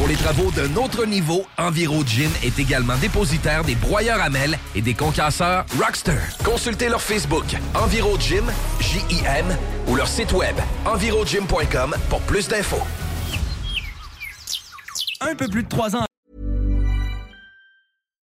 Pour 0.00 0.08
les 0.08 0.16
travaux 0.16 0.50
d'un 0.52 0.74
autre 0.76 1.04
niveau, 1.04 1.44
EnviroGym 1.58 2.30
est 2.42 2.58
également 2.58 2.96
dépositaire 2.96 3.62
des 3.64 3.74
broyeurs 3.74 4.22
à 4.22 4.30
mêles 4.30 4.58
et 4.74 4.80
des 4.80 4.94
concasseurs 4.94 5.66
Rockster. 5.78 6.16
Consultez 6.42 6.88
leur 6.88 7.02
Facebook 7.02 7.44
EnviroGym, 7.74 8.50
J-I-M, 8.80 9.54
ou 9.88 9.96
leur 9.96 10.08
site 10.08 10.32
web 10.32 10.56
envirogym.com 10.86 11.94
pour 12.08 12.20
plus 12.22 12.48
d'infos. 12.48 12.80
Un 15.20 15.34
peu 15.34 15.48
plus 15.48 15.64
de 15.64 15.68
trois 15.68 15.94
ans. 15.94 16.06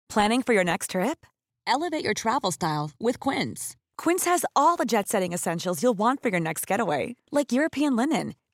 Planning 0.09 0.43
for 0.43 0.52
your 0.52 0.64
next 0.64 0.90
trip? 0.90 1.24
Elevate 1.68 2.02
your 2.02 2.12
travel 2.12 2.51
style 2.51 2.90
with 2.98 3.20
Quince. 3.20 3.76
Quince 3.97 4.24
has 4.24 4.44
all 4.56 4.74
the 4.76 4.84
jet 4.84 5.09
setting 5.09 5.32
essentials 5.32 5.80
you'll 5.80 5.97
want 5.97 6.20
for 6.22 6.28
your 6.28 6.40
next 6.40 6.66
getaway, 6.66 7.14
like 7.30 7.52
European 7.52 7.94
linen, 7.94 8.34